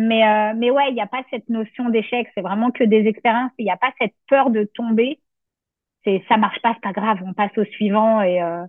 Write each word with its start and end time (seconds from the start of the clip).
Mais, 0.00 0.22
euh, 0.24 0.52
mais 0.56 0.70
ouais, 0.70 0.90
il 0.90 0.94
n'y 0.94 1.00
a 1.00 1.08
pas 1.08 1.24
cette 1.28 1.48
notion 1.48 1.88
d'échec. 1.88 2.28
C'est 2.32 2.40
vraiment 2.40 2.70
que 2.70 2.84
des 2.84 3.08
expériences. 3.08 3.50
Il 3.58 3.64
n'y 3.64 3.72
a 3.72 3.76
pas 3.76 3.92
cette 4.00 4.14
peur 4.28 4.50
de 4.50 4.62
tomber. 4.62 5.18
C'est 6.04 6.22
ça 6.28 6.36
marche 6.36 6.62
pas, 6.62 6.72
c'est 6.74 6.82
pas 6.82 6.92
grave. 6.92 7.18
On 7.26 7.32
passe 7.32 7.50
au 7.58 7.64
suivant 7.64 8.22
et 8.22 8.40
euh, 8.40 8.64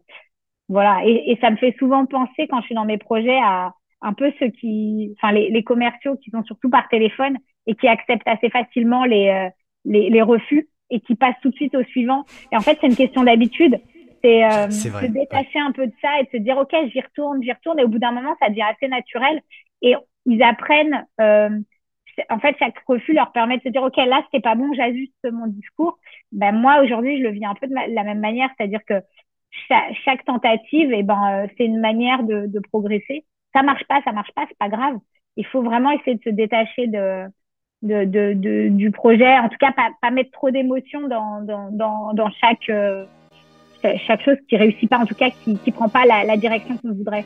voilà. 0.70 1.02
Et, 1.06 1.32
et, 1.32 1.38
ça 1.40 1.52
me 1.52 1.58
fait 1.58 1.76
souvent 1.78 2.08
penser 2.08 2.48
quand 2.50 2.62
je 2.62 2.66
suis 2.66 2.76
dans 2.76 2.86
mes 2.86 2.98
projets 2.98 3.38
à 3.44 3.76
un 4.02 4.14
peu 4.14 4.34
ceux 4.40 4.48
qui, 4.48 5.16
enfin 5.18 5.32
les, 5.32 5.52
les 5.52 5.64
commerciaux 5.64 6.18
qui 6.18 6.32
sont 6.32 6.44
surtout 6.46 6.72
par 6.72 6.90
téléphone 6.90 7.38
et 7.68 7.76
qui 7.76 7.88
acceptent 7.88 8.28
assez 8.28 8.50
facilement 8.50 9.06
les, 9.06 9.30
euh, 9.30 9.50
les, 9.86 10.10
les 10.10 10.22
refus 10.24 10.68
et 10.90 11.00
qui 11.00 11.14
passent 11.14 11.40
tout 11.44 11.52
de 11.52 11.56
suite 11.56 11.76
au 11.76 11.84
suivant. 11.84 12.26
Et 12.52 12.58
en 12.58 12.62
fait, 12.62 12.80
c'est 12.82 12.88
une 12.88 12.96
question 12.96 13.24
d'habitude. 13.24 13.80
C'est 14.24 14.44
euh, 14.46 14.72
se 14.72 15.06
détacher 15.06 15.60
un 15.60 15.74
peu 15.74 15.86
de 15.86 15.94
ça 16.02 16.20
et 16.20 16.24
de 16.24 16.30
se 16.32 16.38
dire, 16.38 16.58
OK, 16.58 16.76
j'y 16.92 17.02
retourne, 17.02 17.44
j'y 17.44 17.52
retourne. 17.52 17.78
Et 17.78 17.84
au 17.84 17.88
bout 17.88 18.00
d'un 18.00 18.14
moment, 18.14 18.36
ça 18.42 18.50
devient 18.50 18.64
assez 18.64 18.88
naturel. 18.88 19.44
Et 19.84 19.96
ils 20.26 20.44
apprennent, 20.44 21.06
euh, 21.22 21.50
en 22.30 22.40
fait, 22.40 22.56
chaque 22.60 22.78
refus 22.88 23.14
leur 23.14 23.32
permet 23.32 23.58
de 23.58 23.64
se 23.64 23.70
dire, 23.70 23.84
OK, 23.84 23.98
là, 23.98 24.22
c'était 24.26 24.42
pas 24.42 24.56
bon, 24.56 24.74
j'ajuste 24.74 25.14
mon 25.32 25.48
discours. 25.48 25.98
Ben, 26.32 26.52
moi, 26.52 26.82
aujourd'hui, 26.84 27.18
je 27.20 27.24
le 27.24 27.32
vis 27.32 27.46
un 27.46 27.56
peu 27.56 27.68
de, 27.68 27.74
la 27.74 28.04
même 28.04 28.20
manière. 28.20 28.50
C'est-à-dire 28.58 28.84
que 28.86 29.02
chaque, 30.06 30.26
tentative, 30.26 30.92
eh 30.94 31.04
ben, 31.04 31.44
euh, 31.44 31.48
c'est 31.58 31.66
une 31.66 31.80
manière 31.80 32.24
de, 32.24 32.60
progresser. 32.72 33.26
Ça 33.54 33.64
marche 33.64 33.84
pas, 33.86 34.02
ça 34.04 34.12
marche 34.12 34.32
pas, 34.36 34.46
c'est 34.48 34.58
pas 34.58 34.70
grave. 34.70 34.98
Il 35.38 35.46
faut 35.46 35.64
vraiment 35.64 35.92
essayer 35.92 36.18
de 36.18 36.24
se 36.24 36.30
détacher 36.30 36.88
de, 36.88 37.30
de, 37.82 38.70
du 38.70 38.92
projet. 38.92 39.40
En 39.40 39.50
tout 39.50 39.58
cas, 39.60 39.74
pas, 40.02 40.12
mettre 40.12 40.32
trop 40.32 40.52
d'émotions 40.52 41.08
dans, 41.08 41.42
dans, 41.42 42.14
dans, 42.14 42.30
chaque, 42.42 42.70
euh, 42.70 43.06
chaque 44.06 44.22
chose 44.22 44.38
qui 44.48 44.58
réussit 44.58 44.90
pas, 44.90 45.00
en 45.00 45.06
tout 45.06 45.16
cas 45.16 45.30
qui 45.30 45.52
ne 45.52 45.72
prend 45.72 45.90
pas 45.90 46.06
la 46.06 46.38
direction 46.38 46.78
qu'on 46.78 46.94
voudrait. 46.94 47.26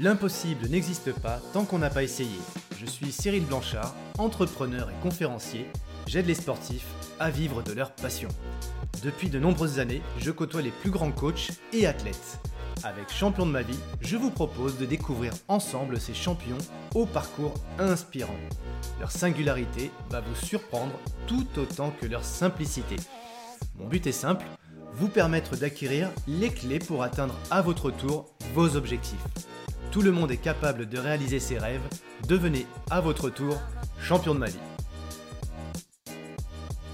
L'impossible 0.00 0.68
n'existe 0.68 1.12
pas 1.12 1.38
tant 1.52 1.64
qu'on 1.64 1.78
n'a 1.78 1.90
pas 1.90 2.02
essayé. 2.02 2.38
Je 2.80 2.86
suis 2.86 3.12
Cyril 3.12 3.44
Blanchard, 3.44 3.94
entrepreneur 4.18 4.90
et 4.90 5.02
conférencier. 5.02 5.66
J'aide 6.06 6.26
les 6.26 6.34
sportifs 6.34 6.86
à 7.20 7.30
vivre 7.30 7.62
de 7.62 7.72
leur 7.72 7.92
passion. 7.92 8.28
Depuis 9.02 9.28
de 9.28 9.38
nombreuses 9.38 9.80
années, 9.80 10.02
je 10.18 10.30
côtoie 10.30 10.62
les 10.62 10.70
plus 10.70 10.90
grands 10.90 11.12
coachs 11.12 11.52
et 11.74 11.86
athlètes. 11.86 12.40
Avec 12.84 13.12
Champion 13.12 13.44
de 13.44 13.50
ma 13.50 13.62
vie, 13.62 13.78
je 14.00 14.16
vous 14.16 14.30
propose 14.30 14.78
de 14.78 14.86
découvrir 14.86 15.32
ensemble 15.46 16.00
ces 16.00 16.14
champions 16.14 16.58
au 16.94 17.04
parcours 17.04 17.54
inspirant. 17.78 18.38
Leur 18.98 19.10
singularité 19.10 19.90
va 20.10 20.20
vous 20.20 20.34
surprendre 20.34 20.98
tout 21.26 21.46
autant 21.58 21.92
que 22.00 22.06
leur 22.06 22.24
simplicité. 22.24 22.96
Mon 23.78 23.88
but 23.88 24.06
est 24.06 24.12
simple, 24.12 24.46
vous 24.94 25.08
permettre 25.08 25.56
d'acquérir 25.56 26.10
les 26.26 26.48
clés 26.48 26.78
pour 26.78 27.02
atteindre 27.02 27.38
à 27.50 27.60
votre 27.60 27.90
tour 27.90 28.34
vos 28.54 28.74
objectifs. 28.74 29.24
Tout 29.92 30.00
le 30.00 30.10
monde 30.10 30.30
est 30.30 30.38
capable 30.38 30.88
de 30.88 30.98
réaliser 30.98 31.38
ses 31.38 31.58
rêves. 31.58 31.82
Devenez 32.26 32.66
à 32.90 33.02
votre 33.02 33.28
tour 33.28 33.60
champion 34.00 34.34
de 34.34 34.38
ma 34.38 34.46
vie. 34.46 34.58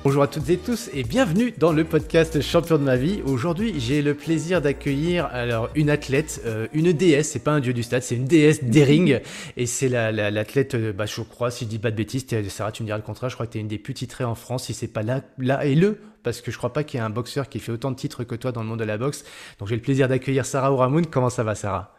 Bonjour 0.03 0.25
à 0.25 0.27
toutes 0.27 0.51
et 0.51 0.57
tous 0.57 0.91
et 0.93 1.05
bienvenue 1.05 1.55
dans 1.57 1.71
le 1.71 1.85
podcast 1.85 2.41
Champion 2.41 2.77
de 2.77 2.83
ma 2.83 2.97
vie. 2.97 3.23
Aujourd'hui, 3.25 3.79
j'ai 3.79 4.03
le 4.03 4.15
plaisir 4.15 4.61
d'accueillir 4.61 5.27
alors 5.27 5.71
une 5.77 5.91
athlète, 5.91 6.43
euh, 6.45 6.67
une 6.73 6.93
déesse. 6.93 7.31
C'est 7.31 7.45
pas 7.45 7.53
un 7.53 7.61
dieu 7.61 7.73
du 7.73 7.85
stade, 7.85 8.03
c'est 8.03 8.17
une 8.17 8.25
déesse 8.25 8.65
des 8.65 8.83
rings 8.83 9.21
et 9.57 9.67
c'est 9.67 9.89
l'athlète, 9.89 10.75
la, 10.75 10.81
euh, 10.81 10.93
bah, 10.93 11.07
je 11.07 11.21
crois, 11.21 11.53
si 11.53 11.67
je 11.67 11.71
dis 11.71 11.79
pas 11.79 11.93
de 11.93 11.97
bêtises, 11.97 12.27
Sarah, 12.49 12.73
tu 12.73 12.83
me 12.83 12.87
diras 12.89 12.99
le 12.99 13.05
contraire. 13.05 13.31
Je 13.31 13.37
crois 13.37 13.47
que 13.47 13.53
tu 13.53 13.59
es 13.59 13.61
une 13.61 13.69
des 13.69 13.79
plus 13.79 13.95
titrées 13.95 14.25
en 14.25 14.35
France, 14.35 14.65
si 14.65 14.75
c'est 14.75 14.89
pas 14.89 15.03
là, 15.03 15.23
là 15.39 15.65
et 15.65 15.77
le, 15.77 16.01
parce 16.25 16.41
que 16.41 16.51
je 16.51 16.59
crois 16.59 16.73
pas 16.73 16.83
qu'il 16.83 16.99
y 16.99 17.01
ait 17.01 17.07
un 17.07 17.11
boxeur 17.11 17.49
qui 17.49 17.61
fait 17.61 17.71
autant 17.71 17.93
de 17.93 17.97
titres 17.97 18.25
que 18.25 18.35
toi 18.35 18.51
dans 18.51 18.63
le 18.63 18.69
monde 18.69 18.81
de 18.81 18.85
la 18.85 18.99
boxe. 18.99 19.25
Donc 19.61 19.69
j'ai 19.69 19.77
le 19.77 19.83
plaisir 19.83 20.09
d'accueillir 20.09 20.45
Sarah 20.45 20.73
Ouramoun. 20.73 21.07
Comment 21.07 21.31
ça 21.31 21.45
va, 21.45 21.55
Sarah? 21.55 21.95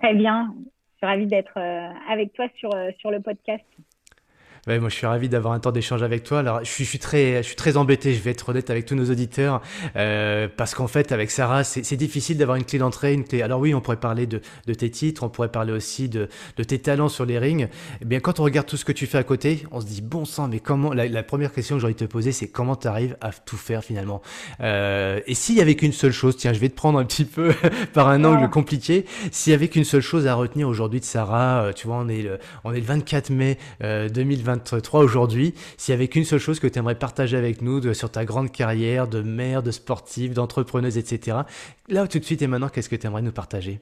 Très 0.00 0.14
bien. 0.14 0.54
Je 0.56 0.96
suis 0.98 1.06
ravie 1.06 1.26
d'être 1.26 1.58
euh, 1.58 1.90
avec 2.08 2.32
toi 2.32 2.46
sur, 2.56 2.70
sur 2.98 3.10
le 3.10 3.20
podcast. 3.20 3.64
Ouais, 4.66 4.80
moi 4.80 4.88
je 4.88 4.96
suis 4.96 5.06
ravi 5.06 5.28
d'avoir 5.28 5.54
un 5.54 5.60
temps 5.60 5.70
d'échange 5.70 6.02
avec 6.02 6.24
toi. 6.24 6.40
Alors 6.40 6.58
je 6.64 6.68
suis, 6.68 6.82
je 6.82 6.88
suis, 6.88 6.98
très, 6.98 7.36
je 7.36 7.46
suis 7.46 7.54
très 7.54 7.76
embêté, 7.76 8.14
je 8.14 8.20
vais 8.20 8.32
être 8.32 8.48
honnête 8.48 8.68
avec 8.68 8.84
tous 8.84 8.96
nos 8.96 9.08
auditeurs, 9.08 9.62
euh, 9.94 10.48
parce 10.56 10.74
qu'en 10.74 10.88
fait 10.88 11.12
avec 11.12 11.30
Sarah 11.30 11.62
c'est 11.62 11.96
difficile 11.96 12.36
d'avoir 12.36 12.56
une 12.56 12.64
clé 12.64 12.80
d'entrée, 12.80 13.14
une 13.14 13.22
clé. 13.22 13.42
Alors 13.42 13.60
oui, 13.60 13.74
on 13.74 13.80
pourrait 13.80 14.00
parler 14.00 14.26
de, 14.26 14.40
de, 14.66 14.74
tes 14.74 14.90
titres, 14.90 15.22
on 15.22 15.28
pourrait 15.28 15.52
parler 15.52 15.72
aussi 15.72 16.08
de, 16.08 16.28
de 16.56 16.64
tes 16.64 16.80
talents 16.80 17.08
sur 17.08 17.24
les 17.24 17.38
rings. 17.38 17.68
Eh 18.02 18.04
bien 18.04 18.18
quand 18.18 18.40
on 18.40 18.42
regarde 18.42 18.66
tout 18.66 18.76
ce 18.76 18.84
que 18.84 18.90
tu 18.90 19.06
fais 19.06 19.18
à 19.18 19.22
côté, 19.22 19.64
on 19.70 19.80
se 19.80 19.86
dit 19.86 20.02
bon 20.02 20.24
sang, 20.24 20.48
mais 20.48 20.58
comment 20.58 20.92
la, 20.92 21.06
la 21.06 21.22
première 21.22 21.52
question 21.52 21.76
que 21.76 21.80
j'ai 21.80 21.86
envie 21.86 21.94
de 21.94 22.00
te 22.00 22.10
poser, 22.10 22.32
c'est 22.32 22.48
comment 22.48 22.74
tu 22.74 22.88
arrives 22.88 23.16
à 23.20 23.30
tout 23.30 23.56
faire 23.56 23.84
finalement? 23.84 24.20
Euh, 24.60 25.20
et 25.28 25.34
s'il 25.34 25.54
y 25.54 25.60
avait 25.60 25.76
qu'une 25.76 25.92
seule 25.92 26.10
chose, 26.10 26.36
tiens, 26.36 26.52
je 26.52 26.58
vais 26.58 26.70
te 26.70 26.74
prendre 26.74 26.98
un 26.98 27.04
petit 27.04 27.24
peu 27.24 27.52
par 27.92 28.08
un 28.08 28.24
angle 28.24 28.50
compliqué. 28.50 29.04
S'il 29.30 29.52
y 29.52 29.54
avait 29.54 29.68
qu'une 29.68 29.84
seule 29.84 30.00
chose 30.00 30.26
à 30.26 30.34
retenir 30.34 30.68
aujourd'hui 30.68 30.98
de 30.98 31.04
Sarah, 31.04 31.66
euh, 31.66 31.72
tu 31.72 31.86
vois, 31.86 31.98
on 31.98 32.08
est 32.08 32.22
le, 32.22 32.40
on 32.64 32.72
est 32.72 32.80
le 32.80 32.86
24 32.86 33.30
mai 33.30 33.58
euh, 33.84 34.08
2020 34.08 34.55
trois 34.62 35.02
aujourd'hui, 35.02 35.54
s'il 35.76 35.92
y 35.92 35.96
avait 35.96 36.08
qu'une 36.08 36.24
seule 36.24 36.38
chose 36.38 36.60
que 36.60 36.66
tu 36.66 36.78
aimerais 36.78 36.98
partager 36.98 37.36
avec 37.36 37.62
nous 37.62 37.94
sur 37.94 38.10
ta 38.10 38.24
grande 38.24 38.52
carrière 38.52 39.08
de 39.08 39.22
mère, 39.22 39.62
de 39.62 39.70
sportive, 39.70 40.34
d'entrepreneuse, 40.34 40.98
etc. 40.98 41.38
Là, 41.88 42.06
tout 42.06 42.18
de 42.18 42.24
suite 42.24 42.42
et 42.42 42.46
maintenant, 42.46 42.68
qu'est-ce 42.68 42.88
que 42.88 42.96
tu 42.96 43.06
aimerais 43.06 43.22
nous 43.22 43.32
partager? 43.32 43.80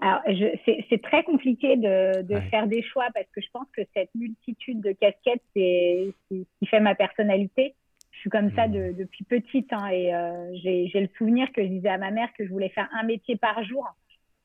Alors, 0.00 0.20
c'est 0.64 1.02
très 1.02 1.24
compliqué 1.24 1.76
de, 1.76 2.22
de 2.22 2.40
faire 2.50 2.68
des 2.68 2.82
choix 2.82 3.06
parce 3.14 3.26
que 3.34 3.40
je 3.40 3.48
pense 3.52 3.66
que 3.76 3.82
cette 3.94 4.14
multitude 4.14 4.80
de 4.80 4.92
casquettes, 4.92 5.42
c'est 5.56 6.12
ce 6.30 6.36
qui 6.36 6.66
fait 6.66 6.78
ma 6.78 6.94
personnalité. 6.94 7.74
Je 8.12 8.20
suis 8.20 8.30
comme 8.30 8.52
ça 8.54 8.68
de, 8.68 8.90
mmh. 8.90 8.96
depuis 8.96 9.24
petite 9.24 9.72
hein, 9.72 9.88
et 9.88 10.14
euh, 10.14 10.52
j'ai 10.62 10.90
le 10.94 11.08
souvenir 11.18 11.50
que 11.52 11.62
je 11.62 11.68
disais 11.68 11.88
à 11.88 11.98
ma 11.98 12.10
mère 12.10 12.28
que 12.36 12.44
je 12.44 12.50
voulais 12.50 12.68
faire 12.68 12.88
un 12.92 13.04
métier 13.04 13.36
par 13.36 13.62
jour 13.64 13.86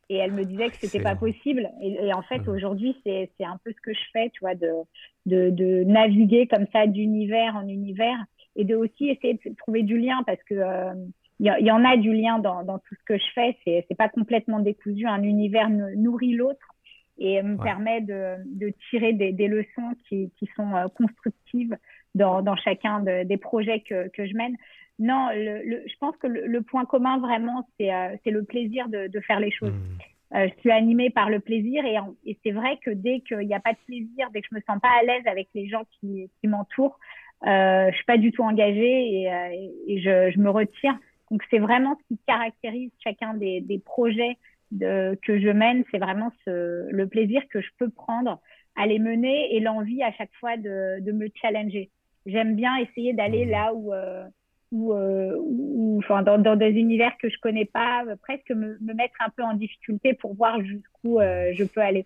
et 0.09 0.17
elle 0.17 0.31
me 0.31 0.43
disait 0.43 0.69
que 0.69 0.75
c'était 0.77 1.01
pas 1.01 1.15
possible. 1.15 1.69
Et, 1.81 2.13
en 2.13 2.21
fait, 2.23 2.39
mmh. 2.39 2.49
aujourd'hui, 2.49 2.95
c'est 3.03 3.29
un 3.39 3.57
peu 3.63 3.71
ce 3.71 3.81
que 3.81 3.93
je 3.93 4.03
fais, 4.11 4.29
tu 4.29 4.41
vois, 4.41 4.55
de, 4.55 4.71
de, 5.25 5.49
de 5.49 5.83
naviguer 5.83 6.47
comme 6.47 6.67
ça 6.73 6.87
d'univers 6.87 7.55
en 7.55 7.67
univers 7.67 8.17
et 8.55 8.65
de 8.65 8.75
aussi 8.75 9.09
essayer 9.09 9.33
de 9.33 9.55
trouver 9.55 9.83
du 9.83 9.97
lien 9.97 10.21
parce 10.25 10.43
que 10.43 10.55
euh, 10.55 10.93
il 11.39 11.47
y, 11.59 11.65
y, 11.65 11.71
en 11.71 11.83
a 11.83 11.97
du 11.97 12.13
lien 12.13 12.39
dans, 12.39 12.63
dans, 12.63 12.77
tout 12.77 12.95
ce 12.95 13.03
que 13.05 13.17
je 13.17 13.25
fais. 13.33 13.57
C'est 13.63 13.85
c'est 13.87 13.97
pas 13.97 14.09
complètement 14.09 14.59
décousu. 14.59 15.07
Un 15.07 15.23
univers 15.23 15.69
nourrit 15.69 16.33
l'autre 16.33 16.67
et 17.17 17.41
me 17.41 17.57
permet 17.57 18.01
de, 18.01 18.35
de 18.45 18.73
tirer 18.89 19.13
des, 19.13 19.31
des, 19.31 19.47
leçons 19.47 19.95
qui, 20.07 20.31
qui 20.37 20.49
sont 20.55 20.75
euh, 20.75 20.87
constructives 20.87 21.77
dans, 22.15 22.41
dans 22.41 22.55
chacun 22.55 23.01
de, 23.01 23.23
des 23.23 23.37
projets 23.37 23.81
que, 23.81 24.07
que 24.09 24.25
je 24.25 24.33
mène. 24.35 24.55
Non, 24.99 25.29
le, 25.33 25.63
le, 25.63 25.83
je 25.87 25.93
pense 25.99 26.15
que 26.17 26.27
le, 26.27 26.45
le 26.45 26.61
point 26.61 26.85
commun 26.85 27.17
vraiment, 27.19 27.67
c'est 27.79 27.93
euh, 27.93 28.15
le 28.25 28.43
plaisir 28.43 28.87
de, 28.89 29.07
de, 29.07 29.19
faire 29.21 29.39
les 29.39 29.51
choses. 29.51 29.73
Mmh. 29.73 30.35
Euh, 30.35 30.47
je 30.47 30.59
suis 30.61 30.71
animée 30.71 31.09
par 31.09 31.29
le 31.29 31.39
plaisir 31.39 31.85
et, 31.85 31.97
et 32.25 32.37
c'est 32.43 32.51
vrai 32.51 32.79
que 32.83 32.89
dès 32.89 33.19
qu'il 33.21 33.39
n'y 33.39 33.53
a 33.53 33.59
pas 33.59 33.73
de 33.73 33.77
plaisir, 33.85 34.29
dès 34.33 34.41
que 34.41 34.47
je 34.51 34.55
me 34.55 34.61
sens 34.61 34.79
pas 34.81 34.89
à 34.99 35.03
l'aise 35.03 35.25
avec 35.27 35.47
les 35.53 35.67
gens 35.67 35.83
qui, 35.99 36.29
qui 36.39 36.47
m'entourent, 36.47 36.99
euh, 37.45 37.89
je 37.91 37.95
suis 37.95 38.05
pas 38.05 38.17
du 38.17 38.31
tout 38.31 38.41
engagée 38.41 39.21
et, 39.21 39.31
euh, 39.31 39.67
et 39.87 40.01
je, 40.01 40.31
je, 40.31 40.39
me 40.39 40.49
retire. 40.49 40.97
Donc 41.29 41.43
c'est 41.51 41.59
vraiment 41.59 41.97
ce 42.01 42.07
qui 42.07 42.21
caractérise 42.25 42.91
chacun 43.03 43.35
des, 43.35 43.61
des 43.61 43.79
projets 43.79 44.37
de, 44.71 45.17
que 45.21 45.39
je 45.39 45.49
mène, 45.49 45.83
c'est 45.91 45.99
vraiment 45.99 46.31
ce, 46.45 46.89
le 46.89 47.07
plaisir 47.07 47.41
que 47.49 47.61
je 47.61 47.69
peux 47.77 47.89
prendre 47.89 48.39
à 48.75 48.87
les 48.87 48.97
mener 48.97 49.55
et 49.55 49.59
l'envie 49.59 50.01
à 50.01 50.11
chaque 50.13 50.33
fois 50.39 50.57
de, 50.57 50.99
de 51.01 51.11
me 51.11 51.27
challenger. 51.35 51.91
J'aime 52.25 52.55
bien 52.55 52.75
essayer 52.77 53.13
d'aller 53.13 53.45
mmh. 53.45 53.49
là 53.49 53.73
où 53.73 53.93
euh, 53.93 54.23
ou, 54.73 54.91
euh, 54.93 55.35
ou 55.37 55.99
enfin 55.99 56.23
dans, 56.23 56.39
dans, 56.39 56.55
des 56.55 56.71
univers 56.71 57.15
que 57.21 57.29
je 57.29 57.37
connais 57.39 57.65
pas, 57.65 58.03
euh, 58.07 58.15
presque 58.21 58.49
me, 58.49 58.77
me, 58.81 58.93
mettre 58.93 59.13
un 59.19 59.29
peu 59.29 59.43
en 59.43 59.53
difficulté 59.53 60.15
pour 60.15 60.33
voir 60.35 60.59
jusqu'où 60.61 61.19
euh, 61.19 61.51
je 61.53 61.63
peux 61.63 61.79
aller. 61.79 62.05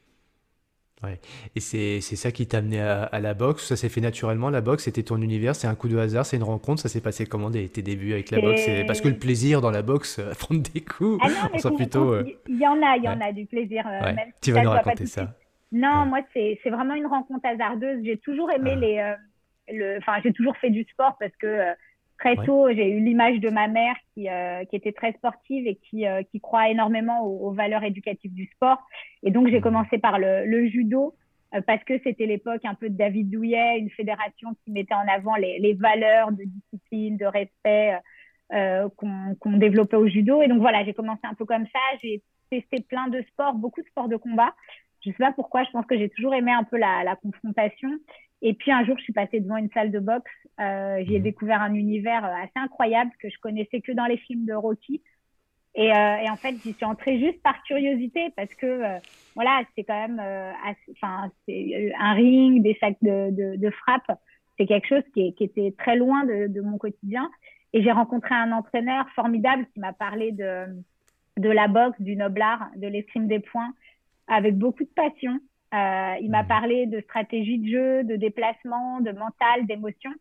Ouais. 1.01 1.19
Et 1.55 1.59
c'est 1.59 2.01
ça 2.01 2.31
qui 2.31 2.47
t'a 2.47 2.57
amené 2.57 2.81
à, 2.81 3.03
à, 3.03 3.19
la 3.19 3.35
boxe 3.35 3.67
Ça 3.67 3.75
s'est 3.75 3.88
fait 3.88 4.01
naturellement, 4.01 4.50
la 4.50 4.61
boxe? 4.61 4.85
C'était 4.85 5.03
ton 5.03 5.22
univers 5.22 5.55
C'est 5.55 5.67
un 5.67 5.75
coup 5.75 5.89
de 5.89 5.97
hasard 5.97 6.25
C'est 6.25 6.38
une 6.38 6.44
rencontre 6.44 6.81
Ça 6.81 6.89
s'est 6.89 7.01
passé 7.01 7.28
comment 7.28 7.51
tes 7.51 7.67
débuts 7.83 8.13
avec 8.13 8.31
la 8.31 8.41
boxe? 8.41 8.67
Parce 8.88 9.01
que 9.01 9.07
le 9.07 9.17
plaisir 9.19 9.61
dans 9.61 9.69
la 9.69 9.84
boxe, 9.84 10.19
prendre 10.39 10.63
des 10.63 10.81
coups, 10.81 11.19
ah 11.22 11.29
non, 11.29 11.59
on 11.63 11.75
plutôt. 11.75 12.19
Il 12.47 12.57
y 12.57 12.67
en 12.67 12.81
a, 12.81 12.97
il 12.97 13.03
y 13.03 13.09
en 13.09 13.22
a 13.22 13.31
du 13.31 13.45
plaisir. 13.45 13.85
Ouais. 13.85 14.13
Même 14.13 14.31
tu 14.41 14.51
vas 14.51 14.63
nous 14.63 14.72
raconter 14.72 15.05
ça. 15.05 15.35
Non, 15.72 16.05
moi, 16.07 16.22
c'est 16.34 16.59
vraiment 16.66 16.96
une 16.96 17.05
rencontre 17.05 17.46
hasardeuse. 17.46 18.03
J'ai 18.03 18.17
toujours 18.17 18.52
aimé 18.52 18.72
ah. 18.73 18.79
les. 18.79 19.78
le... 19.78 19.97
Enfin, 19.99 20.14
j'ai 20.23 20.34
toujours 20.34 20.58
fait 20.58 20.72
du 20.72 20.84
sport 20.85 21.16
parce 21.19 21.35
que 21.40 21.75
Très 22.19 22.35
tôt, 22.35 22.67
j'ai 22.72 22.90
eu 22.90 22.99
l'image 22.99 23.40
de 23.40 23.49
ma 23.49 23.67
mère 23.67 23.96
qui, 24.14 24.28
euh, 24.28 24.66
qui 24.66 24.75
était 24.75 24.91
très 24.91 25.14
sportive 25.14 25.67
et 25.67 25.75
qui, 25.75 26.08
euh, 26.08 26.23
qui 26.23 26.40
croit 26.40 26.69
énormément 26.69 27.23
aux, 27.23 27.52
valeurs 27.52 27.84
éducatives 27.84 28.34
du 28.34 28.47
sport. 28.47 28.79
Et 29.22 29.29
donc, 29.29 29.49
j'ai 29.49 29.59
mmh. 29.59 29.64
commencé 29.64 29.97
par 29.99 30.17
le, 30.17 30.46
le 30.46 30.67
judo 30.67 31.16
euh, 31.53 31.61
parce 31.61 31.84
que 31.84 31.93
c'était 32.03 32.25
l'époque 32.25 32.66
un 32.66 32.73
peu 32.73 32.90
de 32.90 32.97
David 32.97 33.29
Douillet, 33.29 33.78
une 33.78 33.91
fédération 33.91 34.55
qui 34.64 34.72
mettait 34.72 34.96
en 34.96 35.08
avant 35.08 35.35
les, 35.35 35.59
les 35.59 35.73
valeurs 35.73 36.31
de 36.31 36.43
discipline, 36.43 37.17
de 37.17 37.25
respect 37.25 37.97
qu'on 38.49 39.58
développait 39.58 39.97
au 39.97 40.08
judo. 40.08 40.41
Et 40.41 40.47
donc, 40.47 40.59
voilà, 40.59 40.84
j'ai 40.85 40.93
commencé 40.93 41.19
un 41.23 41.34
peu 41.34 41.46
comme 41.46 41.66
ça. 41.67 41.79
J'ai 42.02 42.23
testé 42.49 42.81
plein 42.81 43.09
de 43.09 43.22
sports, 43.23 43.53
beaucoup 43.53 43.81
de 43.81 43.87
sports 43.87 44.08
de 44.08 44.16
combat. 44.16 44.53
Je 45.07 45.13
sais 45.13 45.23
pas 45.23 45.31
pourquoi, 45.31 45.63
je 45.63 45.71
pense 45.71 45.85
que 45.85 45.97
j'ai 45.97 46.09
toujours 46.09 46.33
aimé 46.33 46.51
un 46.51 46.63
peu 46.63 46.77
la, 46.77 47.03
la 47.03 47.15
confrontation. 47.15 47.89
Et 48.41 48.53
puis 48.53 48.71
un 48.71 48.85
jour, 48.85 48.97
je 48.97 49.03
suis 49.03 49.13
passée 49.13 49.39
devant 49.39 49.57
une 49.57 49.71
salle 49.71 49.91
de 49.91 49.99
boxe. 49.99 50.31
Euh, 50.59 51.03
J'y 51.05 51.15
ai 51.15 51.19
mmh. 51.19 51.23
découvert 51.23 51.61
un 51.61 51.73
univers 51.73 52.25
euh, 52.25 52.43
assez 52.43 52.51
incroyable 52.55 53.11
que 53.19 53.29
je 53.29 53.37
connaissais 53.39 53.81
que 53.81 53.91
dans 53.93 54.05
les 54.05 54.17
films 54.17 54.45
de 54.45 54.53
Rocky. 54.53 55.01
Et, 55.75 55.89
et, 55.89 56.29
en 56.29 56.35
fait, 56.37 56.55
j'y 56.63 56.73
suis 56.73 56.85
entrée 56.85 57.19
juste 57.19 57.39
par 57.43 57.61
curiosité 57.61 58.31
parce 58.35 58.51
que 58.55 58.81
voilà, 59.35 59.61
c'est 59.75 59.83
quand 59.83 60.07
même, 60.07 60.19
enfin, 60.91 61.29
c'est 61.45 61.93
un 61.99 62.13
ring, 62.13 62.63
des 62.63 62.75
sacs 62.79 62.97
de, 63.03 63.29
de, 63.29 63.57
de 63.57 63.69
frappe, 63.69 64.11
c'est 64.57 64.65
quelque 64.65 64.87
chose 64.87 65.03
qui, 65.13 65.33
qui, 65.35 65.43
était 65.43 65.75
très 65.77 65.95
loin 65.95 66.25
de, 66.25 66.47
de 66.47 66.61
mon 66.61 66.79
quotidien. 66.79 67.29
Et 67.73 67.83
j'ai 67.83 67.91
rencontré 67.91 68.33
un 68.33 68.51
entraîneur 68.51 69.07
formidable 69.11 69.67
qui 69.73 69.79
m'a 69.79 69.93
parlé 69.93 70.31
de, 70.31 70.65
de 71.37 71.49
la 71.49 71.67
boxe, 71.67 71.99
du 72.01 72.15
noblard, 72.15 72.69
de 72.75 72.87
l'escrime 72.87 73.27
des 73.27 73.39
points, 73.39 73.73
avec 74.28 74.58
beaucoup 74.58 74.84
de 74.84 74.90
passion. 74.90 75.40
Euh, 75.74 76.16
il 76.22 76.29
m'a 76.29 76.44
mmh. 76.44 76.47
parlé 76.47 76.85
de 76.85 77.02
stratégie 77.02 77.59
de 77.59 77.70
jeu, 77.70 78.03
de 78.03 78.16
déplacement, 78.16 79.02
de 79.02 79.12
mental, 79.12 79.66
d'émotion. 79.66 80.12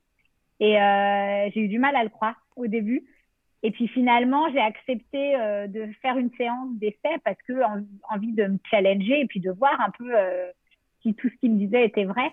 Et 0.61 0.81
euh, 0.81 1.51
j'ai 1.55 1.61
eu 1.61 1.69
du 1.69 1.79
mal 1.79 1.95
à 1.97 2.03
le 2.03 2.09
croire 2.09 2.37
au 2.57 2.67
début. 2.67 3.05
Et 3.63 3.71
puis 3.71 3.89
finalement, 3.89 4.51
j'ai 4.53 4.61
accepté 4.61 5.35
euh, 5.37 5.67
de 5.67 5.89
faire 6.03 6.19
une 6.19 6.31
séance 6.37 6.69
d'essai 6.75 7.19
parce 7.25 7.41
que 7.47 7.55
envie 8.11 8.33
de 8.33 8.45
me 8.45 8.59
challenger 8.71 9.21
et 9.21 9.27
puis 9.27 9.41
de 9.41 9.51
voir 9.51 9.81
un 9.81 9.91
peu 9.91 10.15
euh, 10.15 10.51
si 11.03 11.15
tout 11.15 11.29
ce 11.29 11.35
qu'il 11.37 11.53
me 11.53 11.59
disait 11.59 11.87
était 11.87 12.05
vrai. 12.05 12.33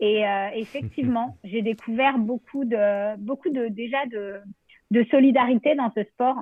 Et 0.00 0.26
euh, 0.26 0.48
effectivement, 0.54 1.36
j'ai 1.44 1.62
découvert 1.62 2.18
beaucoup 2.18 2.64
de, 2.64 3.16
beaucoup 3.18 3.50
de 3.50 3.68
déjà 3.68 4.04
de, 4.06 4.40
de 4.90 5.04
solidarité 5.04 5.74
dans 5.74 5.92
ce 5.94 6.02
sport. 6.04 6.36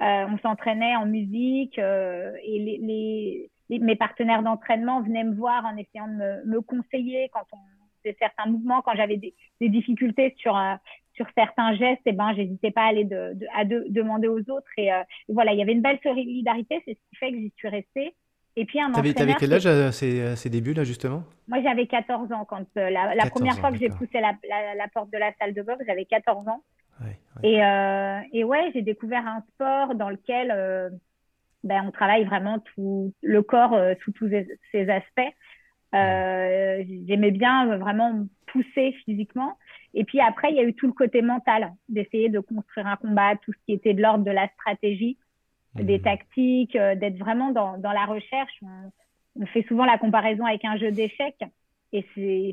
Euh, 0.00 0.26
on 0.28 0.38
s'entraînait 0.38 0.94
en 0.94 1.06
musique 1.06 1.78
euh, 1.78 2.32
et 2.44 2.58
les, 2.58 2.78
les, 2.78 3.50
mes 3.68 3.96
partenaires 3.96 4.42
d'entraînement 4.42 5.02
venaient 5.02 5.24
me 5.24 5.34
voir 5.34 5.64
en 5.64 5.76
essayant 5.76 6.08
de 6.08 6.14
me, 6.14 6.44
me 6.44 6.60
conseiller 6.60 7.28
quand 7.32 7.44
on 7.52 7.58
faisait 8.02 8.16
certains 8.18 8.46
mouvements, 8.50 8.82
quand 8.82 8.94
j'avais 8.94 9.16
des, 9.16 9.34
des, 9.60 9.68
difficultés 9.68 10.34
sur 10.38 10.56
euh, 10.56 10.74
sur 11.14 11.26
certains 11.34 11.74
gestes, 11.74 12.00
et 12.06 12.10
eh 12.10 12.12
ben 12.12 12.32
j'hésitais 12.34 12.70
pas 12.70 12.82
à 12.82 12.88
aller 12.88 13.04
de, 13.04 13.34
de 13.34 13.46
à 13.54 13.64
de, 13.64 13.84
demander 13.88 14.28
aux 14.28 14.40
autres. 14.50 14.70
Et, 14.76 14.92
euh, 14.92 15.02
voilà, 15.28 15.52
il 15.52 15.58
y 15.58 15.62
avait 15.62 15.72
une 15.72 15.82
belle 15.82 15.98
solidarité, 16.02 16.80
c'est 16.84 16.94
ce 16.94 17.10
qui 17.10 17.16
fait 17.16 17.32
que 17.32 17.38
j'y 17.38 17.52
suis 17.56 17.68
restée. 17.68 18.14
Et 18.56 18.64
puis 18.64 18.80
un 18.80 18.90
T'avais, 18.90 19.20
avais 19.20 19.34
quel 19.34 19.52
âge 19.52 19.66
à 19.66 19.92
ces, 19.92 20.34
ces, 20.34 20.50
débuts 20.50 20.74
là 20.74 20.82
justement? 20.82 21.22
Moi 21.46 21.62
j'avais 21.62 21.86
14 21.86 22.32
ans 22.32 22.44
quand 22.44 22.66
la, 22.74 23.14
la 23.14 23.30
première 23.30 23.56
fois 23.58 23.70
que 23.70 23.78
j'ai 23.78 23.88
poussé 23.88 24.20
la, 24.20 24.32
la, 24.48 24.74
la, 24.74 24.88
porte 24.88 25.12
de 25.12 25.18
la 25.18 25.32
salle 25.38 25.54
de 25.54 25.62
boxe, 25.62 25.84
j'avais 25.86 26.06
14 26.06 26.48
ans. 26.48 26.62
Et, 27.42 27.62
euh, 27.62 28.20
et 28.32 28.44
ouais, 28.44 28.70
j'ai 28.74 28.82
découvert 28.82 29.26
un 29.26 29.42
sport 29.54 29.94
dans 29.94 30.10
lequel 30.10 30.50
euh, 30.50 30.90
ben, 31.64 31.84
on 31.86 31.90
travaille 31.90 32.24
vraiment 32.24 32.60
tout 32.74 33.12
le 33.22 33.42
corps 33.42 33.74
euh, 33.74 33.94
sous 34.04 34.12
tous 34.12 34.28
ses 34.72 34.90
aspects. 34.90 35.34
Euh, 35.94 36.84
J'aimais 37.06 37.30
bien 37.30 37.76
vraiment 37.78 38.26
pousser 38.46 38.92
physiquement. 39.04 39.56
Et 39.94 40.04
puis 40.04 40.20
après, 40.20 40.50
il 40.50 40.56
y 40.56 40.60
a 40.60 40.64
eu 40.64 40.74
tout 40.74 40.86
le 40.86 40.92
côté 40.92 41.22
mental, 41.22 41.72
d'essayer 41.88 42.28
de 42.28 42.40
construire 42.40 42.86
un 42.86 42.96
combat, 42.96 43.36
tout 43.36 43.52
ce 43.52 43.58
qui 43.66 43.72
était 43.72 43.94
de 43.94 44.02
l'ordre 44.02 44.24
de 44.24 44.30
la 44.30 44.48
stratégie, 44.48 45.18
des 45.74 45.98
mmh. 45.98 46.02
tactiques, 46.02 46.76
euh, 46.76 46.94
d'être 46.94 47.18
vraiment 47.18 47.50
dans, 47.50 47.78
dans 47.78 47.92
la 47.92 48.04
recherche. 48.04 48.52
On, 48.62 49.42
on, 49.42 49.46
fait 49.46 49.64
souvent 49.68 49.84
la 49.84 49.98
comparaison 49.98 50.44
avec 50.44 50.64
un 50.64 50.76
jeu 50.76 50.90
d'échecs. 50.90 51.42
Et 51.92 52.04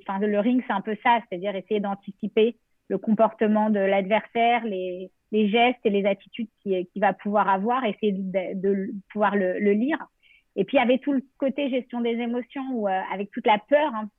enfin, 0.02 0.20
le 0.20 0.40
ring, 0.40 0.64
c'est 0.66 0.74
un 0.74 0.82
peu 0.82 0.96
ça, 1.04 1.20
c'est-à-dire 1.28 1.56
essayer 1.56 1.82
d'anticiper 1.82 2.58
le 2.88 2.98
comportement 2.98 3.70
de 3.70 3.80
l'adversaire, 3.80 4.64
les, 4.64 5.12
les, 5.36 5.50
gestes 5.50 5.80
et 5.84 5.90
les 5.90 6.06
attitudes 6.06 6.48
qu'il 6.62 6.86
qui 6.88 7.00
va 7.00 7.14
pouvoir 7.14 7.50
avoir, 7.50 7.84
essayer 7.84 8.12
de, 8.12 8.60
de 8.60 8.92
pouvoir 9.12 9.36
le, 9.36 9.72
lire. 9.72 9.98
Et 10.56 10.64
puis, 10.64 10.78
il 10.78 10.80
y 10.80 10.84
avait 10.84 11.00
tout 11.00 11.14
le 11.14 11.24
côté 11.38 11.70
gestion 11.70 12.02
des 12.02 12.12
émotions, 12.12 12.64
où, 12.72 12.88
euh, 12.88 13.02
avec 13.12 13.32
toute 13.32 13.46
la 13.46 13.58
peur 13.58 13.94
hein, 13.94 14.10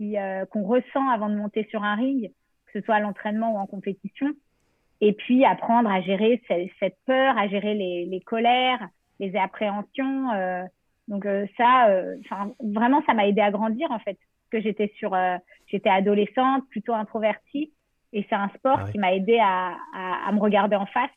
euh, 0.00 0.44
qu'on 0.46 0.64
ressent 0.64 1.08
avant 1.08 1.28
de 1.28 1.36
monter 1.36 1.66
sur 1.70 1.82
un 1.82 1.94
ring, 1.94 2.30
que 2.66 2.80
ce 2.80 2.84
soit 2.84 2.96
à 2.96 3.00
l'entraînement 3.00 3.54
ou 3.54 3.58
en 3.58 3.66
compétition. 3.66 4.28
Et 5.00 5.12
puis, 5.12 5.44
apprendre 5.44 5.90
à 5.90 6.00
gérer 6.02 6.42
cette, 6.48 6.96
peur, 7.06 7.36
à 7.38 7.48
gérer 7.48 7.74
les, 7.74 8.20
colères, 8.24 8.88
les 9.20 9.36
appréhensions. 9.36 10.30
Euh, 10.32 10.64
donc 11.08 11.26
ça, 11.56 11.88
vraiment, 12.60 13.02
ça 13.06 13.14
m'a 13.14 13.28
aidé 13.28 13.40
à 13.40 13.50
grandir 13.50 13.90
en 13.90 13.98
fait. 13.98 14.18
Que 14.50 14.60
j'étais 14.60 14.92
sur, 14.96 15.14
j'étais 15.66 15.90
adolescente, 15.90 16.64
plutôt 16.70 16.94
introvertie. 16.94 17.72
Et 18.12 18.24
c'est 18.28 18.34
un 18.34 18.48
sport 18.56 18.80
ah 18.80 18.90
qui 18.90 18.98
m'a 18.98 19.14
aidé 19.14 19.38
à, 19.38 19.74
à, 19.94 20.28
à, 20.28 20.32
me 20.32 20.40
regarder 20.40 20.76
en 20.76 20.86
face. 20.86 21.10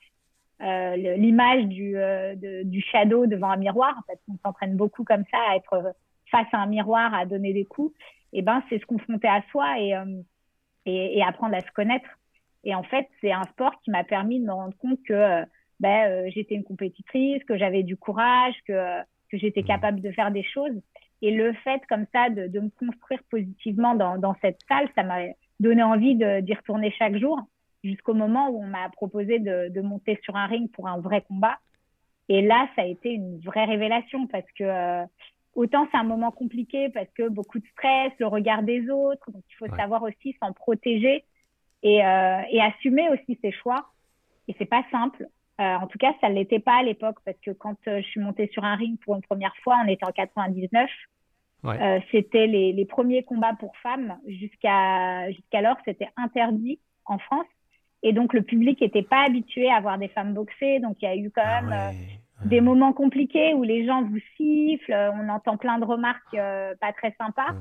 Euh, 0.62 0.96
L'image 0.96 1.66
du, 1.66 1.98
euh, 1.98 2.36
du 2.64 2.82
shadow 2.82 3.26
devant 3.26 3.52
un 3.52 3.58
miroir, 3.58 3.96
en 3.98 4.02
fait, 4.12 4.20
on 4.28 4.38
s'entraîne 4.44 4.76
beaucoup 4.76 5.04
comme 5.04 5.24
ça 5.32 5.38
à 5.50 5.56
être 5.56 5.96
face 6.32 6.48
à 6.52 6.58
un 6.58 6.66
miroir, 6.66 7.14
à 7.14 7.26
donner 7.26 7.54
des 7.54 7.66
coups. 7.66 7.96
Et 8.34 8.42
ben, 8.42 8.62
c'est 8.70 8.80
se 8.80 8.86
confronter 8.86 9.28
à 9.28 9.42
soi 9.52 9.80
et, 9.80 9.96
euh, 9.96 10.22
et, 10.86 11.18
et, 11.18 11.24
apprendre 11.24 11.56
à 11.56 11.62
se 11.62 11.72
connaître. 11.72 12.10
Et 12.64 12.76
en 12.76 12.84
fait, 12.84 13.08
c'est 13.22 13.32
un 13.32 13.44
sport 13.44 13.80
qui 13.82 13.92
m'a 13.92 14.04
permis 14.04 14.40
de 14.40 14.46
me 14.46 14.52
rendre 14.52 14.78
compte 14.78 15.00
que 15.08 15.44
ben, 15.80 16.30
j'étais 16.32 16.56
une 16.56 16.66
compétitrice, 16.66 17.44
que 17.46 17.58
j'avais 17.58 17.84
du 17.84 17.96
courage, 17.96 18.54
que, 18.68 19.00
que 19.32 19.38
j'étais 19.38 19.62
mmh. 19.62 19.68
capable 19.68 20.02
de 20.02 20.12
faire 20.12 20.32
des 20.32 20.44
choses. 20.44 20.76
Et 21.22 21.32
le 21.32 21.54
fait 21.54 21.82
comme 21.88 22.06
ça 22.14 22.30
de, 22.30 22.48
de 22.48 22.60
me 22.60 22.70
construire 22.70 23.22
positivement 23.30 23.96
dans, 23.96 24.18
dans 24.18 24.36
cette 24.42 24.60
salle, 24.68 24.90
ça 24.96 25.04
m'a 25.04 25.22
donné 25.60 25.84
envie 25.84 26.16
d'y 26.16 26.54
retourner 26.54 26.92
chaque 26.98 27.18
jour 27.18 27.40
jusqu'au 27.84 28.14
moment 28.14 28.50
où 28.50 28.62
on 28.62 28.68
m'a 28.68 28.90
proposé 28.90 29.40
de, 29.40 29.70
de, 29.70 29.82
monter 29.82 30.20
sur 30.24 30.36
un 30.36 30.48
ring 30.48 30.70
pour 30.72 30.88
un 30.88 31.00
vrai 31.00 31.22
combat. 31.22 31.58
Et 32.28 32.42
là, 32.42 32.68
ça 32.76 32.84
a 32.84 32.86
été 32.86 33.10
une 33.10 33.40
vraie 33.40 33.66
révélation 33.66 34.28
parce 34.28 34.46
que 34.58 34.64
euh, 34.64 35.04
autant 35.56 35.88
c'est 35.92 35.98
un 35.98 36.04
moment 36.04 36.32
compliqué 36.32 36.90
parce 36.90 37.10
que 37.16 37.28
beaucoup 37.28 37.60
de 37.60 37.66
stress, 37.68 38.12
le 38.20 38.28
regard 38.28 38.64
des 38.64 38.90
autres, 38.90 39.32
donc 39.32 39.44
il 39.50 39.56
faut 39.56 39.76
savoir 39.76 40.04
aussi 40.04 40.36
s'en 40.40 40.54
protéger 40.54 41.24
et, 41.82 42.06
euh, 42.06 42.42
et, 42.52 42.62
assumer 42.62 43.10
aussi 43.10 43.40
ses 43.42 43.52
choix. 43.52 43.90
Et 44.48 44.56
c'est 44.58 44.66
pas 44.66 44.84
simple. 44.92 45.28
Euh, 45.60 45.76
en 45.76 45.88
tout 45.88 45.98
cas, 45.98 46.14
ça 46.22 46.30
ne 46.30 46.36
l'était 46.36 46.60
pas 46.60 46.80
à 46.80 46.84
l'époque 46.84 47.18
parce 47.26 47.38
que 47.40 47.52
quand 47.52 47.78
je 47.86 48.02
suis 48.02 48.20
montée 48.20 48.50
sur 48.54 48.64
un 48.64 48.76
ring 48.76 49.00
pour 49.00 49.16
une 49.16 49.22
première 49.22 49.56
fois, 49.64 49.78
on 49.84 49.88
était 49.88 50.06
en 50.06 50.12
99. 50.12 50.90
Euh, 51.66 52.00
c'était 52.12 52.48
les, 52.48 52.72
les, 52.72 52.86
premiers 52.86 53.24
combats 53.24 53.54
pour 53.60 53.76
femmes. 53.78 54.18
Jusqu'à 54.28 55.30
jusqu'alors, 55.32 55.78
c'était 55.86 56.10
interdit 56.16 56.80
en 57.06 57.18
France. 57.18 57.48
Et 58.02 58.14
donc, 58.14 58.34
le 58.34 58.42
public 58.42 58.80
n'était 58.82 59.04
pas 59.04 59.26
habitué 59.26 59.70
à 59.70 59.82
voir 59.82 59.98
des 59.98 60.08
femmes 60.08 60.34
boxer. 60.34 60.80
Donc, 60.80 60.98
il 61.02 61.06
y 61.06 61.08
a 61.08 61.16
eu 61.16 61.30
quand 61.32 61.42
ah 61.44 61.62
même 61.62 61.74
euh, 61.74 62.46
des 62.46 62.62
moments 62.62 62.94
compliqués 62.94 63.54
où 63.54 63.64
les 63.64 63.86
gens 63.86 64.04
vous 64.04 64.20
sifflent. 64.38 64.94
On 65.16 65.28
entend 65.28 65.58
plein 65.58 65.80
de 65.80 65.86
remarques 65.86 66.34
euh, 66.34 66.74
pas 66.80 66.94
très 66.94 67.14
sympas. 67.20 67.56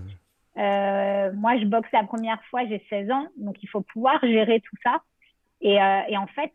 Euh, 0.57 1.33
moi, 1.35 1.59
je 1.59 1.65
boxe 1.65 1.89
la 1.93 2.05
première 2.05 2.43
fois, 2.45 2.65
j'ai 2.67 2.85
16 2.89 3.11
ans. 3.11 3.27
Donc, 3.37 3.63
il 3.63 3.69
faut 3.69 3.81
pouvoir 3.81 4.21
gérer 4.23 4.61
tout 4.61 4.77
ça. 4.85 5.03
Et, 5.61 5.75
et 6.09 6.17
en 6.17 6.29
fait, 6.29 6.53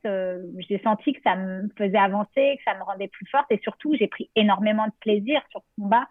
j'ai 0.60 0.80
senti 0.81 1.12
que 1.12 1.19
ça 1.24 1.36
me 1.36 1.68
faisait 1.78 1.98
avancer, 1.98 2.56
que 2.57 2.63
ça 2.63 2.74
me 2.78 2.84
rendait 2.84 3.10
plus 3.10 3.25
forte. 3.25 3.48
Et 3.50 3.60
surtout, 3.62 3.94
j'ai 4.00 4.07
pris 4.07 4.30
énormément 4.38 4.86
de 4.86 4.94
plaisir 5.01 5.42
sur 5.51 5.60
ce 5.60 5.81
combat 5.81 6.07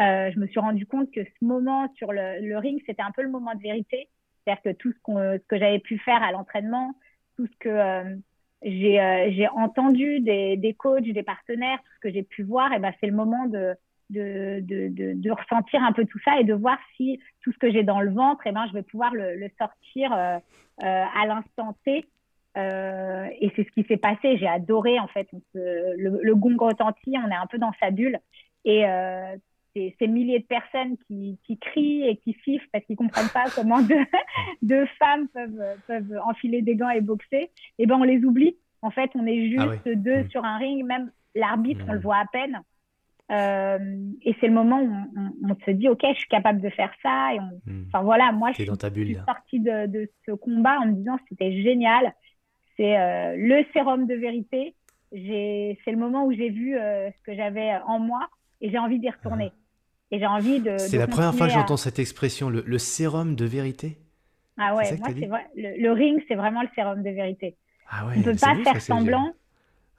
euh, 0.00 0.30
je 0.32 0.38
me 0.38 0.46
suis 0.46 0.60
rendu 0.60 0.86
compte 0.86 1.10
que 1.12 1.24
ce 1.24 1.44
moment 1.44 1.92
sur 1.96 2.12
le, 2.12 2.40
le 2.40 2.58
ring, 2.58 2.82
c'était 2.86 3.02
un 3.02 3.12
peu 3.12 3.22
le 3.22 3.30
moment 3.30 3.54
de 3.54 3.60
vérité. 3.60 4.08
C'est-à-dire 4.44 4.62
que 4.62 4.72
tout 4.76 4.92
ce, 4.92 4.98
ce 5.06 5.46
que 5.46 5.58
j'avais 5.58 5.78
pu 5.78 5.98
faire 5.98 6.22
à 6.22 6.32
l'entraînement, 6.32 6.94
tout 7.36 7.46
ce 7.46 7.56
que 7.58 7.68
euh, 7.68 8.16
j'ai 8.62 9.00
euh, 9.00 9.48
entendu 9.54 10.20
des, 10.20 10.56
des, 10.56 10.74
coachs, 10.74 11.02
des 11.02 11.22
partenaires, 11.22 11.78
tout 11.78 11.92
ce 11.96 12.00
que 12.00 12.12
j'ai 12.12 12.22
pu 12.22 12.42
voir, 12.42 12.72
et 12.72 12.78
ben 12.78 12.92
c'est 13.00 13.06
le 13.06 13.14
moment 13.14 13.46
de, 13.46 13.74
de, 14.10 14.60
de, 14.60 14.88
de, 15.14 15.30
ressentir 15.30 15.82
un 15.82 15.92
peu 15.92 16.04
tout 16.04 16.18
ça 16.24 16.38
et 16.40 16.44
de 16.44 16.54
voir 16.54 16.78
si 16.96 17.20
tout 17.42 17.52
ce 17.52 17.58
que 17.58 17.70
j'ai 17.70 17.82
dans 17.82 18.00
le 18.00 18.10
ventre, 18.10 18.46
et 18.46 18.52
ben, 18.52 18.66
je 18.68 18.72
vais 18.72 18.82
pouvoir 18.82 19.14
le, 19.14 19.36
le 19.36 19.50
sortir 19.58 20.12
euh, 20.12 20.38
euh 20.82 21.04
à 21.14 21.26
l'instant 21.26 21.76
T. 21.84 22.06
Euh, 22.56 23.26
et 23.40 23.52
c'est 23.56 23.64
ce 23.64 23.70
qui 23.72 23.82
s'est 23.84 23.96
passé. 23.96 24.36
J'ai 24.38 24.46
adoré 24.46 25.00
en 25.00 25.08
fait 25.08 25.28
le, 25.54 26.20
le, 26.22 26.34
gong 26.36 26.56
retentit. 26.56 27.16
On 27.18 27.28
est 27.28 27.34
un 27.34 27.46
peu 27.46 27.58
dans 27.58 27.72
sa 27.80 27.90
bulle 27.90 28.20
et 28.64 28.86
euh, 28.86 29.36
ces, 29.74 30.06
milliers 30.06 30.40
de 30.40 30.44
personnes 30.44 30.96
qui, 31.06 31.38
qui, 31.44 31.58
crient 31.58 32.08
et 32.08 32.16
qui 32.16 32.36
sifflent 32.44 32.68
parce 32.72 32.84
qu'ils 32.84 32.96
comprennent 32.96 33.30
pas 33.32 33.44
comment 33.54 33.82
deux, 33.82 34.04
deux, 34.62 34.86
femmes 34.98 35.28
peuvent, 35.28 35.76
peuvent 35.86 36.20
enfiler 36.24 36.62
des 36.62 36.76
gants 36.76 36.90
et 36.90 37.00
boxer, 37.00 37.36
et 37.36 37.50
eh 37.78 37.86
ben 37.86 37.96
on 37.96 38.04
les 38.04 38.24
oublie. 38.24 38.56
En 38.82 38.90
fait, 38.90 39.10
on 39.14 39.26
est 39.26 39.48
juste 39.50 39.80
ah 39.86 39.94
deux 39.94 40.24
mmh. 40.24 40.30
sur 40.30 40.44
un 40.44 40.58
ring, 40.58 40.84
même 40.84 41.10
l'arbitre, 41.34 41.84
on 41.88 41.92
le 41.92 41.98
mmh. 41.98 42.02
voit 42.02 42.18
à 42.18 42.26
peine. 42.26 42.60
Euh, 43.32 43.78
et 44.22 44.36
c'est 44.38 44.48
le 44.48 44.52
moment 44.52 44.80
où 44.82 44.92
on, 45.16 45.50
on, 45.50 45.56
se 45.64 45.70
dit, 45.70 45.88
ok, 45.88 46.02
je 46.06 46.18
suis 46.18 46.28
capable 46.28 46.60
de 46.60 46.68
faire 46.68 46.92
ça. 47.02 47.34
Et 47.34 47.40
on... 47.40 47.60
mmh. 47.64 47.84
Enfin 47.88 48.02
voilà, 48.02 48.32
moi, 48.32 48.50
je 48.50 48.62
suis, 48.62 48.64
suis 48.64 49.16
sortie 49.26 49.60
de, 49.60 49.86
de, 49.86 50.10
ce 50.26 50.32
combat 50.32 50.78
en 50.80 50.86
me 50.86 50.92
disant, 50.92 51.18
c'était 51.28 51.62
génial. 51.62 52.12
C'est 52.76 52.98
euh, 52.98 53.36
le 53.36 53.64
sérum 53.72 54.06
de 54.06 54.14
vérité. 54.14 54.74
C'est 55.12 55.78
le 55.86 55.96
moment 55.96 56.26
où 56.26 56.32
j'ai 56.32 56.50
vu 56.50 56.76
euh, 56.76 57.08
ce 57.10 57.22
que 57.22 57.34
j'avais 57.36 57.72
en 57.86 58.00
moi 58.00 58.28
et 58.60 58.70
j'ai 58.70 58.78
envie 58.78 58.98
d'y 58.98 59.08
retourner. 59.08 59.52
Ah. 59.54 59.63
Et 60.10 60.18
j'ai 60.18 60.26
envie 60.26 60.60
de. 60.60 60.76
C'est 60.78 60.98
la 60.98 61.06
première 61.06 61.34
fois 61.34 61.46
que 61.46 61.52
j'entends 61.52 61.76
cette 61.76 61.98
expression, 61.98 62.50
le, 62.50 62.78
sérum 62.78 63.34
de 63.34 63.44
vérité. 63.44 63.98
Ah 64.56 64.74
ouais, 64.74 64.96
moi 64.98 65.08
c'est 65.08 65.26
vrai. 65.26 65.46
Le, 65.56 65.90
ring, 65.90 66.22
c'est 66.28 66.36
vraiment 66.36 66.62
le 66.62 66.68
sérum 66.74 67.02
de 67.02 67.10
vérité. 67.10 67.56
Ah 67.90 68.06
ouais, 68.06 68.14
on 68.16 68.18
ne 68.20 68.24
peut 68.24 68.36
pas 68.36 68.54
faire 68.62 68.80
semblant. 68.80 69.32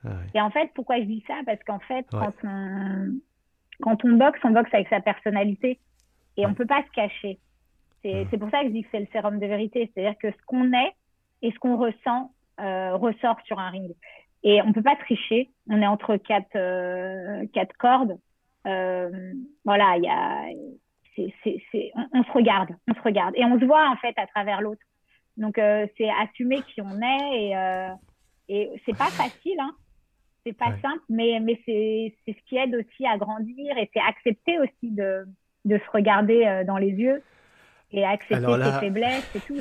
Ah 0.05 0.12
Et 0.33 0.41
en 0.41 0.50
fait, 0.51 0.69
pourquoi 0.74 1.00
je 1.00 1.05
dis 1.05 1.24
ça? 1.27 1.35
Parce 1.45 1.62
qu'en 1.63 1.79
fait, 1.79 2.05
quand, 2.12 2.33
on, 2.43 3.15
quand 3.81 4.05
on 4.05 4.12
boxe, 4.13 4.39
on 4.43 4.51
boxe 4.51 4.74
avec 4.74 4.88
sa 4.89 5.01
personnalité. 5.01 5.79
Et 6.38 6.45
on 6.45 6.50
ne 6.50 6.55
peut 6.55 6.65
pas 6.65 6.83
se 6.83 6.91
cacher. 6.91 7.39
C'est 8.03 8.38
pour 8.38 8.50
ça 8.51 8.62
que 8.62 8.67
je 8.67 8.74
dis 8.74 8.83
que 8.83 8.89
c'est 8.91 9.00
le 9.00 9.07
sérum 9.12 9.39
de 9.39 9.45
vérité. 9.47 9.91
C'est-à-dire 9.93 10.17
que 10.21 10.29
ce 10.29 10.45
qu'on 10.45 10.71
est 10.74 10.93
et 11.41 11.51
ce 11.51 11.59
qu'on 11.59 11.77
ressent 11.77 12.31
euh, 12.59 12.95
ressort 12.95 13.38
sur 13.45 13.59
un 13.59 13.69
ring. 13.69 13.91
Et 14.43 14.62
on 14.62 14.74
peut 14.74 14.83
pas 14.83 14.95
tricher. 14.95 15.50
On 15.69 15.81
est 15.81 15.88
entre 15.88 16.17
quatre, 16.17 16.55
euh, 16.55 17.45
quatre 17.53 17.75
cordes. 17.77 18.17
Euh, 18.65 19.34
voilà, 19.63 19.98
il 19.98 20.03
y 20.03 20.10
a, 20.10 20.45
c'est, 21.15 21.62
c'est, 21.72 21.91
on, 22.13 22.24
se 22.24 22.31
regarde, 22.31 22.69
on 22.89 22.93
se 22.93 23.01
regarde. 23.01 23.34
Et 23.36 23.45
on 23.45 23.60
se 23.60 23.65
voit, 23.65 23.89
en 23.89 23.95
fait, 23.98 24.13
à 24.17 24.27
travers 24.27 24.62
l'autre. 24.62 24.81
Donc, 25.38 25.57
euh, 25.57 25.86
c'est 25.98 26.10
assumer 26.10 26.62
qui 26.63 26.81
on 26.81 27.01
est. 27.01 27.43
Et, 27.43 27.57
euh, 27.57 27.89
et 28.50 28.69
c'est 28.86 28.98
pas 28.98 29.05
facile, 29.05 29.60
hein. 29.60 29.72
C'est 30.45 30.53
pas 30.53 30.77
simple, 30.79 31.01
mais, 31.10 31.39
mais 31.41 31.60
c'est, 31.65 32.15
ce 32.27 32.48
qui 32.48 32.57
aide 32.57 32.75
aussi 32.75 33.07
à 33.07 33.17
grandir 33.17 33.75
et 33.79 33.89
c'est 33.91 34.00
accepter 34.00 34.60
aussi 34.60 34.91
de, 34.91 35.25
de 35.65 35.77
se 35.79 35.91
regarder 35.91 36.63
dans 36.67 36.77
les 36.77 36.91
yeux 36.91 37.24
et 37.91 38.05
accepter 38.05 38.45
ses 38.45 38.79
faiblesses 38.79 39.36
et 39.36 39.39
tout. 39.39 39.57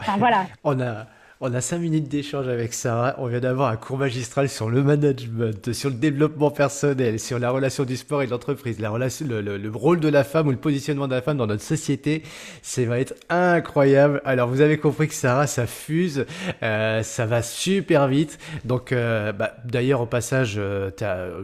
Enfin, 0.00 0.16
voilà. 0.18 0.46
On 0.64 0.80
a, 0.80 1.06
on 1.40 1.52
a 1.52 1.60
cinq 1.60 1.78
minutes 1.78 2.08
d'échange 2.08 2.46
avec 2.46 2.72
Sarah. 2.72 3.16
On 3.18 3.26
vient 3.26 3.40
d'avoir 3.40 3.68
un 3.70 3.76
cours 3.76 3.98
magistral 3.98 4.48
sur 4.48 4.70
le 4.70 4.82
management, 4.82 5.72
sur 5.72 5.90
le 5.90 5.96
développement 5.96 6.50
personnel, 6.50 7.18
sur 7.18 7.38
la 7.40 7.50
relation 7.50 7.84
du 7.84 7.96
sport 7.96 8.22
et 8.22 8.26
de 8.26 8.30
l'entreprise, 8.30 8.78
la 8.78 8.90
relation, 8.90 9.26
le, 9.28 9.70
rôle 9.74 9.98
de 9.98 10.08
la 10.08 10.22
femme 10.22 10.46
ou 10.46 10.52
le 10.52 10.56
positionnement 10.56 11.08
de 11.08 11.14
la 11.14 11.22
femme 11.22 11.36
dans 11.36 11.48
notre 11.48 11.62
société. 11.62 12.22
Ça 12.62 12.84
va 12.84 13.00
être 13.00 13.14
incroyable. 13.30 14.22
Alors, 14.24 14.48
vous 14.48 14.60
avez 14.60 14.78
compris 14.78 15.08
que 15.08 15.14
Sarah, 15.14 15.48
ça 15.48 15.66
fuse, 15.66 16.24
euh, 16.62 17.02
ça 17.02 17.26
va 17.26 17.42
super 17.42 18.06
vite. 18.06 18.38
Donc, 18.64 18.92
euh, 18.92 19.32
bah, 19.32 19.56
d'ailleurs, 19.64 20.02
au 20.02 20.06
passage, 20.06 20.54
euh, 20.56 20.90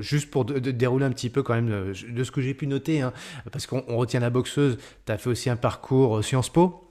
juste 0.01 0.31
pour 0.31 0.45
dérouler 0.45 1.05
un 1.05 1.11
petit 1.11 1.31
peu 1.31 1.43
quand 1.43 1.55
même 1.55 1.93
de 1.93 2.25
ce 2.25 2.31
que 2.31 2.41
j'ai 2.41 2.55
pu 2.55 2.69
noter, 2.69 3.01
hein, 3.01 3.13
parce 3.51 3.67
qu'on 3.67 3.83
retient 3.97 4.21
la 4.21 4.31
boxeuse, 4.31 4.79
tu 5.05 5.13
as 5.13 5.19
fait 5.19 5.31
aussi 5.31 5.51
un 5.51 5.57
parcours 5.57 6.25
Sciences 6.25 6.49
Po. 6.49 6.90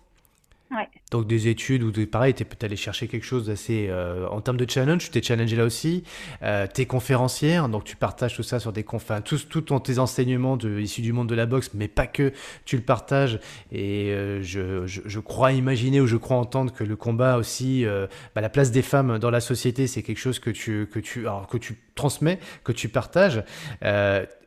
Donc 1.11 1.25
des 1.27 1.47
études 1.47 1.83
où 1.83 1.91
pareil, 2.05 2.33
tu 2.33 2.43
es 2.43 2.65
allé 2.65 2.75
chercher 2.75 3.07
quelque 3.07 3.25
chose 3.25 3.47
d'assez... 3.47 3.87
Euh, 3.89 4.27
en 4.27 4.41
termes 4.41 4.57
de 4.57 4.69
challenge, 4.69 5.05
tu 5.05 5.09
t'es 5.09 5.21
challengé 5.21 5.55
là 5.55 5.65
aussi. 5.65 6.03
Euh, 6.43 6.67
tu 6.73 6.81
es 6.81 6.85
conférencière, 6.85 7.69
donc 7.69 7.83
tu 7.83 7.95
partages 7.95 8.35
tout 8.35 8.43
ça 8.43 8.59
sur 8.59 8.71
des 8.71 8.83
conférences, 8.83 9.23
tout, 9.23 9.37
tout 9.37 9.61
ton, 9.61 9.79
tes 9.79 9.97
enseignements 9.99 10.57
de, 10.57 10.79
issus 10.79 11.01
du 11.01 11.13
monde 11.13 11.27
de 11.27 11.35
la 11.35 11.45
boxe, 11.45 11.71
mais 11.73 11.87
pas 11.87 12.07
que, 12.07 12.33
tu 12.65 12.77
le 12.77 12.83
partages. 12.83 13.39
Et 13.71 14.11
euh, 14.11 14.41
je, 14.43 14.85
je, 14.85 15.01
je, 15.05 15.19
crois 15.19 15.51
imaginer 15.51 16.01
ou 16.01 16.07
je 16.07 16.17
crois 16.17 16.37
entendre 16.37 16.71
que 16.71 16.83
le 16.83 16.95
combat 16.95 17.37
aussi, 17.37 17.85
euh, 17.85 18.07
bah, 18.35 18.41
la 18.41 18.49
place 18.49 18.71
des 18.71 18.83
femmes 18.83 19.17
dans 19.17 19.31
la 19.31 19.41
société, 19.41 19.87
c'est 19.87 20.03
quelque 20.03 20.19
chose 20.19 20.39
que 20.39 20.51
tu, 20.51 20.87
que, 20.91 20.99
tu, 20.99 21.21
alors, 21.21 21.47
que 21.47 21.57
tu 21.57 21.75
transmets, 21.95 22.39
que 22.63 22.71
tu 22.71 22.89
partages. 22.89 23.43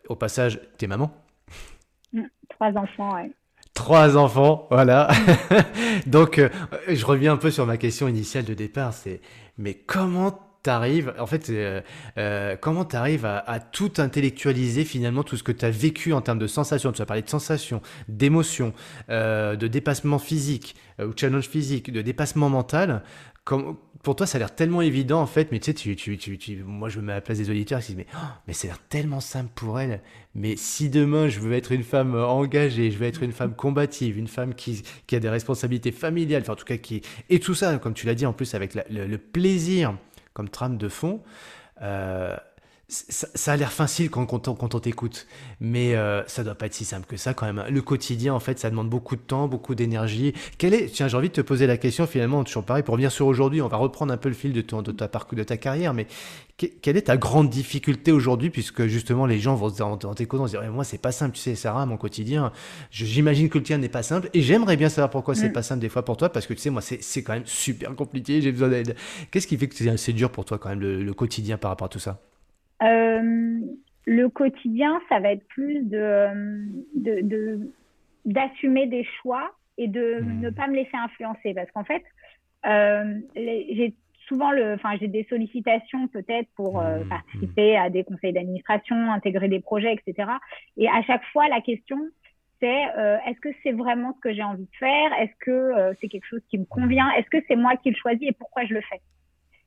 Au 0.09 0.17
passage, 0.17 0.61
t'es 0.79 0.87
maman 0.87 1.13
mmh, 2.13 2.23
Trois 2.51 2.73
enfants, 2.77 3.15
ouais. 3.15 3.31
Trois 3.75 4.19
enfants, 4.19 4.67
voilà. 4.71 5.11
Donc, 6.07 6.39
euh, 6.39 6.51
je 6.89 7.07
reviens 7.07 7.33
un 7.33 7.37
peu 7.39 7.51
sur 7.51 7.67
ma 7.67 7.79
question 7.79 8.07
initiale 8.07 8.45
de 8.45 8.53
départ. 8.53 8.93
C'est, 8.93 9.23
mais 9.57 9.73
comment 9.75 10.39
t'arrives, 10.63 11.15
en 11.19 11.27
fait, 11.27 11.49
euh, 11.49 11.81
euh, 12.19 12.55
comment 12.61 12.85
t'arrives 12.85 13.25
à, 13.25 13.39
à 13.39 13.61
tout 13.61 13.93
intellectualiser 13.97 14.85
finalement 14.85 15.23
tout 15.23 15.39
ce 15.39 15.43
que 15.43 15.53
tu 15.53 15.65
as 15.65 15.71
vécu 15.71 16.13
en 16.13 16.21
termes 16.21 16.39
de 16.39 16.47
sensations? 16.47 16.93
Tu 16.93 17.01
as 17.01 17.07
parlé 17.07 17.23
de 17.23 17.31
sensations, 17.31 17.81
d'émotions, 18.09 18.75
de 19.09 19.67
dépassement 19.67 20.19
physique 20.19 20.77
ou 21.01 21.13
challenge 21.17 21.49
physique, 21.49 21.91
de 21.91 22.03
dépassement 22.03 22.51
mental. 22.51 23.03
Pour 24.03 24.17
toi, 24.17 24.27
ça 24.27 24.37
a 24.37 24.41
l'air 24.41 24.55
tellement 24.55 24.83
évident 24.83 25.21
en 25.21 25.27
fait, 25.27 25.53
mais 25.53 25.61
tu 25.61 25.73
sais, 25.73 26.59
moi 26.65 26.89
je 26.89 26.99
me 26.99 27.07
mets 27.07 27.13
à 27.13 27.17
la 27.17 27.21
place 27.21 27.39
des 27.39 27.51
auditeurs 27.51 27.79
qui 27.79 27.87
se 27.87 27.93
disent 27.93 27.99
mais, 27.99 28.07
oh, 28.15 28.27
mais 28.49 28.53
c'est 28.53 28.67
l'air 28.67 28.81
tellement 28.89 29.21
simple 29.21 29.51
pour 29.55 29.79
elle. 29.79 30.01
Mais 30.35 30.57
si 30.57 30.91
demain 30.91 31.29
je 31.29 31.39
veux 31.39 31.53
être 31.53 31.71
une 31.71 31.85
femme 31.85 32.17
engagée, 32.17 32.91
je 32.91 32.99
veux 32.99 33.07
être 33.07 33.23
une 33.23 33.33
femme 33.33 33.55
combative, 33.55 34.19
une 34.19 34.27
femme 34.27 34.55
qui, 34.55 34.83
a 35.13 35.21
des 35.21 35.29
responsabilités 35.29 35.93
familiales, 35.93 36.43
enfin 36.43 36.55
en 36.55 36.57
tout 36.57 36.65
cas 36.65 36.79
qui 36.79 37.03
et 37.31 37.39
tout 37.39 37.55
ça, 37.55 37.79
comme 37.79 37.95
tu 37.95 38.07
l'as 38.07 38.15
dit 38.15 38.27
en 38.27 38.33
plus 38.33 38.55
avec 38.55 38.75
le, 38.75 39.17
plaisir 39.19 39.97
comme 40.33 40.49
trame 40.49 40.79
de 40.79 40.89
fond. 40.89 41.23
Euh, 41.81 42.37
ça, 42.93 43.53
a 43.53 43.57
l'air 43.57 43.73
facile 43.73 44.11
quand, 44.11 44.27
quand, 44.27 44.49
on 44.75 44.81
t'écoute, 44.81 45.27
mais 45.61 45.95
euh, 45.95 46.23
ça 46.27 46.45
doit 46.45 46.55
pas 46.55 46.67
être 46.67 46.75
si 46.75 46.85
simple 46.85 47.07
que 47.07 47.17
ça 47.17 47.33
quand 47.33 47.47
même. 47.47 47.65
Le 47.69 47.83
quotidien, 47.83 48.35
en 48.35 48.41
fait, 48.41 48.59
ça 48.59 48.69
demande 48.69 48.91
beaucoup 48.91 49.17
de 49.17 49.21
temps, 49.21 49.49
beaucoup 49.49 49.75
d'énergie. 49.75 50.35
Quel 50.59 50.75
est, 50.75 50.89
tiens, 50.89 51.09
j'ai 51.09 51.17
envie 51.17 51.31
de 51.31 51.35
te 51.35 51.41
poser 51.41 51.67
la 51.67 51.79
question 51.79 52.07
finalement, 52.07 52.45
toujours 52.45 52.65
pareil, 52.65 52.83
pour 52.83 52.93
revenir 52.93 53.11
sur 53.11 53.27
aujourd'hui, 53.27 53.63
on 53.63 53.69
va 53.69 53.79
reprendre 53.79 54.13
un 54.13 54.19
peu 54.19 54.29
le 54.29 54.35
fil 54.35 54.53
de, 54.53 54.61
ton, 54.61 54.83
de 54.83 54.93
ta 54.93 55.09
parcours, 55.09 55.39
de 55.39 55.43
ta 55.43 55.57
carrière, 55.57 55.95
mais 55.95 56.07
quelle 56.59 56.97
est 56.97 57.03
ta 57.03 57.17
grande 57.17 57.49
difficulté 57.49 58.13
aujourd'hui, 58.13 58.51
puisque 58.51 58.87
justement 58.87 59.27
les 59.27 59.41
gens 59.41 59.57
vont 59.57 59.71
se 59.71 59.77
dire 59.77 59.87
en 59.87 59.97
t'écoutant, 59.97 60.47
se 60.47 60.53
dire, 60.53 60.71
moi 60.71 60.85
c'est 60.85 60.99
pas 60.99 61.13
simple, 61.13 61.35
tu 61.35 61.41
sais, 61.41 61.55
Sarah, 61.55 61.87
mon 61.87 61.97
quotidien, 61.97 62.53
j'imagine 62.91 63.49
que 63.49 63.59
le 63.59 63.65
tien 63.65 63.79
n'est 63.79 63.89
pas 63.89 64.03
simple, 64.03 64.29
et 64.35 64.43
j'aimerais 64.43 64.77
bien 64.77 64.91
savoir 64.91 65.11
pourquoi 65.11 65.35
c'est 65.35 65.49
mm. 65.49 65.55
pas 65.55 65.63
simple 65.63 65.81
des 65.81 65.89
fois 65.89 66.05
pour 66.05 66.19
toi, 66.19 66.29
parce 66.29 66.47
que 66.47 66.53
tu 66.53 66.61
sais, 66.61 66.71
moi 66.71 66.83
c'est 66.83 67.23
quand 67.23 67.33
même 67.33 67.47
super 67.47 67.97
compliqué, 67.97 68.43
j'ai 68.43 68.53
besoin 68.53 68.69
d'aide. 68.69 68.95
Qu'est-ce 69.31 69.47
qui 69.47 69.57
fait 69.57 69.67
que 69.67 69.97
c'est 69.97 70.13
dur 70.13 70.31
pour 70.31 70.45
toi 70.45 70.59
quand 70.59 70.69
même 70.69 70.81
le 70.81 71.15
quotidien 71.15 71.57
par 71.57 71.71
rapport 71.71 71.87
à 71.87 71.89
tout 71.89 71.99
ça? 71.99 72.21
Le 72.83 74.29
quotidien, 74.29 75.01
ça 75.09 75.21
va 75.21 75.33
être 75.33 75.47
plus 75.49 75.83
de, 75.83 77.61
d'assumer 78.25 78.87
des 78.87 79.05
choix 79.05 79.53
et 79.79 79.89
de 79.89 80.21
hmm. 80.21 80.41
ne 80.41 80.51
pas 80.51 80.67
me 80.67 80.75
laisser 80.75 80.97
influencer. 80.97 81.55
Parce 81.55 81.71
qu'en 81.71 81.85
fait, 81.85 82.03
euh, 82.67 83.21
j'ai 83.35 83.95
souvent 84.29 84.53
le, 84.53 84.75
enfin, 84.75 84.97
j'ai 85.01 85.09
des 85.09 85.25
sollicitations 85.29 86.09
peut-être 86.09 86.49
pour 86.55 86.81
euh, 86.81 87.01
hmm. 87.01 87.09
participer 87.09 87.77
à 87.77 87.91
des 87.91 88.05
conseils 88.05 88.33
d'administration, 88.33 89.13
intégrer 89.13 89.49
des 89.49 89.61
projets, 89.61 89.95
etc. 89.95 90.31
Et 90.77 90.89
à 90.89 91.03
chaque 91.03 91.25
fois, 91.33 91.49
la 91.49 91.61
question, 91.61 91.99
c'est 92.61 92.85
euh, 92.97 93.19
est-ce 93.27 93.41
que 93.41 93.49
c'est 93.63 93.73
vraiment 93.73 94.15
ce 94.15 94.21
que 94.21 94.33
j'ai 94.33 94.43
envie 94.43 94.65
de 94.65 94.77
faire? 94.79 95.13
Est-ce 95.15 95.35
que 95.41 95.51
euh, 95.51 95.93
c'est 96.01 96.09
quelque 96.09 96.27
chose 96.27 96.43
qui 96.49 96.59
me 96.59 96.65
convient? 96.65 97.11
Est-ce 97.13 97.29
que 97.29 97.39
c'est 97.49 97.57
moi 97.57 97.77
qui 97.77 97.91
le 97.91 97.97
choisis 97.97 98.29
et 98.29 98.33
pourquoi 98.33 98.65
je 98.67 98.75
le 98.75 98.81
fais? 98.83 99.01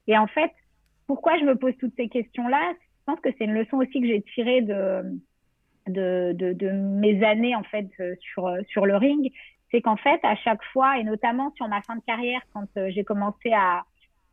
Et 0.07 0.17
en 0.17 0.27
fait, 0.27 0.51
pourquoi 1.07 1.37
je 1.37 1.43
me 1.43 1.55
pose 1.55 1.73
toutes 1.77 1.95
ces 1.97 2.07
questions-là? 2.07 2.73
Je 3.05 3.11
pense 3.13 3.19
que 3.21 3.29
c'est 3.37 3.45
une 3.45 3.53
leçon 3.53 3.77
aussi 3.77 4.01
que 4.01 4.07
j'ai 4.07 4.21
tirée 4.33 4.61
de, 4.61 5.03
de, 5.87 6.33
de, 6.33 6.53
de, 6.53 6.71
mes 6.71 7.23
années 7.23 7.55
en 7.55 7.63
fait 7.63 7.87
euh, 7.99 8.15
sur, 8.19 8.51
sur 8.67 8.85
le 8.85 8.97
ring. 8.97 9.31
C'est 9.71 9.81
qu'en 9.81 9.97
fait, 9.97 10.19
à 10.23 10.35
chaque 10.35 10.63
fois, 10.73 10.97
et 10.97 11.03
notamment 11.03 11.51
sur 11.55 11.67
ma 11.67 11.81
fin 11.81 11.95
de 11.95 12.01
carrière, 12.01 12.41
quand 12.53 12.65
euh, 12.77 12.89
j'ai 12.89 13.03
commencé 13.03 13.51
à, 13.51 13.83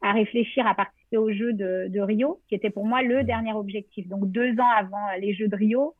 à 0.02 0.12
réfléchir 0.12 0.66
à 0.66 0.74
participer 0.74 1.16
aux 1.16 1.32
Jeux 1.32 1.52
de, 1.52 1.86
de, 1.88 2.00
Rio, 2.00 2.40
qui 2.48 2.54
était 2.54 2.70
pour 2.70 2.86
moi 2.86 3.02
le 3.02 3.24
dernier 3.24 3.52
objectif. 3.52 4.08
Donc 4.08 4.30
deux 4.30 4.52
ans 4.58 4.70
avant 4.76 5.10
les 5.18 5.34
Jeux 5.34 5.48
de 5.48 5.56
Rio, 5.56 5.94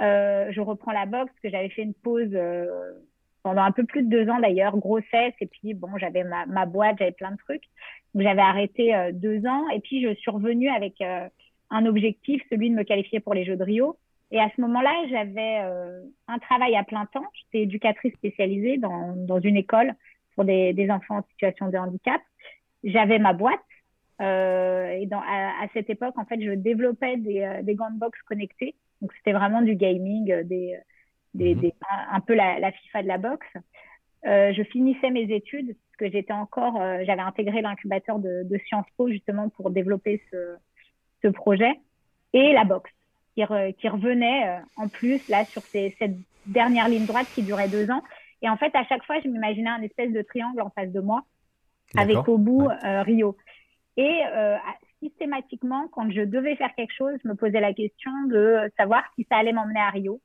euh, 0.00 0.50
je 0.50 0.60
reprends 0.60 0.92
la 0.92 1.06
boxe, 1.06 1.32
que 1.42 1.50
j'avais 1.50 1.68
fait 1.68 1.82
une 1.82 1.94
pause 1.94 2.30
euh, 2.32 2.66
pendant 3.42 3.62
un 3.62 3.72
peu 3.72 3.84
plus 3.84 4.02
de 4.02 4.08
deux 4.08 4.28
ans 4.30 4.40
d'ailleurs, 4.40 4.76
grossesse, 4.78 5.34
et 5.40 5.46
puis 5.46 5.74
bon, 5.74 5.88
j'avais 5.98 6.24
ma, 6.24 6.46
ma 6.46 6.66
boîte, 6.66 6.96
j'avais 6.98 7.12
plein 7.12 7.32
de 7.32 7.36
trucs. 7.36 7.64
Donc 8.14 8.22
j'avais 8.22 8.40
arrêté 8.40 8.94
euh, 8.94 9.12
deux 9.12 9.46
ans, 9.46 9.68
et 9.68 9.80
puis 9.80 10.02
je 10.02 10.14
suis 10.14 10.30
revenue 10.30 10.68
avec 10.70 10.94
un 11.72 11.86
objectif, 11.86 12.42
celui 12.50 12.70
de 12.70 12.74
me 12.74 12.84
qualifier 12.84 13.18
pour 13.18 13.34
les 13.34 13.44
Jeux 13.44 13.56
de 13.56 13.64
Rio. 13.64 13.96
Et 14.30 14.38
à 14.38 14.50
ce 14.54 14.60
moment-là, 14.60 14.94
j'avais 15.10 15.60
euh, 15.62 16.02
un 16.28 16.38
travail 16.38 16.76
à 16.76 16.84
plein 16.84 17.06
temps. 17.06 17.24
J'étais 17.34 17.64
éducatrice 17.64 18.14
spécialisée 18.14 18.76
dans, 18.78 19.14
dans 19.16 19.40
une 19.40 19.56
école 19.56 19.94
pour 20.34 20.44
des, 20.44 20.72
des, 20.72 20.90
enfants 20.90 21.18
en 21.18 21.22
situation 21.30 21.68
de 21.68 21.76
handicap. 21.76 22.20
J'avais 22.84 23.18
ma 23.18 23.32
boîte. 23.32 23.60
Euh, 24.20 24.90
et 24.90 25.06
dans, 25.06 25.20
à, 25.20 25.64
à, 25.64 25.68
cette 25.72 25.90
époque, 25.90 26.16
en 26.16 26.24
fait, 26.24 26.40
je 26.40 26.52
développais 26.52 27.16
des, 27.16 27.40
euh, 27.40 27.62
des 27.62 27.74
gants 27.74 27.90
de 27.90 27.98
boxe 27.98 28.20
connectés. 28.22 28.74
Donc, 29.00 29.12
c'était 29.14 29.32
vraiment 29.32 29.62
du 29.62 29.74
gaming, 29.74 30.26
des, 30.44 30.78
des, 31.34 31.54
mmh. 31.54 31.60
des 31.60 31.74
un, 31.90 32.16
un, 32.16 32.20
peu 32.20 32.34
la, 32.34 32.58
la, 32.58 32.70
FIFA 32.70 33.02
de 33.02 33.08
la 33.08 33.18
boxe. 33.18 33.48
Euh, 34.26 34.52
je 34.52 34.62
finissais 34.62 35.10
mes 35.10 35.34
études 35.34 35.74
parce 35.74 35.96
que 35.98 36.10
j'étais 36.10 36.32
encore, 36.32 36.76
j'avais 37.04 37.22
intégré 37.22 37.60
l'incubateur 37.60 38.18
de, 38.18 38.44
de 38.44 38.58
Sciences 38.66 38.86
Po 38.96 39.08
justement 39.08 39.48
pour 39.48 39.70
développer 39.70 40.22
ce, 40.30 40.56
ce 41.22 41.28
projet 41.28 41.72
et 42.32 42.52
la 42.52 42.64
boxe 42.64 42.90
qui, 43.34 43.42
qui 43.78 43.88
revenait 43.88 44.48
euh, 44.48 44.60
en 44.76 44.88
plus 44.88 45.26
là 45.28 45.44
sur 45.44 45.62
ces, 45.62 45.94
cette 45.98 46.16
dernière 46.46 46.88
ligne 46.88 47.06
droite 47.06 47.26
qui 47.34 47.42
durait 47.42 47.68
deux 47.68 47.90
ans. 47.90 48.02
Et 48.42 48.48
en 48.48 48.56
fait, 48.56 48.74
à 48.74 48.84
chaque 48.84 49.04
fois, 49.04 49.16
je 49.22 49.28
m'imaginais 49.28 49.70
un 49.70 49.82
espèce 49.82 50.12
de 50.12 50.22
triangle 50.22 50.60
en 50.60 50.70
face 50.70 50.90
de 50.90 51.00
moi 51.00 51.22
avec 51.96 52.28
au 52.28 52.38
bout 52.38 52.68
euh, 52.68 53.02
Rio. 53.02 53.36
Et 53.96 54.20
euh, 54.34 54.56
systématiquement, 55.02 55.88
quand 55.92 56.10
je 56.10 56.22
devais 56.22 56.56
faire 56.56 56.74
quelque 56.74 56.94
chose, 56.94 57.12
je 57.22 57.28
me 57.28 57.34
posais 57.34 57.60
la 57.60 57.72
question 57.72 58.10
de 58.28 58.70
savoir 58.76 59.04
si 59.14 59.26
ça 59.30 59.36
allait 59.36 59.52
m'emmener 59.52 59.80
à 59.80 59.90
Rio 59.90 60.20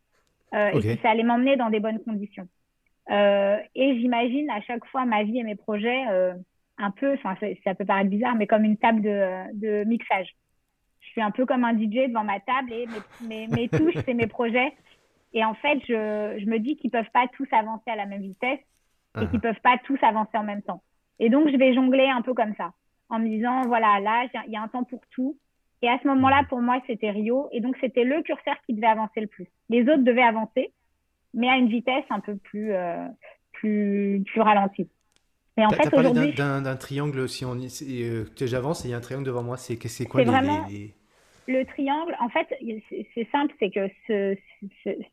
euh, 0.54 0.70
okay. 0.70 0.78
et 0.78 0.96
si 0.96 1.02
ça 1.02 1.12
allait 1.12 1.24
m'emmener 1.24 1.58
dans 1.58 1.70
des 1.70 1.80
bonnes 1.80 2.00
conditions. 2.04 2.48
Et 3.10 4.00
j'imagine 4.00 4.50
à 4.50 4.62
chaque 4.62 4.86
fois 4.86 5.06
ma 5.06 5.24
vie 5.24 5.40
et 5.40 5.44
mes 5.44 5.56
projets 5.56 6.04
un 6.78 6.92
peu, 6.92 7.14
enfin 7.14 7.36
ça 7.64 7.74
peut 7.74 7.86
paraître 7.86 8.10
bizarre, 8.10 8.36
mais 8.36 8.48
comme 8.48 8.66
une 8.66 8.76
table 8.76 9.02
de, 9.02 9.54
de 9.54 9.84
mixage 9.86 10.36
suis 11.18 11.22
un 11.22 11.32
peu 11.32 11.46
comme 11.46 11.64
un 11.64 11.74
DJ 11.74 12.10
devant 12.10 12.24
ma 12.24 12.40
table 12.40 12.72
et 12.72 12.88
mes, 12.88 13.28
mes, 13.28 13.48
mes 13.48 13.70
touches, 13.78 13.98
c'est 14.06 14.14
mes 14.14 14.28
projets. 14.28 14.74
Et 15.34 15.44
en 15.44 15.56
fait, 15.56 15.80
je, 15.88 16.40
je 16.40 16.46
me 16.46 16.60
dis 16.60 16.78
qu'ils 16.78 16.92
peuvent 16.92 17.10
pas 17.14 17.28
tous 17.36 17.48
avancer 17.52 17.90
à 17.90 17.96
la 17.96 18.06
même 18.06 18.22
vitesse 18.22 18.60
et 19.16 19.20
uh-huh. 19.20 19.30
qu'ils 19.30 19.40
peuvent 19.40 19.60
pas 19.64 19.78
tous 19.84 19.98
avancer 20.02 20.38
en 20.38 20.44
même 20.44 20.62
temps. 20.62 20.82
Et 21.20 21.30
donc, 21.30 21.50
je 21.50 21.58
vais 21.58 21.74
jongler 21.74 22.08
un 22.08 22.22
peu 22.22 22.34
comme 22.34 22.54
ça, 22.56 22.72
en 23.10 23.20
me 23.20 23.28
disant, 23.28 23.62
voilà, 23.64 24.00
là, 24.00 24.28
il 24.46 24.54
y 24.54 24.56
a 24.56 24.62
un 24.62 24.68
temps 24.68 24.84
pour 24.84 25.02
tout. 25.12 25.38
Et 25.82 25.90
à 25.90 26.00
ce 26.02 26.08
moment-là, 26.08 26.44
pour 26.50 26.62
moi, 26.62 26.82
c'était 26.88 27.12
Rio. 27.12 27.50
Et 27.52 27.62
donc, 27.62 27.76
c'était 27.82 28.04
le 28.04 28.22
curseur 28.22 28.56
qui 28.66 28.74
devait 28.74 28.88
avancer 28.88 29.22
le 29.22 29.28
plus. 29.28 29.48
Les 29.70 29.82
autres 29.82 30.04
devaient 30.04 30.22
avancer, 30.24 30.72
mais 31.34 31.50
à 31.50 31.58
une 31.58 31.70
vitesse 31.70 32.06
un 32.10 32.20
peu 32.20 32.36
plus, 32.36 32.74
euh, 32.74 33.06
plus, 33.54 34.24
plus 34.26 34.42
ralentie. 34.42 34.90
Et 35.58 35.66
en 35.66 35.70
fait, 35.70 35.92
aujourd'hui, 35.96 36.34
d'un 36.34 36.76
triangle. 36.76 37.28
Si 37.28 37.44
on 37.44 37.58
euh, 37.58 38.26
j'avance, 38.40 38.86
il 38.86 38.92
y 38.92 38.94
a 38.94 38.98
un 38.98 39.02
triangle 39.02 39.26
devant 39.26 39.44
moi. 39.44 39.58
C'est 39.58 40.06
quoi 40.06 40.22
les, 40.22 40.28
vraiment 40.28 40.68
le 41.48 41.66
triangle. 41.66 42.16
En 42.20 42.30
fait, 42.30 42.48
c'est 43.14 43.28
simple, 43.32 43.54
c'est 43.60 43.70
que 43.70 43.90
ce, 44.08 44.36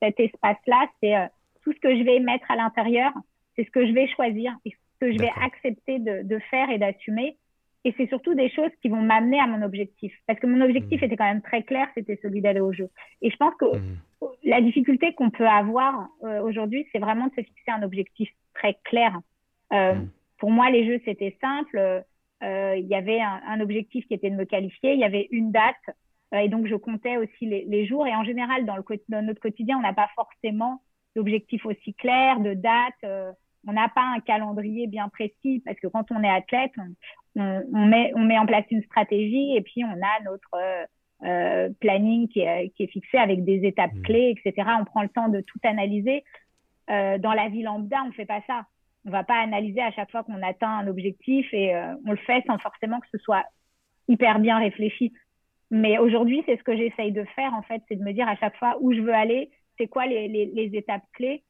cet 0.03 0.21
espace-là, 0.21 0.89
c'est 1.01 1.17
euh, 1.17 1.27
tout 1.63 1.73
ce 1.73 1.81
que 1.81 1.97
je 1.97 2.03
vais 2.03 2.21
mettre 2.21 2.51
à 2.51 2.57
l'intérieur, 2.57 3.13
c'est 3.57 3.65
ce 3.65 3.71
que 3.71 3.87
je 3.87 3.93
vais 3.93 4.09
choisir, 4.09 4.53
et 4.65 4.71
ce 4.71 5.07
que 5.07 5.13
je 5.13 5.19
vais 5.19 5.31
accepter 5.43 5.99
de, 5.99 6.23
de 6.23 6.39
faire 6.51 6.71
et 6.71 6.79
d'assumer. 6.79 7.37
Et 7.85 7.95
c'est 7.99 8.09
surtout 8.09 8.35
des 8.35 8.49
choses 8.51 8.71
qui 8.81 8.89
vont 8.89 9.03
m'amener 9.03 9.39
à 9.39 9.47
mon 9.47 9.63
objectif. 9.63 10.13
Parce 10.27 10.41
que 10.41 10.47
mon 10.47 10.63
objectif 10.63 11.03
mmh. 11.03 11.05
était 11.05 11.17
quand 11.17 11.25
même 11.25 11.43
très 11.43 11.63
clair, 11.63 11.87
c'était 11.95 12.19
celui 12.23 12.41
d'aller 12.41 12.61
au 12.61 12.73
jeu. 12.73 12.89
Et 13.21 13.31
je 13.31 13.37
pense 13.37 13.55
que 13.57 13.77
mmh. 13.77 13.99
la 14.45 14.63
difficulté 14.63 15.13
qu'on 15.13 15.31
peut 15.31 15.47
avoir 15.47 16.09
euh, 16.23 16.43
aujourd'hui, 16.43 16.87
c'est 16.93 16.99
vraiment 16.99 17.27
de 17.27 17.35
se 17.35 17.43
fixer 17.43 17.71
un 17.71 17.83
objectif 17.83 18.31
très 18.55 18.79
clair. 18.85 19.19
Euh, 19.75 19.95
mmh. 19.95 20.09
Pour 20.39 20.51
moi, 20.51 20.71
les 20.71 20.87
jeux, 20.87 21.01
c'était 21.05 21.37
simple. 21.43 22.05
Euh, 22.43 22.77
il 22.77 22.87
y 22.87 22.95
avait 22.95 23.21
un, 23.21 23.41
un, 23.47 23.61
objectif 23.61 24.07
qui 24.07 24.15
était 24.15 24.31
de 24.31 24.37
me 24.37 24.45
qualifier. 24.45 24.95
Il 24.95 25.01
y 25.01 25.05
avait 25.05 25.29
une 25.31 25.53
date. 25.53 25.97
Euh, 26.35 26.39
et 26.39 26.49
donc, 26.49 26.67
je 26.67 26.75
comptais 26.75 27.17
aussi 27.17 27.47
les, 27.47 27.65
les, 27.67 27.87
jours. 27.87 28.07
Et 28.07 28.15
en 28.15 28.25
général, 28.25 28.67
dans, 28.67 28.77
le, 28.77 28.85
dans 29.09 29.25
notre 29.25 29.41
quotidien, 29.41 29.79
on 29.79 29.83
n'a 29.83 29.93
pas 29.93 30.09
forcément 30.15 30.81
d'objectif 31.17 31.65
aussi 31.67 31.95
clair, 31.95 32.41
de 32.41 32.55
date. 32.55 32.95
Euh, 33.05 33.33
on 33.67 33.73
n'a 33.73 33.89
pas 33.89 34.03
un 34.03 34.21
calendrier 34.21 34.87
bien 34.87 35.09
précis 35.09 35.63
parce 35.65 35.79
que 35.79 35.87
quand 35.87 36.11
on 36.11 36.23
est 36.23 36.29
athlète, 36.29 36.73
on, 37.37 37.87
met, 37.87 38.13
on 38.15 38.21
met 38.21 38.39
en 38.39 38.47
place 38.47 38.65
une 38.71 38.83
stratégie 38.83 39.57
et 39.57 39.63
puis 39.63 39.85
on 39.85 39.93
a 39.93 40.23
notre 40.25 40.55
euh, 40.55 40.85
euh 41.23 41.71
planning 41.81 42.29
qui 42.29 42.41
est, 42.41 42.71
qui 42.71 42.83
est, 42.83 42.89
fixé 42.89 43.17
avec 43.17 43.45
des 43.45 43.65
étapes 43.65 43.95
mmh. 43.95 44.03
clés, 44.03 44.35
etc. 44.37 44.69
On 44.81 44.85
prend 44.85 45.03
le 45.03 45.09
temps 45.09 45.29
de 45.29 45.41
tout 45.41 45.61
analyser. 45.63 46.25
Euh, 46.91 47.17
dans 47.17 47.33
la 47.33 47.49
vie 47.49 47.63
lambda, 47.63 48.03
on 48.07 48.13
fait 48.13 48.27
pas 48.27 48.43
ça. 48.47 48.67
On 49.07 49.11
va 49.11 49.25
pas 49.25 49.37
analyser 49.37 49.81
à 49.81 49.93
chaque 49.93 50.11
fois 50.11 50.25
qu'on 50.25 50.43
atteint 50.43 50.79
un 50.79 50.87
objectif 50.87 51.47
et 51.53 51.75
on 52.07 52.11
le 52.11 52.17
fait 52.17 52.43
sans 52.47 52.59
forcément 52.59 53.01
que 53.01 53.07
ce 53.13 53.19
soit 53.19 53.45
hyper 54.09 54.39
bien 54.39 54.59
réfléchi. 54.59 55.13
Mais 55.75 55.99
aujourd'hui, 55.99 56.41
c'est 56.47 56.57
ce 56.57 56.63
que 56.63 56.77
j'essaye 56.77 57.11
de 57.11 57.25
faire 57.35 57.53
en 57.53 57.63
fait, 57.63 57.83
c'est 57.89 57.97
de 57.97 58.05
me 58.05 58.13
dire 58.13 58.29
à 58.29 58.37
chaque 58.37 58.57
fois 58.59 58.77
où 58.81 58.93
je 58.93 59.01
veux 59.01 59.13
aller, 59.13 59.51
c'est 59.77 59.89
quoi 59.89 60.07
les, 60.07 60.29
les, 60.29 60.47
les, 60.47 60.79
étapes 60.79 61.03
clés 61.15 61.43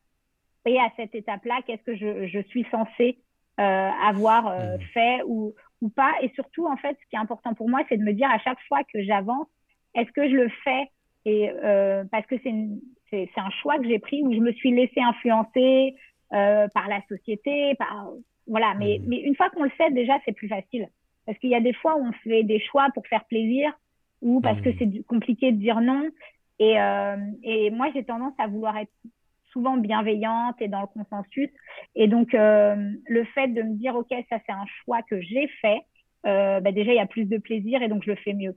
et 0.64 0.80
à 0.80 0.90
cette 0.96 1.14
étape-là, 1.14 1.60
qu'est-ce 1.66 1.82
que 1.82 1.94
je, 1.94 2.26
je, 2.26 2.38
suis 2.48 2.66
censée 2.70 3.18
euh, 3.60 3.90
avoir 4.02 4.46
euh, 4.46 4.78
mmh. 4.78 4.80
fait 4.94 5.20
ou, 5.26 5.54
ou 5.82 5.90
pas. 5.90 6.14
Et 6.22 6.30
surtout, 6.30 6.66
en 6.66 6.78
fait, 6.78 6.96
ce 7.02 7.10
qui 7.10 7.16
est 7.16 7.18
important 7.18 7.52
pour 7.52 7.68
moi, 7.68 7.82
c'est 7.90 7.98
de 7.98 8.02
me 8.02 8.14
dire 8.14 8.30
à 8.30 8.38
chaque 8.38 8.58
fois 8.66 8.78
que 8.94 9.02
j'avance, 9.02 9.46
est-ce 9.94 10.10
que 10.12 10.26
je 10.26 10.36
le 10.36 10.48
fais 10.64 10.88
et 11.26 11.50
euh, 11.50 12.04
parce 12.10 12.26
que 12.26 12.36
c'est 12.42 13.28
un 13.36 13.50
choix 13.60 13.76
que 13.76 13.86
j'ai 13.86 13.98
pris 13.98 14.22
où 14.22 14.32
je 14.32 14.40
me 14.40 14.52
suis 14.52 14.70
laissée 14.70 15.02
influencer 15.02 15.96
par 16.30 16.88
la 16.88 17.02
société, 17.10 17.74
par 17.74 18.08
voilà. 18.46 18.72
Mais, 18.78 19.00
mmh. 19.00 19.04
mais 19.06 19.18
une 19.18 19.36
fois 19.36 19.50
qu'on 19.50 19.64
le 19.64 19.72
sait, 19.76 19.90
déjà, 19.90 20.14
c'est 20.24 20.32
plus 20.32 20.48
facile. 20.48 20.88
Parce 21.26 21.36
qu'il 21.38 21.50
y 21.50 21.54
a 21.54 21.60
des 21.60 21.74
fois 21.74 21.96
où 21.96 22.06
on 22.06 22.12
fait 22.12 22.42
des 22.42 22.60
choix 22.60 22.88
pour 22.94 23.06
faire 23.06 23.26
plaisir 23.26 23.70
ou 24.22 24.40
parce 24.40 24.60
que 24.60 24.70
mmh. 24.70 24.76
c'est 24.78 25.06
compliqué 25.06 25.52
de 25.52 25.58
dire 25.58 25.80
non. 25.80 26.08
Et, 26.58 26.80
euh, 26.80 27.16
et 27.42 27.70
moi, 27.70 27.88
j'ai 27.94 28.04
tendance 28.04 28.34
à 28.38 28.46
vouloir 28.46 28.76
être 28.76 28.92
souvent 29.52 29.76
bienveillante 29.76 30.60
et 30.60 30.68
dans 30.68 30.80
le 30.80 30.86
consensus. 30.86 31.50
Et 31.94 32.08
donc, 32.08 32.34
euh, 32.34 32.92
le 33.06 33.24
fait 33.24 33.48
de 33.48 33.62
me 33.62 33.74
dire, 33.74 33.94
OK, 33.94 34.08
ça 34.28 34.38
c'est 34.46 34.52
un 34.52 34.66
choix 34.84 35.02
que 35.02 35.20
j'ai 35.20 35.48
fait, 35.60 35.80
euh, 36.26 36.60
bah 36.60 36.72
déjà, 36.72 36.92
il 36.92 36.96
y 36.96 37.00
a 37.00 37.06
plus 37.06 37.26
de 37.26 37.38
plaisir 37.38 37.82
et 37.82 37.88
donc 37.88 38.02
je 38.04 38.10
le 38.10 38.16
fais 38.16 38.34
mieux. 38.34 38.56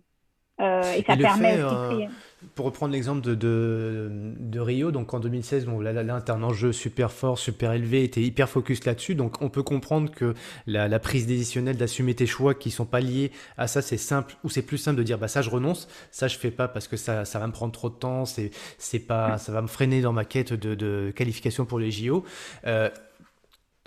Euh, 0.60 0.82
et 0.94 1.04
ça 1.04 1.16
permet 1.16 1.62
aussi 1.62 2.04
euh, 2.04 2.08
Pour 2.56 2.66
reprendre 2.66 2.92
l'exemple 2.94 3.22
de, 3.22 3.36
de, 3.36 4.34
de, 4.40 4.60
Rio, 4.60 4.92
donc 4.92 5.14
en 5.14 5.20
2016, 5.20 5.66
bon, 5.68 5.80
là, 5.80 5.94
là, 5.94 6.02
là 6.02 6.24
un 6.28 6.44
enjeu 6.44 6.72
super 6.72 7.12
fort, 7.12 7.38
super 7.38 7.74
élevé, 7.74 8.04
était 8.04 8.22
hyper 8.22 8.50
focus 8.50 8.84
là-dessus. 8.86 9.14
Donc 9.14 9.42
on 9.42 9.50
peut 9.50 9.62
comprendre 9.62 10.10
que 10.10 10.34
la, 10.66 10.88
la 10.88 11.00
prise 11.00 11.28
décisionnelle 11.28 11.78
d'assumer 11.78 12.16
tes 12.16 12.26
choix 12.26 12.56
qui 12.56 12.72
sont 12.72 12.86
pas 12.86 13.02
liés 13.02 13.32
à 13.58 13.68
ça, 13.68 13.84
c'est 13.84 13.98
simple, 13.98 14.36
ou 14.44 14.50
c'est 14.50 14.64
plus 14.64 14.80
simple 14.80 14.98
de 14.98 15.04
dire 15.04 15.20
bah 15.20 15.28
ça 15.28 15.44
je 15.44 15.50
renonce, 15.52 15.88
ça 16.10 16.28
je 16.28 16.38
fais 16.38 16.52
pas 16.52 16.68
parce 16.68 16.88
que 16.88 16.98
ça, 16.98 17.24
ça 17.24 17.38
va 17.38 17.46
me 17.46 17.54
prendre 17.54 17.72
trop 17.72 17.90
de 17.90 17.96
temps, 17.96 18.26
c'est 18.26 18.50
c'est 18.80 19.00
pas, 19.00 19.38
ça 19.38 19.52
va 19.52 19.62
me 19.62 19.68
freiner 19.68 20.02
dans 20.02 20.14
ma 20.14 20.26
quête 20.26 20.54
de, 20.54 20.74
de 20.74 21.14
qualification 21.16 21.66
pour 21.66 21.78
les 21.78 21.92
JO. 21.92 22.24
Euh, 22.66 22.90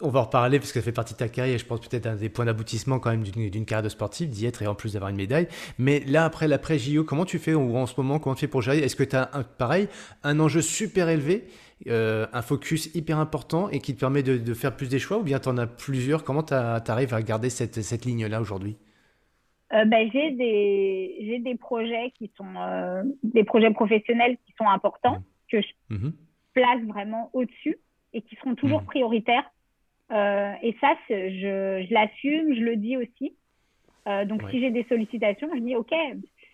on 0.03 0.09
va 0.09 0.21
en 0.21 0.25
reparler 0.25 0.59
parce 0.59 0.73
que 0.73 0.81
ça 0.81 0.85
fait 0.85 0.93
partie 0.93 1.15
de 1.15 1.19
ta 1.19 1.29
carrière. 1.29 1.59
Je 1.59 1.65
pense 1.65 1.81
peut-être 1.81 2.07
un 2.07 2.17
des 2.17 2.29
points 2.29 2.45
d'aboutissement 2.45 2.99
quand 2.99 3.11
même 3.11 3.23
d'une 3.23 3.65
carrière 3.65 3.83
de 3.83 3.89
sportif, 3.89 4.29
d'y 4.29 4.47
être 4.47 4.63
et 4.63 4.67
en 4.67 4.75
plus 4.75 4.95
d'avoir 4.95 5.11
une 5.11 5.17
médaille. 5.17 5.49
Mais 5.79 6.01
là, 6.01 6.25
après 6.25 6.49
l'après 6.49 6.79
JO, 6.79 7.05
comment 7.05 7.25
tu 7.25 7.39
fais 7.39 7.55
ou 7.55 7.77
en 7.77 7.87
ce 7.87 8.01
moment, 8.01 8.19
comment 8.19 8.35
tu 8.35 8.41
fais 8.41 8.49
pour 8.49 8.63
gérer? 8.63 8.79
Est-ce 8.79 8.97
que 8.97 9.05
tu 9.05 9.17
as 9.17 9.31
un, 9.33 9.43
pareil, 9.43 9.89
un 10.23 10.39
enjeu 10.41 10.63
super 10.63 11.09
élevé, 11.09 11.45
euh, 11.89 12.27
un 12.33 12.43
focus 12.43 12.95
hyper 12.95 13.19
important 13.19 13.69
et 13.69 13.81
qui 13.81 13.95
te 13.95 14.01
permet 14.01 14.23
de, 14.23 14.55
faire 14.55 14.77
plus 14.77 14.89
des 14.89 14.99
choix 14.99 15.19
ou 15.19 15.23
bien 15.23 15.39
tu 15.39 15.49
en 15.49 15.59
as 15.59 15.67
plusieurs? 15.67 16.25
Comment 16.25 16.43
tu 16.43 16.55
arrives 16.55 17.15
à 17.15 17.23
garder 17.23 17.51
cette, 17.51 17.83
cette 17.83 18.05
ligne-là 18.05 18.41
aujourd'hui? 18.41 18.77
Euh, 19.73 19.85
ben, 19.85 20.11
j'ai 20.13 20.33
des 20.33 21.17
j'ai 21.21 21.39
des 21.39 21.55
projets 21.55 22.13
qui 22.19 22.29
sont 22.37 22.57
euh, 22.57 23.05
des 23.23 23.45
projets 23.45 23.71
professionnels 23.71 24.37
qui 24.45 24.53
sont 24.59 24.69
importants 24.69 25.21
mmh. 25.21 25.25
que 25.53 25.61
je 25.61 25.95
mmh 25.95 26.13
place 26.53 26.83
vraiment 26.83 27.31
au-dessus 27.33 27.79
et 28.13 28.23
qui 28.23 28.35
seront 28.35 28.57
toujours 28.57 28.83
mmh. 28.83 28.87
prioritaires 28.87 29.49
euh, 30.13 30.53
et 30.63 30.77
ça, 30.81 30.95
je, 31.09 31.87
je 31.89 31.95
l'assume, 31.95 32.55
je 32.55 32.61
le 32.61 32.77
dis 32.77 32.97
aussi. 32.97 33.37
Euh, 34.09 34.25
donc, 34.25 34.43
si 34.51 34.61
j'ai 34.61 34.71
des 34.71 34.85
sollicitations, 34.85 35.49
je 35.55 35.61
dis 35.61 35.77
OK, 35.77 35.95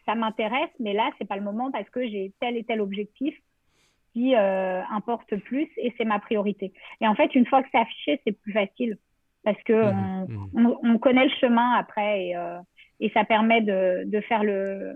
ça 0.05 0.15
m'intéresse, 0.15 0.71
mais 0.79 0.93
là, 0.93 1.11
c'est 1.19 1.29
pas 1.29 1.37
le 1.37 1.43
moment 1.43 1.71
parce 1.71 1.89
que 1.91 2.07
j'ai 2.07 2.33
tel 2.41 2.57
et 2.57 2.65
tel 2.65 2.81
objectif 2.81 3.35
qui 4.13 4.35
euh, 4.35 4.83
importe 4.91 5.37
plus 5.37 5.69
et 5.77 5.93
c'est 5.97 6.05
ma 6.05 6.19
priorité. 6.19 6.73
Et 7.01 7.09
en 7.09 7.15
fait, 7.15 7.35
une 7.35 7.47
fois 7.47 7.63
que 7.63 7.69
c'est 7.73 7.79
affiché, 7.79 8.21
c'est 8.25 8.33
plus 8.33 8.53
facile 8.53 8.99
parce 9.45 9.63
que 9.63 9.73
mmh, 9.73 10.27
on, 10.55 10.61
mmh. 10.61 10.67
on, 10.83 10.95
on, 10.95 10.99
connaît 10.99 11.25
le 11.25 11.35
chemin 11.41 11.75
après 11.75 12.27
et, 12.27 12.37
et 12.99 13.11
ça 13.11 13.25
permet 13.25 13.61
de, 13.61 14.03
de 14.07 14.21
faire 14.23 14.43
le, 14.43 14.95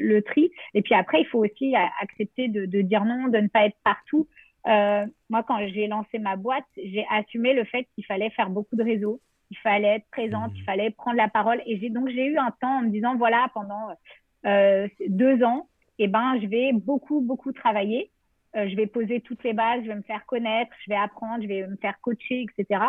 le, 0.00 0.22
tri. 0.22 0.50
Et 0.74 0.82
puis 0.82 0.94
après, 0.94 1.20
il 1.20 1.26
faut 1.26 1.42
aussi 1.42 1.74
accepter 2.02 2.48
de, 2.48 2.66
de 2.66 2.82
dire 2.82 3.04
non, 3.04 3.28
de 3.28 3.38
ne 3.38 3.48
pas 3.48 3.66
être 3.66 3.78
partout. 3.84 4.28
Euh, 4.68 5.06
moi, 5.30 5.42
quand 5.44 5.58
j'ai 5.68 5.86
lancé 5.86 6.18
ma 6.18 6.36
boîte, 6.36 6.64
j'ai 6.76 7.06
assumé 7.10 7.54
le 7.54 7.64
fait 7.64 7.86
qu'il 7.94 8.04
fallait 8.04 8.30
faire 8.30 8.50
beaucoup 8.50 8.76
de 8.76 8.82
réseaux, 8.82 9.20
il 9.50 9.56
fallait 9.58 9.96
être 9.96 10.06
présente, 10.10 10.52
il 10.56 10.62
mmh. 10.62 10.64
fallait 10.64 10.90
prendre 10.90 11.16
la 11.16 11.28
parole. 11.28 11.62
Et 11.66 11.78
j'ai 11.78 11.88
donc 11.88 12.08
j'ai 12.08 12.26
eu 12.26 12.38
un 12.38 12.50
temps 12.60 12.78
en 12.78 12.82
me 12.82 12.90
disant 12.90 13.16
voilà 13.16 13.48
pendant 13.54 13.90
euh, 14.44 14.88
deux 15.08 15.42
ans, 15.44 15.68
eh 15.98 16.08
ben 16.08 16.38
je 16.40 16.46
vais 16.46 16.72
beaucoup 16.72 17.20
beaucoup 17.20 17.52
travailler. 17.52 18.10
Euh, 18.56 18.68
je 18.68 18.74
vais 18.74 18.86
poser 18.86 19.20
toutes 19.20 19.44
les 19.44 19.52
bases, 19.52 19.82
je 19.82 19.88
vais 19.88 19.94
me 19.94 20.02
faire 20.02 20.24
connaître, 20.26 20.72
je 20.84 20.90
vais 20.90 20.96
apprendre, 20.96 21.42
je 21.42 21.48
vais 21.48 21.66
me 21.66 21.76
faire 21.76 22.00
coacher, 22.00 22.46
etc. 22.58 22.80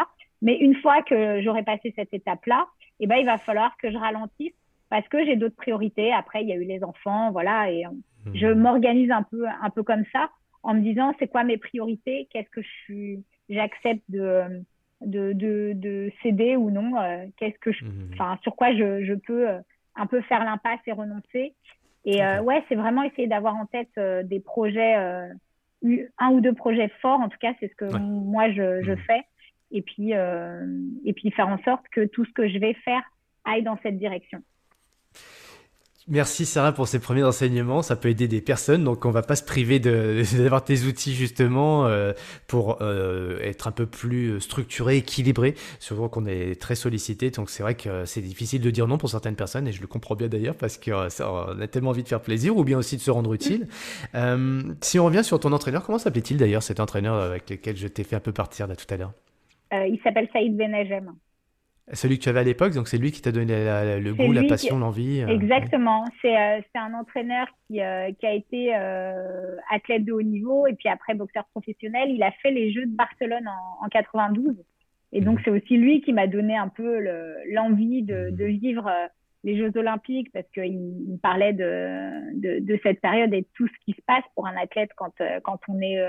Mais 0.42 0.58
une 0.58 0.76
fois 0.76 1.04
que 1.04 1.42
j'aurai 1.42 1.64
passé 1.64 1.94
cette 1.96 2.14
étape-là, 2.14 2.68
eh 3.00 3.08
ben 3.08 3.18
il 3.18 3.26
va 3.26 3.38
falloir 3.38 3.78
que 3.78 3.92
je 3.92 3.98
ralentisse 3.98 4.54
parce 4.90 5.08
que 5.10 5.24
j'ai 5.26 5.36
d'autres 5.36 5.56
priorités. 5.56 6.12
Après, 6.12 6.42
il 6.42 6.48
y 6.48 6.54
a 6.54 6.56
eu 6.56 6.64
les 6.64 6.84
enfants, 6.84 7.32
voilà, 7.32 7.70
et 7.70 7.86
mmh. 7.86 8.32
je 8.34 8.48
m'organise 8.48 9.12
un 9.12 9.24
peu 9.24 9.46
un 9.48 9.70
peu 9.70 9.84
comme 9.84 10.06
ça 10.12 10.32
en 10.68 10.74
me 10.74 10.82
disant 10.82 11.14
c'est 11.18 11.30
quoi 11.30 11.46
mes 11.46 11.58
priorités, 11.58 12.28
qu'est-ce 12.30 12.50
que 12.50 12.62
je 12.62 12.68
suis, 12.84 13.24
j'accepte 13.48 14.04
de, 14.10 14.62
de, 15.00 15.32
de, 15.32 15.72
de, 15.74 16.12
céder 16.22 16.58
ou 16.58 16.70
non, 16.72 17.00
euh, 17.00 17.26
qu'est-ce 17.38 17.58
que 17.60 17.72
je, 17.72 17.86
mmh. 17.86 18.10
enfin 18.14 18.38
sur 18.44 18.54
quoi 18.58 18.76
je, 18.76 19.06
je 19.06 19.14
peux 19.14 19.50
euh, 19.50 19.60
un 19.96 20.08
peu 20.08 20.20
faire 20.24 20.44
l'impasse 20.44 20.82
et 20.86 20.92
renoncer? 20.92 21.56
Et 22.04 22.22
euh, 22.22 22.42
ouais, 22.42 22.62
c'est 22.68 22.76
vraiment 22.76 23.02
essayer 23.04 23.28
d'avoir 23.28 23.56
en 23.56 23.66
tête 23.66 23.98
des 24.28 24.40
projets, 24.42 24.96
un 24.96 26.30
ou 26.32 26.42
deux 26.42 26.54
projets 26.54 26.90
forts. 27.02 27.20
En 27.20 27.30
tout 27.30 27.38
cas, 27.40 27.54
c'est 27.60 27.70
ce 27.70 27.76
que 27.76 27.98
moi 27.98 28.50
je, 28.52 28.82
je 28.84 28.92
mmh. 28.92 28.98
fais. 29.08 29.22
Et 29.72 29.82
puis 29.82 30.12
et 30.12 31.14
puis 31.14 31.32
faire 31.32 31.48
en 31.48 31.62
sorte 31.64 31.86
que 31.92 32.06
tout 32.06 32.26
ce 32.26 32.32
que 32.34 32.50
je 32.50 32.60
vais 32.60 32.74
faire 32.74 33.04
aille 33.46 33.64
dans 33.64 33.78
cette 33.84 33.98
direction. 33.98 34.42
Merci 36.10 36.46
Sarah 36.46 36.72
pour 36.72 36.88
ces 36.88 37.00
premiers 37.00 37.26
enseignements, 37.26 37.82
ça 37.82 37.98
peut 37.98 38.08
aider 38.08 38.30
des 38.30 38.40
personnes, 38.40 38.86
donc 38.86 39.04
on 39.04 39.12
va 39.12 39.24
pas 39.24 39.36
se 39.36 39.44
priver 39.44 39.78
d'avoir 39.80 40.64
tes 40.64 40.84
outils 40.84 41.14
justement 41.14 41.86
euh, 41.86 42.14
pour 42.48 42.78
euh, 42.82 43.40
être 43.42 43.68
un 43.68 43.74
peu 43.74 43.86
plus 43.86 44.40
structuré, 44.40 44.96
équilibré, 44.98 45.56
surtout 45.80 46.08
qu'on 46.08 46.26
est 46.26 46.62
très 46.62 46.76
sollicité, 46.76 47.30
donc 47.30 47.50
c'est 47.50 47.62
vrai 47.62 47.76
que 47.76 48.06
c'est 48.06 48.22
difficile 48.22 48.62
de 48.62 48.70
dire 48.70 48.88
non 48.88 48.98
pour 48.98 49.10
certaines 49.10 49.36
personnes, 49.36 49.68
et 49.68 49.74
je 49.74 49.82
le 49.82 49.88
comprends 49.88 50.16
bien 50.16 50.30
d'ailleurs 50.30 50.56
parce 50.56 50.78
qu'on 50.78 50.94
euh, 50.94 51.62
a 51.62 51.68
tellement 51.68 51.90
envie 51.90 52.04
de 52.04 52.08
faire 52.08 52.22
plaisir 52.22 52.56
ou 52.56 52.64
bien 52.64 52.78
aussi 52.78 52.96
de 52.96 53.02
se 53.02 53.12
rendre 53.12 53.34
utile. 53.34 53.68
si 54.82 55.00
on 55.00 55.06
revient 55.06 55.26
sur 55.26 55.42
ton 55.42 55.52
entraîneur, 55.52 55.84
comment 55.84 55.98
s'appelait-il 55.98 56.38
d'ailleurs 56.38 56.64
cet 56.64 56.80
entraîneur 56.80 57.16
avec 57.16 57.50
lequel 57.50 57.76
je 57.76 57.88
t'ai 57.88 58.06
fait 58.06 58.16
un 58.16 58.22
peu 58.22 58.32
partir 58.32 58.68
là 58.68 58.78
tout 58.78 58.92
à 58.94 58.96
l'heure? 58.96 59.12
Il 59.74 60.00
s'appelle 60.06 60.30
Saïd 60.32 60.56
Benajem. 60.56 61.12
Celui 61.94 62.18
que 62.18 62.24
tu 62.24 62.30
avais 62.30 62.42
à 62.42 62.44
l'époque, 62.44 62.74
donc 62.74 62.90
c'est 62.90 62.98
lui 62.98 63.14
qui 63.14 63.22
t'a 63.22 63.32
donné 63.32 63.54
le 63.56 64.14
goût, 64.14 64.34
la 64.34 64.44
passion, 64.44 64.78
l'envie. 64.78 65.22
Euh, 65.22 65.28
Exactement. 65.28 66.04
Euh, 66.26 66.62
c'est 66.62 66.80
un 66.80 66.94
entraîneur 66.94 67.48
qui, 67.66 67.82
euh, 67.82 68.12
qui 68.20 68.26
a 68.26 68.34
été 68.34 68.74
athlète 69.72 70.04
de 70.04 70.12
haut 70.12 70.22
niveau 70.22 70.68
et 70.68 70.74
puis 70.74 70.90
après 70.90 71.14
boxeur 71.14 71.46
professionnel. 71.46 72.10
Il 72.12 72.22
a 72.24 72.32
fait 72.44 72.52
les 72.52 72.74
Jeux 72.74 72.86
de 72.86 72.96
Barcelone 72.96 73.48
en, 73.48 73.86
en 73.86 73.88
92. 73.88 74.54
Et 75.14 75.22
donc, 75.22 75.38
mhm. 75.38 75.44
c'est 75.46 75.52
aussi 75.52 75.78
lui 75.78 76.02
qui 76.02 76.12
m'a 76.12 76.28
donné 76.28 76.58
un 76.58 76.68
peu 76.68 77.00
l'envie 77.54 78.04
de, 78.04 78.32
de, 78.32 78.44
mhm. 78.44 78.58
vivre 78.58 78.92
les 79.46 79.58
Jeux 79.58 79.72
Olympiques 79.78 80.34
parce 80.34 80.48
qu'il 80.54 80.66
il 80.66 81.20
parlait 81.24 81.54
de, 81.54 82.38
de, 82.38 82.60
de, 82.60 82.80
cette 82.84 83.00
période 83.00 83.34
et 83.34 83.42
de 83.42 83.48
tout 83.54 83.68
ce 83.68 83.86
qui 83.86 83.94
se 83.94 84.02
passe 84.06 84.26
pour 84.36 84.46
un 84.46 84.58
athlète 84.58 84.90
quand, 84.98 85.14
quand 85.44 85.60
on 85.70 85.80
est 85.80 86.02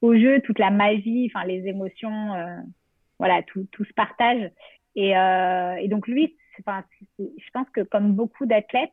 au 0.00 0.16
jeu, 0.16 0.40
toute 0.40 0.58
la 0.58 0.72
magie, 0.72 1.30
enfin 1.32 1.46
les 1.46 1.64
émotions, 1.68 2.34
voilà, 3.20 3.40
tout, 3.44 3.68
tout 3.70 3.84
se 3.84 3.92
partage. 3.92 4.50
Et, 4.94 5.12
et 5.12 5.88
donc 5.88 6.06
lui, 6.06 6.36
enfin, 6.60 6.84
je 7.18 7.50
pense 7.52 7.68
que 7.70 7.80
comme 7.80 8.12
beaucoup 8.12 8.46
d'athlètes, 8.46 8.90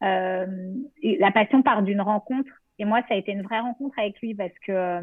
la 0.00 1.30
passion 1.32 1.62
part 1.62 1.82
d'une 1.82 2.00
rencontre. 2.00 2.50
Et 2.78 2.84
moi, 2.84 3.00
ça 3.08 3.14
a 3.14 3.16
été 3.16 3.32
une 3.32 3.42
vraie 3.42 3.60
rencontre 3.60 3.98
avec 3.98 4.20
lui 4.20 4.34
parce 4.34 4.56
que 4.66 5.00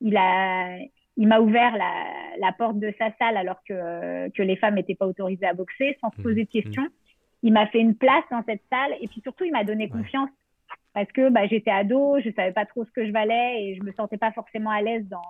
il 0.00 0.16
a, 0.16 0.76
il 1.16 1.28
m'a 1.28 1.40
ouvert 1.40 1.76
la, 1.76 1.92
la, 2.38 2.52
porte 2.52 2.78
de 2.78 2.92
sa 2.98 3.10
salle 3.18 3.36
alors 3.36 3.62
que, 3.66 4.28
que 4.30 4.42
les 4.42 4.56
femmes 4.56 4.74
n'étaient 4.74 4.94
pas 4.94 5.06
autorisées 5.06 5.46
à 5.46 5.54
boxer 5.54 5.96
sans 6.00 6.10
se 6.10 6.20
poser 6.20 6.34
de 6.34 6.40
mmh, 6.40 6.42
mmh. 6.42 6.62
questions. 6.62 6.88
Il 7.42 7.52
m'a 7.52 7.66
fait 7.68 7.80
une 7.80 7.94
place 7.94 8.24
dans 8.30 8.42
cette 8.44 8.62
salle 8.70 8.94
et 9.00 9.08
puis 9.08 9.20
surtout, 9.22 9.44
il 9.44 9.52
m'a 9.52 9.64
donné 9.64 9.88
confiance 9.88 10.30
parce 10.96 11.12
que 11.12 11.28
bah, 11.28 11.46
j'étais 11.46 11.70
ado, 11.70 12.16
je 12.24 12.30
savais 12.30 12.52
pas 12.52 12.64
trop 12.64 12.86
ce 12.86 12.90
que 12.90 13.06
je 13.06 13.12
valais 13.12 13.62
et 13.62 13.76
je 13.76 13.82
me 13.82 13.92
sentais 13.92 14.16
pas 14.16 14.32
forcément 14.32 14.70
à 14.70 14.80
l'aise 14.80 15.06
dans, 15.10 15.20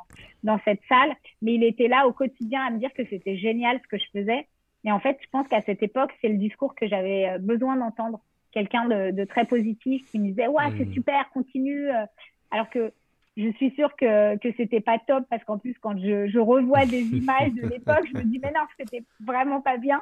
dans 0.44 0.60
cette 0.64 0.78
salle. 0.88 1.12
Mais 1.42 1.54
il 1.54 1.64
était 1.64 1.88
là 1.88 2.06
au 2.06 2.12
quotidien 2.12 2.64
à 2.64 2.70
me 2.70 2.78
dire 2.78 2.94
que 2.94 3.04
c'était 3.10 3.36
génial 3.36 3.80
ce 3.82 3.88
que 3.88 3.98
je 3.98 4.04
faisais. 4.12 4.46
Et 4.84 4.92
en 4.92 5.00
fait, 5.00 5.18
je 5.20 5.26
pense 5.32 5.48
qu'à 5.48 5.62
cette 5.62 5.82
époque, 5.82 6.12
c'est 6.20 6.28
le 6.28 6.36
discours 6.36 6.76
que 6.76 6.86
j'avais 6.86 7.30
euh, 7.30 7.38
besoin 7.38 7.74
d'entendre. 7.74 8.20
Quelqu'un 8.52 8.86
de, 8.86 9.10
de, 9.10 9.24
très 9.24 9.44
positif 9.44 10.08
qui 10.08 10.20
me 10.20 10.28
disait, 10.28 10.46
ouais, 10.46 10.70
c'est 10.78 10.84
mmh. 10.84 10.92
super, 10.92 11.28
continue. 11.30 11.90
Euh. 11.90 12.06
Alors 12.52 12.70
que 12.70 12.92
je 13.36 13.50
suis 13.54 13.72
sûre 13.72 13.90
que, 13.96 14.36
que 14.36 14.52
c'était 14.56 14.80
pas 14.80 15.00
top 15.00 15.24
parce 15.28 15.42
qu'en 15.42 15.58
plus, 15.58 15.74
quand 15.80 15.98
je, 15.98 16.28
je 16.28 16.38
revois 16.38 16.86
des 16.86 17.02
images 17.12 17.52
de 17.54 17.66
l'époque, 17.66 18.06
je 18.14 18.16
me 18.16 18.22
dis, 18.22 18.38
mais 18.38 18.52
non, 18.52 18.62
c'était 18.78 19.02
vraiment 19.18 19.60
pas 19.60 19.78
bien. 19.78 20.00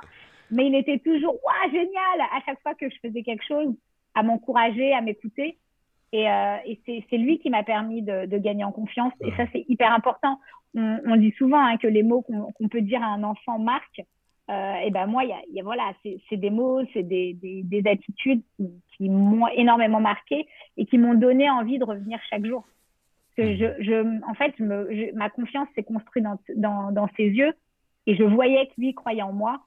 Mais 0.50 0.66
il 0.66 0.74
était 0.74 0.98
toujours, 0.98 1.38
waouh, 1.42 1.72
génial, 1.72 2.20
à 2.36 2.42
chaque 2.44 2.60
fois 2.60 2.74
que 2.74 2.90
je 2.90 2.96
faisais 3.00 3.22
quelque 3.22 3.46
chose, 3.48 3.74
à 4.14 4.22
m'encourager, 4.22 4.92
à 4.92 5.00
m'écouter. 5.00 5.58
Et, 6.12 6.30
euh, 6.30 6.56
et 6.64 6.78
c'est 6.86 7.16
lui 7.16 7.38
qui 7.40 7.50
m'a 7.50 7.64
permis 7.64 8.02
de, 8.02 8.26
de, 8.26 8.38
gagner 8.38 8.64
en 8.64 8.70
confiance. 8.70 9.12
Et 9.20 9.32
ça, 9.32 9.44
c'est 9.52 9.64
hyper 9.68 9.92
important. 9.92 10.38
On, 10.74 11.00
on, 11.06 11.16
dit 11.16 11.32
souvent 11.32 11.58
hein, 11.58 11.76
que 11.76 11.88
les 11.88 12.02
mots 12.02 12.22
qu'on 12.22 12.68
peut 12.68 12.80
dire 12.80 13.02
à 13.02 13.06
un 13.06 13.24
enfant 13.24 13.58
marquent. 13.58 14.04
Euh, 14.50 14.74
et 14.84 14.90
ben 14.90 15.06
moi, 15.06 15.24
y 15.24 15.32
a, 15.32 15.40
y 15.52 15.60
a, 15.60 15.62
voilà, 15.64 15.92
c'est 16.02 16.36
des 16.36 16.50
mots, 16.50 16.82
c'est 16.92 17.02
des, 17.02 17.32
des, 17.34 17.62
des, 17.62 17.88
attitudes 17.88 18.42
qui, 18.56 18.68
qui 18.96 19.08
m'ont 19.08 19.48
énormément 19.48 20.00
marqué 20.00 20.46
et 20.76 20.84
qui 20.84 20.98
m'ont 20.98 21.14
donné 21.14 21.48
envie 21.48 21.78
de 21.78 21.84
revenir 21.84 22.20
chaque 22.28 22.44
jour 22.44 22.64
je, 23.38 23.74
je, 23.80 24.24
en 24.28 24.34
fait, 24.34 24.58
me, 24.60 25.12
ma 25.14 25.30
confiance 25.30 25.68
s'est 25.74 25.82
construite 25.82 26.24
dans, 26.24 26.38
dans, 26.56 26.92
dans, 26.92 27.08
ses 27.16 27.24
yeux 27.24 27.52
et 28.06 28.16
je 28.16 28.22
voyais 28.22 28.66
que 28.66 28.72
lui 28.78 28.94
croyait 28.94 29.22
en 29.22 29.32
moi. 29.32 29.60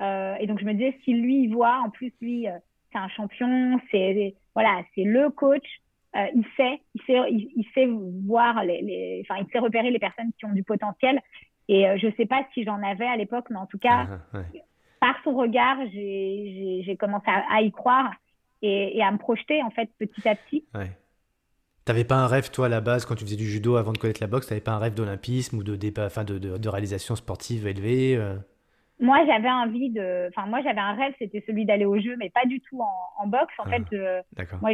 Euh, 0.00 0.34
et 0.38 0.46
donc, 0.46 0.60
je 0.60 0.64
me 0.64 0.72
disais, 0.72 0.96
si 1.04 1.12
lui, 1.12 1.42
il 1.44 1.52
voit, 1.52 1.80
en 1.84 1.90
plus, 1.90 2.12
lui, 2.20 2.48
euh, 2.48 2.58
c'est 2.92 2.98
un 2.98 3.08
champion, 3.08 3.80
c'est, 3.90 4.34
voilà, 4.54 4.82
c'est 4.94 5.04
le 5.04 5.30
coach, 5.30 5.64
euh, 6.16 6.26
il 6.34 6.44
sait, 6.56 6.80
il 6.94 7.02
sait, 7.06 7.18
il, 7.30 7.64
sait 7.74 7.86
voir 8.26 8.64
les, 8.64 8.82
les, 8.82 9.24
enfin, 9.24 9.40
il 9.40 9.50
sait 9.52 9.58
repérer 9.58 9.90
les 9.90 9.98
personnes 9.98 10.30
qui 10.38 10.44
ont 10.44 10.52
du 10.52 10.64
potentiel. 10.64 11.20
Et 11.68 11.88
euh, 11.88 11.96
je 11.98 12.08
sais 12.16 12.26
pas 12.26 12.44
si 12.52 12.64
j'en 12.64 12.82
avais 12.82 13.06
à 13.06 13.16
l'époque, 13.16 13.46
mais 13.50 13.58
en 13.58 13.66
tout 13.66 13.78
cas, 13.78 14.08
ah, 14.32 14.38
par 14.98 15.16
son 15.22 15.34
regard, 15.34 15.78
j'ai 15.92 16.96
commencé 16.98 17.26
à, 17.28 17.44
à, 17.54 17.62
y 17.62 17.70
croire 17.70 18.12
et, 18.62 18.98
et, 18.98 19.02
à 19.02 19.10
me 19.12 19.18
projeter, 19.18 19.62
en 19.62 19.70
fait, 19.70 19.88
petit 19.98 20.28
à 20.28 20.34
petit. 20.34 20.64
Ouais. 20.74 20.90
T'avais 21.84 22.04
pas 22.04 22.16
un 22.16 22.26
rêve, 22.26 22.50
toi, 22.50 22.66
à 22.66 22.68
la 22.68 22.80
base, 22.80 23.06
quand 23.06 23.14
tu 23.14 23.24
faisais 23.24 23.36
du 23.36 23.46
judo 23.46 23.76
avant 23.76 23.92
de 23.92 23.98
connaître 23.98 24.20
la 24.20 24.26
boxe, 24.26 24.48
t'avais 24.48 24.60
pas 24.60 24.72
un 24.72 24.78
rêve 24.78 24.94
d'olympisme 24.94 25.58
ou 25.58 25.62
de, 25.62 25.78
enfin, 25.98 26.24
de, 26.24 26.38
de, 26.38 26.58
de, 26.58 26.68
réalisation 26.68 27.16
sportive 27.16 27.66
élevée 27.66 28.16
euh? 28.16 28.36
Moi, 29.00 29.24
j'avais 29.26 29.50
envie 29.50 29.90
de. 29.90 30.28
Enfin, 30.28 30.46
moi, 30.46 30.60
j'avais 30.62 30.80
un 30.80 30.92
rêve, 30.92 31.14
c'était 31.18 31.42
celui 31.46 31.64
d'aller 31.64 31.86
au 31.86 31.98
jeu, 31.98 32.16
mais 32.18 32.28
pas 32.28 32.44
du 32.44 32.60
tout 32.60 32.80
en, 32.80 33.24
en 33.24 33.26
boxe. 33.26 33.54
En 33.58 33.64
ah, 33.66 33.70
fait, 33.70 33.96
euh, 33.96 34.22
moi, 34.60 34.70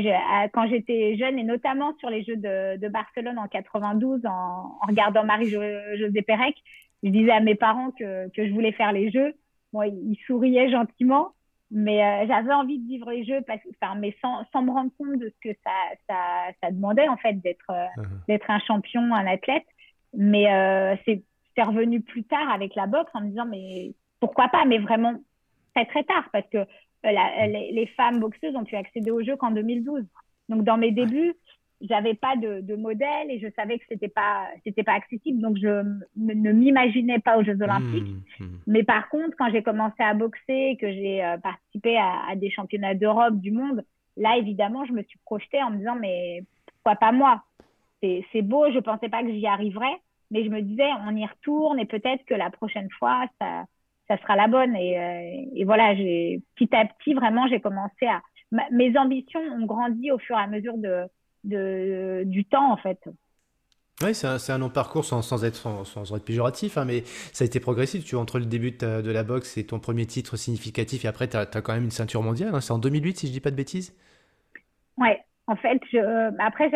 quand 0.53 0.67
j'étais 0.69 1.17
jeune, 1.17 1.39
et 1.39 1.45
notamment 1.45 1.95
sur 1.99 2.11
les 2.11 2.25
Jeux 2.25 2.37
de, 2.37 2.77
de 2.77 2.89
Barcelone 2.89 3.39
en 3.39 3.47
92, 3.47 4.27
en, 4.27 4.31
en 4.31 4.87
regardant 4.87 5.25
Marie-Josée 5.25 6.23
Pérec, 6.23 6.57
je 7.05 7.11
disais 7.11 7.31
à 7.31 7.41
mes 7.41 7.55
parents 7.55 7.93
que, 7.93 8.29
que 8.31 8.47
je 8.47 8.53
voulais 8.53 8.73
faire 8.73 8.93
les 8.93 9.11
Jeux. 9.13 9.35
Moi, 9.73 9.87
ils 9.87 10.19
souriaient 10.27 10.71
gentiment. 10.71 11.33
Mais 11.71 12.05
euh, 12.05 12.27
j'avais 12.29 12.53
envie 12.53 12.79
de 12.79 12.87
vivre 12.87 13.11
les 13.11 13.25
jeux, 13.25 13.41
parce, 13.45 13.61
enfin, 13.83 13.97
mais 13.97 14.15
sans, 14.23 14.45
sans 14.53 14.63
me 14.63 14.71
rendre 14.71 14.93
compte 14.97 15.19
de 15.19 15.29
ce 15.29 15.49
que 15.49 15.57
ça, 15.65 15.73
ça, 16.09 16.53
ça 16.63 16.71
demandait, 16.71 17.09
en 17.09 17.17
fait, 17.17 17.35
d'être 17.35 17.71
euh, 17.71 17.87
uh-huh. 17.97 18.27
d'être 18.29 18.49
un 18.51 18.61
champion, 18.61 19.03
un 19.13 19.27
athlète. 19.27 19.67
Mais 20.15 20.53
euh, 20.53 20.95
c'est 21.05 21.63
revenu 21.63 22.01
plus 22.01 22.23
tard 22.23 22.49
avec 22.51 22.77
la 22.77 22.87
boxe 22.87 23.11
en 23.15 23.23
me 23.23 23.31
disant, 23.31 23.47
mais 23.47 23.95
pourquoi 24.21 24.49
pas 24.49 24.65
Mais 24.65 24.79
vraiment 24.79 25.15
très, 25.75 25.87
très 25.87 26.05
tard, 26.05 26.29
parce 26.33 26.49
que 26.49 26.65
la, 27.05 27.47
les, 27.47 27.73
les, 27.73 27.87
femmes 27.89 28.21
boxeuses 28.21 28.57
ont 28.57 28.65
pu 28.65 28.77
accéder 28.77 29.11
aux 29.11 29.23
jeux 29.23 29.37
qu'en 29.37 29.51
2012. 29.51 30.05
Donc, 30.49 30.65
dans 30.65 30.77
mes 30.77 30.91
débuts, 30.91 31.35
j'avais 31.81 32.15
pas 32.15 32.37
de, 32.37 32.61
de, 32.61 32.75
modèle 32.75 33.31
et 33.31 33.39
je 33.39 33.49
savais 33.55 33.79
que 33.79 33.85
c'était 33.89 34.09
pas 34.09 34.49
c'était 34.65 34.83
pas 34.83 34.95
accessible 34.95 35.41
donc 35.43 35.59
je 35.59 35.83
ne 36.17 36.53
m'imaginais 36.53 37.19
pas 37.19 37.37
aux 37.37 37.45
Jeux 37.45 37.61
Olympiques 37.61 38.15
mmh, 38.41 38.45
mmh. 38.45 38.59
mais 38.67 38.83
par 38.83 39.09
contre 39.09 39.37
quand 39.37 39.51
j'ai 39.51 39.63
commencé 39.63 40.03
à 40.03 40.15
boxer 40.15 40.79
que 40.81 40.91
j'ai 40.91 41.23
euh, 41.23 41.37
participé 41.39 41.99
à, 41.99 42.31
à, 42.31 42.37
des 42.37 42.51
championnats 42.51 42.95
d'Europe 42.95 43.37
du 43.37 43.51
monde 43.51 43.85
là 44.17 44.39
évidemment 44.39 44.87
je 44.87 44.93
me 44.93 45.03
suis 45.03 45.19
projetée 45.25 45.63
en 45.63 45.71
me 45.71 45.79
disant 45.79 45.97
mais 46.01 46.45
pourquoi 46.83 46.97
pas 46.97 47.13
moi? 47.13 47.43
C'est 48.01 48.43
beau 48.43 48.71
je 48.73 48.79
pensais 48.79 49.09
pas 49.09 49.23
que 49.23 49.33
j'y 49.33 49.47
arriverais 49.47 50.01
mais 50.31 50.45
je 50.45 50.51
me 50.51 50.63
disais 50.63 50.89
on 51.07 51.15
y 51.15 51.27
retourne 51.27 51.79
et 51.79 51.87
peut-être 51.87 52.25
que 52.25 52.35
la 52.35 52.51
prochaine 52.51 52.89
fois 52.99 53.27
ça 53.39 53.65
ça 54.09 54.17
sera 54.19 54.37
la 54.37 54.49
bonne 54.49 54.77
et, 54.77 54.99
euh, 54.99 55.51
et 55.55 55.65
voilà 55.65 55.95
j'ai 55.95 56.43
petit 56.55 56.75
à 56.75 56.85
petit 56.85 57.15
vraiment 57.15 57.47
j'ai 57.49 57.61
commencé 57.61 58.07
à 58.07 58.21
mes 58.71 58.97
ambitions 58.97 59.41
ont 59.41 59.67
grandi 59.67 60.11
au 60.13 60.19
fur 60.19 60.37
et 60.39 60.43
à 60.43 60.47
mesure 60.47 60.79
de 60.79 61.07
de, 61.47 62.25
du 62.27 62.45
temps, 62.45 62.73
en 62.73 62.77
fait. 62.77 62.99
Oui, 64.03 64.15
c'est 64.15 64.27
un, 64.27 64.37
un, 64.55 64.59
long 64.59 64.69
parcours 64.69 65.07
sans, 65.07 65.23
sans 65.23 65.45
être, 65.45 65.57
sans, 65.57 65.85
sans, 65.85 66.15
être 66.15 66.25
péjoratif, 66.25 66.77
hein, 66.77 66.85
mais 66.85 67.03
ça 67.33 67.45
a 67.45 67.47
été 67.47 67.61
progressif. 67.61 68.05
Tu 68.05 68.15
vois, 68.15 68.23
entre 68.23 68.39
le 68.39 68.45
début 68.45 68.73
de, 68.73 69.01
de 69.01 69.11
la 69.11 69.23
boxe 69.23 69.57
et 69.57 69.65
ton 69.65 69.79
premier 69.79 70.05
titre 70.05 70.37
significatif, 70.37 71.07
et 71.07 71.09
après, 71.09 71.29
tu 71.29 71.37
as, 71.37 71.49
as, 71.51 71.63
quand 71.63 71.73
même 71.73 71.85
une 71.85 71.91
ceinture 71.91 72.23
mondiale. 72.23 72.55
Hein, 72.55 72.61
c'est 72.61 72.73
en 72.73 72.79
2008, 72.79 73.19
si 73.19 73.27
je 73.29 73.33
dis 73.33 73.41
pas 73.41 73.51
de 73.51 73.57
bêtises 73.57 73.97
Ouais, 74.99 75.23
en 75.47 75.57
fait, 75.57 75.81
je, 75.91 75.97
euh, 75.97 76.31
après, 76.39 76.71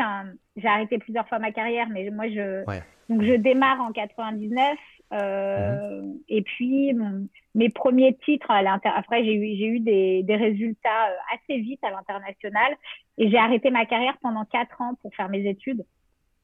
j'ai 0.57 0.69
arrêté 0.69 0.99
plusieurs 0.99 1.29
fois 1.29 1.39
ma 1.39 1.53
carrière, 1.53 1.89
mais 1.91 2.09
moi, 2.11 2.29
je, 2.29 2.65
donc, 3.11 3.23
je 3.23 3.35
démarre 3.35 3.81
en 3.81 3.93
99. 3.93 4.79
Euh. 5.13 6.03
Et 6.29 6.43
puis, 6.43 6.95
mes 7.55 7.69
premiers 7.69 8.17
titres, 8.25 8.51
à 8.51 8.61
après, 8.97 9.25
j'ai 9.25 9.35
eu, 9.35 9.75
eu 9.75 9.81
des, 9.81 10.23
des, 10.23 10.37
résultats 10.37 11.09
euh, 11.09 11.35
assez 11.35 11.61
vite 11.61 11.83
à 11.83 11.91
l'international. 11.91 12.77
Et 13.19 13.29
j'ai 13.31 13.39
arrêté 13.39 13.71
ma 13.71 13.87
carrière 13.87 14.17
pendant 14.23 14.45
quatre 14.45 14.81
ans 14.81 14.95
pour 15.03 15.15
faire 15.15 15.29
mes 15.29 15.49
études. 15.49 15.85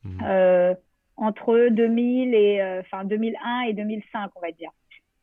Mhm. 0.05 0.19
Euh, 0.25 0.75
entre 1.17 1.69
2000 1.71 2.35
et, 2.35 2.61
euh, 2.61 2.81
enfin, 2.81 3.05
2001 3.05 3.61
et 3.63 3.73
2005, 3.73 4.31
on 4.37 4.41
va 4.41 4.51
dire. 4.53 4.71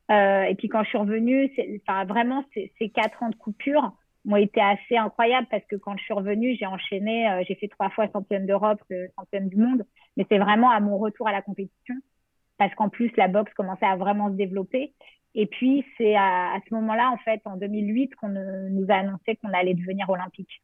Et 0.10 0.56
puis, 0.56 0.70
quand 0.70 0.84
je 0.84 0.90
suis 0.90 0.98
revenue, 0.98 1.52
enfin, 1.88 2.06
vraiment, 2.06 2.44
ces 2.54 2.90
quatre 2.90 3.24
ans 3.24 3.30
de 3.30 3.36
coupure 3.36 3.94
m'ont 4.26 4.38
été 4.38 4.62
assez 4.62 4.96
incroyables 4.96 5.48
parce 5.50 5.66
que 5.66 5.76
quand 5.76 5.98
je 5.98 6.04
suis 6.04 6.14
revenue, 6.14 6.56
j'ai 6.56 6.68
enchaîné, 6.68 7.28
j'ai 7.48 7.56
fait 7.56 7.68
trois 7.68 7.90
fois 7.90 8.08
championne 8.14 8.46
d'Europe, 8.46 8.80
championne 9.18 9.50
du 9.50 9.56
monde. 9.56 9.84
Mais 10.16 10.26
c'est 10.30 10.38
vraiment 10.38 10.70
à 10.70 10.80
mon 10.80 11.00
retour 11.00 11.28
à 11.28 11.32
la 11.32 11.42
compétition 11.42 11.96
parce 12.58 12.74
qu'en 12.76 12.90
plus, 12.90 13.12
la 13.18 13.28
boxe 13.28 13.54
commençait 13.54 13.86
à 13.86 13.96
vraiment 13.96 14.30
se 14.30 14.36
développer. 14.36 14.94
Et 15.36 15.48
puis, 15.48 15.86
c'est 15.98 16.16
à, 16.16 16.54
à, 16.54 16.60
ce 16.68 16.74
moment-là, 16.76 17.10
en 17.12 17.18
fait, 17.18 17.42
en 17.46 17.58
2008, 17.58 18.16
qu'on 18.16 18.30
nous 18.30 18.86
a 18.90 18.96
annoncé 18.96 19.36
qu'on 19.38 19.52
allait 19.54 19.74
devenir 19.74 20.10
olympique. 20.10 20.62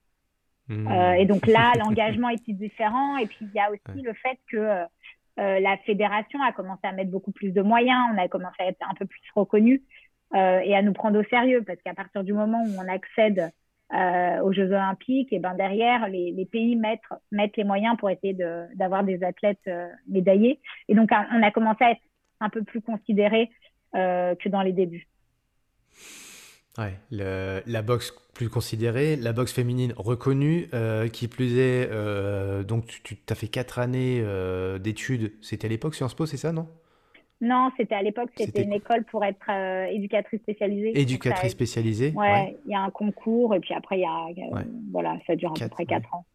Mmh. 0.67 0.88
Euh, 0.88 1.13
et 1.13 1.25
donc 1.25 1.47
là, 1.47 1.73
l'engagement 1.80 2.30
était 2.30 2.54
différent. 2.54 3.17
Et 3.17 3.25
puis, 3.25 3.39
il 3.41 3.52
y 3.54 3.60
a 3.60 3.71
aussi 3.71 3.82
ouais. 3.97 4.02
le 4.04 4.13
fait 4.13 4.38
que 4.52 4.58
euh, 4.58 4.86
euh, 5.39 5.60
la 5.60 5.78
fédération 5.78 6.41
a 6.41 6.52
commencé 6.52 6.82
à 6.84 6.91
mettre 6.91 7.12
beaucoup 7.12 7.32
plus 7.32 7.52
de 7.52 7.62
moyens. 7.62 7.99
On 8.13 8.17
a 8.17 8.28
commencé 8.28 8.56
à 8.60 8.67
être 8.67 8.86
un 8.89 8.93
peu 8.93 9.06
plus 9.06 9.21
reconnu 9.36 9.82
euh, 10.36 10.60
et 10.60 10.75
à 10.75 10.82
nous 10.82 10.93
prendre 10.93 11.19
au 11.19 11.23
sérieux. 11.23 11.63
Parce 11.65 11.82
qu'à 11.82 11.93
partir 11.93 12.23
du 12.23 12.34
moment 12.34 12.63
où 12.63 12.75
on 12.78 12.88
accède 12.88 13.52
euh, 13.93 14.39
aux 14.41 14.54
Jeux 14.54 14.67
Olympiques, 14.67 15.34
et 15.34 15.39
ben 15.39 15.56
derrière, 15.56 16.08
les, 16.08 16.32
les 16.32 16.45
pays 16.45 16.75
mettent, 16.75 17.02
mettent, 17.32 17.58
les 17.58 17.63
moyens 17.63 17.97
pour 17.97 18.10
essayer 18.10 18.34
d'avoir 18.75 19.04
de, 19.04 19.08
des 19.08 19.23
athlètes 19.23 19.58
euh, 19.67 19.88
médaillés. 20.08 20.60
Et 20.88 20.95
donc, 20.95 21.10
on 21.12 21.41
a 21.41 21.52
commencé 21.52 21.84
à 21.84 21.91
être 21.91 22.02
un 22.39 22.49
peu 22.49 22.63
plus 22.63 22.82
considéré 22.82 23.49
euh, 23.95 24.36
que 24.36 24.47
dans 24.47 24.62
les 24.62 24.73
débuts. 24.73 25.08
Ouais, 26.78 26.93
la 27.10 27.82
boxe 27.82 28.13
plus 28.36 28.47
considérée, 28.47 29.15
la 29.15 29.34
boxe 29.34 29.52
féminine 29.52 29.93
reconnue, 29.97 30.69
euh, 30.73 31.10
qui 31.10 31.28
plus 31.28 31.58
est, 31.58 31.89
donc 32.63 32.86
tu, 33.04 33.17
as 33.28 33.36
fait 33.36 33.47
quatre 33.47 33.80
années 33.80 34.23
d'études, 34.80 35.34
c'était 35.41 35.65
à 35.65 35.69
l'époque 35.69 35.95
Sciences 35.95 36.13
Po, 36.13 36.25
c'est 36.25 36.38
ça, 36.38 36.52
non? 36.54 36.69
Non, 37.41 37.71
c'était 37.78 37.95
à 37.95 38.02
l'époque, 38.02 38.32
c'était 38.36 38.63
une 38.63 38.73
école 38.73 39.06
pour 39.06 39.23
être 39.23 39.49
euh, 39.49 39.86
éducatrice 39.86 40.41
spécialisée. 40.41 40.99
Éducatrice 40.99 41.52
spécialisée 41.52 42.12
ouais, 42.13 42.32
ouais, 42.32 42.58
il 42.65 42.71
y 42.71 42.75
a 42.75 42.82
un 42.82 42.89
concours 42.89 43.56
et 43.56 43.62
puis 43.62 43.73
après, 43.73 43.99
il 43.99 44.02
y 44.02 44.06
a, 44.06 44.25
ouais. 44.25 44.65
voilà, 44.91 45.17
ça 45.25 45.36
dure 45.38 45.52
à 45.52 45.54
quatre, 45.54 45.69
peu 45.69 45.75
près 45.75 45.86
4 45.86 46.13
ans. 46.13 46.25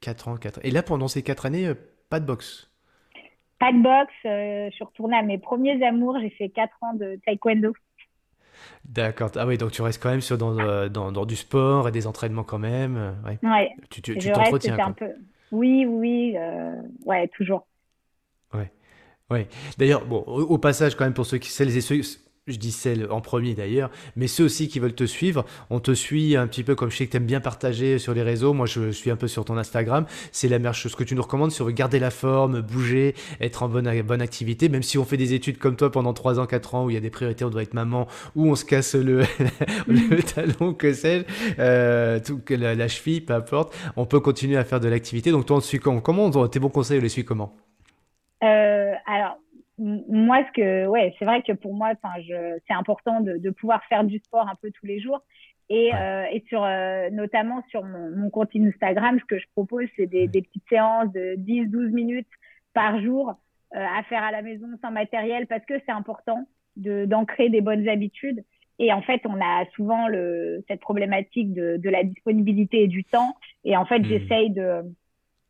4 0.00 0.28
ans, 0.28 0.36
4 0.36 0.60
Et 0.64 0.70
là, 0.70 0.82
pendant 0.82 1.08
ces 1.08 1.22
4 1.22 1.44
années, 1.44 1.66
euh, 1.66 1.74
pas 2.08 2.18
de 2.18 2.24
boxe? 2.24 2.70
Pas 3.58 3.72
de 3.72 3.82
boxe. 3.82 4.14
Euh, 4.24 4.70
je 4.70 4.74
suis 4.74 4.84
retournée 4.84 5.18
à 5.18 5.22
mes 5.22 5.36
premiers 5.36 5.84
amours. 5.84 6.16
J'ai 6.18 6.30
fait 6.30 6.48
4 6.48 6.72
ans 6.80 6.94
de 6.94 7.20
taekwondo. 7.26 7.74
D'accord. 8.86 9.30
Ah 9.36 9.46
oui, 9.46 9.58
donc 9.58 9.72
tu 9.72 9.82
restes 9.82 10.02
quand 10.02 10.10
même 10.10 10.22
sur, 10.22 10.38
dans, 10.38 10.88
dans, 10.88 11.12
dans, 11.12 11.26
du 11.26 11.36
sport 11.36 11.88
et 11.88 11.92
des 11.92 12.06
entraînements 12.06 12.42
quand 12.42 12.58
même. 12.58 13.16
Ouais. 13.24 13.38
ouais. 13.42 13.70
Tu 13.90 14.00
t'entretiens. 14.00 14.76
Tu 14.76 14.80
un 14.80 14.92
peu... 14.92 15.10
Oui, 15.52 15.84
oui, 15.86 16.36
ouais, 17.04 17.28
toujours. 17.28 17.66
Ouais. 18.54 18.70
Ouais. 19.30 19.46
D'ailleurs, 19.76 20.06
bon, 20.06 20.20
au, 20.20 20.58
passage, 20.58 20.96
quand 20.96 21.04
même, 21.04 21.14
pour 21.14 21.26
ceux 21.26 21.38
qui, 21.38 21.50
celles 21.50 21.76
et 21.76 21.82
ceux, 21.82 22.00
je 22.46 22.56
dis 22.56 22.72
celles 22.72 23.10
en 23.10 23.20
premier 23.20 23.54
d'ailleurs, 23.54 23.90
mais 24.16 24.26
ceux 24.26 24.44
aussi 24.44 24.68
qui 24.68 24.80
veulent 24.80 24.94
te 24.94 25.04
suivre, 25.04 25.44
on 25.68 25.80
te 25.80 25.92
suit 25.92 26.36
un 26.36 26.46
petit 26.46 26.64
peu 26.64 26.74
comme 26.74 26.90
je 26.90 26.96
sais 26.96 27.06
que 27.06 27.10
tu 27.10 27.18
aimes 27.18 27.26
bien 27.26 27.40
partager 27.40 27.98
sur 27.98 28.14
les 28.14 28.22
réseaux, 28.22 28.54
moi 28.54 28.64
je 28.64 28.90
suis 28.90 29.10
un 29.10 29.16
peu 29.16 29.28
sur 29.28 29.44
ton 29.44 29.58
Instagram, 29.58 30.06
c'est 30.32 30.48
la 30.48 30.58
meilleure 30.58 30.74
chose 30.74 30.94
que 30.94 31.04
tu 31.04 31.14
nous 31.14 31.20
recommandes 31.20 31.52
sur 31.52 31.70
garder 31.70 31.98
la 31.98 32.10
forme, 32.10 32.62
bouger, 32.62 33.14
être 33.40 33.62
en 33.62 33.68
bonne, 33.68 34.00
bonne 34.02 34.22
activité, 34.22 34.70
même 34.70 34.82
si 34.82 34.96
on 34.96 35.04
fait 35.04 35.18
des 35.18 35.34
études 35.34 35.58
comme 35.58 35.76
toi 35.76 35.92
pendant 35.92 36.14
3 36.14 36.40
ans, 36.40 36.46
4 36.46 36.74
ans, 36.74 36.86
où 36.86 36.90
il 36.90 36.94
y 36.94 36.96
a 36.96 37.00
des 37.00 37.10
priorités, 37.10 37.44
on 37.44 37.50
doit 37.50 37.62
être 37.62 37.74
maman, 37.74 38.08
ou 38.34 38.50
on 38.50 38.54
se 38.54 38.64
casse 38.64 38.94
le, 38.94 39.24
le 39.86 40.22
talon, 40.34 40.72
que 40.72 40.94
sais-je, 40.94 41.54
euh, 41.58 42.18
la, 42.48 42.74
la, 42.74 42.88
cheville, 42.88 43.20
peu 43.20 43.34
importe, 43.34 43.76
on 43.96 44.06
peut 44.06 44.20
continuer 44.20 44.56
à 44.56 44.64
faire 44.64 44.80
de 44.80 44.88
l'activité, 44.88 45.30
donc 45.30 45.44
toi 45.44 45.58
on 45.58 45.60
te 45.60 45.66
suit 45.66 45.80
comment, 45.80 46.00
comment 46.00 46.48
tes 46.48 46.60
bons 46.60 46.70
conseils, 46.70 46.98
on 46.98 47.02
les 47.02 47.10
suit 47.10 47.26
comment? 47.26 47.54
Euh, 48.42 48.94
alors, 49.06 49.38
moi, 49.78 50.44
ce 50.46 50.52
que, 50.52 50.86
ouais, 50.86 51.14
c'est 51.18 51.24
vrai 51.24 51.42
que 51.42 51.52
pour 51.52 51.74
moi, 51.74 51.92
c'est 52.26 52.74
important 52.74 53.20
de, 53.20 53.36
de, 53.36 53.50
pouvoir 53.50 53.84
faire 53.84 54.04
du 54.04 54.18
sport 54.18 54.48
un 54.48 54.56
peu 54.56 54.70
tous 54.72 54.86
les 54.86 55.00
jours. 55.00 55.22
Et, 55.70 55.94
euh, 55.94 56.24
et 56.32 56.42
sur, 56.48 56.64
euh, 56.64 57.10
notamment 57.10 57.62
sur 57.68 57.84
mon, 57.84 58.10
mon, 58.10 58.30
compte 58.30 58.50
Instagram, 58.56 59.18
ce 59.20 59.24
que 59.26 59.38
je 59.38 59.44
propose, 59.54 59.86
c'est 59.96 60.06
des, 60.06 60.26
des, 60.26 60.40
petites 60.40 60.66
séances 60.68 61.12
de 61.12 61.36
10-12 61.36 61.90
minutes 61.90 62.28
par 62.72 63.00
jour 63.02 63.34
euh, 63.76 63.84
à 63.98 64.02
faire 64.04 64.22
à 64.22 64.32
la 64.32 64.40
maison 64.40 64.66
sans 64.82 64.90
matériel 64.90 65.46
parce 65.46 65.64
que 65.66 65.74
c'est 65.84 65.92
important 65.92 66.48
d'ancrer 66.76 67.50
des 67.50 67.60
bonnes 67.60 67.88
habitudes. 67.88 68.44
Et 68.78 68.92
en 68.92 69.02
fait, 69.02 69.20
on 69.26 69.40
a 69.40 69.66
souvent 69.74 70.08
le, 70.08 70.64
cette 70.68 70.80
problématique 70.80 71.52
de, 71.52 71.76
de 71.76 71.90
la 71.90 72.04
disponibilité 72.04 72.84
et 72.84 72.88
du 72.88 73.04
temps. 73.04 73.34
Et 73.64 73.76
en 73.76 73.84
fait, 73.84 73.98
mmh. 73.98 74.04
j'essaye 74.04 74.50
de 74.50 74.82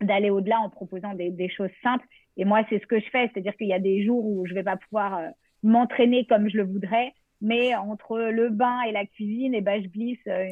d'aller 0.01 0.31
au-delà 0.31 0.61
en 0.61 0.71
proposant 0.71 1.15
des, 1.15 1.31
des, 1.31 1.49
choses 1.49 1.71
simples. 1.83 2.07
Et 2.39 2.45
moi, 2.45 2.63
c'est 2.71 2.81
ce 2.81 2.87
que 2.87 3.01
je 3.01 3.11
fais, 3.11 3.29
c'est-à-dire 3.29 3.55
qu'il 3.57 3.67
y 3.67 3.73
a 3.73 3.81
des 3.81 4.05
jours 4.05 4.25
où 4.25 4.47
je 4.47 4.55
vais 4.55 4.63
pas 4.63 4.77
pouvoir 4.77 5.19
euh, 5.19 5.29
m'entraîner 5.65 6.25
comme 6.25 6.49
je 6.49 6.57
le 6.57 6.65
voudrais, 6.65 7.13
mais 7.41 7.75
entre 7.75 8.19
le 8.19 8.49
bain 8.49 8.81
et 8.83 8.93
la 8.93 9.05
cuisine, 9.07 9.55
et 9.55 9.59
eh 9.59 9.61
ben, 9.61 9.83
je 9.83 9.89
glisse 9.89 10.19
euh, 10.29 10.47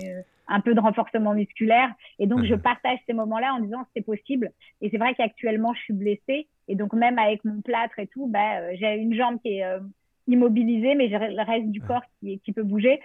un 0.49 0.61
peu 0.61 0.75
de 0.75 0.81
renforcement 0.81 1.33
musculaire. 1.33 1.89
Et 2.19 2.27
donc, 2.27 2.45
je 2.45 2.55
mhm. 2.55 2.61
partage 2.61 2.99
ces 3.07 3.13
moments-là 3.13 3.55
en 3.55 3.61
disant 3.61 3.87
c'est 3.95 4.05
possible. 4.05 4.51
Et 4.81 4.91
c'est 4.91 4.99
vrai 4.99 5.15
qu'actuellement, 5.15 5.75
je 5.75 5.81
suis 5.81 5.95
blessée. 5.95 6.49
Et 6.69 6.75
donc, 6.75 6.93
même 6.93 7.19
avec 7.21 7.45
mon 7.45 7.61
plâtre 7.61 7.99
et 8.01 8.09
tout, 8.09 8.27
bah, 8.27 8.75
j'ai 8.75 8.97
une 8.97 9.15
jambe 9.15 9.41
qui 9.41 9.59
est 9.61 9.65
immobilisée, 10.27 10.97
mais 10.97 11.09
j'ai 11.09 11.19
le 11.19 11.47
reste 11.47 11.71
du 11.71 11.81
corps 11.81 12.03
qui, 12.19 12.41
qui 12.41 12.53
peut 12.53 12.65
bouger. 12.65 13.01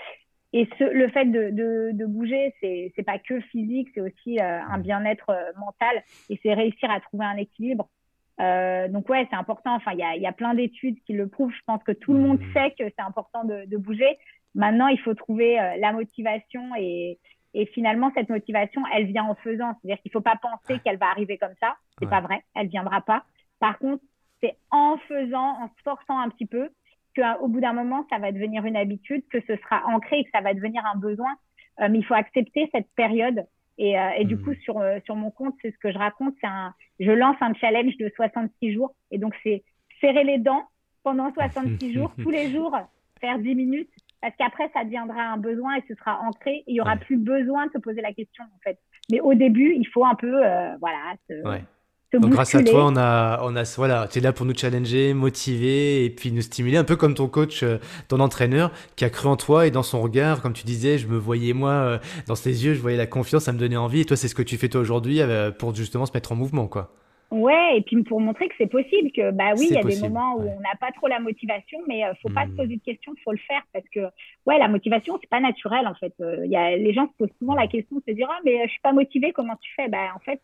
Et 0.53 0.67
ce, 0.79 0.83
le 0.83 1.07
fait 1.09 1.25
de, 1.25 1.51
de, 1.51 1.91
de 1.93 2.05
bouger, 2.07 2.53
c'est 2.59 3.03
pas 3.05 3.19
que 3.19 3.39
physique, 3.41 3.89
c'est 3.93 4.01
aussi 4.01 4.39
un 4.41 4.79
bien-être 4.79 5.31
mental 5.59 6.03
et 6.31 6.39
c'est 6.41 6.55
réussir 6.55 6.89
à 6.89 6.99
trouver 6.99 7.25
un 7.25 7.37
équilibre 7.37 7.87
euh, 8.41 8.87
donc 8.87 9.07
ouais, 9.09 9.27
c'est 9.29 9.35
important. 9.35 9.75
Enfin, 9.75 9.91
il 9.93 9.99
y 9.99 10.03
a, 10.03 10.15
y 10.15 10.25
a, 10.25 10.31
plein 10.31 10.53
d'études 10.53 10.97
qui 11.05 11.13
le 11.13 11.27
prouvent. 11.27 11.53
Je 11.53 11.61
pense 11.65 11.83
que 11.83 11.91
tout 11.91 12.13
le 12.13 12.19
monde 12.19 12.39
mmh. 12.39 12.53
sait 12.53 12.71
que 12.71 12.83
c'est 12.97 13.01
important 13.01 13.43
de, 13.43 13.65
de, 13.67 13.77
bouger. 13.77 14.17
Maintenant, 14.55 14.87
il 14.87 14.99
faut 14.99 15.13
trouver 15.13 15.59
euh, 15.59 15.75
la 15.77 15.93
motivation 15.93 16.75
et, 16.77 17.19
et, 17.53 17.65
finalement, 17.67 18.11
cette 18.15 18.29
motivation, 18.29 18.81
elle 18.93 19.05
vient 19.05 19.25
en 19.25 19.35
faisant. 19.35 19.73
C'est-à-dire 19.81 20.01
qu'il 20.01 20.11
faut 20.11 20.21
pas 20.21 20.39
penser 20.41 20.79
qu'elle 20.79 20.97
va 20.97 21.09
arriver 21.09 21.37
comme 21.37 21.53
ça. 21.59 21.75
C'est 21.99 22.09
pas 22.09 22.21
vrai. 22.21 22.43
Elle 22.55 22.67
viendra 22.67 23.01
pas. 23.01 23.23
Par 23.59 23.77
contre, 23.77 24.03
c'est 24.41 24.57
en 24.71 24.97
faisant, 25.07 25.61
en 25.61 25.67
se 25.67 25.81
forçant 25.83 26.19
un 26.19 26.29
petit 26.29 26.47
peu, 26.47 26.69
qu'au 27.15 27.47
bout 27.47 27.59
d'un 27.59 27.73
moment, 27.73 28.05
ça 28.09 28.17
va 28.17 28.31
devenir 28.31 28.65
une 28.65 28.77
habitude, 28.77 29.23
que 29.29 29.39
ce 29.41 29.55
sera 29.57 29.85
ancré 29.87 30.19
et 30.19 30.23
que 30.23 30.31
ça 30.33 30.41
va 30.41 30.53
devenir 30.53 30.83
un 30.85 30.97
besoin. 30.97 31.31
Euh, 31.79 31.89
mais 31.89 31.99
il 31.99 32.05
faut 32.05 32.13
accepter 32.13 32.69
cette 32.73 32.89
période 32.95 33.45
et, 33.81 33.97
euh, 33.97 34.09
et 34.15 34.25
du 34.25 34.37
coup, 34.37 34.51
hmm. 34.51 34.61
sur, 34.63 34.77
euh, 34.77 34.99
sur 35.05 35.15
mon 35.15 35.31
compte, 35.31 35.55
c'est 35.59 35.71
ce 35.71 35.77
que 35.79 35.91
je 35.91 35.97
raconte. 35.97 36.35
C'est 36.39 36.47
un, 36.47 36.71
je 36.99 37.09
lance 37.09 37.35
un 37.41 37.51
challenge 37.55 37.97
de 37.97 38.11
66 38.15 38.73
jours. 38.73 38.93
Et 39.09 39.17
donc, 39.17 39.33
c'est 39.41 39.63
serrer 39.99 40.23
les 40.23 40.37
dents 40.37 40.65
pendant 41.03 41.33
66 41.33 41.91
jours, 41.95 42.13
tous 42.21 42.29
les 42.29 42.51
jours, 42.51 42.77
faire 43.19 43.39
10 43.39 43.55
minutes. 43.55 43.89
Parce 44.21 44.35
qu'après, 44.37 44.69
ça 44.75 44.83
deviendra 44.83 45.23
un 45.23 45.37
besoin 45.37 45.77
et 45.77 45.83
ce 45.87 45.95
sera 45.95 46.19
ancré. 46.21 46.57
Et 46.57 46.63
il 46.67 46.75
y 46.75 46.81
aura 46.81 46.95
plus 46.95 47.17
besoin 47.17 47.65
de 47.65 47.71
se 47.71 47.79
poser 47.79 48.01
la 48.01 48.13
question, 48.13 48.43
en 48.43 48.59
fait. 48.63 48.77
Mais 49.11 49.19
au 49.19 49.33
début, 49.33 49.73
il 49.75 49.87
faut 49.87 50.05
un 50.05 50.13
peu, 50.13 50.45
euh, 50.45 50.77
voilà, 50.79 51.15
se, 51.27 51.33
ouais. 51.49 51.63
Donc 52.19 52.31
grâce 52.31 52.55
à 52.55 52.63
toi, 52.63 52.85
on 52.85 52.97
a, 52.97 53.39
on 53.43 53.55
a, 53.55 53.63
voilà, 53.77 54.07
tu 54.11 54.19
es 54.19 54.21
là 54.21 54.33
pour 54.33 54.45
nous 54.45 54.53
challenger, 54.55 55.13
motiver 55.13 56.03
et 56.03 56.09
puis 56.09 56.31
nous 56.33 56.41
stimuler, 56.41 56.75
un 56.75 56.83
peu 56.83 56.97
comme 56.97 57.13
ton 57.13 57.27
coach, 57.27 57.63
euh, 57.63 57.77
ton 58.09 58.19
entraîneur, 58.19 58.71
qui 58.97 59.05
a 59.05 59.09
cru 59.09 59.29
en 59.29 59.37
toi 59.37 59.65
et 59.65 59.71
dans 59.71 59.83
son 59.83 60.01
regard, 60.01 60.41
comme 60.41 60.51
tu 60.51 60.65
disais, 60.65 60.97
je 60.97 61.07
me 61.07 61.17
voyais 61.17 61.53
moi 61.53 61.71
euh, 61.71 61.99
dans 62.27 62.35
ses 62.35 62.65
yeux, 62.65 62.73
je 62.73 62.81
voyais 62.81 62.97
la 62.97 63.07
confiance, 63.07 63.43
ça 63.43 63.53
me 63.53 63.59
donnait 63.59 63.77
envie. 63.77 64.01
Et 64.01 64.05
toi, 64.05 64.17
c'est 64.17 64.27
ce 64.27 64.35
que 64.35 64.43
tu 64.43 64.57
fais 64.57 64.67
toi 64.67 64.81
aujourd'hui 64.81 65.21
euh, 65.21 65.51
pour 65.51 65.73
justement 65.73 66.05
se 66.05 66.11
mettre 66.13 66.33
en 66.33 66.35
mouvement, 66.35 66.67
quoi. 66.67 66.93
Ouais, 67.31 67.77
et 67.77 67.81
puis 67.81 68.03
pour 68.03 68.19
montrer 68.19 68.49
que 68.49 68.55
c'est 68.57 68.67
possible, 68.67 69.09
que 69.13 69.31
bah 69.31 69.53
oui, 69.57 69.67
il 69.69 69.75
y 69.75 69.77
a 69.77 69.83
des 69.83 70.01
moments 70.01 70.35
où 70.35 70.41
on 70.41 70.59
n'a 70.59 70.75
pas 70.77 70.91
trop 70.91 71.07
la 71.07 71.21
motivation, 71.21 71.79
mais 71.87 72.03
euh, 72.03 72.11
faut 72.21 72.29
pas 72.29 72.45
se 72.45 72.51
hmm. 72.51 72.57
poser 72.57 72.75
de 72.75 72.81
questions, 72.81 73.13
faut 73.23 73.31
le 73.31 73.37
faire 73.37 73.61
parce 73.71 73.87
que 73.87 74.01
ouais, 74.45 74.59
la 74.59 74.67
motivation 74.67 75.17
c'est 75.21 75.29
pas 75.29 75.39
naturel 75.39 75.87
en 75.87 75.95
fait. 75.95 76.13
Euh, 76.19 76.41
il 76.43 76.51
y 76.51 76.57
a 76.57 76.75
les 76.75 76.93
gens 76.93 77.07
se 77.07 77.13
posent 77.17 77.37
souvent 77.39 77.55
la 77.55 77.67
question 77.67 77.95
de 77.95 78.03
se 78.05 78.11
dire 78.11 78.27
ah 78.29 78.39
mais 78.43 78.59
euh, 78.59 78.63
je 78.65 78.71
suis 78.71 78.81
pas 78.81 78.91
motivé, 78.91 79.31
comment 79.31 79.55
tu 79.61 79.71
fais? 79.77 79.87
Bah 79.87 80.09
en 80.13 80.19
fait 80.19 80.41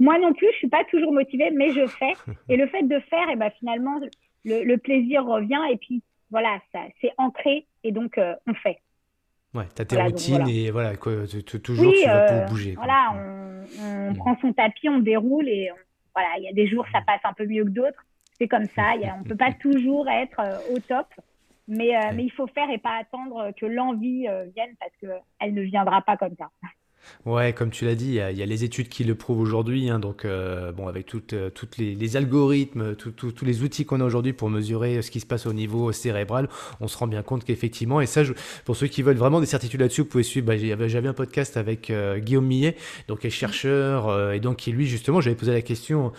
moi 0.00 0.18
non 0.18 0.32
plus, 0.32 0.48
je 0.54 0.56
suis 0.56 0.68
pas 0.68 0.82
toujours 0.90 1.12
motivé, 1.12 1.52
mais 1.52 1.70
je 1.70 1.86
fais 1.86 2.14
et 2.48 2.56
le 2.56 2.66
fait 2.66 2.82
de 2.82 2.98
faire, 2.98 3.30
et 3.30 3.36
bah 3.36 3.50
finalement 3.50 4.00
le, 4.44 4.64
le 4.64 4.78
plaisir 4.78 5.24
revient 5.24 5.62
et 5.70 5.76
puis 5.76 6.02
voilà, 6.32 6.58
ça 6.72 6.80
c'est 7.00 7.12
ancré 7.16 7.66
et 7.84 7.92
donc 7.92 8.18
on 8.18 8.54
fait. 8.54 8.78
Ouais, 9.54 9.66
tu 9.76 9.82
as 9.82 9.84
tes 9.84 10.02
routines 10.02 10.48
et 10.48 10.72
voilà, 10.72 10.96
quoi, 10.96 11.12
toujours 11.62 11.92
tu 11.92 12.06
vas 12.06 12.40
pour 12.40 12.50
bouger. 12.50 12.74
Voilà, 12.74 13.12
on, 13.14 13.84
on 13.84 14.10
hmm. 14.10 14.16
prend 14.16 14.36
son 14.40 14.52
tapis, 14.52 14.88
on 14.88 14.98
déroule 14.98 15.48
et 15.48 15.70
on 15.70 15.76
voilà, 16.14 16.28
il 16.38 16.44
y 16.44 16.48
a 16.48 16.52
des 16.52 16.66
jours 16.66 16.86
ça 16.92 17.00
passe 17.00 17.20
un 17.24 17.32
peu 17.32 17.46
mieux 17.46 17.64
que 17.64 17.70
d'autres. 17.70 18.04
C'est 18.38 18.48
comme 18.48 18.66
ça. 18.66 18.96
Y 18.96 19.04
a, 19.04 19.16
on 19.18 19.24
peut 19.24 19.36
pas 19.36 19.52
toujours 19.60 20.08
être 20.08 20.40
euh, 20.40 20.74
au 20.74 20.78
top, 20.80 21.06
mais, 21.68 21.96
euh, 21.96 22.10
mais 22.14 22.24
il 22.24 22.32
faut 22.32 22.46
faire 22.46 22.70
et 22.70 22.78
pas 22.78 22.96
attendre 22.96 23.52
que 23.56 23.66
l'envie 23.66 24.28
euh, 24.28 24.44
vienne 24.54 24.74
parce 24.80 24.92
que 25.00 25.18
elle 25.38 25.54
ne 25.54 25.62
viendra 25.62 26.02
pas 26.02 26.16
comme 26.16 26.34
ça. 26.36 26.50
Ouais, 27.26 27.52
comme 27.52 27.70
tu 27.70 27.84
l'as 27.84 27.94
dit, 27.94 28.20
il 28.30 28.38
y, 28.38 28.42
a 28.42 28.46
les 28.46 28.64
études 28.64 28.88
qui 28.88 29.04
le 29.04 29.14
prouvent 29.14 29.40
aujourd'hui. 29.40 29.88
Hein, 29.88 29.98
donc, 29.98 30.24
euh, 30.24 30.72
bon, 30.72 30.88
avec 30.88 31.06
toutes, 31.06 31.32
euh, 31.32 31.50
les, 31.78 32.16
algorithmes, 32.16 32.94
tous 32.94 33.44
les 33.44 33.62
outils 33.62 33.84
qu'on 33.86 34.00
a 34.00 34.04
aujourd'hui 34.04 34.32
pour 34.32 34.50
mesurer 34.50 35.00
ce 35.02 35.10
qui 35.10 35.20
se 35.20 35.26
passe 35.26 35.46
au 35.46 35.52
niveau 35.52 35.90
cérébral, 35.92 36.48
on 36.80 36.88
se 36.88 36.98
rend 36.98 37.06
bien 37.06 37.22
compte 37.22 37.44
qu'effectivement, 37.44 38.00
et 38.00 38.06
ça, 38.06 38.22
pour 38.64 38.76
ceux 38.76 38.86
qui 38.88 39.02
veulent 39.02 39.16
vraiment 39.16 39.40
des 39.40 39.46
certitudes 39.46 39.80
là-dessus, 39.80 40.02
vous 40.02 40.08
pouvez 40.08 40.22
suivre. 40.22 40.46
Bah, 40.46 40.56
J'avais 40.58 41.08
un 41.08 41.14
podcast 41.14 41.56
avec 41.56 41.90
euh, 41.90 42.18
Guillaume 42.18 42.46
Millet, 42.46 42.76
donc 43.08 43.24
est 43.24 43.30
chercheur, 43.30 44.32
et 44.32 44.40
donc 44.40 44.58
qui 44.58 44.72
lui 44.72 44.86
justement, 44.86 45.20
j'avais 45.20 45.36
posé 45.36 45.52
la 45.52 45.62
question 45.62 46.12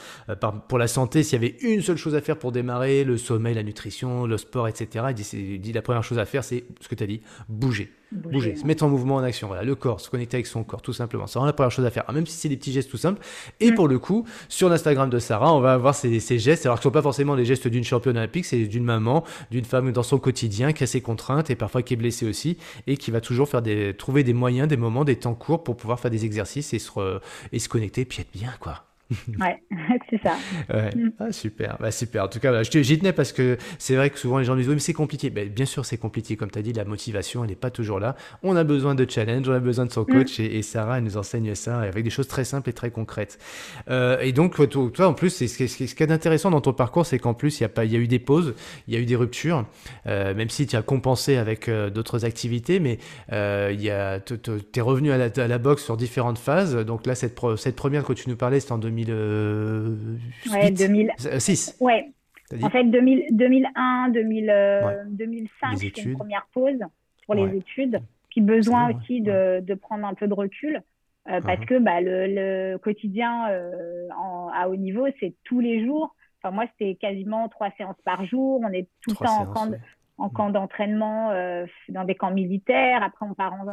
pour 0.67 0.79
la 0.79 0.87
santé, 0.87 1.23
s'il 1.23 1.41
y 1.41 1.45
avait 1.45 1.55
une 1.61 1.81
seule 1.81 1.97
chose 1.97 2.15
à 2.15 2.21
faire 2.21 2.37
pour 2.37 2.51
démarrer, 2.51 3.03
le 3.03 3.17
sommeil, 3.17 3.53
la 3.53 3.63
nutrition, 3.63 4.25
le 4.25 4.37
sport, 4.37 4.67
etc. 4.67 5.05
Il 5.11 5.55
il 5.55 5.61
dit 5.61 5.73
la 5.73 5.81
première 5.81 6.03
chose 6.03 6.19
à 6.19 6.25
faire, 6.25 6.43
c'est 6.43 6.65
ce 6.79 6.87
que 6.87 6.95
tu 6.95 7.03
as 7.03 7.07
dit, 7.07 7.21
bouger 7.47 7.91
bouger, 8.15 8.55
se 8.55 8.65
mettre 8.65 8.83
en 8.83 8.89
mouvement, 8.89 9.15
en 9.15 9.23
action. 9.23 9.47
Voilà, 9.47 9.63
le 9.63 9.75
corps, 9.75 9.99
se 9.99 10.09
connecter 10.09 10.37
avec 10.37 10.47
son 10.47 10.63
corps, 10.63 10.81
tout 10.81 10.93
simplement. 10.93 11.27
C'est 11.27 11.33
vraiment 11.33 11.47
la 11.47 11.53
première 11.53 11.71
chose 11.71 11.85
à 11.85 11.91
faire, 11.91 12.05
même 12.11 12.25
si 12.25 12.37
c'est 12.37 12.49
des 12.49 12.57
petits 12.57 12.71
gestes 12.71 12.89
tout 12.89 12.97
simples. 12.97 13.21
Et 13.59 13.71
pour 13.71 13.87
le 13.87 13.99
coup, 13.99 14.25
sur 14.49 14.69
l'Instagram 14.69 15.09
de 15.09 15.19
Sarah, 15.19 15.53
on 15.53 15.59
va 15.59 15.73
avoir 15.73 15.95
ces, 15.95 16.19
ces 16.19 16.39
gestes, 16.39 16.65
alors 16.65 16.77
que 16.77 16.83
ce 16.83 16.87
ne 16.87 16.91
sont 16.91 16.93
pas 16.93 17.01
forcément 17.01 17.35
les 17.35 17.45
gestes 17.45 17.67
d'une 17.67 17.83
championne 17.83 18.17
olympique, 18.17 18.45
c'est 18.45 18.65
d'une 18.65 18.83
maman, 18.83 19.23
d'une 19.51 19.65
femme 19.65 19.91
dans 19.91 20.03
son 20.03 20.17
quotidien 20.17 20.73
qui 20.73 20.83
a 20.83 20.87
ses 20.87 21.01
contraintes 21.01 21.49
et 21.49 21.55
parfois 21.55 21.81
qui 21.81 21.93
est 21.93 21.97
blessée 21.97 22.25
aussi 22.27 22.57
et 22.87 22.97
qui 22.97 23.11
va 23.11 23.21
toujours 23.21 23.49
faire 23.49 23.61
des, 23.61 23.93
trouver 23.93 24.23
des 24.23 24.33
moyens, 24.33 24.67
des 24.67 24.77
moments, 24.77 25.03
des 25.03 25.17
temps 25.17 25.35
courts 25.35 25.63
pour 25.63 25.77
pouvoir 25.77 25.99
faire 25.99 26.11
des 26.11 26.25
exercices 26.25 26.73
et 26.73 26.79
se, 26.79 27.19
et 27.51 27.59
se 27.59 27.69
connecter 27.69 28.05
puis 28.05 28.21
être 28.21 28.31
bien, 28.33 28.53
quoi. 28.59 28.83
ouais, 29.39 29.61
c'est 30.09 30.21
ça. 30.21 30.35
Mm. 30.69 31.11
Ah, 31.19 31.31
super, 31.31 31.77
bah, 31.79 31.91
super. 31.91 32.23
En 32.23 32.27
tout 32.27 32.39
cas, 32.39 32.63
j'y 32.63 32.97
tenais 32.97 33.13
parce 33.13 33.31
que 33.31 33.57
c'est 33.77 33.95
vrai 33.95 34.09
que 34.09 34.17
souvent 34.17 34.39
les 34.39 34.45
gens 34.45 34.55
disent 34.55 34.67
oui, 34.67 34.75
mais 34.75 34.79
c'est 34.79 34.93
compliqué. 34.93 35.29
Ben, 35.29 35.47
bien 35.47 35.65
sûr, 35.65 35.85
c'est 35.85 35.97
compliqué. 35.97 36.35
Comme 36.35 36.49
tu 36.49 36.59
as 36.59 36.61
dit, 36.61 36.73
la 36.73 36.85
motivation, 36.85 37.43
elle 37.43 37.51
n'est 37.51 37.55
pas 37.55 37.69
toujours 37.69 37.99
là. 37.99 38.15
On 38.41 38.55
a 38.55 38.63
besoin 38.63 38.95
de 38.95 39.09
challenge, 39.09 39.47
on 39.47 39.53
a 39.53 39.59
besoin 39.59 39.85
de 39.85 39.91
son 39.91 40.01
mm. 40.01 40.05
coach 40.05 40.39
et, 40.39 40.61
Sarah, 40.61 40.97
elle 40.97 41.03
nous 41.03 41.17
enseigne 41.17 41.53
ça 41.55 41.79
avec 41.79 42.03
des 42.03 42.09
choses 42.09 42.27
très 42.27 42.45
simples 42.45 42.69
et 42.69 42.73
très 42.73 42.89
concrètes. 42.89 43.37
Euh, 43.89 44.19
et 44.21 44.31
donc, 44.31 44.55
toi, 44.69 45.07
en 45.07 45.13
plus, 45.13 45.29
ce, 45.29 45.55
qui 45.55 46.03
est 46.03 46.11
intéressant 46.11 46.49
dans 46.49 46.61
ton 46.61 46.73
parcours, 46.73 47.05
c'est 47.05 47.19
qu'en 47.19 47.33
plus, 47.33 47.59
il 47.59 47.63
y, 47.63 47.65
a 47.65 47.69
pas, 47.69 47.85
y 47.85 47.95
a 47.95 47.99
eu 47.99 48.07
des 48.07 48.19
pauses, 48.19 48.55
il 48.87 48.95
y 48.95 48.97
a 48.97 48.99
eu 48.99 49.05
des 49.05 49.15
ruptures, 49.15 49.65
euh, 50.07 50.33
même 50.33 50.49
si 50.49 50.65
tu 50.65 50.75
as 50.75 50.81
compensé 50.81 51.37
avec 51.37 51.69
euh, 51.69 51.89
d'autres 51.89 52.25
activités, 52.25 52.79
mais 52.79 52.97
tu 53.29 53.35
es 53.35 54.81
revenu 54.81 55.11
à 55.11 55.17
la, 55.17 55.29
à 55.35 55.47
la, 55.47 55.57
boxe 55.59 55.83
sur 55.83 55.95
différentes 55.95 56.39
phases. 56.39 56.75
Donc 56.75 57.05
là, 57.05 57.13
cette, 57.13 57.39
cette 57.57 57.75
première 57.75 58.03
que 58.03 58.13
tu 58.13 58.29
nous 58.29 58.35
parlais, 58.35 58.59
c'était 58.59 58.73
en 58.73 58.77
2000 58.77 58.94
2006. 59.03 60.53
Ouais, 60.53 60.71
2006. 60.71 61.77
Ouais. 61.79 62.11
En 62.61 62.69
fait, 62.69 62.83
2000, 62.85 63.25
2001, 63.31 64.09
2000, 64.09 65.05
2005, 65.09 65.79
j'ai 65.79 66.03
une 66.03 66.13
première 66.13 66.47
pause 66.53 66.79
pour 67.25 67.35
les 67.35 67.57
études. 67.57 67.99
Puis 68.29 68.41
besoin 68.41 68.91
aussi 68.91 69.21
de, 69.21 69.61
de, 69.61 69.73
prendre 69.73 70.05
un 70.05 70.13
peu 70.13 70.27
de 70.27 70.33
recul. 70.33 70.81
Euh, 71.27 71.41
parce 71.41 71.59
uh-huh. 71.61 71.65
que 71.65 71.79
bah, 71.79 72.01
le, 72.01 72.27
le 72.27 72.77
quotidien 72.77 73.49
euh, 73.49 74.07
en, 74.15 74.49
à 74.53 74.67
haut 74.67 74.75
niveau, 74.75 75.07
c'est 75.19 75.33
tous 75.43 75.59
les 75.59 75.83
jours. 75.83 76.15
Enfin, 76.41 76.53
moi, 76.53 76.65
c'était 76.71 76.95
quasiment 76.95 77.49
trois 77.49 77.71
séances 77.77 77.99
par 78.03 78.25
jour. 78.25 78.61
On 78.63 78.71
est 78.71 78.87
tout 79.01 79.11
le 79.11 79.25
temps 79.25 79.41
en 79.41 79.45
camp, 79.47 79.71
en 80.17 80.29
camp 80.29 80.49
d'entraînement, 80.51 81.31
euh, 81.31 81.65
dans 81.89 82.03
des 82.03 82.13
camps 82.13 82.31
militaires. 82.31 83.01
Après, 83.01 83.25
on 83.25 83.33
part 83.33 83.53
en, 83.53 83.65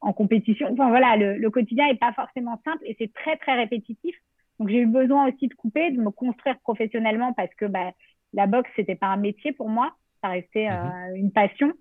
en 0.00 0.12
compétition. 0.12 0.68
Enfin, 0.72 0.90
voilà, 0.90 1.16
le, 1.16 1.38
le 1.38 1.50
quotidien 1.50 1.86
n'est 1.86 1.96
pas 1.96 2.12
forcément 2.12 2.60
simple 2.64 2.82
et 2.84 2.94
c'est 2.98 3.12
très, 3.14 3.36
très 3.36 3.54
répétitif. 3.54 4.14
Donc 4.58 4.68
j'ai 4.68 4.80
eu 4.80 4.86
besoin 4.86 5.28
aussi 5.28 5.48
de 5.48 5.54
couper, 5.54 5.90
de 5.90 6.00
me 6.00 6.10
construire 6.10 6.58
professionnellement 6.60 7.32
parce 7.32 7.54
que 7.54 7.64
bah, 7.66 7.92
la 8.32 8.46
boxe 8.46 8.70
c'était 8.76 8.94
pas 8.94 9.08
un 9.08 9.16
métier 9.16 9.52
pour 9.52 9.68
moi. 9.68 9.94
Ça 10.22 10.28
restait 10.28 10.68
mhm. 10.70 11.16
une 11.16 11.32
passion. 11.32 11.72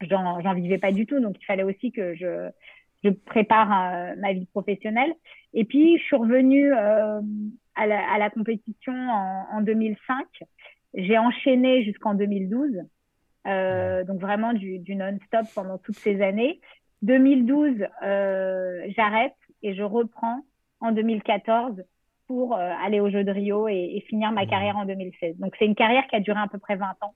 J'en 0.00 0.54
vivais 0.54 0.78
pas 0.78 0.92
du 0.92 1.06
tout, 1.06 1.20
donc 1.20 1.36
il 1.40 1.44
fallait 1.44 1.62
aussi 1.62 1.90
que 1.92 2.14
je, 2.14 2.50
je 3.02 3.10
prépare 3.10 3.68
ma 4.18 4.32
vie 4.32 4.46
professionnelle. 4.46 5.14
Et 5.54 5.64
puis, 5.64 5.96
je 5.98 6.02
suis 6.02 6.16
revenue 6.16 6.72
à 6.74 7.86
la, 7.86 8.12
à, 8.12 8.18
la, 8.18 8.28
compétition 8.28 8.92
en, 8.92 9.46
en 9.50 9.60
2005. 9.62 10.26
J'ai 10.94 11.16
enchaîné 11.16 11.84
jusqu'en 11.84 12.14
2012. 12.14 12.82
Euh, 13.46 14.04
donc 14.04 14.20
vraiment 14.20 14.54
du, 14.54 14.78
du 14.78 14.96
non-stop 14.96 15.46
pendant 15.54 15.78
toutes 15.78 15.96
ces 15.98 16.22
années. 16.22 16.60
2012, 17.02 17.86
euh, 18.02 18.84
j'arrête 18.96 19.34
et 19.62 19.74
je 19.74 19.82
reprends 19.82 20.40
en 20.80 20.92
2014 20.92 21.82
pour 22.26 22.54
euh, 22.54 22.70
aller 22.84 23.00
aux 23.00 23.10
Jeux 23.10 23.24
de 23.24 23.30
Rio 23.30 23.68
et, 23.68 23.92
et 23.96 24.00
finir 24.08 24.32
ma 24.32 24.44
mmh. 24.44 24.48
carrière 24.48 24.76
en 24.76 24.84
2016. 24.84 25.36
Donc 25.38 25.54
c'est 25.58 25.66
une 25.66 25.74
carrière 25.74 26.06
qui 26.08 26.16
a 26.16 26.20
duré 26.20 26.38
à 26.38 26.48
peu 26.48 26.58
près 26.58 26.76
20 26.76 26.86
ans 27.02 27.14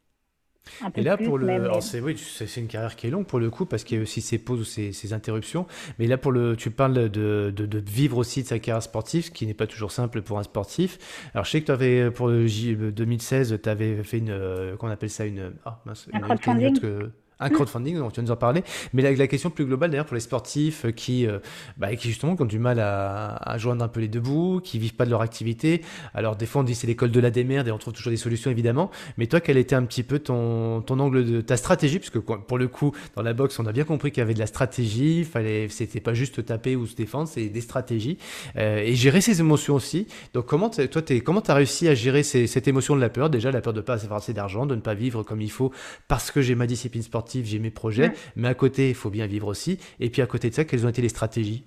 et 0.97 1.03
là, 1.03 1.17
pour 1.17 1.39
le, 1.39 1.71
c'est 1.81 2.01
oui, 2.01 2.17
c'est 2.17 2.61
une 2.61 2.67
carrière 2.67 2.97
qui 2.97 3.07
est 3.07 3.11
longue 3.11 3.27
pour 3.27 3.39
le 3.39 3.51
coup 3.51 3.67
parce 3.67 3.85
qu'il 3.85 3.97
y 3.97 4.01
a 4.01 4.03
aussi 4.03 4.21
ces 4.21 4.39
pauses 4.39 4.61
ou 4.61 4.65
ces, 4.65 5.13
interruptions. 5.13 5.67
Mais 5.99 6.07
là, 6.07 6.19
pour 6.19 6.33
le, 6.33 6.57
tu 6.57 6.71
parles 6.71 7.09
de, 7.09 7.53
de, 7.55 7.79
vivre 7.79 8.19
aussi 8.19 8.43
de 8.43 8.49
sa 8.49 8.59
carrière 8.59 8.83
sportive, 8.83 9.25
ce 9.25 9.31
qui 9.31 9.47
n'est 9.47 9.55
pas 9.55 9.67
toujours 9.67 9.91
simple 9.91 10.23
pour 10.23 10.39
un 10.39 10.43
sportif. 10.43 11.31
Alors, 11.35 11.45
je 11.45 11.51
sais 11.51 11.61
que 11.61 11.67
tu 11.67 11.73
avais 11.73 12.11
pour 12.11 12.29
le 12.29 12.47
J 12.47 12.77
2016, 12.77 13.61
tu 13.63 13.69
avais 13.69 14.03
fait 14.05 14.19
une, 14.19 14.31
euh, 14.31 14.77
qu'on 14.77 14.89
appelle 14.89 15.11
ça 15.11 15.25
une, 15.27 15.53
ah, 15.65 15.81
une, 16.13 17.13
un 17.41 17.51
crowdfunding, 17.51 17.99
donc 17.99 18.13
tu 18.13 18.21
vas 18.21 18.27
nous 18.27 18.33
en 18.33 18.37
parler. 18.37 18.63
Mais 18.93 19.03
la, 19.03 19.27
question 19.27 19.51
plus 19.51 19.65
globale, 19.65 19.91
d'ailleurs, 19.91 20.07
pour 20.07 20.15
les 20.15 20.21
sportifs 20.21 20.87
qui, 20.95 21.27
euh, 21.27 21.39
bah, 21.77 21.95
qui 21.97 22.09
justement 22.09 22.37
ont 22.39 22.45
du 22.45 22.59
mal 22.59 22.81
à, 22.81 23.57
joindre 23.59 23.85
un 23.85 23.89
peu 23.89 24.01
les 24.01 24.09
deux 24.09 24.21
bouts, 24.21 24.61
qui 24.63 24.79
vivent 24.79 24.95
pas 24.95 25.05
de 25.05 25.11
leur 25.11 25.23
activité. 25.23 25.83
Alors, 26.15 26.37
des 26.37 26.47
fois, 26.47 26.63
on 26.63 26.65
dit 26.65 26.75
c'est 26.75 26.87
l'école 26.87 27.11
de 27.11 27.21
la 27.21 27.31
démerde 27.31 27.69
et 27.69 27.71
on 27.71 27.79
trouve 27.79 27.95
toujours 27.95 28.11
des 28.11 28.17
solutions, 28.17 28.51
évidemment. 28.51 28.91
Mais 29.17 29.27
toi, 29.27 29.41
quel 29.41 29.57
était 29.57 29.75
un 29.75 29.85
petit 29.85 30.03
peu 30.03 30.19
ton, 30.19 30.83
ton 30.83 30.99
angle 31.01 31.25
de 31.25 31.41
ta 31.41 31.57
stratégie? 31.57 31.99
Puisque 31.99 32.19
pour 32.19 32.59
le 32.59 32.69
coup, 32.69 32.93
dans 33.17 33.23
la 33.23 33.33
boxe, 33.33 33.59
on 33.59 33.67
a 33.67 33.73
bien 33.73 33.85
compris 33.85 34.11
qu'il 34.11 34.21
y 34.21 34.23
avait 34.23 34.35
de 34.35 34.39
la 34.39 34.47
stratégie. 34.47 35.25
Fallait, 35.25 35.69
c'était 35.69 36.01
pas 36.01 36.15
juste 36.15 36.45
taper 36.45 36.77
ou 36.77 36.87
se 36.87 36.95
défendre, 36.95 37.29
c'est 37.29 37.49
des 37.49 37.61
stratégies. 37.61 38.19
Euh, 38.57 38.79
et 38.79 38.95
gérer 38.95 39.21
ses 39.21 39.41
émotions 39.41 39.75
aussi. 39.75 40.07
Donc, 40.35 40.47
comment 40.47 40.71
toi, 40.71 41.03
es, 41.09 41.21
comment 41.21 41.41
t'as 41.41 41.55
réussi 41.55 41.89
à 41.89 41.95
gérer 41.95 42.23
cette 42.23 42.69
émotion 42.69 42.97
de 42.97 43.01
la 43.01 43.09
peur? 43.09 43.31
Déjà, 43.31 43.51
la 43.51 43.61
peur 43.61 43.73
de 43.73 43.81
pas 43.81 44.05
avoir 44.05 44.19
assez 44.19 44.33
d'argent, 44.33 44.67
de 44.67 44.75
ne 44.75 44.81
pas 44.81 44.95
vivre 44.95 45.23
comme 45.23 45.41
il 45.41 45.51
faut 45.51 45.73
parce 46.09 46.31
que 46.31 46.41
j'ai 46.41 46.55
ma 46.55 46.67
discipline 46.67 47.03
sportive 47.03 47.28
j'ai 47.31 47.59
mes 47.59 47.71
projets, 47.71 48.11
mais 48.37 48.49
à 48.49 48.55
côté, 48.55 48.89
il 48.89 48.95
faut 48.95 49.11
bien 49.11 49.27
vivre 49.27 49.49
aussi. 49.49 49.79
Et 50.01 50.11
puis 50.11 50.23
à 50.23 50.27
côté 50.27 50.51
de 50.51 50.55
ça, 50.55 50.65
quelles 50.65 50.87
ont 50.87 50.91
été 50.91 51.03
les 51.03 51.09
stratégies 51.09 51.65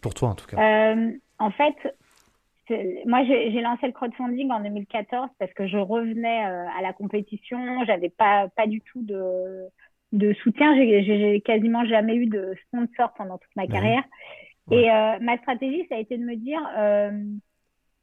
Pour 0.00 0.14
toi, 0.14 0.30
en 0.30 0.34
tout 0.34 0.46
cas? 0.46 0.56
Euh, 0.58 1.10
en 1.38 1.50
fait, 1.50 1.74
moi, 3.06 3.24
j'ai 3.24 3.60
lancé 3.60 3.86
le 3.86 3.92
crowdfunding 3.92 4.50
en 4.50 4.60
2014 4.60 5.28
parce 5.38 5.52
que 5.52 5.66
je 5.66 5.76
revenais 5.76 6.46
euh, 6.46 6.66
à 6.78 6.82
la 6.82 6.92
compétition. 6.92 7.84
J'avais 7.84 8.08
pas, 8.08 8.48
pas 8.48 8.66
du 8.66 8.80
tout 8.80 9.02
de, 9.02 9.66
de 10.12 10.32
soutien. 10.34 10.74
J'ai 10.76 11.42
quasiment 11.44 11.84
jamais 11.84 12.16
eu 12.16 12.26
de 12.26 12.54
sponsor 12.66 13.12
pendant 13.14 13.38
toute 13.38 13.54
ma 13.56 13.66
carrière. 13.66 14.04
Et 14.70 14.90
euh, 14.90 15.18
ma 15.20 15.36
stratégie, 15.38 15.84
ça 15.88 15.96
a 15.96 15.98
été 15.98 16.16
de 16.16 16.24
me 16.24 16.36
dire, 16.36 16.60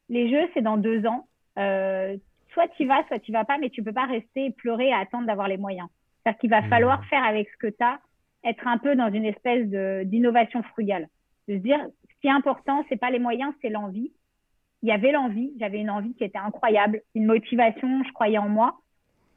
les 0.10 0.30
jeux, 0.30 0.50
c'est 0.54 0.62
dans 0.62 0.78
deux 0.78 1.06
ans. 1.06 1.28
soit 1.56 2.68
tu 2.78 2.86
vas, 2.86 3.04
soit 3.08 3.20
tu 3.20 3.32
vas 3.32 3.46
pas, 3.46 3.58
mais 3.58 3.70
tu 3.70 3.82
peux 3.82 3.94
pas 3.94 4.06
rester 4.06 4.48
et 4.48 4.52
pleurer 4.52 4.90
et 4.90 4.94
attendre 4.94 5.26
d'avoir 5.26 5.48
les 5.48 5.58
moyens. 5.58 5.88
C'est-à-dire 6.24 6.40
qu'il 6.40 6.50
va 6.50 6.62
mmh. 6.62 6.70
falloir 6.70 7.06
faire 7.06 7.24
avec 7.24 7.50
ce 7.50 7.58
que 7.58 7.68
tu 7.68 7.84
as, 7.84 8.00
être 8.44 8.68
un 8.68 8.78
peu 8.78 8.96
dans 8.96 9.12
une 9.12 9.26
espèce 9.26 9.68
d'innovation 10.06 10.64
frugale. 10.64 11.08
De 11.48 11.56
se 11.56 11.62
dire, 11.62 11.80
ce 12.10 12.22
qui 12.22 12.28
est 12.28 12.32
important, 12.32 12.86
c'est 12.90 13.00
pas 13.00 13.10
les 13.10 13.20
moyens, 13.20 13.54
c'est 13.62 13.70
l'envie. 13.70 14.12
Il 14.82 14.90
y 14.90 14.92
avait 14.92 15.12
l'envie, 15.12 15.52
j'avais 15.60 15.80
une 15.80 15.90
envie 15.90 16.14
qui 16.16 16.24
était 16.24 16.38
incroyable, 16.38 17.02
une 17.16 17.26
motivation, 17.26 18.04
je 18.04 18.12
croyais 18.14 18.38
en 18.38 18.48
moi. 18.48 18.80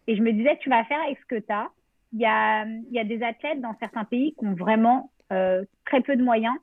Et 0.07 0.17
je 0.17 0.23
me 0.23 0.33
disais, 0.33 0.57
tu 0.61 0.69
vas 0.69 0.85
faire 0.85 1.01
avec 1.05 1.19
ce 1.19 1.27
que 1.27 1.41
tu 1.41 1.53
as. 1.53 1.69
Il 2.13 2.21
y 2.21 2.27
a, 2.27 2.65
il 2.65 2.93
y 2.93 2.99
a 2.99 3.05
des 3.05 3.23
athlètes 3.23 3.61
dans 3.61 3.75
certains 3.79 4.05
pays 4.05 4.35
qui 4.39 4.45
ont 4.45 4.55
vraiment 4.55 5.11
euh, 5.33 5.65
très 5.87 6.03
peu 6.03 6.15
de 6.15 6.23
moyens 6.23 6.55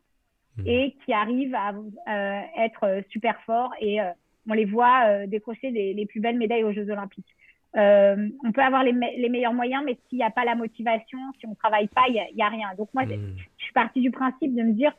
mmh. 0.57 0.67
et 0.67 0.95
qui 1.03 1.13
arrivent 1.13 1.55
à 1.55 1.71
euh, 1.71 2.41
être 2.57 3.03
super 3.09 3.41
forts 3.41 3.73
et 3.79 3.99
euh, 3.99 4.11
on 4.47 4.53
les 4.53 4.65
voit 4.65 5.27
décrocher 5.27 5.69
les 5.69 6.05
plus 6.07 6.21
belles 6.21 6.37
médailles 6.37 6.63
aux 6.63 6.71
Jeux 6.71 6.89
Olympiques. 6.89 7.35
Euh, 7.75 8.29
on 8.43 8.51
peut 8.51 8.61
avoir 8.61 8.83
les, 8.83 8.93
meilleurs 8.93 9.53
moyens, 9.53 9.83
mais 9.85 9.97
s'il 10.07 10.17
n'y 10.17 10.23
a 10.23 10.31
pas 10.31 10.45
la 10.45 10.55
motivation, 10.55 11.19
si 11.39 11.45
on 11.45 11.51
ne 11.51 11.55
travaille 11.55 11.87
pas, 11.87 12.05
il 12.07 12.35
n'y 12.35 12.41
a, 12.41 12.49
rien. 12.49 12.69
Donc 12.77 12.89
moi, 12.93 13.05
hmm. 13.05 13.35
je 13.57 13.63
suis 13.63 13.73
partie 13.73 14.01
du 14.01 14.11
principe 14.11 14.55
de 14.55 14.63
me 14.63 14.73
dire, 14.73 14.91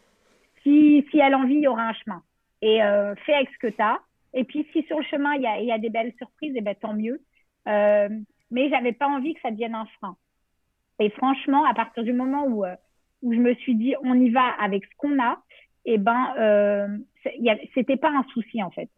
si, 0.62 1.04
si 1.10 1.20
a 1.20 1.30
l'envie, 1.30 1.54
il 1.54 1.62
y 1.62 1.68
aura 1.68 1.88
un 1.88 1.92
chemin. 1.94 2.22
Et 2.62 2.82
euh, 2.82 3.14
fais 3.26 3.34
avec 3.34 3.50
ce 3.50 3.58
que 3.58 3.66
tu 3.68 3.82
as. 3.82 3.98
Et 4.34 4.44
puis 4.44 4.66
si 4.72 4.82
sur 4.84 4.98
le 4.98 5.04
chemin, 5.04 5.34
il 5.34 5.42
y 5.42 5.46
a, 5.46 5.60
y 5.60 5.72
a, 5.72 5.78
des 5.78 5.90
belles 5.90 6.12
surprises, 6.18 6.54
et 6.54 6.58
eh 6.58 6.62
ben, 6.62 6.74
tant 6.74 6.94
mieux. 6.94 7.20
Euh, 7.66 8.08
mais 8.50 8.68
j'avais 8.68 8.92
pas 8.92 9.08
envie 9.08 9.34
que 9.34 9.40
ça 9.40 9.50
devienne 9.50 9.74
un 9.74 9.86
frein. 9.98 10.16
Et 11.00 11.10
franchement, 11.10 11.64
à 11.64 11.74
partir 11.74 12.04
du 12.04 12.12
moment 12.12 12.44
où, 12.44 12.64
euh, 12.64 12.76
où 13.22 13.32
je 13.32 13.38
me 13.38 13.54
suis 13.54 13.74
dit, 13.74 13.94
on 14.02 14.14
y 14.14 14.30
va 14.30 14.46
avec 14.60 14.84
ce 14.84 14.96
qu'on 14.96 15.20
a, 15.20 15.42
et 15.86 15.94
eh 15.94 15.98
ben, 15.98 17.00
c'était 17.74 17.96
pas 17.96 18.10
un 18.10 18.24
souci 18.34 18.62
en 18.62 18.70
fait. 18.70 18.90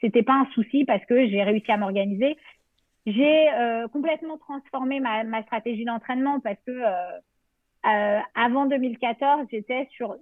C'était 0.00 0.22
pas 0.22 0.32
un 0.32 0.46
souci 0.54 0.86
parce 0.86 1.04
que 1.04 1.28
j'ai 1.28 1.42
réussi 1.42 1.70
à 1.70 1.76
m'organiser. 1.76 2.36
J'ai 3.06 3.50
euh, 3.50 3.88
complètement 3.88 4.38
transformé 4.38 5.00
ma, 5.00 5.24
ma 5.24 5.42
stratégie 5.42 5.84
d'entraînement 5.84 6.38
parce 6.40 6.58
que 6.64 6.70
euh, 6.70 7.18
euh, 7.84 8.20
avant 8.34 8.66
2014, 8.66 9.46
j'étais 9.50 9.88
sur 9.92 10.16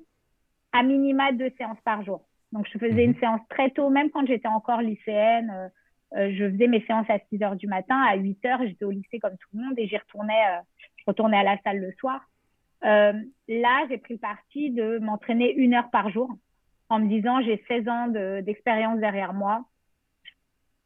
à 0.72 0.82
minima 0.82 1.32
deux 1.32 1.50
séances 1.58 1.80
par 1.84 2.02
jour. 2.04 2.22
Donc, 2.52 2.66
je 2.72 2.78
faisais 2.78 3.04
une 3.04 3.12
mhm. 3.12 3.20
séance 3.20 3.40
très 3.48 3.70
tôt, 3.70 3.90
même 3.90 4.10
quand 4.10 4.26
j'étais 4.26 4.48
encore 4.48 4.80
lycéenne. 4.80 5.50
Euh, 5.50 5.68
euh, 6.16 6.32
je 6.34 6.50
faisais 6.50 6.66
mes 6.66 6.84
séances 6.86 7.08
à 7.08 7.18
6 7.28 7.42
heures 7.42 7.56
du 7.56 7.68
matin. 7.68 8.00
À 8.02 8.16
8 8.16 8.44
heures, 8.46 8.60
j'étais 8.62 8.84
au 8.84 8.90
lycée 8.90 9.20
comme 9.20 9.36
tout 9.36 9.48
le 9.54 9.62
monde 9.62 9.74
et 9.76 9.86
j'y 9.86 9.96
retournais, 9.96 10.42
je 10.96 11.04
retournais 11.06 11.38
à 11.38 11.44
la 11.44 11.56
salle 11.62 11.78
le 11.78 11.92
soir. 12.00 12.20
là, 12.82 13.86
j'ai 13.88 13.98
pris 13.98 14.14
le 14.14 14.18
parti 14.18 14.70
de 14.70 14.98
m'entraîner 14.98 15.52
une 15.54 15.74
heure 15.74 15.88
par 15.90 16.10
jour 16.10 16.28
en 16.88 16.98
me 16.98 17.06
disant 17.06 17.40
j'ai 17.42 17.62
16 17.68 17.88
ans 17.88 18.08
d'expérience 18.42 18.98
derrière 18.98 19.34
moi. 19.34 19.64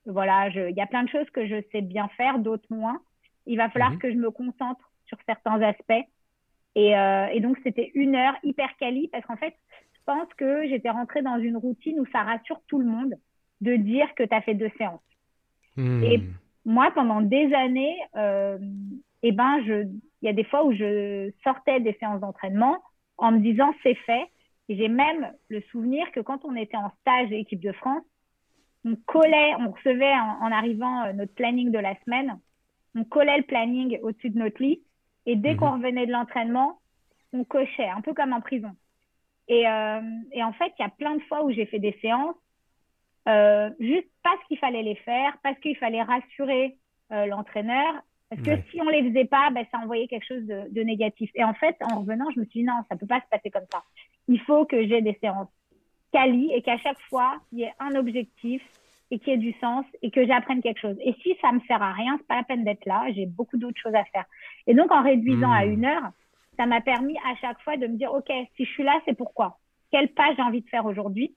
Voilà, 0.06 0.48
il 0.48 0.76
y 0.76 0.80
a 0.80 0.86
plein 0.86 1.04
de 1.04 1.08
choses 1.08 1.28
que 1.30 1.46
je 1.46 1.62
sais 1.72 1.80
bien 1.80 2.08
faire, 2.16 2.38
d'autres 2.38 2.66
moins. 2.70 3.00
Il 3.46 3.56
va 3.56 3.70
falloir 3.70 3.92
mhm. 3.92 3.98
que 3.98 4.10
je 4.10 4.16
me 4.16 4.30
concentre 4.30 4.90
sur 5.06 5.18
certains 5.26 5.60
aspects. 5.62 6.06
Et, 6.74 6.96
euh, 6.96 7.26
et 7.28 7.40
donc, 7.40 7.56
c'était 7.62 7.90
une 7.94 8.14
heure 8.14 8.34
hyper 8.42 8.76
quali 8.78 9.08
parce 9.08 9.24
qu'en 9.26 9.36
fait, 9.36 9.54
je 9.94 10.00
pense 10.06 10.28
que 10.36 10.66
j'étais 10.68 10.90
rentrée 10.90 11.22
dans 11.22 11.38
une 11.38 11.56
routine 11.56 12.00
où 12.00 12.06
ça 12.06 12.22
rassure 12.22 12.60
tout 12.66 12.78
le 12.78 12.86
monde 12.86 13.14
de 13.60 13.76
dire 13.76 14.12
que 14.14 14.22
tu 14.22 14.34
as 14.34 14.42
fait 14.42 14.54
deux 14.54 14.70
séances. 14.76 15.00
Hmm. 15.76 16.02
Et 16.02 16.20
moi, 16.64 16.90
pendant 16.94 17.20
des 17.20 17.52
années, 17.54 17.96
euh, 18.16 18.58
eh 19.22 19.32
ben, 19.32 19.58
il 19.66 20.00
y 20.22 20.28
a 20.28 20.32
des 20.32 20.44
fois 20.44 20.64
où 20.64 20.72
je 20.72 21.30
sortais 21.42 21.80
des 21.80 21.94
séances 21.94 22.20
d'entraînement 22.20 22.82
en 23.16 23.32
me 23.32 23.38
disant 23.38 23.72
c'est 23.82 23.94
fait. 23.94 24.26
Et 24.68 24.76
j'ai 24.76 24.88
même 24.88 25.30
le 25.48 25.60
souvenir 25.70 26.10
que 26.12 26.20
quand 26.20 26.44
on 26.44 26.56
était 26.56 26.76
en 26.76 26.90
stage 27.00 27.28
de 27.28 27.34
l'équipe 27.34 27.60
de 27.60 27.72
France, 27.72 28.02
on 28.84 28.96
collait, 29.06 29.54
on 29.60 29.70
recevait 29.70 30.14
en, 30.14 30.52
arrivant 30.52 31.04
euh, 31.04 31.12
notre 31.12 31.34
planning 31.34 31.70
de 31.70 31.78
la 31.78 31.94
semaine, 32.04 32.38
on 32.94 33.04
collait 33.04 33.38
le 33.38 33.44
planning 33.44 33.98
au-dessus 34.02 34.30
de 34.30 34.38
notre 34.38 34.62
lit 34.62 34.82
et 35.26 35.36
dès 35.36 35.56
qu'on 35.56 35.70
mhm. 35.70 35.82
revenait 35.82 36.06
de 36.06 36.12
l'entraînement, 36.12 36.78
on 37.32 37.44
cochait, 37.44 37.88
un 37.88 38.00
peu 38.00 38.14
comme 38.14 38.32
en 38.32 38.40
prison. 38.40 38.72
Et, 39.48 39.66
euh, 39.68 40.00
et 40.32 40.42
en 40.42 40.52
fait, 40.52 40.72
il 40.78 40.82
y 40.82 40.86
a 40.86 40.90
plein 40.90 41.16
de 41.16 41.22
fois 41.22 41.44
où 41.44 41.50
j'ai 41.50 41.66
fait 41.66 41.78
des 41.78 41.96
séances 42.00 42.36
euh, 43.28 43.70
juste 43.80 44.08
parce 44.22 44.42
qu'il 44.46 44.58
fallait 44.58 44.82
les 44.82 44.94
faire, 44.96 45.36
parce 45.42 45.58
qu'il 45.60 45.76
fallait 45.76 46.02
rassurer 46.02 46.76
l'entraîneur, 47.10 48.02
parce 48.28 48.42
que 48.42 48.70
si 48.70 48.80
on 48.80 48.88
les 48.88 49.08
faisait 49.08 49.26
pas, 49.26 49.50
ben, 49.50 49.64
ça 49.70 49.78
envoyait 49.78 50.08
quelque 50.08 50.26
chose 50.26 50.44
de, 50.46 50.64
de, 50.70 50.82
négatif. 50.82 51.30
Et 51.36 51.44
en 51.44 51.54
fait, 51.54 51.76
en 51.82 52.00
revenant, 52.00 52.24
je 52.34 52.40
me 52.40 52.44
suis 52.46 52.60
dit 52.60 52.66
non, 52.66 52.74
ça 52.88 52.96
peut 52.96 53.06
pas 53.06 53.20
se 53.20 53.28
passer 53.30 53.50
comme 53.50 53.66
ça. 53.70 53.84
Il 54.26 54.40
faut 54.40 54.64
que 54.64 54.84
j'ai 54.88 55.02
des 55.02 55.16
séances 55.20 55.48
quali 56.14 56.52
et 56.54 56.62
qu'à 56.62 56.78
chaque 56.78 57.00
fois, 57.10 57.36
il 57.52 57.58
y 57.58 57.62
ait 57.64 57.74
un 57.80 57.96
objectif 57.96 58.62
et 59.10 59.18
qu'il 59.18 59.32
y 59.32 59.34
ait 59.34 59.38
du 59.38 59.52
sens 59.58 59.84
et 60.00 60.10
que 60.10 60.24
j'apprenne 60.26 60.62
quelque 60.62 60.80
chose. 60.80 60.96
Et 61.04 61.14
si 61.22 61.36
ça 61.42 61.50
me 61.52 61.60
sert 61.66 61.82
à 61.82 61.92
rien, 61.92 62.16
c'est 62.18 62.26
pas 62.26 62.36
la 62.36 62.44
peine 62.44 62.64
d'être 62.64 62.86
là, 62.86 63.04
j'ai 63.12 63.26
beaucoup 63.26 63.58
d'autres 63.58 63.80
choses 63.80 63.94
à 63.94 64.04
faire. 64.04 64.24
Et 64.66 64.74
donc, 64.74 64.92
en 64.92 65.02
réduisant 65.02 65.50
à 65.50 65.66
hmm. 65.66 65.72
une 65.72 65.84
heure, 65.84 66.10
ça 66.56 66.66
m'a 66.66 66.80
permis 66.80 67.16
à 67.18 67.34
chaque 67.40 67.60
fois 67.62 67.76
de 67.76 67.86
me 67.88 67.96
dire, 67.96 68.12
OK, 68.14 68.30
si 68.56 68.64
je 68.64 68.70
suis 68.70 68.84
là, 68.84 69.00
c'est 69.04 69.16
pourquoi? 69.16 69.58
Quelle 69.90 70.08
page 70.08 70.36
j'ai 70.36 70.42
envie 70.42 70.62
de 70.62 70.68
faire 70.68 70.86
aujourd'hui? 70.86 71.34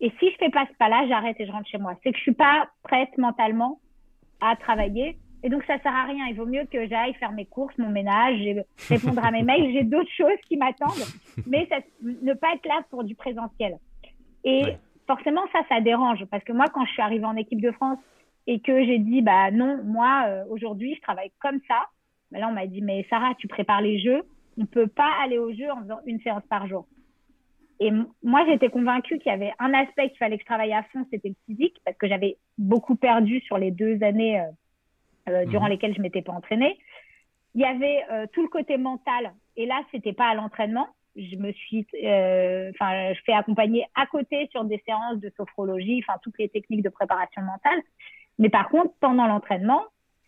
Et 0.00 0.12
si 0.18 0.30
je 0.32 0.36
fais 0.36 0.50
pas 0.50 0.66
ce 0.70 0.76
pas-là, 0.78 1.06
j'arrête 1.08 1.38
et 1.38 1.46
je 1.46 1.52
rentre 1.52 1.68
chez 1.68 1.78
moi. 1.78 1.94
C'est 2.02 2.10
que 2.10 2.18
je 2.18 2.22
suis 2.22 2.34
pas 2.34 2.68
prête 2.82 3.16
mentalement 3.18 3.80
à 4.40 4.56
travailler. 4.56 5.16
Et 5.44 5.48
donc, 5.48 5.62
ça 5.64 5.78
sert 5.78 5.94
à 5.94 6.04
rien. 6.04 6.26
Il 6.26 6.34
vaut 6.34 6.46
mieux 6.46 6.64
que 6.64 6.88
j'aille 6.88 7.14
faire 7.14 7.32
mes 7.32 7.46
courses, 7.46 7.76
mon 7.78 7.90
ménage, 7.90 8.40
répondre 8.88 9.24
à 9.24 9.30
mes 9.30 9.42
mails. 9.42 9.72
J'ai 9.72 9.84
d'autres 9.84 10.10
choses 10.16 10.38
qui 10.48 10.56
m'attendent. 10.56 11.06
Mais 11.46 11.68
ne 12.02 12.34
pas 12.34 12.54
être 12.54 12.66
là 12.66 12.82
pour 12.90 13.04
du 13.04 13.14
présentiel. 13.14 13.78
Et 14.44 14.76
forcément, 15.06 15.42
ça, 15.52 15.60
ça 15.68 15.80
dérange. 15.80 16.24
Parce 16.26 16.44
que 16.44 16.52
moi, 16.52 16.66
quand 16.72 16.84
je 16.84 16.92
suis 16.92 17.02
arrivée 17.02 17.24
en 17.24 17.36
équipe 17.36 17.60
de 17.60 17.70
France 17.72 17.98
et 18.46 18.60
que 18.60 18.84
j'ai 18.84 18.98
dit, 18.98 19.22
bah 19.22 19.50
non, 19.50 19.80
moi, 19.84 20.24
euh, 20.26 20.44
aujourd'hui, 20.50 20.94
je 20.94 21.00
travaille 21.00 21.30
comme 21.40 21.60
ça. 21.68 21.86
Bah, 22.30 22.40
là, 22.40 22.48
on 22.48 22.52
m'a 22.52 22.66
dit, 22.66 22.82
mais 22.82 23.06
Sarah, 23.08 23.34
tu 23.38 23.48
prépares 23.48 23.82
les 23.82 24.00
jeux. 24.00 24.22
On 24.58 24.66
peut 24.66 24.86
pas 24.86 25.10
aller 25.22 25.38
aux 25.38 25.52
jeux 25.52 25.70
en 25.70 25.82
faisant 25.82 26.00
une 26.06 26.20
séance 26.20 26.44
par 26.48 26.66
jour. 26.66 26.86
Et 27.80 27.90
moi, 28.22 28.44
j'étais 28.46 28.68
convaincue 28.68 29.18
qu'il 29.18 29.32
y 29.32 29.34
avait 29.34 29.52
un 29.58 29.74
aspect 29.74 30.08
qu'il 30.10 30.18
fallait 30.18 30.36
que 30.36 30.42
je 30.42 30.46
travaille 30.46 30.72
à 30.72 30.84
fond, 30.84 31.04
c'était 31.10 31.30
le 31.30 31.34
physique, 31.46 31.80
parce 31.84 31.96
que 31.96 32.06
j'avais 32.06 32.36
beaucoup 32.56 32.94
perdu 32.94 33.40
sur 33.40 33.58
les 33.58 33.72
deux 33.72 34.00
années 34.04 34.40
euh, 35.28 35.44
durant 35.46 35.64
mhm. 35.64 35.70
lesquels 35.70 35.94
je 35.94 36.00
m'étais 36.00 36.22
pas 36.22 36.32
entraînée. 36.32 36.78
Il 37.54 37.60
y 37.60 37.64
avait 37.64 38.28
tout 38.32 38.40
le 38.40 38.48
côté 38.48 38.78
mental, 38.78 39.32
et 39.56 39.66
là, 39.66 39.82
c'était 39.90 40.12
pas 40.12 40.26
à 40.26 40.34
l'entraînement. 40.34 40.88
Je 41.16 41.36
me 41.36 41.52
suis, 41.52 41.86
enfin, 41.94 43.12
je 43.12 43.20
fais 43.24 43.32
accompagner 43.32 43.86
à 43.94 44.06
côté 44.06 44.48
sur 44.50 44.64
des 44.64 44.82
séances 44.86 45.20
de 45.20 45.30
sophrologie, 45.36 46.02
enfin, 46.06 46.18
toutes 46.22 46.38
les 46.38 46.48
techniques 46.48 46.82
de 46.82 46.88
préparation 46.88 47.42
mentale. 47.42 47.80
Mais 48.38 48.48
par 48.48 48.68
contre, 48.68 48.94
pendant 49.00 49.26
l'entraînement, 49.26 49.82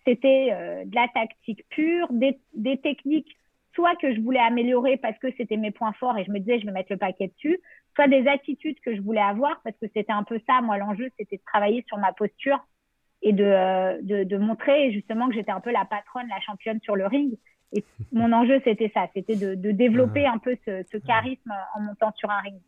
c'était 0.07 0.51
de 0.85 0.95
la 0.95 1.09
tactique 1.09 1.65
pure, 1.71 2.09
des, 2.11 2.79
techniques 2.83 3.35
soit 3.75 3.97
que 3.97 4.15
je 4.15 4.21
voulais 4.21 4.41
améliorer 4.41 4.97
parce 4.97 5.19
que 5.19 5.29
c'était 5.37 5.57
mes 5.57 5.71
points 5.71 5.93
forts 5.95 6.17
et 6.19 6.25
je 6.25 6.31
me 6.31 6.39
disais 6.39 6.61
je 6.61 6.67
vais 6.67 6.73
mettre 6.73 6.93
le 6.93 6.99
paquet 6.99 7.29
dessus, 7.29 7.59
soit 7.95 8.09
des 8.09 8.27
attitudes 8.29 8.79
que 8.81 8.95
je 8.95 9.01
voulais 9.01 9.21
avoir 9.21 9.61
parce 9.63 9.77
que 9.79 9.87
c'était 9.95 10.13
un 10.13 10.23
peu 10.23 10.41
ça, 10.47 10.61
moi 10.61 10.79
l'enjeu 10.79 11.09
c'était 11.19 11.37
de 11.37 11.43
travailler 11.47 11.85
sur 11.89 11.99
ma 11.99 12.13
posture 12.13 12.59
et 13.23 13.33
de, 13.33 13.45
euh, 13.45 13.99
de, 14.03 14.37
montrer 14.37 14.93
justement 14.93 15.29
que 15.29 15.35
j'étais 15.35 15.51
un 15.51 15.61
peu 15.61 15.73
la 15.73 15.87
patronne, 15.87 16.29
la 16.29 16.41
championne 16.41 16.79
sur 16.83 16.95
le 16.95 17.07
ring. 17.07 17.37
Et 17.75 17.85
mon 18.13 18.33
enjeu 18.33 18.61
c'était 18.65 18.91
ça, 18.95 19.07
c'était 19.15 19.37
de, 19.37 19.55
de, 19.55 19.71
développer 19.73 20.27
un 20.27 20.39
peu 20.39 20.57
ce, 20.65 20.85
ce, 20.91 20.97
charisme 20.97 21.53
en 21.75 21.81
montant 21.81 22.13
sur 22.17 22.31
un 22.31 22.39
ring. 22.39 22.59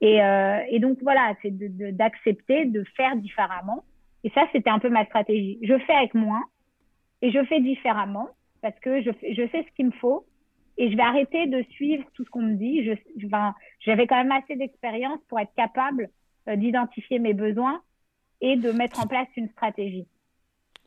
Et, 0.00 0.22
euh, 0.22 0.60
et 0.68 0.78
donc 0.80 0.98
voilà, 1.02 1.34
c'est 1.42 1.50
d'accepter 1.96 2.66
de, 2.66 2.80
de 2.80 2.84
faire 2.96 3.16
différemment. 3.16 3.84
Et 4.22 4.30
ça 4.30 4.46
c'était 4.52 4.70
un 4.70 4.78
peu 4.78 4.90
ma 4.90 5.06
stratégie. 5.06 5.58
Je 5.62 5.78
fais 5.78 5.94
avec 5.94 6.14
moins 6.14 6.44
et 7.22 7.30
je 7.30 7.42
fais 7.44 7.60
différemment 7.60 8.28
parce 8.60 8.78
que 8.80 9.02
je, 9.02 9.10
je 9.22 9.48
sais 9.48 9.64
ce 9.68 9.76
qu'il 9.76 9.86
me 9.86 9.92
faut 9.92 10.26
et 10.76 10.90
je 10.90 10.96
vais 10.96 11.02
arrêter 11.02 11.46
de 11.46 11.62
suivre 11.70 12.04
tout 12.14 12.24
ce 12.24 12.30
qu'on 12.30 12.42
me 12.42 12.54
dit. 12.54 12.84
Je, 12.84 12.92
j'avais 13.80 14.06
quand 14.06 14.16
même 14.16 14.32
assez 14.32 14.56
d'expérience 14.56 15.20
pour 15.28 15.38
être 15.38 15.54
capable 15.56 16.10
euh, 16.48 16.56
d'identifier 16.56 17.18
mes 17.18 17.34
besoins 17.34 17.80
et 18.40 18.56
de 18.56 18.72
mettre 18.72 19.00
en 19.00 19.06
place 19.06 19.28
une 19.36 19.48
stratégie. 19.50 20.06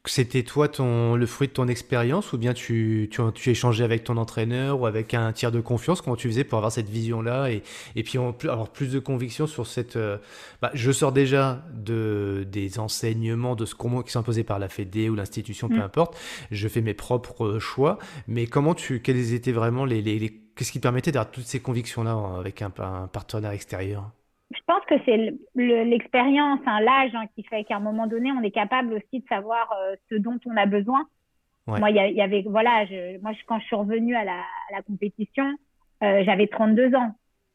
C'était 0.05 0.43
toi 0.43 0.69
ton, 0.69 1.15
le 1.15 1.25
fruit 1.25 1.49
de 1.49 1.53
ton 1.53 1.67
expérience 1.67 2.31
ou 2.31 2.37
bien 2.37 2.53
tu, 2.53 3.09
tu, 3.11 3.21
tu, 3.33 3.49
échangeais 3.49 3.83
avec 3.83 4.05
ton 4.05 4.15
entraîneur 4.17 4.79
ou 4.79 4.85
avec 4.85 5.13
un 5.13 5.33
tiers 5.33 5.51
de 5.51 5.59
confiance? 5.59 6.01
Comment 6.01 6.15
tu 6.15 6.29
faisais 6.29 6.45
pour 6.45 6.57
avoir 6.57 6.71
cette 6.71 6.89
vision-là 6.89 7.51
et, 7.51 7.61
et 7.95 8.03
puis 8.03 8.17
avoir 8.17 8.69
plus 8.69 8.91
de 8.91 8.99
conviction 8.99 9.47
sur 9.47 9.67
cette... 9.67 9.97
Euh, 9.97 10.17
bah, 10.61 10.71
je 10.73 10.91
sors 10.91 11.11
déjà 11.11 11.61
de, 11.73 12.47
des 12.49 12.79
enseignements 12.79 13.55
de 13.55 13.65
ce 13.65 13.75
qui 13.75 14.11
sont 14.11 14.19
imposés 14.19 14.43
par 14.43 14.59
la 14.59 14.69
Fédé 14.69 15.09
ou 15.09 15.15
l'institution, 15.15 15.67
peu 15.67 15.79
mm. 15.79 15.81
importe. 15.81 16.17
Je 16.51 16.67
fais 16.69 16.81
mes 16.81 16.93
propres 16.93 17.59
choix. 17.59 17.99
Mais 18.27 18.47
comment 18.47 18.75
tu... 18.75 19.01
Quels 19.01 19.33
étaient 19.33 19.51
vraiment 19.51 19.83
les... 19.83 20.01
les, 20.01 20.19
les 20.19 20.41
Qu'est-ce 20.55 20.71
qui 20.71 20.79
permettait 20.79 21.11
d'avoir 21.11 21.29
toutes 21.29 21.45
ces 21.45 21.59
convictions-là 21.59 22.39
avec 22.39 22.63
un, 22.63 22.71
un 22.79 23.07
partenaire 23.07 23.51
extérieur? 23.51 24.09
Je 24.51 24.59
pense 24.65 24.83
que 24.85 24.95
c'est 25.05 25.33
l'expérience, 25.55 26.59
hein, 26.65 26.79
l'âge 26.79 27.13
hein, 27.13 27.25
qui 27.35 27.43
fait 27.43 27.65
qu'à 27.65 27.77
un 27.77 27.81
moment 27.81 28.07
donné, 28.07 28.31
on 28.31 28.41
est 28.41 28.51
capable 28.51 28.93
aussi 28.93 29.19
de 29.19 29.27
savoir 29.27 29.69
euh, 29.73 29.95
ce 30.09 30.15
dont 30.15 30.39
on 30.45 30.55
a 30.55 30.65
besoin. 30.65 31.05
Moi, 31.67 31.89
il 31.89 31.97
y, 31.97 32.21
avait, 32.21 32.45
voilà, 32.47 32.85
je, 32.85 33.19
moi, 33.19 33.33
quand 33.45 33.59
je 33.59 33.65
suis 33.65 33.75
revenue 33.75 34.15
à 34.15 34.23
la, 34.23 34.39
à 34.39 34.77
la 34.77 34.81
compétition, 34.83 35.53
euh, 36.01 36.23
j'avais 36.23 36.47
32 36.47 36.95
ans. 36.95 37.13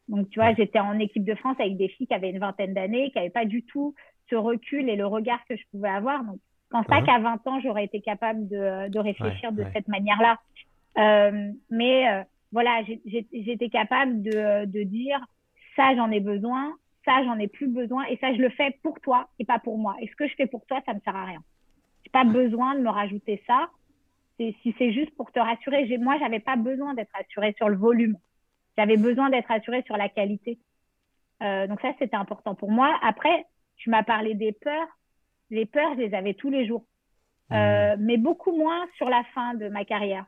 Donc, 0.09 0.29
tu 0.29 0.39
vois, 0.39 0.53
j'étais 0.53 0.81
en 0.81 0.99
équipe 0.99 1.25
de 1.25 1.35
France 1.35 1.57
avec 1.59 1.79
des 1.79 1.89
filles 1.89 2.07
qui 2.07 2.13
avaient 2.13 2.29
une 2.29 2.39
vingtaine 2.39 2.75
d'années, 2.75 3.11
qui 3.11 3.17
n'avaient 3.17 3.31
pas 3.31 3.47
du 3.47 3.63
tout 3.63 3.95
ce 4.29 4.35
recul 4.35 4.91
et 4.91 4.97
le 4.97 5.07
regard 5.07 5.39
que 5.49 5.57
je 5.57 5.63
pouvais 5.71 5.89
avoir. 5.89 6.23
Donc, 6.25 6.37
je 6.37 6.77
pense 6.77 6.87
pas 6.87 7.01
qu'à 7.01 7.21
20 7.21 7.47
ans, 7.47 7.61
j'aurais 7.61 7.87
été 7.87 8.03
capable 8.03 8.47
de, 8.49 8.91
de 8.91 8.99
réfléchir 8.99 9.51
de 9.53 9.65
cette 9.73 9.89
manière-là. 9.89 10.39
Euh, 10.99 11.51
mais 11.71 12.27
voilà, 12.51 12.83
j'étais 13.33 13.71
capable 13.71 14.23
de, 14.23 14.67
de 14.67 14.83
dire 14.83 15.25
ça, 15.75 15.95
j'en 15.97 16.11
ai 16.11 16.21
besoin, 16.21 16.75
ça, 17.05 17.23
j'en 17.25 17.39
ai 17.39 17.49
plus 17.49 17.69
besoin 17.69 18.05
et 18.05 18.17
ça, 18.19 18.33
je 18.33 18.41
le 18.41 18.51
fais 18.51 18.79
pour 18.83 19.01
toi 19.01 19.29
et 19.39 19.45
pas 19.45 19.59
pour 19.59 19.79
moi. 19.79 19.97
Et 20.01 20.09
ce 20.09 20.17
que 20.17 20.27
je 20.27 20.35
fais 20.35 20.47
pour 20.47 20.65
toi, 20.67 20.81
ça 20.87 20.95
me 20.95 21.01
sert 21.01 21.17
à 21.17 21.25
rien. 21.25 21.43
J'ai 22.05 22.11
pas 22.11 22.25
besoin 22.25 22.75
de 22.75 22.81
me 22.81 22.91
rajouter 22.91 23.43
ça. 23.47 23.69
Si 24.39 24.75
c'est 24.77 24.93
juste 24.93 25.15
pour 25.17 25.31
te 25.31 25.39
rassurer, 25.39 25.87
moi, 25.99 26.17
j'avais 26.19 26.41
pas 26.41 26.57
besoin 26.57 26.95
d'être 26.95 27.13
rassurée 27.15 27.55
sur 27.57 27.69
le 27.69 27.77
volume. 27.77 28.17
J'avais 28.77 28.97
besoin 28.97 29.31
d'être 29.31 29.47
rassurée 29.47 29.83
sur 29.87 29.97
la 29.97 30.09
qualité. 30.09 30.59
Euh, 31.43 31.67
donc 31.67 31.81
ça, 31.81 31.93
c'était 31.99 32.17
important 32.17 32.55
pour 32.55 32.71
moi. 32.71 32.99
Après, 33.03 33.47
tu 33.77 33.91
m'as 33.91 34.03
parlé 34.03 34.35
des 34.35 34.53
peurs. 34.53 34.89
Les 35.51 35.67
peurs, 35.67 35.95
je 35.95 36.01
les 36.01 36.15
avais 36.15 36.35
tous 36.35 36.51
les 36.51 36.67
jours, 36.67 36.85
euh, 37.53 37.95
mais 37.99 38.17
beaucoup 38.17 38.57
moins 38.57 38.87
sur 38.97 39.11
la 39.11 39.23
fin 39.35 39.55
de 39.55 39.69
ma 39.69 39.85
carrière. 39.85 40.25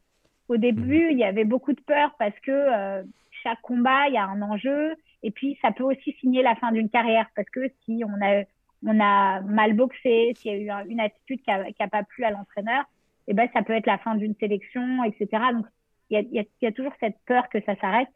Au 0.48 0.58
début, 0.58 1.08
il 1.10 1.18
y 1.18 1.24
avait 1.24 1.44
beaucoup 1.44 1.72
de 1.72 1.80
peur 1.80 2.14
parce 2.18 2.38
que 2.40 2.50
euh, 2.50 3.02
chaque 3.42 3.60
combat, 3.62 4.08
il 4.08 4.14
y 4.14 4.18
a 4.18 4.26
un 4.26 4.42
enjeu. 4.42 4.94
Et 5.24 5.30
puis, 5.30 5.58
ça 5.62 5.72
peut 5.72 5.84
aussi 5.84 6.12
signer 6.20 6.42
la 6.42 6.54
fin 6.54 6.70
d'une 6.70 6.90
carrière 6.90 7.26
parce 7.34 7.48
que 7.48 7.68
si 7.84 8.04
on 8.04 8.24
a, 8.24 8.44
on 8.86 9.00
a 9.00 9.40
mal 9.40 9.72
boxé, 9.72 10.32
s'il 10.36 10.62
y 10.62 10.70
a 10.70 10.84
eu 10.84 10.90
une 10.90 11.00
attitude 11.00 11.40
qui 11.40 11.50
n'a 11.50 11.88
pas 11.88 12.04
plu 12.04 12.24
à 12.24 12.30
l'entraîneur, 12.30 12.84
eh 13.26 13.32
ben, 13.32 13.48
ça 13.54 13.62
peut 13.62 13.72
être 13.72 13.86
la 13.86 13.98
fin 13.98 14.14
d'une 14.14 14.34
sélection, 14.36 15.02
etc. 15.02 15.26
Donc, 15.54 15.66
il 16.10 16.14
y 16.14 16.18
a, 16.18 16.20
y, 16.20 16.38
a, 16.40 16.44
y 16.60 16.66
a, 16.66 16.72
toujours 16.72 16.92
cette 17.00 17.16
peur 17.26 17.48
que 17.48 17.58
ça 17.62 17.74
s'arrête. 17.76 18.12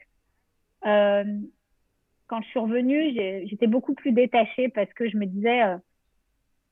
Euh, 0.84 1.24
quand 2.26 2.42
je 2.42 2.48
suis 2.48 2.58
revenue, 2.58 3.14
j'étais 3.48 3.66
beaucoup 3.66 3.94
plus 3.94 4.12
détachée 4.12 4.68
parce 4.68 4.92
que 4.92 5.08
je 5.08 5.16
me 5.16 5.24
disais, 5.24 5.62
euh, 5.62 5.78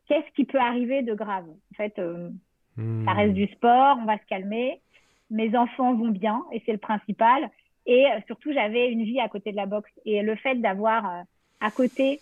qu'est-ce 0.07 0.31
qui 0.35 0.45
peut 0.45 0.61
arriver 0.61 1.03
de 1.03 1.15
grave? 1.15 1.49
En 1.49 1.75
fait, 1.77 1.99
euh, 1.99 2.31
ça 2.77 3.13
reste 3.13 3.33
du 3.33 3.47
sport, 3.47 3.97
on 4.01 4.05
va 4.05 4.19
se 4.19 4.27
calmer. 4.27 4.83
Mes 5.31 5.57
enfants 5.57 5.95
vont 5.95 6.11
bien 6.11 6.45
et 6.53 6.63
c'est 6.67 6.73
le 6.73 6.79
principal. 6.79 7.51
Et 7.87 8.07
euh, 8.07 8.21
surtout, 8.27 8.53
j'avais 8.53 8.91
une 8.91 9.05
vie 9.05 9.21
à 9.21 9.29
côté 9.29 9.53
de 9.53 9.57
la 9.57 9.67
boxe. 9.67 9.91
Et 10.05 10.23
le 10.23 10.37
fait 10.37 10.57
d'avoir 10.57 11.07
euh, 11.07 11.23
à 11.61 11.71
côté 11.71 12.21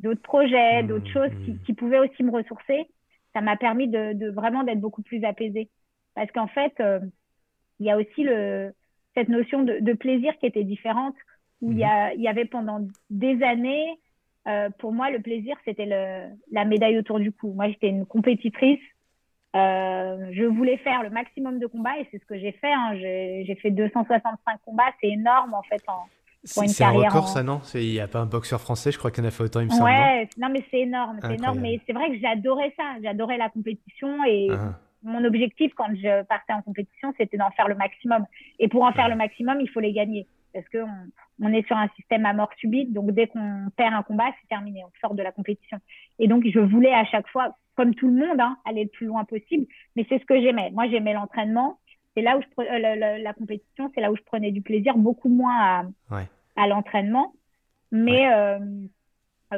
d'autres 0.00 0.22
projets, 0.22 0.82
mmh, 0.82 0.86
d'autres 0.86 1.10
choses 1.10 1.30
qui, 1.44 1.52
mmh. 1.52 1.58
qui, 1.64 1.72
pouvaient 1.72 1.98
aussi 1.98 2.22
me 2.22 2.32
ressourcer, 2.32 2.88
ça 3.32 3.40
m'a 3.40 3.56
permis 3.56 3.88
de, 3.88 4.12
de 4.12 4.30
vraiment 4.30 4.64
d'être 4.64 4.80
beaucoup 4.80 5.02
plus 5.02 5.24
apaisée. 5.24 5.70
Parce 6.14 6.30
qu'en 6.32 6.48
fait, 6.48 6.74
euh, 6.80 7.00
il 7.80 7.86
y 7.86 7.90
a 7.90 7.96
aussi 7.96 8.22
le, 8.22 8.72
cette 9.14 9.28
notion 9.28 9.62
de, 9.62 9.78
de 9.80 9.92
plaisir 9.92 10.36
qui 10.38 10.46
était 10.46 10.64
différente, 10.64 11.16
où 11.60 11.70
il, 11.70 11.78
y 11.78 11.84
mmh. 11.84 12.12
il 12.16 12.22
y 12.22 12.28
avait 12.28 12.44
pendant 12.44 12.86
des 13.10 13.42
années, 13.42 13.98
euh, 14.46 14.68
pour 14.78 14.92
moi, 14.92 15.10
le 15.10 15.20
plaisir, 15.20 15.56
c'était 15.64 15.86
la 15.86 16.64
médaille 16.64 16.98
autour 16.98 17.18
du 17.18 17.32
cou. 17.32 17.52
Moi, 17.54 17.68
j'étais 17.68 17.88
une 17.88 18.04
compétitrice 18.04 18.80
euh, 19.54 20.30
je 20.32 20.44
voulais 20.44 20.76
faire 20.78 21.02
le 21.02 21.10
maximum 21.10 21.60
de 21.60 21.66
combats 21.66 21.96
et 21.98 22.08
c'est 22.10 22.18
ce 22.18 22.26
que 22.26 22.38
j'ai 22.38 22.52
fait. 22.52 22.72
Hein. 22.72 22.96
J'ai 22.96 23.58
fait 23.62 23.70
265 23.70 24.58
combats, 24.64 24.82
c'est 25.00 25.08
énorme 25.08 25.54
en 25.54 25.62
fait 25.62 25.82
en, 25.86 26.06
C'est 26.42 26.82
un 26.82 26.90
record, 26.90 27.28
ça, 27.28 27.42
non? 27.42 27.60
Il 27.74 27.90
n'y 27.90 28.00
a 28.00 28.08
pas 28.08 28.20
un 28.20 28.26
boxeur 28.26 28.60
français, 28.60 28.90
je 28.90 28.98
crois 28.98 29.12
qu'il 29.12 29.22
en 29.24 29.28
a 29.28 29.30
fait 29.30 29.44
autant, 29.44 29.60
il 29.60 29.66
me 29.66 29.70
semble. 29.70 29.84
Ouais, 29.84 30.28
non, 30.38 30.48
mais 30.50 30.64
c'est 30.70 30.80
énorme, 30.80 31.18
c'est 31.22 31.34
énorme. 31.34 31.60
Mais 31.60 31.80
c'est 31.86 31.92
vrai 31.92 32.08
que 32.10 32.18
j'adorais 32.18 32.74
ça, 32.76 32.96
j'adorais 33.02 33.38
la 33.38 33.48
compétition 33.48 34.24
et 34.24 34.48
ah. 34.50 34.74
mon 35.04 35.24
objectif 35.24 35.72
quand 35.76 35.94
je 35.94 36.24
partais 36.24 36.52
en 36.52 36.62
compétition, 36.62 37.12
c'était 37.16 37.36
d'en 37.36 37.50
faire 37.52 37.68
le 37.68 37.76
maximum. 37.76 38.26
Et 38.58 38.66
pour 38.66 38.82
en 38.82 38.92
faire 38.92 39.08
le 39.08 39.16
maximum, 39.16 39.60
il 39.60 39.70
faut 39.70 39.80
les 39.80 39.92
gagner 39.92 40.26
parce 40.54 40.66
qu'on 40.68 40.88
on 41.42 41.52
est 41.52 41.66
sur 41.66 41.76
un 41.76 41.88
système 41.96 42.24
à 42.24 42.32
mort 42.32 42.50
subite, 42.58 42.92
donc 42.92 43.10
dès 43.10 43.26
qu'on 43.26 43.68
perd 43.76 43.92
un 43.92 44.02
combat, 44.02 44.30
c'est 44.40 44.48
terminé, 44.48 44.82
on 44.84 44.92
sort 45.00 45.14
de 45.14 45.22
la 45.22 45.32
compétition. 45.32 45.78
Et 46.18 46.28
donc, 46.28 46.44
je 46.46 46.60
voulais 46.60 46.94
à 46.94 47.04
chaque 47.04 47.28
fois 47.28 47.56
comme 47.74 47.94
tout 47.94 48.06
le 48.06 48.14
monde, 48.14 48.40
hein, 48.40 48.56
aller 48.64 48.84
le 48.84 48.90
plus 48.90 49.06
loin 49.06 49.24
possible. 49.24 49.66
Mais 49.96 50.06
c'est 50.08 50.20
ce 50.20 50.24
que 50.24 50.40
j'aimais. 50.40 50.70
Moi, 50.70 50.88
j'aimais 50.88 51.12
l'entraînement. 51.12 51.78
C'est 52.16 52.22
là 52.22 52.38
où 52.38 52.40
je 52.40 52.62
euh, 52.62 53.18
la, 53.18 53.34
compétition, 53.34 53.90
c'est 53.94 54.00
là 54.00 54.12
où 54.12 54.16
je 54.16 54.22
prenais 54.22 54.52
du 54.52 54.62
plaisir, 54.62 54.96
beaucoup 54.96 55.28
moins 55.28 55.84
à, 56.10 56.22
à 56.56 56.68
l'entraînement. 56.68 57.32
Mais 57.90 58.32
euh, 58.32 58.58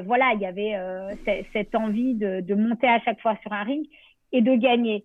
voilà, 0.05 0.33
il 0.35 0.41
y 0.41 0.47
avait 0.47 0.75
euh, 0.75 1.15
cette 1.53 1.75
envie 1.75 2.15
de, 2.15 2.41
de, 2.41 2.55
monter 2.55 2.89
à 2.89 3.01
chaque 3.01 3.21
fois 3.21 3.37
sur 3.43 3.53
un 3.53 3.63
ring 3.63 3.87
et 4.33 4.41
de 4.43 4.55
gagner. 4.55 5.05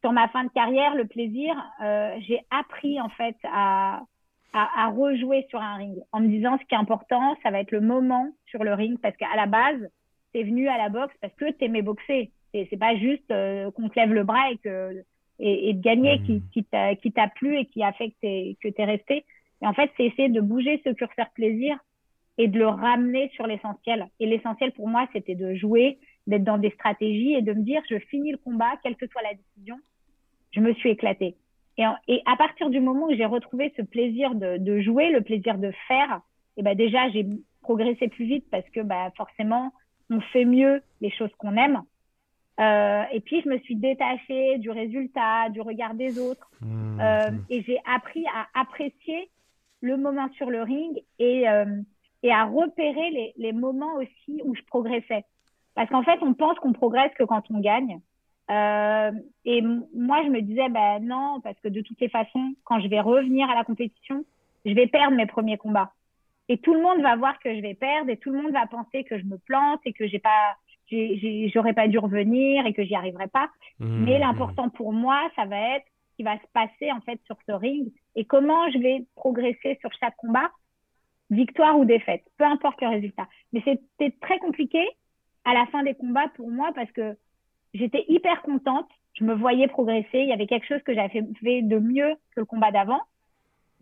Sur 0.00 0.12
ma 0.12 0.28
fin 0.28 0.44
de 0.44 0.50
carrière, 0.50 0.94
le 0.94 1.06
plaisir, 1.06 1.54
euh, 1.82 2.16
j'ai 2.26 2.40
appris 2.50 3.00
en 3.00 3.08
fait 3.08 3.36
à, 3.44 4.02
à, 4.54 4.86
à, 4.86 4.88
rejouer 4.88 5.46
sur 5.50 5.60
un 5.60 5.76
ring 5.76 5.98
en 6.12 6.20
me 6.20 6.28
disant 6.28 6.56
ce 6.58 6.64
qui 6.64 6.74
est 6.74 6.78
important, 6.78 7.36
ça 7.42 7.50
va 7.50 7.60
être 7.60 7.72
le 7.72 7.80
moment 7.80 8.28
sur 8.46 8.64
le 8.64 8.72
ring 8.72 8.98
parce 9.00 9.16
qu'à 9.16 9.34
la 9.36 9.46
base, 9.46 9.90
t'es 10.32 10.44
venu 10.44 10.68
à 10.68 10.78
la 10.78 10.88
boxe 10.88 11.14
parce 11.20 11.34
que 11.34 11.50
t'aimais 11.50 11.82
boxer. 11.82 12.30
C'est 12.52 12.78
pas 12.78 12.96
juste 12.96 13.28
euh, 13.32 13.70
qu'on 13.72 13.88
te 13.88 13.98
lève 13.98 14.12
le 14.12 14.22
bras 14.22 14.50
et 14.52 14.58
que 14.58 15.02
et, 15.40 15.74
de 15.74 15.80
gagner 15.80 16.20
qui, 16.22 16.34
mmh. 16.34 16.96
qui 17.02 17.12
t'a 17.12 17.28
plu 17.28 17.58
et 17.58 17.66
qui 17.66 17.82
a 17.82 17.92
fait 17.92 18.10
que 18.10 18.14
t'es 18.20 18.56
que 18.62 18.68
es 18.76 18.84
resté. 18.84 19.24
Et 19.60 19.66
en 19.66 19.72
fait, 19.72 19.90
c'est 19.96 20.04
essayer 20.04 20.28
de 20.28 20.40
bouger 20.40 20.80
ce 20.84 20.90
curseur 20.90 21.30
plaisir 21.34 21.76
et 22.38 22.48
de 22.48 22.58
le 22.58 22.68
ramener 22.68 23.30
sur 23.34 23.46
l'essentiel. 23.46 24.08
Et 24.20 24.26
l'essentiel 24.26 24.72
pour 24.72 24.88
moi, 24.88 25.08
c'était 25.12 25.34
de 25.34 25.54
jouer, 25.54 25.98
d'être 26.26 26.44
dans 26.44 26.58
des 26.58 26.70
stratégies 26.70 27.34
et 27.34 27.42
de 27.42 27.52
me 27.52 27.62
dire, 27.62 27.82
je 27.90 27.98
finis 27.98 28.32
le 28.32 28.38
combat, 28.38 28.72
quelle 28.82 28.96
que 28.96 29.06
soit 29.08 29.22
la 29.22 29.34
décision, 29.34 29.78
je 30.52 30.60
me 30.60 30.72
suis 30.74 30.90
éclatée. 30.90 31.36
Et, 31.78 31.84
et 32.08 32.22
à 32.26 32.36
partir 32.36 32.70
du 32.70 32.80
moment 32.80 33.06
où 33.06 33.14
j'ai 33.14 33.24
retrouvé 33.24 33.72
ce 33.76 33.82
plaisir 33.82 34.34
de, 34.34 34.58
de, 34.58 34.80
jouer, 34.80 35.10
le 35.10 35.22
plaisir 35.22 35.58
de 35.58 35.72
faire, 35.88 36.20
et 36.56 36.62
ben 36.62 36.76
déjà 36.76 37.08
j'ai 37.10 37.26
progressé 37.62 38.08
plus 38.08 38.26
vite 38.26 38.46
parce 38.50 38.68
que 38.70 38.80
bah 38.80 39.10
forcément 39.16 39.72
on 40.10 40.20
fait 40.20 40.44
mieux 40.44 40.82
les 41.00 41.10
choses 41.10 41.34
qu'on 41.38 41.56
aime. 41.56 41.82
Euh, 42.60 43.02
et 43.12 43.20
puis, 43.20 43.42
je 43.42 43.48
me 43.48 43.58
suis 43.58 43.76
détachée 43.76 44.58
du 44.58 44.70
résultat, 44.70 45.48
du 45.50 45.60
regard 45.60 45.94
des 45.94 46.18
autres. 46.18 46.48
Mmh, 46.60 47.00
euh, 47.00 47.30
mmh. 47.30 47.44
Et 47.50 47.62
j'ai 47.62 47.80
appris 47.84 48.24
à 48.26 48.60
apprécier 48.60 49.30
le 49.80 49.96
moment 49.96 50.28
sur 50.36 50.50
le 50.50 50.62
ring 50.62 51.02
et, 51.18 51.48
euh, 51.48 51.80
et 52.22 52.30
à 52.30 52.44
repérer 52.44 53.10
les, 53.10 53.34
les, 53.36 53.52
moments 53.52 53.94
aussi 53.96 54.40
où 54.44 54.54
je 54.54 54.62
progressais. 54.62 55.24
Parce 55.74 55.90
qu'en 55.90 56.04
fait, 56.04 56.18
on 56.22 56.34
pense 56.34 56.58
qu'on 56.60 56.72
progresse 56.72 57.12
que 57.18 57.24
quand 57.24 57.42
on 57.50 57.60
gagne. 57.60 58.00
Euh, 58.50 59.12
et 59.44 59.62
moi, 59.62 60.22
je 60.24 60.28
me 60.30 60.40
disais, 60.40 60.68
ben 60.68 60.98
non, 61.00 61.40
parce 61.42 61.58
que 61.60 61.68
de 61.68 61.80
toutes 61.80 62.00
les 62.00 62.08
façons, 62.08 62.54
quand 62.64 62.80
je 62.80 62.88
vais 62.88 63.00
revenir 63.00 63.48
à 63.48 63.54
la 63.54 63.64
compétition, 63.64 64.24
je 64.64 64.72
vais 64.72 64.86
perdre 64.86 65.16
mes 65.16 65.26
premiers 65.26 65.56
combats. 65.56 65.92
Et 66.48 66.58
tout 66.58 66.74
le 66.74 66.82
monde 66.82 67.00
va 67.00 67.16
voir 67.16 67.38
que 67.38 67.54
je 67.54 67.60
vais 67.60 67.74
perdre 67.74 68.10
et 68.10 68.18
tout 68.18 68.30
le 68.30 68.42
monde 68.42 68.52
va 68.52 68.66
penser 68.66 69.04
que 69.04 69.18
je 69.18 69.24
me 69.24 69.38
plante 69.38 69.80
et 69.86 69.92
que 69.94 70.06
j'ai 70.06 70.18
pas, 70.18 70.56
j'aurais 70.90 71.72
pas 71.72 71.88
dû 71.88 71.98
revenir 71.98 72.66
et 72.66 72.74
que 72.74 72.84
j'y 72.84 72.94
arriverai 72.94 73.28
pas. 73.28 73.48
Mmh, 73.78 74.04
Mais 74.04 74.18
mmh. 74.18 74.20
l'important 74.20 74.68
pour 74.68 74.92
moi, 74.92 75.18
ça 75.36 75.46
va 75.46 75.76
être 75.76 75.86
ce 76.10 76.16
qui 76.16 76.22
va 76.22 76.36
se 76.36 76.46
passer 76.52 76.92
en 76.92 77.00
fait 77.00 77.18
sur 77.24 77.36
ce 77.48 77.52
ring 77.52 77.90
et 78.14 78.26
comment 78.26 78.70
je 78.70 78.78
vais 78.78 79.06
progresser 79.16 79.78
sur 79.80 79.90
chaque 79.98 80.16
combat, 80.16 80.50
victoire 81.30 81.78
ou 81.78 81.86
défaite, 81.86 82.22
peu 82.36 82.44
importe 82.44 82.80
le 82.82 82.88
résultat. 82.88 83.26
Mais 83.54 83.62
c'était 83.64 84.14
très 84.20 84.38
compliqué 84.38 84.86
à 85.44 85.54
la 85.54 85.66
fin 85.66 85.82
des 85.82 85.94
combats 85.94 86.28
pour 86.36 86.50
moi 86.50 86.72
parce 86.74 86.92
que 86.92 87.16
j'étais 87.74 88.04
hyper 88.08 88.40
contente. 88.42 88.88
Je 89.14 89.24
me 89.24 89.34
voyais 89.34 89.68
progresser. 89.68 90.20
Il 90.20 90.28
y 90.28 90.32
avait 90.32 90.46
quelque 90.46 90.66
chose 90.66 90.82
que 90.82 90.94
j'avais 90.94 91.22
fait 91.42 91.62
de 91.62 91.78
mieux 91.78 92.14
que 92.34 92.40
le 92.40 92.44
combat 92.44 92.70
d'avant. 92.70 93.00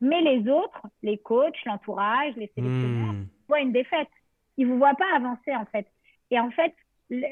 Mais 0.01 0.21
les 0.21 0.51
autres, 0.51 0.83
les 1.03 1.17
coachs, 1.19 1.65
l'entourage, 1.65 2.35
les 2.37 2.51
sélectionneurs, 2.55 3.13
hmm. 3.13 3.27
voient 3.49 3.61
une 3.61 3.73
défaite. 3.73 4.09
Ils 4.57 4.67
vous 4.67 4.77
voient 4.77 4.95
pas 4.95 5.07
avancer, 5.15 5.55
en 5.55 5.65
fait. 5.67 5.87
Et 6.31 6.41
en 6.41 6.51
fait, 6.51 6.75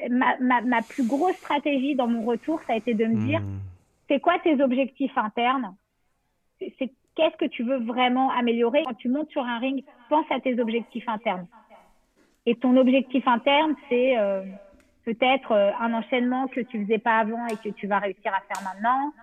ma, 0.09 0.37
ma, 0.39 0.61
ma 0.61 0.81
plus 0.81 1.05
grosse 1.05 1.35
stratégie 1.35 1.95
dans 1.95 2.07
mon 2.07 2.23
retour, 2.23 2.61
ça 2.61 2.73
a 2.73 2.75
été 2.77 2.93
de 2.93 3.05
me 3.05 3.25
dire, 3.27 3.41
hmm. 3.41 3.59
c'est 4.07 4.19
quoi 4.19 4.39
tes 4.39 4.61
objectifs 4.61 5.17
internes? 5.17 5.75
C'est 6.59 6.91
qu'est-ce 7.15 7.37
que 7.37 7.45
tu 7.45 7.63
veux 7.63 7.79
vraiment 7.79 8.31
améliorer? 8.31 8.83
Quand 8.85 8.93
tu 8.93 9.09
montes 9.09 9.29
sur 9.31 9.43
un 9.43 9.59
ring, 9.59 9.83
pense 10.09 10.25
à 10.31 10.39
tes 10.39 10.59
objectifs 10.59 11.07
internes. 11.09 11.47
Et 12.45 12.55
ton 12.55 12.77
objectif 12.77 13.27
interne, 13.27 13.75
c'est, 13.89 14.17
euh, 14.17 14.43
peut-être 15.05 15.51
euh, 15.51 15.71
un 15.79 15.93
enchaînement 15.93 16.47
que 16.47 16.61
tu 16.61 16.83
faisais 16.83 16.97
pas 16.97 17.19
avant 17.19 17.45
et 17.47 17.57
que 17.57 17.69
tu 17.69 17.87
vas 17.87 17.99
réussir 17.99 18.31
à 18.33 18.41
faire 18.41 18.63
maintenant, 18.63 19.13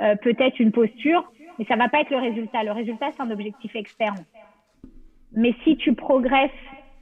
euh, 0.00 0.16
peut-être 0.16 0.58
une 0.58 0.72
posture, 0.72 1.30
mais 1.58 1.64
ça 1.66 1.76
va 1.76 1.88
pas 1.88 2.00
être 2.00 2.10
le 2.10 2.18
résultat. 2.18 2.62
Le 2.62 2.72
résultat, 2.72 3.10
c'est 3.12 3.22
un 3.22 3.30
objectif 3.30 3.74
externe. 3.76 4.24
Mais 5.32 5.54
si 5.64 5.76
tu 5.76 5.94
progresses 5.94 6.50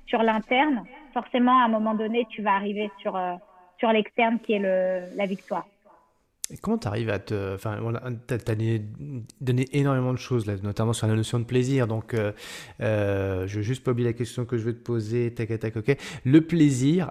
sur 0.06 0.22
l'interne, 0.22 0.84
forcément, 1.14 1.58
à 1.60 1.64
un 1.64 1.68
moment 1.68 1.94
donné, 1.94 2.26
tu 2.30 2.42
vas 2.42 2.54
arriver 2.54 2.90
sur, 3.00 3.16
euh, 3.16 3.34
sur 3.78 3.92
l'externe 3.92 4.38
qui 4.40 4.54
est 4.54 4.58
le, 4.58 5.16
la 5.16 5.26
victoire. 5.26 5.66
Et 6.50 6.56
comment 6.56 6.78
tu 6.78 6.88
arrives 6.88 7.10
à 7.10 7.18
te. 7.18 7.54
Enfin, 7.54 7.78
tu 8.26 8.34
as, 8.34 8.54
donné 9.40 9.68
énormément 9.72 10.14
de 10.14 10.18
choses, 10.18 10.46
là, 10.46 10.54
notamment 10.62 10.94
sur 10.94 11.06
la 11.06 11.14
notion 11.14 11.38
de 11.38 11.44
plaisir. 11.44 11.86
Donc, 11.86 12.14
euh, 12.14 12.32
euh, 12.80 13.46
je 13.46 13.58
vais 13.58 13.62
juste 13.62 13.84
pas 13.84 13.90
oublier 13.90 14.08
la 14.08 14.14
question 14.14 14.46
que 14.46 14.56
je 14.56 14.64
veux 14.64 14.72
te 14.72 14.82
poser. 14.82 15.34
Tac, 15.34 15.58
tac, 15.58 15.76
ok. 15.76 15.94
Le 16.24 16.40
plaisir, 16.40 17.10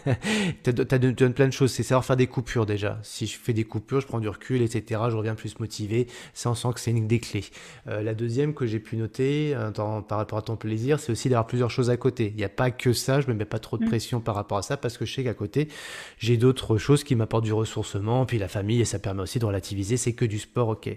tu 0.64 0.72
donné 0.72 1.34
plein 1.34 1.48
de 1.48 1.52
choses. 1.52 1.70
C'est 1.70 1.82
savoir 1.82 2.06
faire 2.06 2.16
des 2.16 2.26
coupures 2.26 2.64
déjà. 2.64 2.98
Si 3.02 3.26
je 3.26 3.36
fais 3.36 3.52
des 3.52 3.64
coupures, 3.64 4.00
je 4.00 4.06
prends 4.06 4.20
du 4.20 4.28
recul, 4.28 4.62
etc. 4.62 5.02
Je 5.10 5.16
reviens 5.16 5.34
plus 5.34 5.60
motivé. 5.60 6.06
Ça, 6.32 6.50
on 6.50 6.54
sent 6.54 6.68
que 6.74 6.80
c'est 6.80 6.92
une 6.92 7.06
des 7.06 7.20
clés. 7.20 7.44
Euh, 7.88 8.02
la 8.02 8.14
deuxième 8.14 8.54
que 8.54 8.64
j'ai 8.64 8.80
pu 8.80 8.96
noter 8.96 9.54
par 9.74 10.16
rapport 10.16 10.38
à 10.38 10.42
ton 10.42 10.56
plaisir, 10.56 10.98
c'est 10.98 11.12
aussi 11.12 11.28
d'avoir 11.28 11.46
plusieurs 11.46 11.70
choses 11.70 11.90
à 11.90 11.98
côté. 11.98 12.28
Il 12.30 12.36
n'y 12.36 12.44
a 12.44 12.48
pas 12.48 12.70
que 12.70 12.94
ça. 12.94 13.20
Je 13.20 13.28
me 13.28 13.34
mets 13.34 13.44
pas 13.44 13.58
trop 13.58 13.76
de 13.76 13.84
mmh. 13.84 13.88
pression 13.88 14.20
par 14.20 14.34
rapport 14.34 14.56
à 14.56 14.62
ça 14.62 14.78
parce 14.78 14.96
que 14.96 15.04
je 15.04 15.12
sais 15.12 15.24
qu'à 15.24 15.34
côté, 15.34 15.68
j'ai 16.16 16.38
d'autres 16.38 16.78
choses 16.78 17.04
qui 17.04 17.16
m'apportent 17.16 17.44
du 17.44 17.52
ressourcement. 17.52 18.24
Puis 18.24 18.38
la 18.38 18.48
famille 18.48 18.61
et 18.70 18.84
ça 18.84 18.98
permet 18.98 19.22
aussi 19.22 19.38
de 19.38 19.44
relativiser. 19.44 19.96
C'est 19.96 20.12
que 20.12 20.24
du 20.24 20.38
sport, 20.38 20.68
ok. 20.68 20.90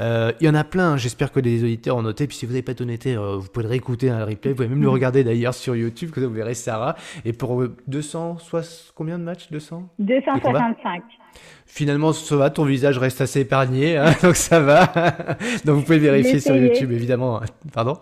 Euh, 0.00 0.32
il 0.40 0.46
y 0.46 0.48
en 0.48 0.54
a 0.54 0.64
plein, 0.64 0.92
hein. 0.92 0.96
j'espère 0.96 1.32
que 1.32 1.40
les 1.40 1.62
auditeurs 1.62 1.96
ont 1.96 2.02
noté. 2.02 2.26
Puis 2.26 2.36
si 2.36 2.46
vous 2.46 2.52
n'avez 2.52 2.62
pas 2.62 2.74
tout 2.74 2.84
noté, 2.84 3.16
euh, 3.16 3.36
vous 3.36 3.48
pouvez 3.48 3.64
le 3.64 3.70
réécouter 3.70 4.10
un 4.10 4.24
replay. 4.24 4.50
Vous 4.50 4.56
pouvez 4.56 4.68
même 4.68 4.82
le 4.82 4.88
regarder 4.88 5.24
d'ailleurs 5.24 5.54
sur 5.54 5.76
YouTube, 5.76 6.10
que 6.10 6.20
vous 6.20 6.32
verrez 6.32 6.54
Sarah. 6.54 6.96
Et 7.24 7.32
pour 7.32 7.62
200, 7.86 8.38
soit 8.38 8.92
combien 8.94 9.18
de 9.18 9.24
matchs 9.24 9.50
200 9.50 9.88
265. 9.98 11.02
Finalement, 11.66 12.12
ça 12.12 12.36
va, 12.36 12.50
ton 12.50 12.64
visage 12.64 12.98
reste 12.98 13.20
assez 13.20 13.40
épargné, 13.40 13.96
hein, 13.96 14.12
donc 14.22 14.36
ça 14.36 14.60
va. 14.60 14.86
donc 15.64 15.76
vous 15.76 15.82
pouvez 15.82 15.98
vérifier 15.98 16.40
sur 16.40 16.56
YouTube, 16.56 16.92
évidemment. 16.92 17.40
Pardon? 17.72 17.98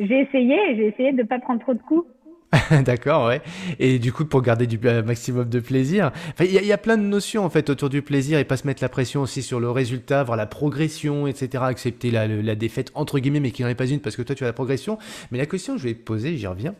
J'ai 0.00 0.20
essayé, 0.20 0.56
j'ai 0.76 0.86
essayé 0.88 1.12
de 1.12 1.18
ne 1.18 1.26
pas 1.26 1.38
prendre 1.38 1.60
trop 1.60 1.74
de 1.74 1.82
coups. 1.82 2.06
D'accord, 2.84 3.26
ouais. 3.26 3.42
Et 3.78 3.98
du 3.98 4.12
coup, 4.12 4.24
pour 4.24 4.42
garder 4.42 4.66
du 4.66 4.78
euh, 4.84 5.02
maximum 5.02 5.48
de 5.48 5.60
plaisir, 5.60 6.12
il 6.40 6.50
y, 6.50 6.72
a 6.72 6.78
plein 6.78 6.96
de 6.96 7.02
notions 7.02 7.44
en 7.44 7.50
fait 7.50 7.68
autour 7.70 7.88
du 7.88 8.02
plaisir 8.02 8.38
et 8.38 8.44
pas 8.44 8.56
se 8.56 8.66
mettre 8.66 8.82
la 8.82 8.88
pression 8.88 9.22
aussi 9.22 9.42
sur 9.42 9.60
le 9.60 9.70
résultat, 9.70 10.22
voir 10.22 10.36
la 10.36 10.46
progression, 10.46 11.26
etc. 11.26 11.64
Accepter 11.66 12.10
la, 12.10 12.54
défaite 12.54 12.90
entre 12.94 13.18
guillemets, 13.18 13.40
mais 13.40 13.50
qui 13.50 13.62
n'en 13.62 13.68
est 13.68 13.74
pas 13.74 13.86
une 13.86 14.00
parce 14.00 14.16
que 14.16 14.22
toi 14.22 14.34
tu 14.34 14.44
as 14.44 14.46
la 14.46 14.52
progression. 14.52 14.98
Mais 15.30 15.38
la 15.38 15.46
question 15.46 15.74
que 15.74 15.80
je 15.80 15.88
vais 15.88 15.94
poser, 15.94 16.36
j'y 16.36 16.46
reviens. 16.46 16.74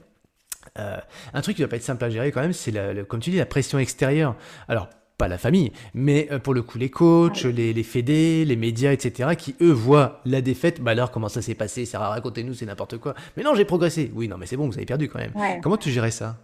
Euh, 0.78 0.96
un 1.32 1.40
truc 1.40 1.56
qui 1.56 1.62
va 1.62 1.68
pas 1.68 1.76
être 1.76 1.82
simple 1.82 2.04
à 2.04 2.10
gérer 2.10 2.32
quand 2.32 2.40
même, 2.40 2.52
c'est 2.52 2.72
comme 3.08 3.20
tu 3.20 3.30
dis 3.30 3.38
la 3.38 3.46
pression 3.46 3.78
extérieure. 3.78 4.36
Alors 4.68 4.88
pas 5.16 5.28
la 5.28 5.38
famille, 5.38 5.72
mais 5.94 6.28
euh, 6.32 6.38
pour 6.38 6.54
le 6.54 6.62
coup 6.62 6.78
les 6.78 6.90
coachs, 6.90 7.44
les, 7.44 7.72
les 7.72 7.82
fédés, 7.82 8.44
les 8.44 8.56
médias, 8.56 8.92
etc., 8.92 9.30
qui 9.36 9.54
eux 9.60 9.70
voient 9.70 10.20
la 10.24 10.40
défaite, 10.40 10.80
bah 10.80 10.90
alors 10.90 11.10
comment 11.10 11.28
ça 11.28 11.42
s'est 11.42 11.54
passé, 11.54 11.84
ça 11.84 12.00
racontez-nous, 12.00 12.54
c'est 12.54 12.66
n'importe 12.66 12.98
quoi. 12.98 13.14
Mais 13.36 13.42
non, 13.42 13.54
j'ai 13.54 13.64
progressé. 13.64 14.10
Oui, 14.14 14.28
non, 14.28 14.38
mais 14.38 14.46
c'est 14.46 14.56
bon, 14.56 14.66
vous 14.66 14.76
avez 14.76 14.86
perdu 14.86 15.08
quand 15.08 15.20
même. 15.20 15.60
Comment 15.62 15.76
tu 15.76 15.90
gérais 15.90 16.10
ça? 16.10 16.36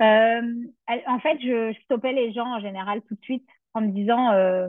Euh, 0.00 0.42
En 1.08 1.18
fait, 1.18 1.38
je 1.42 1.74
stoppais 1.84 2.12
les 2.12 2.32
gens 2.32 2.46
en 2.46 2.60
général 2.60 3.02
tout 3.02 3.14
de 3.14 3.22
suite 3.22 3.46
en 3.74 3.82
me 3.82 3.88
disant, 3.88 4.30
euh, 4.32 4.68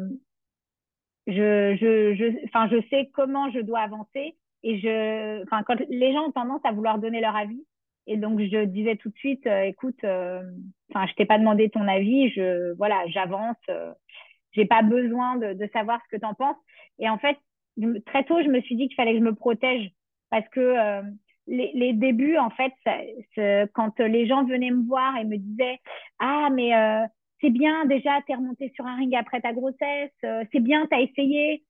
je, 1.28 1.76
je, 1.80 2.16
je, 2.16 2.88
sais 2.90 3.10
comment 3.14 3.50
je 3.52 3.60
dois 3.60 3.80
avancer 3.80 4.36
et 4.64 4.80
je, 4.80 5.44
quand 5.66 5.80
les 5.90 6.14
gens 6.14 6.28
ont 6.28 6.32
tendance 6.32 6.62
à 6.64 6.72
vouloir 6.72 7.00
donner 7.00 7.22
leur 7.22 7.36
avis, 7.36 7.64
et 8.08 8.18
donc, 8.18 8.40
je 8.40 8.66
disais 8.66 8.96
tout 8.96 9.10
de 9.10 9.18
suite, 9.18 9.46
euh, 9.48 9.64
écoute, 9.64 10.04
euh, 10.04 10.42
enfin, 10.90 11.06
je 11.08 11.14
t'ai 11.14 11.26
pas 11.26 11.38
demandé 11.38 11.70
ton 11.70 11.88
avis, 11.88 12.30
je, 12.30 12.74
voilà, 12.74 13.04
j'avance, 13.08 13.58
euh, 13.70 13.94
j'ai 14.54 14.66
pas 14.66 14.82
besoin 14.82 15.38
de, 15.38 15.54
de 15.54 15.70
savoir 15.72 16.02
ce 16.04 16.16
que 16.16 16.20
tu 16.20 16.26
en 16.26 16.34
penses. 16.34 16.58
Et 17.00 17.10
en 17.10 17.18
fait, 17.18 17.38
très 18.08 18.24
tôt, 18.24 18.42
je 18.42 18.48
me 18.48 18.62
suis 18.62 18.76
dit 18.76 18.88
qu'il 18.88 18.96
fallait 18.96 19.14
que 19.14 19.20
je 19.20 19.24
me 19.24 19.36
protège 19.36 19.92
parce 20.30 20.48
que 20.50 20.60
euh, 20.60 21.02
les, 21.48 21.72
les, 21.74 21.94
débuts, 21.94 22.38
en 22.38 22.50
fait, 22.50 22.74
ça, 22.84 22.98
quand 23.74 24.00
les 24.00 24.28
gens 24.28 24.46
venaient 24.46 24.72
me 24.72 24.86
voir 24.88 25.18
et 25.18 25.24
me 25.24 25.38
disaient, 25.38 25.80
ah, 26.20 26.50
mais 26.52 26.72
c'est 27.42 27.50
bien, 27.50 27.86
déjà, 27.86 28.22
t'es 28.26 28.36
remonté 28.36 28.72
sur 28.76 28.86
un 28.86 28.96
ring 28.96 29.14
après 29.16 29.42
ta 29.42 29.52
grossesse, 29.52 30.12
c'est 30.22 30.60
bien, 30.60 30.88
t'as 30.90 31.02
essayé. 31.02 31.64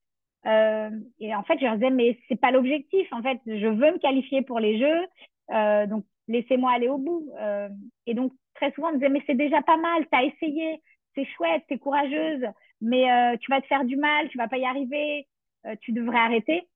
et 0.45 1.35
en 1.35 1.43
fait, 1.43 1.57
je 1.59 1.65
leur 1.65 1.75
disais, 1.75 1.89
mais 1.89 2.19
c'est 2.27 2.39
pas 2.39 2.51
l'objectif. 2.51 3.07
En 3.11 3.21
fait, 3.21 3.39
je 3.45 3.67
veux 3.67 3.93
me 3.93 3.99
qualifier 3.99 4.41
pour 4.41 4.59
les 4.59 4.79
Jeux. 4.79 5.07
Euh, 5.53 5.85
donc, 5.87 6.05
laissez-moi 6.27 6.71
aller 6.71 6.87
au 6.89 6.97
bout. 6.97 7.29
Euh, 7.39 7.69
et 8.05 8.13
donc, 8.13 8.33
très 8.55 8.71
souvent, 8.71 8.89
on 8.89 8.91
me 8.91 8.97
disait, 8.97 9.09
mais 9.09 9.23
c'est 9.25 9.35
déjà 9.35 9.61
pas 9.61 9.77
mal, 9.77 10.03
tu 10.11 10.17
as 10.17 10.23
essayé, 10.23 10.81
c'est 11.15 11.25
chouette, 11.25 11.63
tu 11.67 11.75
es 11.75 11.77
courageuse, 11.79 12.45
mais 12.81 13.11
euh, 13.11 13.37
tu 13.37 13.51
vas 13.51 13.61
te 13.61 13.67
faire 13.67 13.85
du 13.85 13.95
mal, 13.95 14.29
tu 14.29 14.37
vas 14.37 14.47
pas 14.47 14.57
y 14.57 14.65
arriver, 14.65 15.27
euh, 15.65 15.75
tu 15.81 15.91
devrais 15.91 16.19
arrêter. 16.19 16.67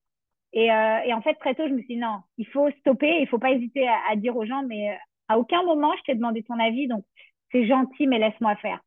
Et, 0.52 0.66
et, 0.66 1.12
en 1.12 1.20
fait, 1.20 1.34
très 1.34 1.54
tôt, 1.54 1.68
je 1.68 1.72
me 1.72 1.78
suis 1.80 1.94
dit, 1.94 2.00
non, 2.00 2.20
il 2.38 2.46
faut 2.46 2.70
stopper, 2.80 3.20
il 3.20 3.28
faut 3.28 3.38
pas 3.38 3.50
hésiter 3.50 3.86
à 3.86 4.16
dire 4.16 4.34
aux 4.36 4.46
gens, 4.46 4.62
mais 4.62 4.96
à 5.28 5.38
aucun 5.38 5.62
moment, 5.64 5.92
je 5.98 6.02
t'ai 6.04 6.14
demandé 6.14 6.42
ton 6.44 6.58
avis, 6.58 6.88
donc 6.88 7.04
c'est 7.52 7.66
gentil, 7.66 8.06
mais 8.06 8.18
laisse-moi 8.18 8.56
faire. 8.56 8.80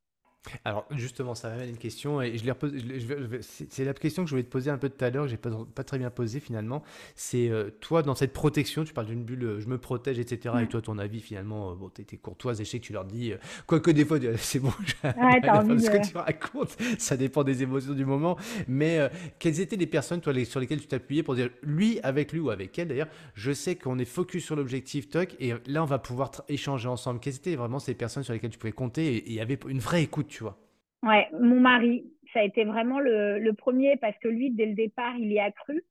Alors 0.63 0.85
justement, 0.91 1.35
ça 1.35 1.49
m'amène 1.49 1.69
une 1.69 1.77
question 1.77 2.21
et 2.21 2.37
je 2.37 2.45
l'ai 2.45 2.51
repose, 2.51 2.71
c'est 3.41 3.83
la 3.83 3.93
question 3.93 4.23
que 4.23 4.29
je 4.29 4.35
voulais 4.35 4.43
te 4.43 4.49
poser 4.49 4.71
un 4.71 4.77
peu 4.77 4.89
tout 4.89 5.03
à 5.03 5.09
l'heure, 5.09 5.25
que 5.25 5.29
j'ai 5.29 5.37
pas, 5.37 5.49
pas 5.75 5.83
très 5.83 5.97
bien 5.97 6.09
posé 6.09 6.39
finalement. 6.39 6.81
C'est 7.15 7.49
euh, 7.49 7.69
toi 7.81 8.03
dans 8.03 8.15
cette 8.15 8.31
protection, 8.31 8.85
tu 8.85 8.93
parles 8.93 9.07
d'une 9.07 9.23
bulle, 9.23 9.43
euh, 9.43 9.59
je 9.59 9.67
me 9.67 9.77
protège, 9.77 10.17
etc. 10.17 10.55
Et 10.59 10.63
mm. 10.63 10.67
toi, 10.67 10.81
ton 10.81 10.97
avis 10.97 11.19
finalement, 11.19 11.71
euh, 11.71 11.75
bon, 11.75 11.89
t'es 11.89 12.05
courtoise 12.17 12.61
et 12.61 12.65
je 12.65 12.69
sais 12.69 12.79
que 12.79 12.85
tu 12.85 12.93
leur 12.93 13.03
dis, 13.03 13.33
quoique 13.67 13.91
des 13.91 14.05
fois, 14.05 14.17
c'est 14.37 14.59
bon, 14.59 14.69
ouais, 15.03 15.03
ce 15.03 15.89
que 15.89 16.07
tu 16.09 16.17
racontes, 16.17 16.77
ça 16.97 17.17
dépend 17.17 17.43
des 17.43 17.61
émotions 17.61 17.93
du 17.93 18.05
moment. 18.05 18.37
Mais 18.67 19.09
quelles 19.39 19.59
étaient 19.59 19.75
les 19.75 19.87
personnes 19.87 20.21
toi, 20.21 20.33
sur 20.45 20.61
lesquelles 20.61 20.81
tu 20.81 20.87
t'appuyais 20.87 21.23
pour 21.23 21.35
dire, 21.35 21.49
lui 21.63 21.99
avec 22.01 22.31
lui 22.31 22.39
ou 22.39 22.49
avec 22.49 22.79
elle 22.79 22.87
d'ailleurs, 22.87 23.09
je 23.33 23.51
sais 23.51 23.75
qu'on 23.75 23.99
est 23.99 24.05
focus 24.05 24.45
sur 24.45 24.55
l'objectif 24.55 25.09
TOC 25.09 25.35
et 25.39 25.53
là 25.67 25.83
on 25.83 25.87
va 25.87 25.99
pouvoir 25.99 26.31
échanger 26.47 26.87
ensemble. 26.87 27.19
Quelles 27.19 27.35
étaient 27.35 27.55
vraiment 27.55 27.79
ces 27.79 27.93
personnes 27.93 28.23
sur 28.23 28.33
lesquelles 28.33 28.51
tu 28.51 28.57
pouvais 28.57 28.71
compter 28.71 29.15
et 29.15 29.27
il 29.27 29.33
y 29.33 29.41
avait 29.41 29.59
une 29.67 29.79
vraie 29.79 30.03
écoute 30.03 30.28
mon 31.39 31.59
mari, 31.59 32.05
ça 32.34 32.41
a 32.41 32.43
été 32.43 32.63
vraiment 32.63 32.99
le, 32.99 33.51
premier 33.51 33.97
parce 33.97 34.17
que 34.19 34.27
lui, 34.27 34.51
dès 34.51 34.65
le 34.65 34.75
départ, 34.75 35.15
il 35.17 35.32
y 35.32 35.39
a 35.39 35.51
cru. 35.51 35.84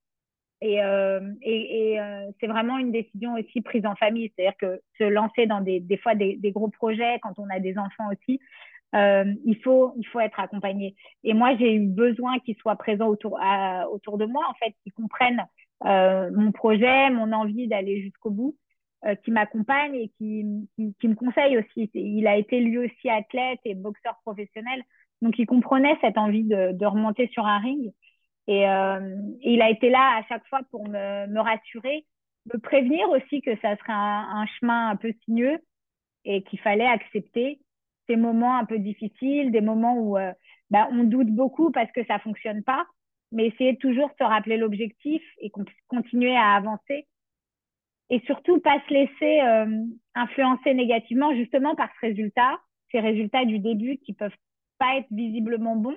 Et, 0.60 0.82
euh, 0.82 1.20
et, 1.40 2.00
euh, 2.00 2.26
c'est 2.40 2.48
vraiment 2.48 2.78
une 2.78 2.90
décision 2.90 3.34
aussi 3.34 3.60
prise 3.60 3.86
en 3.86 3.94
famille. 3.94 4.32
C'est-à-dire 4.34 4.56
que 4.58 4.80
se 4.98 5.04
lancer 5.04 5.46
dans 5.46 5.60
des, 5.60 5.80
des 5.80 5.96
fois 5.96 6.14
des, 6.14 6.38
gros 6.52 6.68
projets, 6.68 7.18
quand 7.22 7.38
on 7.38 7.48
a 7.48 7.60
des 7.60 7.78
enfants 7.78 8.08
aussi, 8.10 8.40
euh, 8.94 9.32
il, 9.44 9.56
faut, 9.62 9.94
il 9.96 10.20
être 10.20 10.40
accompagné. 10.40 10.96
Et 11.22 11.34
moi, 11.34 11.56
j'ai 11.56 11.74
eu 11.74 11.86
besoin 11.86 12.38
qu'ils 12.40 12.56
soient 12.56 12.76
présents 12.76 13.08
autour, 13.08 13.38
autour 13.90 14.18
de 14.18 14.24
moi, 14.24 14.44
en 14.48 14.54
fait, 14.54 14.74
qu'ils 14.82 14.92
comprennent 14.92 15.44
mon 15.84 16.52
projet, 16.52 17.10
mon 17.10 17.32
envie 17.32 17.68
d'aller 17.68 18.02
jusqu'au 18.02 18.30
bout. 18.30 18.56
Euh, 19.04 19.14
qui 19.14 19.30
m'accompagne 19.30 19.94
et 19.94 20.08
qui, 20.18 20.44
qui, 20.98 21.06
me 21.06 21.14
conseille 21.14 21.56
aussi. 21.56 21.88
Il 21.94 22.26
a 22.26 22.36
été 22.36 22.58
lui 22.58 22.78
aussi 22.78 23.08
athlète 23.08 23.60
et 23.64 23.76
boxeur 23.76 24.18
professionnel, 24.24 24.82
donc 25.22 25.38
il 25.38 25.46
comprenait 25.46 25.96
cette 26.00 26.18
envie 26.18 26.42
de, 26.42 26.72
de 26.72 26.84
remonter 26.84 27.28
sur 27.28 27.46
un 27.46 27.60
ring. 27.60 27.92
Et, 28.48 28.68
euh, 28.68 29.16
il 29.42 29.62
a 29.62 29.70
été 29.70 29.88
là 29.88 30.16
à 30.18 30.24
chaque 30.24 30.44
fois 30.48 30.62
pour 30.72 30.88
me, 30.88 31.28
me 31.28 31.40
rassurer, 31.40 32.06
me 32.52 32.58
prévenir 32.58 33.08
aussi 33.10 33.40
que 33.40 33.54
ça 33.60 33.76
serait 33.76 33.92
un, 33.92 34.46
chemin 34.58 34.88
un 34.88 34.96
peu 34.96 35.12
sinueux 35.24 35.60
et 36.24 36.42
qu'il 36.42 36.58
fallait 36.58 36.84
accepter 36.84 37.60
ces 38.08 38.16
moments 38.16 38.58
un 38.58 38.64
peu 38.64 38.80
difficiles, 38.80 39.52
des 39.52 39.60
moments 39.60 39.96
où 39.96 40.16
bah, 40.70 40.88
on 40.90 41.04
doute 41.04 41.30
beaucoup 41.30 41.70
parce 41.70 41.92
que 41.92 42.04
ça 42.06 42.18
fonctionne 42.18 42.64
pas, 42.64 42.84
mais 43.30 43.46
essayer 43.46 43.74
de 43.74 43.78
toujours 43.78 44.10
se 44.18 44.24
rappeler 44.24 44.56
l'objectif 44.56 45.22
et 45.38 45.52
continuer 45.86 46.36
à 46.36 46.56
avancer. 46.56 47.06
Et 48.10 48.20
surtout, 48.20 48.60
pas 48.60 48.80
se 48.88 48.94
laisser 48.94 49.40
euh, 49.40 49.84
influencer 50.14 50.74
négativement 50.74 51.34
justement 51.34 51.74
par 51.74 51.90
ce 51.94 52.06
résultat, 52.06 52.58
ces 52.90 53.00
résultats 53.00 53.44
du 53.44 53.58
début 53.58 53.98
qui 53.98 54.14
peuvent 54.14 54.36
pas 54.78 54.96
être 54.96 55.08
visiblement 55.10 55.76
bons, 55.76 55.96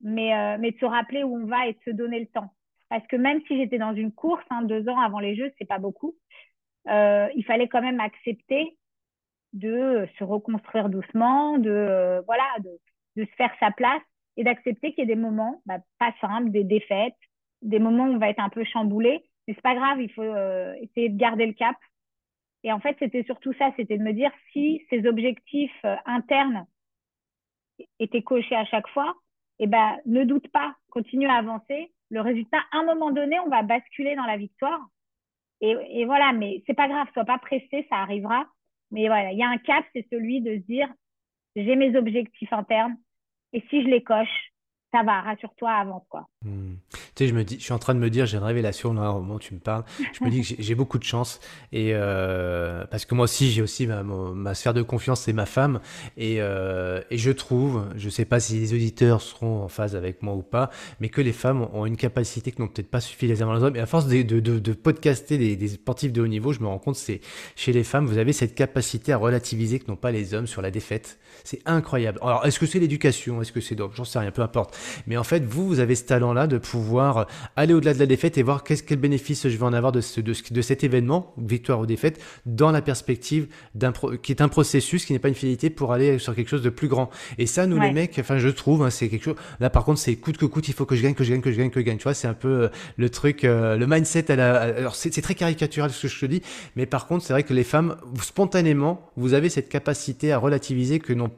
mais, 0.00 0.34
euh, 0.34 0.56
mais 0.58 0.70
de 0.70 0.78
se 0.78 0.86
rappeler 0.86 1.24
où 1.24 1.36
on 1.36 1.46
va 1.46 1.66
et 1.66 1.74
de 1.74 1.80
se 1.84 1.90
donner 1.90 2.20
le 2.20 2.26
temps. 2.26 2.54
Parce 2.88 3.06
que 3.08 3.16
même 3.16 3.42
si 3.46 3.58
j'étais 3.58 3.78
dans 3.78 3.94
une 3.94 4.12
course, 4.12 4.44
hein, 4.50 4.62
deux 4.62 4.88
ans 4.88 4.98
avant 4.98 5.18
les 5.18 5.36
Jeux, 5.36 5.52
c'est 5.58 5.68
pas 5.68 5.78
beaucoup, 5.78 6.16
euh, 6.88 7.28
il 7.34 7.44
fallait 7.44 7.68
quand 7.68 7.82
même 7.82 8.00
accepter 8.00 8.78
de 9.52 10.06
se 10.18 10.24
reconstruire 10.24 10.88
doucement, 10.88 11.58
de 11.58 12.22
voilà, 12.26 12.44
de, 12.60 12.70
de 13.16 13.26
se 13.26 13.34
faire 13.36 13.52
sa 13.60 13.70
place 13.70 14.02
et 14.36 14.44
d'accepter 14.44 14.92
qu'il 14.92 15.00
y 15.00 15.02
ait 15.02 15.14
des 15.14 15.20
moments 15.20 15.60
bah, 15.66 15.78
pas 15.98 16.14
simples, 16.20 16.50
des 16.50 16.64
défaites, 16.64 17.16
des 17.60 17.78
moments 17.78 18.04
où 18.04 18.14
on 18.14 18.18
va 18.18 18.30
être 18.30 18.40
un 18.40 18.48
peu 18.48 18.64
chamboulé. 18.64 19.27
Mais 19.48 19.54
c'est 19.54 19.62
pas 19.62 19.74
grave, 19.74 20.00
il 20.00 20.12
faut 20.12 20.22
euh, 20.22 20.74
essayer 20.74 21.08
de 21.08 21.18
garder 21.18 21.46
le 21.46 21.54
cap. 21.54 21.76
Et 22.64 22.70
en 22.70 22.80
fait, 22.80 22.96
c'était 22.98 23.24
surtout 23.24 23.54
ça, 23.54 23.72
c'était 23.76 23.96
de 23.96 24.02
me 24.02 24.12
dire 24.12 24.30
si 24.52 24.84
ces 24.90 25.06
objectifs 25.06 25.72
euh, 25.86 25.96
internes 26.04 26.66
étaient 27.98 28.22
cochés 28.22 28.56
à 28.56 28.66
chaque 28.66 28.88
fois, 28.88 29.14
eh 29.58 29.66
ben, 29.66 29.96
ne 30.04 30.24
doute 30.24 30.48
pas, 30.48 30.76
continue 30.90 31.26
à 31.26 31.36
avancer. 31.36 31.90
Le 32.10 32.20
résultat, 32.20 32.58
à 32.72 32.78
un 32.78 32.84
moment 32.84 33.10
donné, 33.10 33.40
on 33.40 33.48
va 33.48 33.62
basculer 33.62 34.16
dans 34.16 34.26
la 34.26 34.36
victoire. 34.36 34.80
Et, 35.62 35.74
et 35.88 36.04
voilà, 36.04 36.32
mais 36.32 36.62
c'est 36.66 36.74
pas 36.74 36.88
grave, 36.88 37.08
sois 37.14 37.24
pas 37.24 37.38
pressé, 37.38 37.86
ça 37.88 37.96
arrivera. 37.96 38.46
Mais 38.90 39.06
voilà, 39.06 39.32
il 39.32 39.38
y 39.38 39.42
a 39.42 39.48
un 39.48 39.58
cap, 39.58 39.84
c'est 39.94 40.06
celui 40.10 40.42
de 40.42 40.56
se 40.56 40.66
dire 40.66 40.88
j'ai 41.56 41.74
mes 41.74 41.96
objectifs 41.96 42.52
internes, 42.52 42.96
et 43.52 43.62
si 43.68 43.82
je 43.82 43.88
les 43.88 44.02
coche, 44.02 44.52
ça 44.92 45.02
va, 45.02 45.20
rassure-toi, 45.22 45.70
avance 45.70 46.06
quoi. 46.08 46.26
Hmm. 46.42 46.74
Je 47.26 47.34
me 47.34 47.44
dis, 47.44 47.56
je 47.58 47.64
suis 47.64 47.72
en 47.72 47.78
train 47.78 47.94
de 47.94 47.98
me 47.98 48.10
dire, 48.10 48.26
j'ai 48.26 48.36
une 48.36 48.44
révélation 48.44 48.92
là 48.92 49.10
au 49.10 49.20
moment 49.20 49.34
où 49.34 49.38
tu 49.38 49.54
me 49.54 49.58
parles. 49.60 49.84
Je 49.98 50.24
me 50.24 50.30
dis 50.30 50.42
que 50.42 50.54
j'ai 50.58 50.74
beaucoup 50.74 50.98
de 50.98 51.04
chance 51.04 51.40
et 51.72 51.90
euh, 51.92 52.84
parce 52.90 53.04
que 53.04 53.14
moi 53.14 53.24
aussi 53.24 53.50
j'ai 53.50 53.62
aussi 53.62 53.86
ma, 53.86 54.02
ma, 54.02 54.54
sphère 54.54 54.74
de 54.74 54.82
confiance, 54.82 55.22
c'est 55.22 55.32
ma 55.32 55.46
femme 55.46 55.80
et, 56.16 56.36
euh, 56.40 57.00
et 57.10 57.18
je 57.18 57.30
trouve, 57.30 57.84
je 57.96 58.08
sais 58.08 58.24
pas 58.24 58.40
si 58.40 58.58
les 58.58 58.74
auditeurs 58.74 59.20
seront 59.22 59.64
en 59.64 59.68
phase 59.68 59.96
avec 59.96 60.22
moi 60.22 60.34
ou 60.34 60.42
pas, 60.42 60.70
mais 61.00 61.08
que 61.08 61.20
les 61.20 61.32
femmes 61.32 61.68
ont 61.72 61.86
une 61.86 61.96
capacité 61.96 62.52
que 62.52 62.62
n'ont 62.62 62.68
peut-être 62.68 62.90
pas 62.90 63.00
suffisamment 63.00 63.54
les 63.54 63.62
hommes. 63.62 63.76
Et 63.76 63.80
à 63.80 63.86
force 63.86 64.06
de, 64.06 64.22
de 64.22 64.72
podcaster 64.72 65.38
des, 65.38 65.56
des, 65.56 65.68
sportifs 65.68 66.12
de 66.12 66.22
haut 66.22 66.26
niveau, 66.26 66.52
je 66.52 66.60
me 66.60 66.66
rends 66.66 66.78
compte 66.78 66.96
c'est 66.96 67.20
chez 67.56 67.72
les 67.72 67.84
femmes, 67.84 68.06
vous 68.06 68.18
avez 68.18 68.32
cette 68.32 68.54
capacité 68.54 69.12
à 69.12 69.16
relativiser 69.16 69.78
que 69.78 69.90
n'ont 69.90 69.96
pas 69.96 70.10
les 70.10 70.34
hommes 70.34 70.46
sur 70.46 70.62
la 70.62 70.70
défaite. 70.70 71.18
C'est 71.44 71.60
incroyable. 71.66 72.18
Alors 72.22 72.44
est-ce 72.46 72.58
que 72.58 72.66
c'est 72.66 72.78
l'éducation, 72.78 73.40
est-ce 73.42 73.52
que 73.52 73.60
c'est 73.60 73.74
d'autres, 73.74 73.94
j'en 73.94 74.04
sais 74.04 74.18
rien, 74.18 74.30
peu 74.30 74.42
importe. 74.42 74.76
Mais 75.06 75.16
en 75.16 75.24
fait, 75.24 75.44
vous, 75.44 75.66
vous 75.66 75.80
avez 75.80 75.94
ce 75.94 76.04
talent-là 76.04 76.46
de 76.46 76.58
pouvoir 76.58 77.07
aller 77.56 77.74
au-delà 77.74 77.94
de 77.94 77.98
la 77.98 78.06
défaite 78.06 78.38
et 78.38 78.42
voir 78.42 78.64
qu'est-ce 78.64 78.82
quel 78.82 78.98
bénéfice 78.98 79.48
je 79.48 79.56
vais 79.56 79.64
en 79.64 79.72
avoir 79.72 79.92
de, 79.92 80.00
ce, 80.00 80.20
de, 80.20 80.34
de, 80.50 80.62
cet 80.62 80.84
événement, 80.84 81.34
victoire 81.38 81.80
ou 81.80 81.86
défaite, 81.86 82.20
dans 82.46 82.70
la 82.70 82.82
perspective 82.82 83.48
d'un 83.74 83.92
qui 84.22 84.32
est 84.32 84.42
un 84.42 84.48
processus 84.48 85.04
qui 85.04 85.12
n'est 85.12 85.18
pas 85.18 85.28
une 85.28 85.34
finalité 85.34 85.70
pour 85.70 85.92
aller 85.92 86.18
sur 86.18 86.34
quelque 86.34 86.48
chose 86.48 86.62
de 86.62 86.70
plus 86.70 86.88
grand. 86.88 87.10
Et 87.38 87.46
ça, 87.46 87.66
nous 87.66 87.80
les 87.80 87.92
mecs, 87.92 88.18
enfin, 88.18 88.38
je 88.38 88.48
trouve, 88.48 88.82
hein, 88.82 88.90
c'est 88.90 89.08
quelque 89.08 89.24
chose. 89.24 89.36
Là, 89.60 89.70
par 89.70 89.84
contre, 89.84 89.98
c'est 89.98 90.16
coûte 90.16 90.36
que 90.36 90.46
coûte, 90.46 90.68
il 90.68 90.74
faut 90.74 90.86
que 90.86 90.96
je 90.96 91.02
gagne, 91.02 91.14
que 91.14 91.24
je 91.24 91.30
gagne, 91.30 91.40
que 91.40 91.50
je 91.50 91.58
gagne, 91.58 91.70
que 91.70 91.80
je 91.80 91.84
gagne. 91.84 91.98
Tu 91.98 92.04
vois, 92.04 92.14
c'est 92.14 92.28
un 92.28 92.34
peu 92.34 92.48
euh, 92.48 92.68
le 92.96 93.10
truc, 93.10 93.44
euh, 93.44 93.76
le 93.76 93.86
mindset. 93.86 94.30
À 94.30 94.36
la, 94.36 94.60
alors, 94.60 94.94
c'est 94.94 95.10
très 95.22 95.34
caricatural 95.34 95.90
ce 95.90 96.02
que 96.02 96.08
je 96.08 96.20
te 96.20 96.26
dis, 96.26 96.42
mais 96.76 96.86
par 96.86 97.06
contre, 97.06 97.24
c'est 97.24 97.32
vrai 97.32 97.42
que 97.42 97.54
les 97.54 97.64
femmes, 97.64 97.96
spontanément, 98.20 99.10
vous 99.16 99.34
avez 99.34 99.48
cette 99.48 99.68
capacité 99.68 100.32
à 100.32 100.38
relativiser 100.38 100.98
que 100.98 101.12
non, 101.12 101.30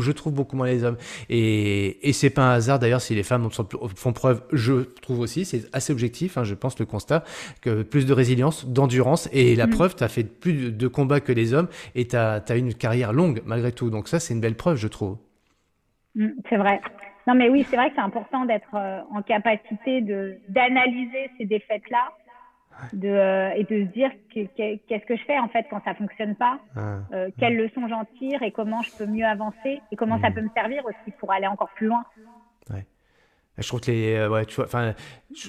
je 0.00 0.12
trouve 0.12 0.32
beaucoup 0.32 0.56
moins 0.56 0.66
les 0.66 0.84
hommes. 0.84 0.96
Et, 1.28 2.08
et 2.08 2.12
c'est 2.12 2.30
pas 2.30 2.42
un 2.42 2.52
hasard 2.52 2.78
d'ailleurs 2.78 3.00
si 3.00 3.14
les 3.14 3.22
femmes 3.22 3.48
font 3.94 4.12
preuve, 4.12 4.42
je 4.52 4.79
trouve 4.82 5.20
aussi, 5.20 5.44
c'est 5.44 5.62
assez 5.74 5.92
objectif, 5.92 6.38
hein, 6.38 6.44
je 6.44 6.54
pense, 6.54 6.78
le 6.78 6.86
constat, 6.86 7.24
que 7.60 7.82
plus 7.82 8.06
de 8.06 8.12
résilience, 8.12 8.66
d'endurance, 8.66 9.28
et 9.32 9.56
la 9.56 9.66
mm. 9.66 9.70
preuve, 9.70 9.96
tu 9.96 10.04
as 10.04 10.08
fait 10.08 10.24
plus 10.24 10.72
de 10.72 10.88
combats 10.88 11.20
que 11.20 11.32
les 11.32 11.54
hommes, 11.54 11.68
et 11.94 12.06
tu 12.06 12.16
as, 12.16 12.42
as, 12.46 12.56
une 12.56 12.74
carrière 12.74 13.12
longue 13.12 13.42
malgré 13.44 13.72
tout. 13.72 13.90
Donc 13.90 14.08
ça, 14.08 14.20
c'est 14.20 14.34
une 14.34 14.40
belle 14.40 14.56
preuve, 14.56 14.76
je 14.76 14.88
trouve. 14.88 15.18
Mm, 16.14 16.28
c'est 16.48 16.56
vrai. 16.56 16.80
Non, 17.26 17.34
mais 17.34 17.48
oui, 17.48 17.66
c'est 17.68 17.76
vrai 17.76 17.90
que 17.90 17.96
c'est 17.96 18.02
important 18.02 18.44
d'être 18.44 18.74
euh, 18.74 19.00
en 19.12 19.22
capacité 19.22 20.00
d'analyser 20.48 21.30
ces 21.38 21.44
défaites-là 21.44 22.08
de, 22.92 23.08
euh, 23.08 23.50
et 23.50 23.64
de 23.64 23.84
se 23.84 23.92
dire 23.92 24.10
qu'est-ce 24.30 25.06
que 25.06 25.16
je 25.16 25.24
fais 25.24 25.38
en 25.38 25.48
fait 25.48 25.66
quand 25.70 25.82
ça 25.84 25.94
fonctionne 25.94 26.34
pas, 26.34 26.58
ah. 26.76 26.98
euh, 27.12 27.30
quelles 27.38 27.56
leçons 27.56 27.86
j'en 27.88 28.04
tire 28.18 28.42
et 28.42 28.52
comment 28.52 28.82
je 28.82 28.90
peux 28.96 29.06
mieux 29.06 29.26
avancer 29.26 29.80
et 29.90 29.96
comment 29.96 30.20
ça 30.20 30.30
mm. 30.30 30.34
peut 30.34 30.40
me 30.42 30.50
servir 30.54 30.84
aussi 30.86 31.14
pour 31.18 31.30
aller 31.32 31.46
encore 31.46 31.70
plus 31.70 31.88
loin. 31.88 32.04
Ouais. 32.70 32.86
Je 33.58 33.66
trouve 33.66 33.80
que 33.80 33.90
les, 33.90 34.26
ouais, 34.26 34.46
tu 34.46 34.56
vois, 34.56 34.64
enfin, 34.64 34.94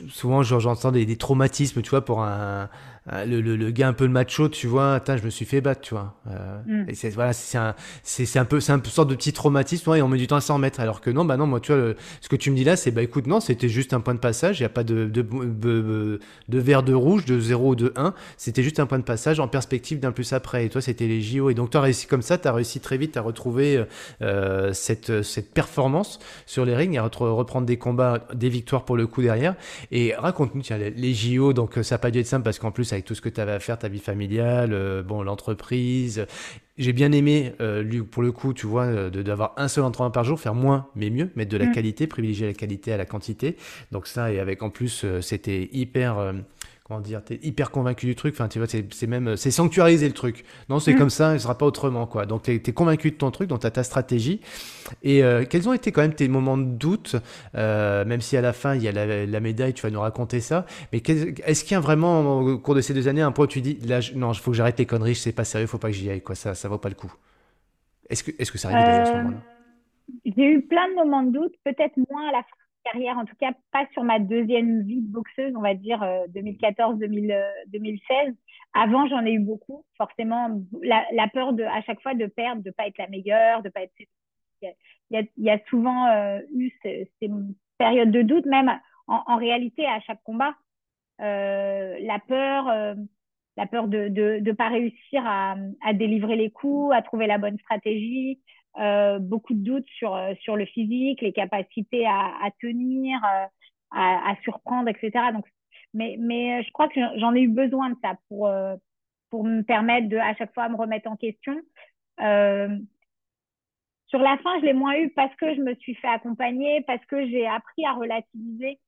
souvent 0.09 0.43
j'entends 0.43 0.91
des, 0.91 1.05
des, 1.05 1.15
traumatismes, 1.15 1.81
tu 1.81 1.89
vois, 1.89 2.03
pour 2.03 2.23
un, 2.23 2.29
euh, 2.29 2.67
le, 3.07 3.41
le, 3.41 3.55
le, 3.55 3.71
gars 3.71 3.87
un 3.87 3.93
peu 3.93 4.05
le 4.05 4.11
macho, 4.11 4.47
tu 4.47 4.67
vois, 4.67 4.93
attends, 4.93 5.17
je 5.17 5.23
me 5.23 5.31
suis 5.31 5.45
fait 5.45 5.59
battre, 5.59 5.81
tu 5.81 5.95
vois. 5.95 6.13
Euh, 6.29 6.61
mm. 6.67 6.89
Et 6.89 6.93
c'est 6.93 7.09
voilà, 7.09 7.33
c'est 7.33 7.57
un, 7.57 7.73
c'est 8.03 8.37
un 8.37 8.45
peu, 8.45 8.59
c'est 8.59 8.71
un 8.71 8.81
sorte 8.83 9.09
de 9.09 9.15
petit 9.15 9.33
traumatisme, 9.33 9.89
ouais, 9.89 9.99
et 9.99 10.01
on 10.03 10.07
met 10.07 10.19
du 10.19 10.27
temps 10.27 10.35
à 10.35 10.41
s'en 10.41 10.55
remettre. 10.55 10.79
Alors 10.79 11.01
que 11.01 11.09
non, 11.09 11.25
bah 11.25 11.35
non, 11.35 11.47
moi, 11.47 11.59
tu 11.59 11.73
vois, 11.73 11.93
ce 12.21 12.29
que 12.29 12.35
tu 12.35 12.51
me 12.51 12.55
dis 12.55 12.63
là, 12.63 12.75
c'est 12.75 12.91
bah 12.91 13.01
écoute, 13.01 13.25
non, 13.25 13.39
c'était 13.39 13.69
juste 13.69 13.93
un 13.93 14.01
point 14.01 14.13
de 14.13 14.19
passage. 14.19 14.59
Il 14.59 14.63
y 14.63 14.67
a 14.67 14.69
pas 14.69 14.83
de 14.83 15.05
de, 15.05 15.23
de, 15.23 16.19
de, 16.47 16.59
vert 16.59 16.83
de 16.83 16.93
rouge, 16.93 17.25
de 17.25 17.39
0 17.39 17.69
ou 17.69 17.75
de 17.75 17.91
1. 17.95 18.13
C'était 18.37 18.61
juste 18.61 18.79
un 18.79 18.85
point 18.85 18.99
de 18.99 19.03
passage 19.03 19.39
en 19.39 19.47
perspective 19.47 19.99
d'un 19.99 20.11
plus 20.11 20.31
après. 20.33 20.65
Et 20.65 20.69
toi, 20.69 20.81
c'était 20.81 21.07
les 21.07 21.21
JO. 21.21 21.49
Et 21.49 21.55
donc, 21.55 21.71
tu 21.71 21.77
as 21.77 21.81
réussi 21.81 22.05
comme 22.05 22.21
ça, 22.21 22.37
tu 22.37 22.47
as 22.47 22.53
réussi 22.53 22.79
très 22.81 22.97
vite 22.97 23.17
à 23.17 23.21
retrouver 23.21 23.83
euh, 24.21 24.73
cette, 24.73 25.23
cette 25.23 25.51
performance 25.53 26.19
sur 26.45 26.65
les 26.65 26.75
rings, 26.75 26.99
à 26.99 27.03
reprendre 27.03 27.65
des 27.65 27.77
combats, 27.77 28.19
des 28.35 28.49
victoires 28.49 28.85
pour 28.85 28.95
le 28.95 29.07
coup 29.07 29.23
derrière. 29.23 29.55
Et 29.91 30.13
raconte-nous, 30.15 30.61
les 30.95 31.13
JO, 31.15 31.53
donc 31.53 31.79
ça 31.81 31.95
n'a 31.95 31.99
pas 31.99 32.11
dû 32.11 32.19
être 32.19 32.27
simple 32.27 32.43
parce 32.43 32.59
qu'en 32.59 32.71
plus, 32.71 32.90
avec 32.93 33.05
tout 33.05 33.15
ce 33.15 33.21
que 33.21 33.29
tu 33.29 33.41
avais 33.41 33.51
à 33.51 33.59
faire, 33.59 33.77
ta 33.77 33.87
vie 33.87 33.99
familiale, 33.99 34.71
euh, 34.73 35.03
bon, 35.03 35.23
l'entreprise. 35.23 36.25
J'ai 36.77 36.93
bien 36.93 37.11
aimé, 37.11 37.53
euh, 37.61 38.03
pour 38.09 38.23
le 38.23 38.31
coup, 38.31 38.53
tu 38.53 38.65
vois, 38.65 38.85
euh, 38.85 39.09
d'avoir 39.09 39.53
un 39.57 39.67
seul 39.67 39.83
entraînement 39.83 40.11
par 40.11 40.23
jour, 40.23 40.39
faire 40.39 40.55
moins 40.55 40.87
mais 40.95 41.09
mieux, 41.09 41.29
mettre 41.35 41.51
de 41.51 41.57
la 41.57 41.67
mm. 41.67 41.71
qualité, 41.73 42.07
privilégier 42.07 42.47
la 42.47 42.53
qualité 42.53 42.93
à 42.93 42.97
la 42.97 43.05
quantité. 43.05 43.57
Donc 43.91 44.07
ça, 44.07 44.31
et 44.31 44.39
avec 44.39 44.63
en 44.63 44.69
plus, 44.69 45.05
c'était 45.21 45.69
hyper 45.71 46.33
comment 46.91 47.01
dire, 47.01 47.23
t'es 47.23 47.39
hyper 47.41 47.71
convaincu 47.71 48.05
du 48.05 48.15
truc. 48.15 48.33
Enfin, 48.35 48.49
tu 48.49 48.59
vois, 48.59 48.67
c'est 48.67 49.07
même, 49.07 49.37
c'est 49.37 49.51
sanctuariser 49.51 50.07
le 50.07 50.13
truc. 50.13 50.43
Non, 50.67 50.79
c'est 50.79 50.93
mm. 50.93 50.97
comme 50.97 51.09
ça, 51.09 51.33
il 51.33 51.39
sera 51.39 51.57
pas 51.57 51.65
autrement, 51.65 52.05
quoi. 52.05 52.25
Donc, 52.25 52.43
tu 52.43 52.51
es, 52.51 52.73
convaincu 52.73 53.11
de 53.11 53.15
ton 53.15 53.31
truc, 53.31 53.47
donc 53.47 53.61
tu 53.61 53.67
as 53.67 53.71
ta 53.71 53.83
stratégie. 53.83 54.41
Et 55.01 55.23
euh, 55.23 55.45
quels 55.49 55.69
ont 55.69 55.73
été 55.73 55.93
quand 55.93 56.01
même 56.01 56.13
tes 56.13 56.27
moments 56.27 56.57
de 56.57 56.65
doute, 56.65 57.15
euh, 57.55 58.03
même 58.03 58.19
si 58.19 58.35
à 58.35 58.41
la 58.41 58.51
fin, 58.51 58.75
il 58.75 58.83
y 58.83 58.89
a 58.89 58.91
la, 58.91 59.39
médaille, 59.39 59.73
tu 59.73 59.83
vas 59.83 59.89
nous 59.89 60.01
raconter 60.01 60.41
ça. 60.41 60.65
Mais 60.91 61.01
est-ce 61.45 61.63
qu'il 61.63 61.75
y 61.75 61.77
a 61.77 61.79
vraiment, 61.79 62.39
au 62.41 62.57
cours 62.57 62.75
de 62.75 62.81
ces 62.81 62.93
deux 62.93 63.07
années, 63.07 63.21
un 63.21 63.31
point 63.31 63.45
où 63.45 63.47
tu 63.47 63.61
dis, 63.61 63.75
là, 63.87 63.99
non, 64.15 64.33
il 64.33 64.39
faut 64.39 64.51
que 64.51 64.57
j'arrête 64.57 64.77
les 64.77 64.85
conneries, 64.85 65.15
c'est 65.15 65.31
pas 65.31 65.45
sérieux, 65.45 65.67
faut 65.67 65.77
pas 65.77 65.89
que 65.89 65.95
j'y 65.95 66.09
aille, 66.09 66.21
quoi. 66.21 66.35
Ça, 66.35 66.55
ça 66.55 66.67
vaut 66.67 66.77
pas 66.77 66.89
le 66.89 66.95
coup. 66.95 67.13
Est-ce 68.09 68.25
que, 68.25 68.31
est-ce 68.37 68.51
que 68.51 68.57
ça 68.57 68.67
arrive 68.67 68.85
déjà 68.85 69.01
à 69.01 69.05
ce 69.05 69.11
euh, 69.11 69.15
moment-là? 69.17 69.37
J'ai 70.25 70.51
eu 70.51 70.61
plein 70.63 70.89
de 70.89 70.95
moments 70.95 71.23
de 71.23 71.31
doute, 71.31 71.53
peut-être 71.63 71.95
moins 72.09 72.27
à 72.27 72.33
la 72.33 72.43
fin 72.43 72.60
carrière, 72.83 73.17
en 73.17 73.25
tout 73.25 73.35
cas 73.39 73.51
pas 73.71 73.85
sur 73.93 74.03
ma 74.03 74.19
deuxième 74.19 74.83
vie 74.83 75.01
de 75.01 75.11
boxeuse, 75.11 75.53
on 75.55 75.61
va 75.61 75.73
dire 75.73 75.99
2014-2016. 76.29 78.01
Euh, 78.11 78.31
Avant, 78.73 79.07
j'en 79.07 79.25
ai 79.25 79.33
eu 79.33 79.39
beaucoup. 79.39 79.85
Forcément, 79.97 80.61
la, 80.81 81.27
peur 81.33 81.53
de, 81.53 81.63
à 81.63 81.81
chaque 81.81 82.01
fois 82.01 82.13
de 82.13 82.25
perdre, 82.25 82.63
de 82.63 82.71
pas 82.71 82.87
être 82.87 82.97
la 82.97 83.07
meilleure, 83.07 83.61
de 83.63 83.69
pas 83.69 83.81
être. 83.81 83.93
Il 84.61 84.73
y 85.11 85.17
a, 85.17 85.23
il 85.37 85.43
y 85.43 85.49
a 85.49 85.59
souvent 85.69 86.07
euh, 86.07 86.39
eu 86.55 86.71
ces, 86.83 87.09
périodes 87.77 88.11
de 88.11 88.21
doute, 88.21 88.45
même 88.45 88.71
en, 89.07 89.35
réalité 89.37 89.85
à 89.85 89.99
chaque 90.01 90.21
combat. 90.23 90.53
Euh, 91.19 91.97
la 91.99 92.19
peur, 92.19 92.95
la 93.57 93.65
peur 93.65 93.87
de 93.87 94.07
ne 94.07 94.39
de, 94.39 94.51
pas 94.51 94.69
réussir 94.69 95.23
à, 95.25 95.55
à, 95.83 95.93
délivrer 95.93 96.35
les 96.35 96.51
coups, 96.51 96.95
à 96.95 97.01
trouver 97.01 97.25
la 97.25 97.39
bonne 97.39 97.57
stratégie, 97.57 98.39
euh, 98.39 98.60
beaucoup 99.19 99.53
de 99.53 99.63
doutes 99.63 99.87
sur, 99.97 100.15
euh, 100.15 100.33
sur 100.41 100.55
le 100.55 100.65
physique, 100.65 101.21
les 101.21 101.33
capacités 101.33 102.05
à, 102.05 102.31
à 102.43 102.51
tenir, 102.61 103.19
euh, 103.23 103.45
à, 103.91 104.31
à, 104.31 104.35
surprendre, 104.43 104.89
etc. 104.89 105.11
Donc, 105.33 105.45
mais, 105.93 106.15
mais 106.19 106.63
je 106.63 106.71
crois 106.71 106.87
que 106.87 106.99
j'en 107.17 107.35
ai 107.35 107.41
eu 107.41 107.49
besoin 107.49 107.89
de 107.89 107.97
ça 108.01 108.15
pour, 108.29 108.49
pour 109.29 109.43
me 109.43 109.61
permettre 109.63 110.07
de 110.07 110.17
à 110.17 110.35
chaque 110.35 110.53
fois 110.53 110.69
me 110.69 110.77
remettre 110.77 111.09
en 111.09 111.17
question. 111.17 111.59
Euh, 112.21 112.77
sur 114.07 114.19
la 114.19 114.37
fin, 114.39 114.59
je 114.59 114.65
l'ai 114.65 114.73
moins 114.73 114.95
eu 114.97 115.09
parce 115.11 115.33
que 115.35 115.55
je 115.55 115.61
me 115.61 115.73
suis 115.75 115.95
fait 115.95 116.07
accompagner, 116.07 116.81
parce 116.81 117.03
que 117.05 117.25
j'ai 117.29 117.47
appris 117.47 117.85
à 117.85 117.93
relativiser. 117.93 118.79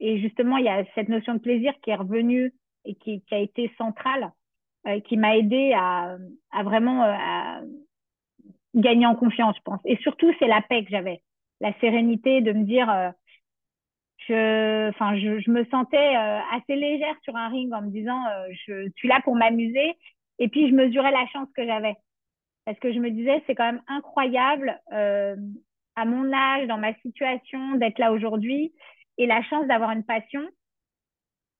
Et 0.00 0.20
justement, 0.20 0.58
il 0.58 0.66
y 0.66 0.68
a 0.68 0.84
cette 0.94 1.08
notion 1.08 1.34
de 1.34 1.38
plaisir 1.38 1.72
qui 1.82 1.90
est 1.90 1.96
revenue 1.96 2.52
et 2.84 2.94
qui, 2.94 3.22
qui 3.22 3.34
a 3.34 3.38
été 3.38 3.72
centrale, 3.78 4.30
euh, 4.86 5.00
qui 5.00 5.16
m'a 5.16 5.36
aidé 5.36 5.72
à, 5.74 6.18
à 6.52 6.62
vraiment 6.62 7.02
à, 7.02 7.62
gagner 8.76 9.06
en 9.06 9.14
confiance, 9.14 9.56
je 9.56 9.62
pense. 9.62 9.80
Et 9.84 9.96
surtout, 9.98 10.32
c'est 10.38 10.46
la 10.46 10.62
paix 10.62 10.84
que 10.84 10.90
j'avais, 10.90 11.22
la 11.60 11.72
sérénité 11.80 12.40
de 12.40 12.52
me 12.52 12.64
dire, 12.64 12.88
euh, 12.90 13.10
je, 14.28 14.88
enfin, 14.90 15.16
je, 15.16 15.40
je, 15.40 15.50
me 15.50 15.64
sentais 15.66 16.16
euh, 16.16 16.38
assez 16.52 16.76
légère 16.76 17.16
sur 17.22 17.36
un 17.36 17.48
ring 17.48 17.72
en 17.72 17.82
me 17.82 17.90
disant, 17.90 18.20
euh, 18.26 18.48
je 18.66 18.88
suis 18.96 19.08
là 19.08 19.20
pour 19.24 19.36
m'amuser. 19.36 19.94
Et 20.38 20.48
puis, 20.48 20.68
je 20.68 20.74
mesurais 20.74 21.12
la 21.12 21.26
chance 21.28 21.48
que 21.56 21.64
j'avais. 21.64 21.96
parce 22.66 22.78
que 22.78 22.92
je 22.92 22.98
me 22.98 23.10
disais, 23.10 23.42
c'est 23.46 23.54
quand 23.54 23.72
même 23.72 23.82
incroyable 23.88 24.80
euh, 24.92 25.36
à 25.96 26.04
mon 26.04 26.32
âge, 26.32 26.68
dans 26.68 26.78
ma 26.78 26.94
situation, 26.96 27.76
d'être 27.76 27.98
là 27.98 28.12
aujourd'hui 28.12 28.72
et 29.18 29.26
la 29.26 29.42
chance 29.44 29.66
d'avoir 29.66 29.90
une 29.92 30.04
passion 30.04 30.46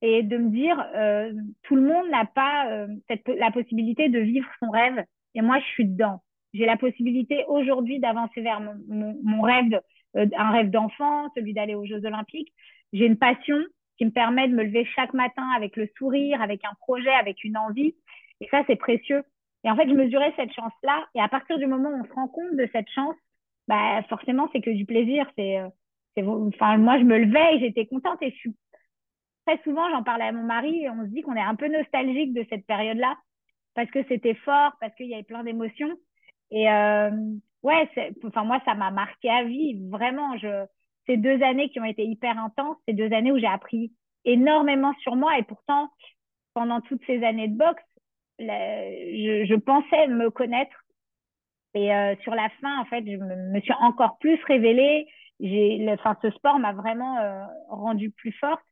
et 0.02 0.22
de 0.22 0.36
me 0.36 0.50
dire, 0.50 0.78
euh, 0.94 1.32
tout 1.62 1.74
le 1.74 1.82
monde 1.82 2.08
n'a 2.10 2.26
pas 2.26 2.70
euh, 2.70 2.86
cette, 3.08 3.26
la 3.28 3.50
possibilité 3.50 4.08
de 4.08 4.18
vivre 4.18 4.48
son 4.60 4.70
rêve 4.70 5.04
et 5.34 5.42
moi, 5.42 5.58
je 5.60 5.64
suis 5.66 5.86
dedans. 5.86 6.22
J'ai 6.57 6.66
la 6.66 6.76
possibilité 6.76 7.44
aujourd'hui 7.48 7.98
d'avancer 7.98 8.40
vers 8.40 8.61
mon, 8.61 9.42
rêve, 9.42 9.80
euh, 10.16 10.26
un 10.36 10.50
rêve 10.50 10.70
d'enfant, 10.70 11.30
celui 11.34 11.52
d'aller 11.52 11.74
aux 11.74 11.84
Jeux 11.84 12.04
Olympiques. 12.04 12.52
J'ai 12.92 13.07
une 13.07 13.18
passion 13.18 13.59
qui 13.98 14.07
me 14.07 14.11
permet 14.11 14.48
de 14.48 14.54
me 14.54 14.64
lever 14.64 14.86
chaque 14.94 15.12
matin 15.12 15.48
avec 15.57 15.76
le 15.76 15.88
sourire, 15.98 16.40
avec 16.40 16.64
un 16.64 16.74
projet, 16.80 17.11
avec 17.11 17.44
une 17.44 17.57
envie. 17.57 17.94
Et 18.40 18.48
ça, 18.50 18.62
c'est 18.66 18.76
précieux. 18.76 19.22
Et 19.64 19.70
en 19.70 19.76
fait, 19.76 19.88
je 19.88 19.94
mesurais 19.94 20.32
cette 20.36 20.52
chance-là. 20.52 21.07
Et 21.14 21.20
à 21.20 21.28
partir 21.28 21.59
du 21.59 21.66
moment 21.66 21.90
où 21.90 22.00
on 22.00 22.04
se 22.04 22.12
rend 22.12 22.28
compte 22.28 22.57
de 22.57 22.68
cette 22.72 22.88
chance, 22.90 23.16
bah, 23.68 24.02
forcément, 24.09 24.48
c'est 24.52 24.61
que 24.61 24.70
du 24.70 24.86
plaisir. 24.86 25.26
C'est, 25.36 25.59
euh, 25.59 26.48
enfin, 26.54 26.78
moi, 26.78 26.98
je 26.98 27.04
me 27.04 27.18
levais 27.18 27.57
et 27.57 27.61
j'étais 27.61 27.86
contente. 27.86 28.22
Et 28.22 28.34
très 29.46 29.61
souvent, 29.62 29.90
j'en 29.90 30.02
parlais 30.02 30.26
à 30.26 30.32
mon 30.32 30.44
mari 30.44 30.84
et 30.84 30.90
on 30.90 31.02
se 31.02 31.11
dit 31.11 31.22
qu'on 31.22 31.36
est 31.36 31.40
un 31.40 31.57
peu 31.57 31.68
nostalgique 31.68 32.32
de 32.32 32.46
cette 32.48 32.66
période-là 32.66 33.16
parce 33.74 33.90
que 33.90 34.02
c'était 34.09 34.34
fort, 34.34 34.72
parce 34.80 34.94
qu'il 34.94 35.07
y 35.07 35.14
avait 35.14 35.22
plein 35.22 35.44
d'émotions. 35.44 35.96
Et 36.51 36.70
euh, 36.70 37.11
ouais, 37.62 37.88
enfin, 38.24 38.44
moi, 38.44 38.61
ça 38.64 38.74
m'a 38.74 38.90
marqué 38.90 39.30
à 39.30 39.44
vie. 39.44 39.80
Vraiment, 39.88 40.36
je, 40.38 40.66
ces 41.07 41.16
deux 41.16 41.42
années 41.42 41.68
qui 41.70 41.80
ont 41.80 41.84
été 41.84 42.05
hyper 42.05 42.38
intenses, 42.38 42.76
ces 42.86 42.94
deux 42.94 43.12
années 43.12 43.32
où 43.32 43.38
j'ai 43.38 43.47
appris 43.47 43.92
énormément 44.24 44.92
sur 45.01 45.16
moi. 45.16 45.38
Et 45.38 45.42
pourtant, 45.42 45.90
pendant 46.55 46.80
toutes 46.80 47.05
ces 47.07 47.24
années 47.24 47.49
de 47.49 47.57
boxe, 47.57 47.82
je, 48.38 49.47
je, 49.49 49.55
pensais 49.55 50.09
me 50.09 50.30
connaître. 50.30 50.76
Et 51.74 51.94
euh, 51.94 52.14
sur 52.22 52.34
la 52.34 52.49
fin, 52.61 52.80
en 52.80 52.84
fait, 52.86 53.05
je 53.07 53.16
me, 53.16 53.61
suis 53.61 53.74
encore 53.80 54.18
plus 54.18 54.42
révélée. 54.44 55.07
J'ai, 55.40 55.86
enfin, 55.90 56.16
ce 56.22 56.30
sport 56.30 56.59
m'a 56.59 56.72
vraiment 56.72 57.18
euh, 57.18 57.44
rendue 57.68 58.11
plus 58.11 58.32
forte 58.32 58.62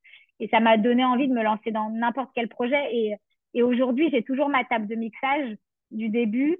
et 0.40 0.48
ça 0.48 0.60
m'a 0.60 0.78
donné 0.78 1.04
envie 1.04 1.28
de 1.28 1.34
me 1.34 1.42
lancer 1.42 1.70
dans 1.70 1.90
n'importe 1.90 2.30
quel 2.34 2.48
projet. 2.48 2.82
Et, 2.94 3.14
et 3.52 3.62
aujourd'hui, 3.62 4.08
j'ai 4.10 4.22
toujours 4.22 4.48
ma 4.48 4.64
table 4.64 4.86
de 4.86 4.94
mixage 4.94 5.56
du 5.90 6.08
début. 6.08 6.58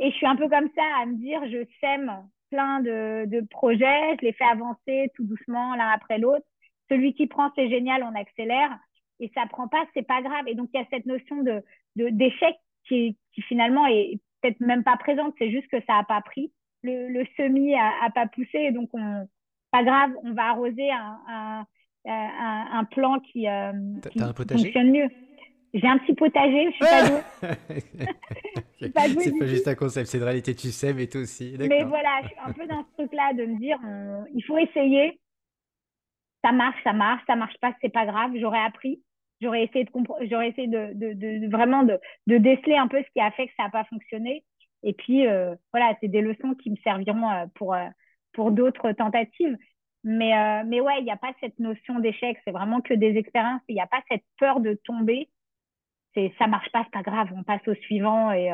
Et 0.00 0.10
je 0.10 0.16
suis 0.16 0.26
un 0.26 0.34
peu 0.34 0.48
comme 0.48 0.68
ça 0.74 0.82
à 1.00 1.06
me 1.06 1.14
dire, 1.14 1.40
je 1.48 1.64
sème 1.80 2.12
plein 2.50 2.80
de, 2.80 3.26
de 3.26 3.46
projets, 3.46 4.16
je 4.18 4.26
les 4.26 4.32
fais 4.32 4.44
avancer 4.44 5.10
tout 5.14 5.24
doucement 5.24 5.76
l'un 5.76 5.90
après 5.90 6.18
l'autre. 6.18 6.44
Celui 6.88 7.14
qui 7.14 7.28
prend, 7.28 7.52
c'est 7.54 7.68
génial, 7.68 8.02
on 8.02 8.18
accélère. 8.18 8.76
Et 9.20 9.30
ça 9.34 9.44
prend 9.48 9.68
pas, 9.68 9.84
c'est 9.94 10.06
pas 10.06 10.22
grave. 10.22 10.48
Et 10.48 10.54
donc, 10.54 10.70
il 10.74 10.80
y 10.80 10.82
a 10.82 10.86
cette 10.90 11.06
notion 11.06 11.42
de, 11.42 11.62
d'échec 11.96 12.56
qui, 12.88 13.16
qui 13.32 13.42
finalement 13.42 13.86
est 13.86 14.18
peut-être 14.40 14.60
même 14.60 14.82
pas 14.82 14.96
présente, 14.96 15.34
c'est 15.38 15.50
juste 15.50 15.68
que 15.68 15.80
ça 15.86 15.98
a 15.98 16.04
pas 16.04 16.22
pris. 16.22 16.50
Le, 16.82 17.08
le 17.08 17.26
semis 17.36 17.74
a, 17.74 17.92
a 18.02 18.10
pas 18.10 18.26
poussé, 18.26 18.56
et 18.58 18.72
donc 18.72 18.88
on, 18.94 19.28
pas 19.70 19.84
grave, 19.84 20.12
on 20.24 20.32
va 20.32 20.44
arroser 20.44 20.90
un, 20.90 21.18
un, 21.28 21.66
un, 22.06 22.66
un 22.72 22.84
plan 22.84 23.20
qui, 23.20 23.46
euh, 23.46 23.72
qui 24.10 24.18
fonctionne 24.18 24.90
mieux. 24.90 25.08
J'ai 25.72 25.86
un 25.86 25.98
petit 25.98 26.14
potager, 26.14 26.66
je 26.66 26.70
suis 26.72 26.84
pas 26.84 27.08
douée. 27.08 28.04
c'est 28.80 28.92
pas, 28.92 29.46
juste 29.46 29.68
un 29.68 29.74
concept, 29.74 30.08
c'est 30.08 30.18
de 30.18 30.24
réalité, 30.24 30.54
tu 30.54 30.72
sais, 30.72 30.92
mais 30.92 31.06
toi 31.06 31.20
aussi. 31.20 31.56
Mais 31.58 31.84
voilà, 31.84 32.20
je 32.22 32.28
suis 32.28 32.36
un 32.44 32.52
peu 32.52 32.66
dans 32.66 32.82
ce 32.82 32.92
truc-là 32.94 33.32
de 33.34 33.44
me 33.46 33.58
dire, 33.58 33.78
il 34.34 34.42
faut 34.44 34.58
essayer. 34.58 35.20
Ça 36.42 36.52
marche, 36.52 36.82
ça 36.82 36.92
marche, 36.92 37.22
ça 37.26 37.36
marche 37.36 37.56
pas, 37.60 37.74
c'est 37.82 37.92
pas 37.92 38.06
grave, 38.06 38.32
j'aurais 38.40 38.62
appris 38.62 39.02
j'aurais 39.40 39.64
essayé 39.64 39.84
de 39.84 39.90
j'aurais 40.28 40.48
essayé 40.48 40.68
de, 40.68 40.92
de, 40.94 41.12
de, 41.14 41.50
vraiment 41.50 41.82
de, 41.82 41.98
de 42.26 42.36
déceler 42.36 42.76
un 42.76 42.88
peu 42.88 43.02
ce 43.02 43.10
qui 43.12 43.20
a 43.20 43.30
fait 43.32 43.46
que 43.46 43.52
ça 43.56 43.64
n'a 43.64 43.70
pas 43.70 43.84
fonctionné. 43.84 44.44
Et 44.82 44.92
puis 44.92 45.26
euh, 45.26 45.54
voilà 45.72 45.94
c'est 46.00 46.08
des 46.08 46.20
leçons 46.20 46.54
qui 46.54 46.70
me 46.70 46.76
serviront 46.84 47.30
euh, 47.30 47.46
pour 47.54 47.74
euh, 47.74 47.86
pour 48.32 48.50
d'autres 48.50 48.92
tentatives. 48.92 49.56
Mais 50.02 50.32
mais 50.64 50.80
ouais 50.80 50.98
il 51.00 51.04
n'y 51.04 51.10
a 51.10 51.16
pas 51.16 51.32
cette 51.40 51.58
notion 51.58 51.98
d'échec. 51.98 52.38
C'est 52.44 52.52
vraiment 52.52 52.80
que 52.80 52.94
des 52.94 53.16
expériences. 53.16 53.60
Il 53.68 53.74
n'y 53.74 53.82
a 53.82 53.86
pas 53.86 54.02
cette 54.10 54.24
peur 54.38 54.60
de 54.60 54.74
tomber 54.84 55.28
c'est 56.14 56.32
ça 56.38 56.46
marche 56.46 56.70
pas 56.72 56.82
c'est 56.84 56.92
pas 56.92 57.08
grave 57.08 57.28
on 57.36 57.42
passe 57.42 57.66
au 57.68 57.74
suivant 57.74 58.32
et 58.32 58.50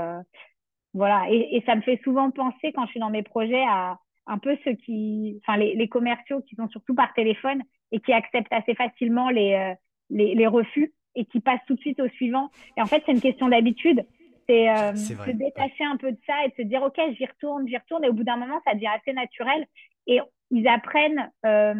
voilà 0.94 1.26
et, 1.30 1.56
et 1.56 1.62
ça 1.66 1.74
me 1.74 1.82
fait 1.82 2.00
souvent 2.04 2.30
penser 2.30 2.72
quand 2.74 2.84
je 2.86 2.90
suis 2.90 3.00
dans 3.00 3.10
mes 3.10 3.22
projets 3.22 3.64
à 3.66 3.98
un 4.26 4.38
peu 4.38 4.56
ceux 4.64 4.74
qui 4.74 5.40
enfin 5.42 5.56
les, 5.56 5.74
les 5.74 5.88
commerciaux 5.88 6.42
qui 6.42 6.54
sont 6.56 6.68
surtout 6.68 6.94
par 6.94 7.14
téléphone 7.14 7.62
et 7.92 8.00
qui 8.00 8.12
acceptent 8.12 8.52
assez 8.52 8.74
facilement 8.74 9.30
les 9.30 9.74
les, 10.10 10.34
les, 10.34 10.46
refus 10.46 10.92
et 11.14 11.24
qui 11.24 11.40
passent 11.40 11.64
tout 11.66 11.74
de 11.74 11.80
suite 11.80 12.00
au 12.00 12.08
suivant. 12.10 12.50
Et 12.76 12.82
en 12.82 12.86
fait, 12.86 13.02
c'est 13.06 13.12
une 13.12 13.20
question 13.20 13.48
d'habitude. 13.48 14.04
C'est 14.48 14.70
euh, 14.70 14.94
se 14.94 15.30
détacher 15.32 15.84
un 15.84 15.96
peu 15.96 16.12
de 16.12 16.18
ça 16.26 16.44
et 16.44 16.50
de 16.50 16.54
se 16.54 16.62
dire, 16.62 16.82
OK, 16.82 17.00
j'y 17.18 17.26
retourne, 17.26 17.66
j'y 17.66 17.76
retourne. 17.76 18.04
Et 18.04 18.08
au 18.08 18.12
bout 18.12 18.22
d'un 18.22 18.36
moment, 18.36 18.60
ça 18.64 18.74
devient 18.74 18.86
assez 18.88 19.12
naturel. 19.12 19.66
Et 20.06 20.20
ils 20.52 20.68
apprennent, 20.68 21.32
euh, 21.44 21.74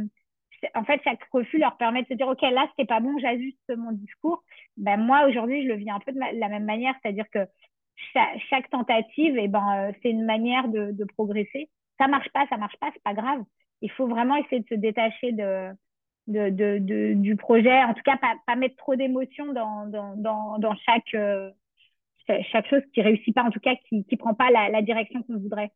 en 0.74 0.84
fait, 0.84 1.00
chaque 1.04 1.22
refus 1.32 1.58
leur 1.58 1.76
permet 1.76 2.02
de 2.02 2.08
se 2.08 2.14
dire, 2.14 2.28
OK, 2.28 2.42
là, 2.42 2.66
c'était 2.70 2.86
pas 2.86 3.00
bon, 3.00 3.18
j'ajuste 3.18 3.76
mon 3.76 3.92
discours. 3.92 4.42
Ben, 4.76 4.96
moi, 4.96 5.26
aujourd'hui, 5.26 5.62
je 5.62 5.68
le 5.68 5.76
vis 5.76 5.90
un 5.90 5.98
peu 6.00 6.12
de, 6.12 6.18
la 6.18 6.48
même 6.48 6.64
manière. 6.64 6.94
C'est-à-dire 7.02 7.28
que 7.30 7.46
chaque, 8.12 8.70
tentative, 8.70 9.36
eh 9.38 9.48
ben, 9.48 9.64
euh, 9.76 9.92
c'est 10.02 10.10
une 10.10 10.24
manière 10.24 10.68
de, 10.68 11.04
progresser. 11.16 11.70
Ça 11.98 12.08
marche 12.08 12.28
pas, 12.30 12.46
ça 12.48 12.56
marche 12.56 12.76
pas, 12.78 12.90
c'est 12.92 13.02
pas 13.02 13.14
grave. 13.14 13.42
Il 13.82 13.90
faut 13.90 14.06
vraiment 14.06 14.36
essayer 14.36 14.60
de 14.60 14.68
se 14.68 14.74
détacher 14.74 15.32
du 16.26 17.36
projet. 17.36 17.84
En 17.84 17.94
tout 17.94 18.02
cas, 18.04 18.18
pas, 18.46 18.56
mettre 18.56 18.76
trop 18.76 18.96
d'émotions 18.96 19.52
dans, 19.52 19.90
euh, 21.14 21.50
chaque 22.52 22.66
chose 22.68 22.82
qui 22.92 23.02
réussit 23.02 23.34
pas, 23.34 23.44
en 23.44 23.50
tout 23.50 23.60
cas, 23.60 23.74
qui 23.88 24.04
ne 24.10 24.16
prend 24.16 24.34
pas 24.34 24.50
la 24.50 24.82
direction 24.82 25.22
qu'on 25.22 25.38
voudrait. 25.38 25.70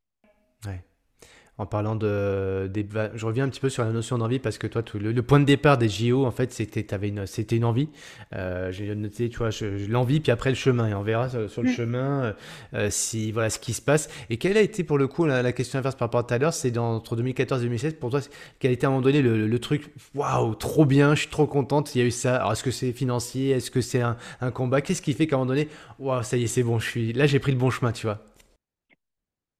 En 1.61 1.67
parlant 1.67 1.95
de, 1.95 2.71
des, 2.73 2.89
je 3.15 3.27
reviens 3.27 3.45
un 3.45 3.51
petit 3.51 3.61
peu 3.61 3.69
sur 3.69 3.85
la 3.85 3.91
notion 3.91 4.17
d'envie 4.17 4.39
parce 4.39 4.57
que 4.57 4.67
toi, 4.67 4.83
tout, 4.83 4.99
le, 4.99 5.13
point 5.23 5.39
de 5.39 5.45
départ 5.45 5.77
des 5.77 5.91
JO, 5.91 6.25
en 6.25 6.31
fait, 6.31 6.55
c'était, 6.55 6.87
une, 7.07 7.27
c'était 7.27 7.57
une 7.57 7.67
envie. 7.67 7.91
Euh, 8.35 8.73
j'ai 8.73 8.95
noté, 8.95 9.29
tu 9.29 9.37
vois, 9.37 9.51
l'envie, 9.87 10.21
puis 10.21 10.33
après 10.33 10.49
le 10.49 10.57
chemin, 10.57 10.89
et 10.89 10.95
on 10.95 11.03
verra 11.03 11.29
sur, 11.29 11.63
le 11.63 11.69
mm. 11.69 11.73
chemin 11.75 12.23
euh, 12.23 12.33
euh, 12.73 12.89
si 12.89 13.31
voilà 13.31 13.51
ce 13.51 13.59
qui 13.59 13.75
se 13.75 13.83
passe. 13.83 14.09
Et 14.31 14.39
quelle 14.39 14.57
a 14.57 14.63
été 14.63 14.85
pour 14.85 14.97
le 14.97 15.07
coup 15.07 15.27
la, 15.27 15.53
question 15.53 15.79
inverse 15.79 15.97
par 15.97 16.09
rapport 16.09 16.21
à 16.21 16.23
tout 16.23 16.33
à 16.33 16.39
l'heure, 16.39 16.55
c'est 16.55 16.79
entre 16.79 17.15
2014 17.15 17.61
et 17.61 17.65
2016 17.65 17.95
pour 18.01 18.09
toi, 18.09 18.21
quel 18.59 18.71
a 18.71 18.73
été 18.73 18.87
à 18.87 18.89
un 18.89 18.93
moment 18.93 19.03
donné 19.03 19.21
le, 19.21 19.59
truc, 19.59 19.93
waouh, 20.15 20.55
trop 20.55 20.87
bien, 20.87 21.15
je 21.15 21.21
suis 21.21 21.31
trop 21.31 21.47
contente, 21.47 21.95
il 21.95 21.99
y 21.99 22.01
a 22.01 22.07
eu 22.07 22.11
ça. 22.11 22.37
Alors 22.37 22.53
est-ce 22.53 22.65
que 22.65 22.71
c'est 22.71 22.93
financier, 22.93 23.51
est-ce 23.51 23.71
que 23.71 23.83
c'est 23.83 24.01
un, 24.01 24.17
un 24.41 24.51
combat, 24.51 24.81
qu'est-ce 24.81 25.03
qui 25.03 25.13
fait 25.13 25.27
qu'à 25.27 25.37
un 25.37 25.41
moment 25.41 25.51
donné, 25.51 25.69
waouh, 25.99 26.23
ça 26.23 26.39
y 26.39 26.45
est, 26.45 26.47
c'est 26.47 26.63
bon, 26.63 26.79
je 26.79 26.89
suis 26.89 27.13
là, 27.13 27.27
j'ai 27.27 27.39
pris 27.39 27.53
le 27.53 27.59
bon 27.59 27.69
chemin, 27.69 27.93
tu 27.93 28.07
vois? 28.07 28.25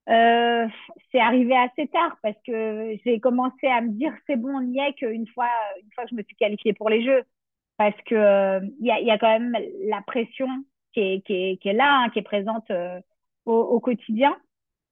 Euh, 0.09 0.67
c'est 1.13 1.21
arrivé 1.21 1.57
assez 1.57 1.89
tard 1.89 2.17
parce 2.23 2.37
que 2.47 2.97
j'ai 3.05 3.21
commencé 3.21 3.67
à 3.67 3.81
me 3.81 3.91
dire 3.91 4.13
c'est 4.27 4.37
bon, 4.37 4.57
on 4.57 4.73
y 4.73 4.79
est 4.79 4.95
qu'une 4.95 5.27
fois, 5.29 5.49
une 5.83 5.91
fois 5.93 6.05
que 6.05 6.11
je 6.11 6.15
me 6.17 6.23
suis 6.23 6.37
qualifiée 6.37 6.73
pour 6.73 6.91
les 6.91 7.05
Jeux. 7.05 7.25
Parce 7.77 7.97
que 8.03 8.15
il 8.15 8.17
euh, 8.17 8.61
y, 8.81 8.91
a, 8.91 9.01
y, 9.01 9.11
a, 9.11 9.19
quand 9.19 9.39
même 9.39 9.57
la 9.87 10.03
pression 10.03 10.49
qui 10.93 11.01
est, 11.01 11.27
qui 11.27 11.33
est, 11.33 11.57
qui 11.57 11.69
est 11.71 11.73
là, 11.73 12.03
hein, 12.03 12.11
qui 12.11 12.19
est 12.19 12.23
présente 12.23 12.71
euh, 12.71 13.01
au, 13.47 13.55
au, 13.55 13.81
quotidien. 13.81 14.37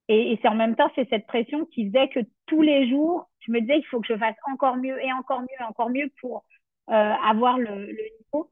Et, 0.09 0.33
et 0.33 0.39
c'est 0.41 0.49
en 0.49 0.55
même 0.55 0.75
temps, 0.75 0.91
c'est 0.95 1.09
cette 1.11 1.27
pression 1.27 1.67
qui 1.67 1.89
faisait 1.89 2.09
que 2.09 2.21
tous 2.47 2.63
les 2.63 2.89
jours, 2.89 3.29
je 3.41 3.53
me 3.53 3.61
disais 3.61 3.79
il 3.79 3.85
faut 3.85 4.01
que 4.01 4.07
je 4.07 4.17
fasse 4.17 4.37
encore 4.51 4.77
mieux 4.77 4.99
et 5.05 5.13
encore 5.13 5.43
mieux 5.43 5.57
et 5.61 5.65
encore 5.65 5.91
mieux 5.91 6.11
pour 6.21 6.45
euh, 6.89 7.13
avoir 7.23 7.59
le, 7.59 7.87
le, 7.87 8.05
niveau. 8.19 8.51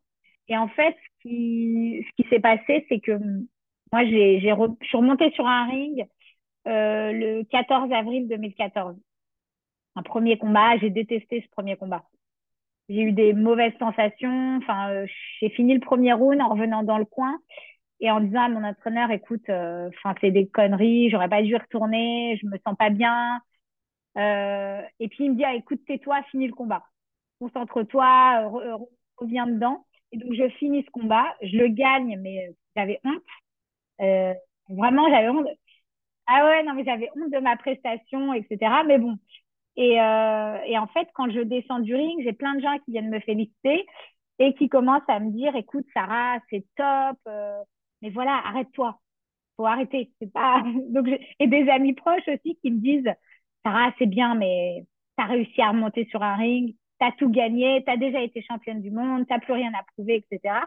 Et 0.48 0.56
en 0.58 0.68
fait, 0.68 0.94
ce 0.94 1.22
qui, 1.22 2.04
ce 2.06 2.22
qui 2.22 2.28
s'est 2.28 2.40
passé, 2.40 2.84
c'est 2.90 3.00
que 3.00 3.18
moi, 3.92 4.04
j'ai, 4.04 4.40
j'ai 4.40 4.54
je 4.82 4.86
suis 4.86 4.98
remontée 4.98 5.30
sur 5.30 5.46
un 5.46 5.66
ring 5.66 6.06
euh, 6.66 7.12
le 7.12 7.44
14 7.44 7.92
avril 7.92 8.28
2014. 8.28 8.96
Un 9.96 10.02
premier 10.02 10.36
combat, 10.38 10.76
j'ai 10.78 10.90
détesté 10.90 11.40
ce 11.42 11.48
premier 11.50 11.76
combat. 11.76 12.04
J'ai 12.88 13.02
eu 13.02 13.12
des 13.12 13.32
mauvaises 13.32 13.76
sensations. 13.78 14.58
Enfin, 14.58 14.90
euh, 14.90 15.06
j'ai 15.40 15.50
fini 15.50 15.74
le 15.74 15.80
premier 15.80 16.12
round 16.12 16.40
en 16.40 16.48
revenant 16.48 16.82
dans 16.82 16.98
le 16.98 17.04
coin 17.04 17.38
et 18.00 18.10
en 18.10 18.20
disant 18.20 18.42
à 18.42 18.48
mon 18.48 18.64
entraîneur, 18.64 19.10
écoute, 19.10 19.48
euh, 19.48 19.88
enfin, 19.88 20.14
c'est 20.20 20.30
des 20.30 20.48
conneries, 20.48 21.10
j'aurais 21.10 21.28
pas 21.28 21.42
dû 21.42 21.56
retourner, 21.56 22.38
je 22.42 22.46
me 22.46 22.58
sens 22.66 22.76
pas 22.78 22.90
bien. 22.90 23.40
et 24.16 25.08
puis 25.08 25.24
il 25.24 25.32
me 25.32 25.36
dit, 25.36 25.44
ah, 25.44 25.54
écoute, 25.54 25.80
tais-toi, 25.86 26.22
finis 26.30 26.48
le 26.48 26.54
combat. 26.54 26.84
Concentre-toi, 27.40 28.50
reviens 29.18 29.46
dedans. 29.46 29.86
Et 30.12 30.18
donc 30.18 30.34
je 30.34 30.48
finis 30.58 30.84
ce 30.84 30.90
combat, 30.90 31.26
je 31.42 31.56
le 31.56 31.68
gagne, 31.68 32.18
mais 32.20 32.54
j'avais 32.76 33.00
honte. 33.04 33.22
vraiment, 34.68 35.08
j'avais 35.10 35.28
honte. 35.30 35.48
Ah 36.26 36.44
ouais, 36.44 36.62
non, 36.64 36.74
mais 36.74 36.84
j'avais 36.84 37.08
honte 37.16 37.30
de 37.32 37.38
ma 37.38 37.56
prestation, 37.56 38.32
etc. 38.34 38.82
Mais 38.86 38.98
bon. 38.98 39.16
Et, 39.76 40.00
euh, 40.00 40.58
et 40.66 40.78
en 40.78 40.86
fait, 40.88 41.08
quand 41.14 41.30
je 41.30 41.40
descends 41.40 41.80
du 41.80 41.94
ring, 41.94 42.22
j'ai 42.24 42.32
plein 42.34 42.54
de 42.56 42.62
gens 42.62 42.78
qui 42.84 42.92
viennent 42.92 43.10
me 43.10 43.20
féliciter 43.20 43.86
et 44.40 44.54
qui 44.54 44.68
commencent 44.68 45.08
à 45.08 45.20
me 45.20 45.30
dire, 45.32 45.56
écoute, 45.56 45.86
Sarah, 45.94 46.38
c'est 46.50 46.64
top, 46.76 47.18
euh, 47.28 47.62
mais 48.02 48.10
voilà, 48.10 48.42
arrête-toi. 48.46 49.00
Faut 49.56 49.66
arrêter. 49.66 50.12
C'est 50.20 50.32
pas. 50.32 50.62
Donc, 50.90 51.08
et 51.40 51.46
des 51.48 51.68
amis 51.70 51.94
proches 51.94 52.28
aussi 52.28 52.56
qui 52.62 52.70
me 52.72 52.80
disent, 52.80 53.12
Sarah, 53.64 53.92
c'est 53.98 54.06
bien, 54.06 54.34
mais 54.36 54.86
tu 55.18 55.24
as 55.24 55.28
réussi 55.28 55.60
à 55.62 55.70
remonter 55.70 56.06
sur 56.10 56.22
un 56.22 56.36
ring, 56.36 56.74
tu 57.00 57.06
as 57.06 57.12
tout 57.12 57.30
gagné, 57.30 57.84
tu 57.84 57.90
as 57.92 57.96
déjà 57.98 58.22
été 58.22 58.42
championne 58.42 58.82
du 58.82 58.90
monde, 58.90 59.26
tu 59.30 59.40
plus 59.40 59.54
rien 59.54 59.72
à 59.74 59.84
prouver, 59.94 60.16
etc. 60.30 60.66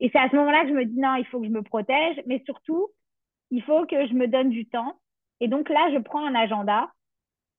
Et 0.00 0.10
c'est 0.12 0.18
à 0.18 0.30
ce 0.30 0.36
moment-là 0.36 0.62
que 0.62 0.68
je 0.70 0.74
me 0.74 0.84
dis, 0.84 0.98
non, 0.98 1.14
il 1.16 1.26
faut 1.26 1.40
que 1.40 1.46
je 1.46 1.52
me 1.52 1.62
protège, 1.62 2.20
mais 2.26 2.42
surtout, 2.46 2.88
il 3.50 3.62
faut 3.62 3.86
que 3.86 4.06
je 4.06 4.14
me 4.14 4.26
donne 4.26 4.50
du 4.50 4.66
temps. 4.66 4.98
Et 5.40 5.48
donc 5.48 5.68
là, 5.68 5.90
je 5.92 5.98
prends 5.98 6.24
un 6.24 6.34
agenda 6.34 6.90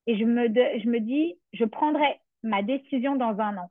et 0.06 0.16
je 0.16 0.24
me, 0.24 0.48
je 0.48 0.88
me 0.88 1.00
dis, 1.00 1.34
je 1.52 1.64
prendrai 1.64 2.20
ma 2.42 2.62
décision 2.62 3.16
dans 3.16 3.38
un 3.40 3.56
an. 3.56 3.68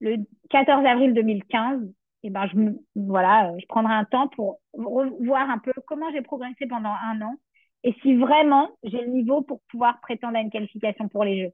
Le 0.00 0.16
14 0.50 0.84
avril 0.84 1.14
2015, 1.14 1.82
et 1.82 2.28
eh 2.28 2.30
ben 2.30 2.46
je 2.48 2.56
voilà, 2.96 3.52
je 3.58 3.66
prendrai 3.66 3.94
un 3.94 4.04
temps 4.04 4.28
pour 4.28 4.60
voir 4.74 5.48
un 5.48 5.58
peu 5.58 5.72
comment 5.86 6.10
j'ai 6.12 6.22
progressé 6.22 6.66
pendant 6.66 6.90
un 6.90 7.20
an 7.22 7.36
et 7.84 7.94
si 8.02 8.16
vraiment 8.16 8.70
j'ai 8.82 9.00
le 9.00 9.08
niveau 9.08 9.42
pour 9.42 9.60
pouvoir 9.70 10.00
prétendre 10.00 10.36
à 10.36 10.40
une 10.40 10.50
qualification 10.50 11.08
pour 11.08 11.24
les 11.24 11.44
Jeux. 11.44 11.52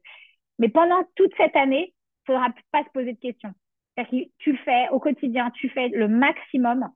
Mais 0.58 0.68
pendant 0.68 1.04
toute 1.14 1.32
cette 1.36 1.54
année, 1.56 1.92
il 2.28 2.32
ne 2.32 2.34
faudra 2.34 2.54
pas 2.70 2.84
se 2.84 2.90
poser 2.90 3.12
de 3.12 3.18
questions. 3.18 3.52
Que 3.96 4.02
tu 4.38 4.52
le 4.52 4.58
fais 4.58 4.88
au 4.90 4.98
quotidien, 4.98 5.50
tu 5.50 5.68
fais 5.68 5.88
le 5.88 6.08
maximum 6.08 6.88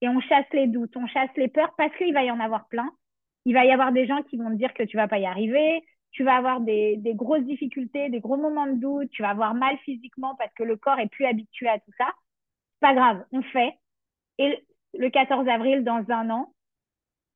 et 0.00 0.08
on 0.08 0.20
chasse 0.20 0.46
les 0.52 0.66
doutes, 0.66 0.96
on 0.96 1.06
chasse 1.06 1.30
les 1.36 1.48
peurs 1.48 1.74
parce 1.76 1.94
qu'il 1.96 2.14
va 2.14 2.24
y 2.24 2.30
en 2.30 2.40
avoir 2.40 2.68
plein. 2.68 2.90
Il 3.44 3.54
va 3.54 3.64
y 3.64 3.70
avoir 3.70 3.92
des 3.92 4.06
gens 4.06 4.22
qui 4.22 4.36
vont 4.36 4.50
te 4.50 4.56
dire 4.56 4.74
que 4.74 4.82
tu 4.82 4.96
vas 4.96 5.08
pas 5.08 5.18
y 5.18 5.26
arriver, 5.26 5.82
tu 6.12 6.24
vas 6.24 6.36
avoir 6.36 6.60
des, 6.60 6.96
des, 6.98 7.14
grosses 7.14 7.44
difficultés, 7.44 8.08
des 8.08 8.20
gros 8.20 8.36
moments 8.36 8.66
de 8.66 8.80
doute, 8.80 9.10
tu 9.10 9.22
vas 9.22 9.30
avoir 9.30 9.54
mal 9.54 9.76
physiquement 9.78 10.34
parce 10.36 10.52
que 10.54 10.62
le 10.62 10.76
corps 10.76 10.98
est 10.98 11.08
plus 11.08 11.26
habitué 11.26 11.68
à 11.68 11.78
tout 11.78 11.92
ça. 11.98 12.06
Pas 12.80 12.94
grave, 12.94 13.24
on 13.32 13.42
fait. 13.42 13.74
Et 14.38 14.64
le 14.94 15.10
14 15.10 15.48
avril, 15.48 15.84
dans 15.84 16.04
un 16.10 16.30
an, 16.30 16.52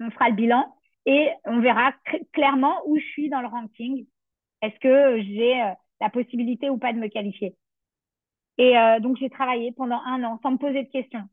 on 0.01 0.11
fera 0.11 0.29
le 0.29 0.35
bilan 0.35 0.75
et 1.07 1.31
on 1.45 1.61
verra 1.61 1.93
clairement 2.33 2.81
où 2.87 2.99
je 2.99 3.05
suis 3.05 3.29
dans 3.29 3.41
le 3.41 3.49
ranking. 3.49 4.07
Est-ce 4.63 4.79
que 4.79 5.23
j'ai 5.23 5.61
euh, 5.61 5.73
la 6.01 6.11
possibilité 6.11 6.71
ou 6.71 6.79
pas 6.79 6.93
de 6.93 6.99
me 6.99 7.09
qualifier? 7.09 7.57
Et 8.59 8.79
euh, 8.79 9.01
donc, 9.01 9.17
j'ai 9.17 9.31
travaillé 9.31 9.73
pendant 9.73 10.01
un 10.05 10.23
an 10.25 10.39
sans 10.43 10.53
me 10.53 10.59
poser 10.59 10.85
de 10.85 10.91
questions. 10.91 11.29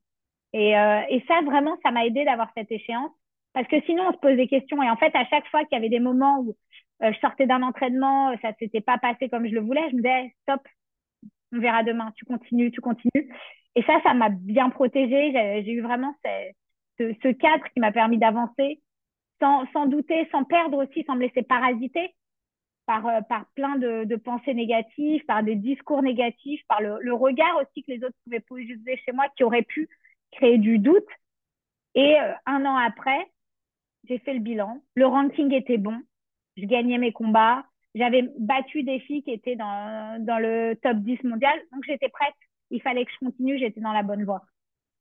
Et, 0.53 0.77
euh, 0.77 1.01
et 1.09 1.23
ça, 1.27 1.41
vraiment, 1.41 1.77
ça 1.83 1.91
m'a 1.91 2.05
aidé 2.05 2.25
d'avoir 2.25 2.49
cette 2.55 2.71
échéance. 2.71 3.11
Parce 3.53 3.67
que 3.67 3.81
sinon, 3.81 4.03
on 4.07 4.13
se 4.13 4.17
pose 4.17 4.35
des 4.35 4.47
questions. 4.47 4.81
Et 4.83 4.89
en 4.89 4.97
fait, 4.97 5.15
à 5.15 5.25
chaque 5.25 5.47
fois 5.47 5.61
qu'il 5.65 5.75
y 5.75 5.79
avait 5.79 5.89
des 5.89 5.99
moments 5.99 6.39
où 6.39 6.55
euh, 7.03 7.11
je 7.11 7.19
sortais 7.19 7.47
d'un 7.47 7.63
entraînement, 7.63 8.35
ça 8.41 8.49
ne 8.49 8.55
s'était 8.59 8.81
pas 8.81 8.97
passé 8.97 9.29
comme 9.29 9.47
je 9.47 9.53
le 9.53 9.61
voulais, 9.61 9.89
je 9.89 9.95
me 9.95 10.01
disais, 10.01 10.35
stop, 10.43 10.61
on 11.51 11.59
verra 11.59 11.83
demain, 11.83 12.11
tu 12.15 12.25
continues, 12.25 12.71
tu 12.71 12.81
continues. 12.81 13.33
Et 13.75 13.83
ça, 13.83 13.99
ça 14.03 14.13
m'a 14.13 14.29
bien 14.29 14.69
protégée. 14.69 15.31
J'ai 15.65 15.71
eu 15.71 15.81
vraiment 15.81 16.13
ce, 16.23 17.13
ce, 17.23 17.29
cadre 17.29 17.65
qui 17.73 17.79
m'a 17.79 17.91
permis 17.91 18.17
d'avancer 18.17 18.81
sans, 19.41 19.65
sans 19.71 19.85
douter, 19.85 20.27
sans 20.31 20.43
perdre 20.43 20.83
aussi, 20.83 21.03
sans 21.05 21.15
me 21.15 21.21
laisser 21.21 21.43
parasiter 21.43 22.13
par, 22.85 23.07
euh, 23.07 23.21
par 23.21 23.45
plein 23.55 23.77
de, 23.77 24.03
de, 24.03 24.15
pensées 24.15 24.53
négatives, 24.53 25.23
par 25.25 25.43
des 25.43 25.55
discours 25.55 26.01
négatifs, 26.01 26.61
par 26.67 26.81
le, 26.81 26.97
le, 27.01 27.13
regard 27.13 27.61
aussi 27.61 27.83
que 27.83 27.91
les 27.91 28.03
autres 28.03 28.17
pouvaient 28.23 28.39
poser 28.39 28.97
chez 29.05 29.11
moi 29.11 29.25
qui 29.37 29.43
aurait 29.43 29.61
pu 29.61 29.87
créer 30.31 30.57
du 30.57 30.79
doute. 30.79 31.07
Et 31.95 32.19
euh, 32.19 32.33
un 32.45 32.65
an 32.65 32.75
après, 32.75 33.27
j'ai 34.07 34.19
fait 34.19 34.33
le 34.33 34.39
bilan. 34.39 34.81
Le 34.95 35.05
ranking 35.05 35.53
était 35.53 35.77
bon. 35.77 35.99
Je 36.57 36.65
gagnais 36.65 36.97
mes 36.97 37.11
combats. 37.11 37.63
J'avais 37.95 38.29
battu 38.37 38.83
des 38.83 38.99
filles 38.99 39.23
qui 39.23 39.31
étaient 39.31 39.55
dans, 39.55 40.23
dans 40.23 40.39
le 40.39 40.75
top 40.81 40.97
10 40.97 41.23
mondial. 41.23 41.59
Donc, 41.71 41.83
j'étais 41.85 42.09
prête. 42.09 42.33
Il 42.69 42.81
fallait 42.81 43.05
que 43.05 43.11
je 43.11 43.25
continue. 43.25 43.57
J'étais 43.57 43.81
dans 43.81 43.93
la 43.93 44.03
bonne 44.03 44.23
voie. 44.23 44.43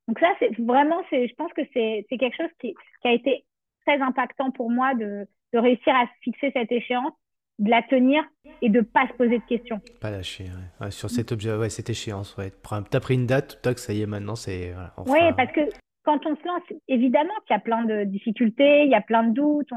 Donc, 0.07 0.19
ça, 0.21 0.33
c'est 0.39 0.59
vraiment, 0.59 1.03
je 1.13 1.35
pense 1.35 1.53
que 1.53 1.63
c'est 1.75 2.07
quelque 2.09 2.37
chose 2.37 2.51
qui, 2.61 2.75
qui, 3.03 3.09
a 3.09 3.13
été 3.13 3.45
très 3.87 4.01
impactant 4.01 4.51
pour 4.51 4.71
moi 4.71 4.95
de, 4.95 5.27
de 5.53 5.59
réussir 5.59 5.95
à 5.95 6.07
fixer 6.23 6.51
cette 6.53 6.73
échéance 6.73 7.13
de 7.59 7.71
la 7.71 7.83
tenir 7.83 8.23
et 8.63 8.69
de 8.69 8.81
pas 8.81 9.07
se 9.09 9.13
poser 9.15 9.39
de 9.39 9.45
questions. 9.45 9.81
Pas 10.01 10.11
lâcher, 10.11 10.47
sur 10.91 11.11
cet 11.11 11.33
objet, 11.33 11.55
ouais, 11.57 11.71
cette 11.71 11.91
échéance, 11.91 12.37
ouais. 12.37 12.53
T'as 12.91 13.01
pris 13.01 13.15
une 13.15 13.27
date, 13.27 13.61
tac, 13.63 13.79
ça 13.79 13.93
y 13.93 14.03
est, 14.03 14.07
maintenant, 14.07 14.37
c'est. 14.37 14.73
Voilà, 14.73 15.29
oui, 15.29 15.35
parce 15.37 15.53
que 15.53 15.61
quand 16.05 16.25
on 16.25 16.37
se 16.37 16.47
lance, 16.47 16.63
évidemment 16.89 17.35
qu'il 17.47 17.55
y 17.55 17.59
a 17.59 17.61
plein 17.61 17.85
de 17.85 18.05
difficultés, 18.05 18.85
il 18.85 18.91
y 18.91 18.95
a 18.95 19.01
plein 19.01 19.25
de 19.25 19.35
doutes. 19.35 19.69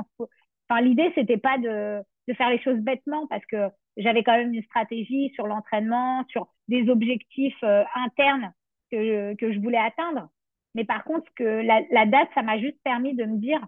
Enfin, 0.69 0.81
l'idée, 0.81 1.11
c'était 1.15 1.37
pas 1.37 1.57
de, 1.57 2.01
de 2.27 2.33
faire 2.33 2.49
les 2.49 2.61
choses 2.61 2.79
bêtement 2.79 3.27
parce 3.27 3.45
que 3.47 3.67
j'avais 3.97 4.23
quand 4.23 4.37
même 4.37 4.53
une 4.53 4.63
stratégie 4.63 5.31
sur 5.35 5.47
l'entraînement, 5.47 6.23
sur 6.29 6.47
des 6.69 6.89
objectifs 6.89 7.61
euh, 7.63 7.83
internes 7.95 8.53
que 8.91 8.97
je, 8.97 9.35
que 9.35 9.51
je 9.51 9.59
voulais 9.59 9.77
atteindre. 9.77 10.29
Mais 10.75 10.85
par 10.85 11.03
contre, 11.03 11.29
que 11.35 11.43
la, 11.43 11.81
la 11.91 12.05
date, 12.05 12.29
ça 12.33 12.43
m'a 12.43 12.57
juste 12.59 12.77
permis 12.83 13.13
de 13.13 13.25
me 13.25 13.37
dire, 13.37 13.59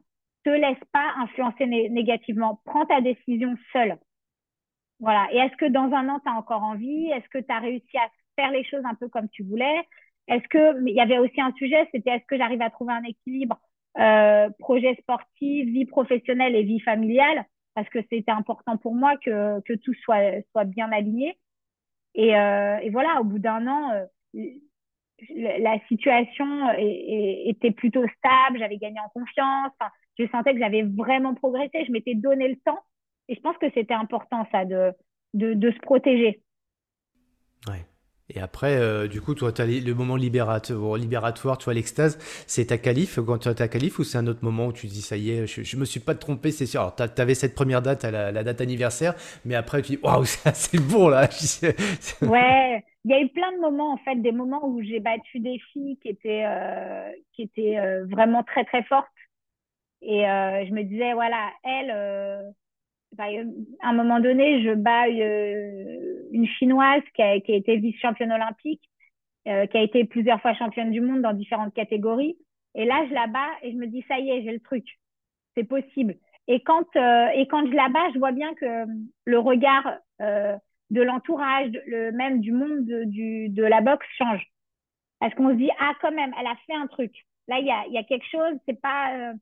te 0.43 0.49
laisse 0.49 0.83
pas 0.91 1.13
influencer 1.17 1.65
négativement. 1.65 2.61
Prends 2.65 2.85
ta 2.85 3.01
décision 3.01 3.55
seule. 3.71 3.97
Voilà. 4.99 5.27
Et 5.31 5.37
est-ce 5.37 5.55
que 5.57 5.65
dans 5.65 5.91
un 5.93 6.09
an, 6.09 6.19
tu 6.19 6.29
as 6.29 6.35
encore 6.35 6.63
envie? 6.63 7.09
Est-ce 7.11 7.27
que 7.29 7.39
tu 7.39 7.51
as 7.51 7.59
réussi 7.59 7.97
à 7.97 8.09
faire 8.35 8.51
les 8.51 8.63
choses 8.63 8.85
un 8.85 8.95
peu 8.95 9.09
comme 9.09 9.29
tu 9.29 9.43
voulais? 9.43 9.87
Est-ce 10.27 10.47
que 10.47 10.87
il 10.87 10.95
y 10.95 11.01
avait 11.01 11.17
aussi 11.17 11.41
un 11.41 11.51
sujet, 11.53 11.87
c'était 11.91 12.11
est-ce 12.11 12.25
que 12.25 12.37
j'arrive 12.37 12.61
à 12.61 12.69
trouver 12.69 12.93
un 12.93 13.03
équilibre 13.03 13.59
euh, 13.97 14.49
projet 14.59 14.95
sportif, 15.01 15.67
vie 15.67 15.85
professionnelle 15.85 16.55
et 16.55 16.63
vie 16.63 16.79
familiale? 16.79 17.45
Parce 17.75 17.89
que 17.89 17.99
c'était 18.09 18.31
important 18.31 18.77
pour 18.77 18.95
moi 18.95 19.17
que, 19.17 19.59
que 19.61 19.73
tout 19.73 19.93
soit, 19.95 20.41
soit 20.51 20.63
bien 20.63 20.91
aligné. 20.91 21.37
Et, 22.15 22.37
euh, 22.37 22.77
et 22.77 22.89
voilà, 22.91 23.19
au 23.19 23.23
bout 23.23 23.39
d'un 23.39 23.67
an, 23.67 23.91
euh, 23.91 24.05
la 25.29 25.79
situation 25.87 26.69
était 26.77 27.71
plutôt 27.71 28.05
stable, 28.17 28.59
j'avais 28.59 28.77
gagné 28.77 28.99
en 28.99 29.09
confiance. 29.09 29.71
Enfin, 29.79 29.91
je 30.17 30.27
sentais 30.27 30.53
que 30.53 30.59
j'avais 30.59 30.83
vraiment 30.83 31.33
progressé, 31.33 31.85
je 31.85 31.91
m'étais 31.91 32.15
donné 32.15 32.47
le 32.47 32.55
temps. 32.57 32.79
Et 33.29 33.35
je 33.35 33.41
pense 33.41 33.57
que 33.57 33.67
c'était 33.73 33.93
important, 33.93 34.45
ça, 34.51 34.65
de, 34.65 34.91
de, 35.33 35.53
de, 35.53 35.71
se 35.71 35.79
protéger. 35.79 36.41
Ouais. 37.67 37.85
Et 38.29 38.39
après, 38.39 38.77
euh, 38.77 39.07
du 39.07 39.21
coup, 39.21 39.35
toi, 39.35 39.51
as 39.57 39.65
le 39.65 39.93
moment 39.93 40.15
libératoire, 40.15 40.97
libératoire 40.97 41.57
tu 41.57 41.65
vois, 41.65 41.73
l'extase, 41.73 42.17
c'est 42.47 42.67
ta 42.67 42.77
qualif, 42.77 43.19
quand 43.25 43.37
tu 43.37 43.47
as 43.47 43.53
ta 43.53 43.67
qualif, 43.67 43.99
ou 43.99 44.03
c'est 44.03 44.17
un 44.17 44.27
autre 44.27 44.43
moment 44.43 44.67
où 44.67 44.73
tu 44.73 44.87
dis, 44.87 45.01
ça 45.01 45.17
y 45.17 45.31
est, 45.31 45.47
je, 45.47 45.75
ne 45.75 45.79
me 45.79 45.85
suis 45.85 45.99
pas 45.99 46.15
trompé, 46.15 46.51
c'est 46.51 46.65
sûr. 46.65 46.81
Alors, 46.81 46.95
tu 46.95 47.21
avais 47.21 47.35
cette 47.35 47.55
première 47.55 47.81
date, 47.81 48.05
à 48.05 48.11
la, 48.11 48.43
date 48.43 48.61
anniversaire, 48.61 49.13
mais 49.45 49.55
après, 49.55 49.81
tu 49.81 49.93
dis, 49.93 49.99
waouh, 50.01 50.25
c'est 50.25 50.81
bon, 50.81 51.09
là. 51.09 51.27
ouais, 52.21 52.83
il 53.05 53.11
y 53.11 53.13
a 53.13 53.21
eu 53.21 53.29
plein 53.29 53.51
de 53.53 53.59
moments, 53.59 53.93
en 53.93 53.97
fait, 53.97 54.15
des 54.15 54.31
moments 54.31 54.65
où 54.67 54.81
j'ai 54.81 54.99
battu 54.99 55.39
des 55.39 55.59
filles 55.71 55.97
qui 56.01 56.09
étaient, 56.09 56.45
euh, 56.45 57.11
qui 57.33 57.43
étaient 57.43 57.77
euh, 57.77 58.05
vraiment 58.05 58.43
très, 58.43 58.63
très 58.65 58.83
fortes. 58.83 59.07
Et 60.05 60.27
euh, 60.27 60.65
je 60.65 60.73
me 60.73 60.83
disais, 60.83 61.13
voilà, 61.13 61.49
elle, 61.63 61.91
euh, 61.91 62.51
à 63.17 63.89
un 63.89 63.93
moment 63.93 64.19
donné, 64.19 64.61
je 64.63 64.73
bats 64.73 65.07
euh, 65.07 66.27
une 66.31 66.45
Chinoise 66.45 67.03
qui 67.15 67.21
a, 67.21 67.39
qui 67.39 67.53
a 67.53 67.55
été 67.55 67.77
vice-championne 67.77 68.31
olympique, 68.31 68.81
qui 69.45 69.49
a 69.51 69.81
été 69.81 70.05
plusieurs 70.05 70.41
fois 70.41 70.53
championne 70.53 70.91
du 70.91 71.01
monde 71.01 71.21
dans 71.21 71.33
différentes 71.33 71.73
catégories. 71.73 72.37
Et 72.75 72.85
là, 72.85 73.05
je 73.09 73.13
la 73.13 73.27
bats 73.27 73.51
et 73.61 73.71
je 73.71 73.77
me 73.77 73.87
dis, 73.87 74.03
ça 74.07 74.17
y 74.17 74.29
est, 74.29 74.43
j'ai 74.43 74.53
le 74.53 74.61
truc. 74.61 74.85
C'est 75.55 75.65
possible. 75.65 76.15
Et 76.47 76.61
quand, 76.61 76.95
et 76.95 77.47
quand 77.47 77.65
je 77.67 77.75
la 77.75 77.89
bats, 77.89 78.09
je 78.13 78.19
vois 78.19 78.31
bien 78.31 78.53
que 78.55 78.85
le 79.25 79.39
regard 79.39 79.97
de 80.19 81.01
l'entourage, 81.01 81.71
le, 81.85 82.11
même 82.11 82.39
du 82.39 82.53
monde 82.53 82.85
de, 82.85 83.03
du, 83.03 83.49
de 83.49 83.63
la 83.63 83.81
boxe 83.81 84.07
change. 84.17 84.45
Parce 85.19 85.33
qu'on 85.35 85.49
se 85.49 85.55
dit, 85.55 85.69
ah, 85.77 85.93
quand 86.01 86.13
même, 86.13 86.33
elle 86.39 86.47
a 86.47 86.55
fait 86.65 86.75
un 86.75 86.87
truc. 86.87 87.13
Là, 87.49 87.59
il 87.59 87.65
y 87.65 87.71
a, 87.71 87.85
y 87.87 87.97
a 87.97 88.03
quelque 88.03 88.27
chose, 88.31 88.57
c'est 88.65 88.79
pas 88.79 89.33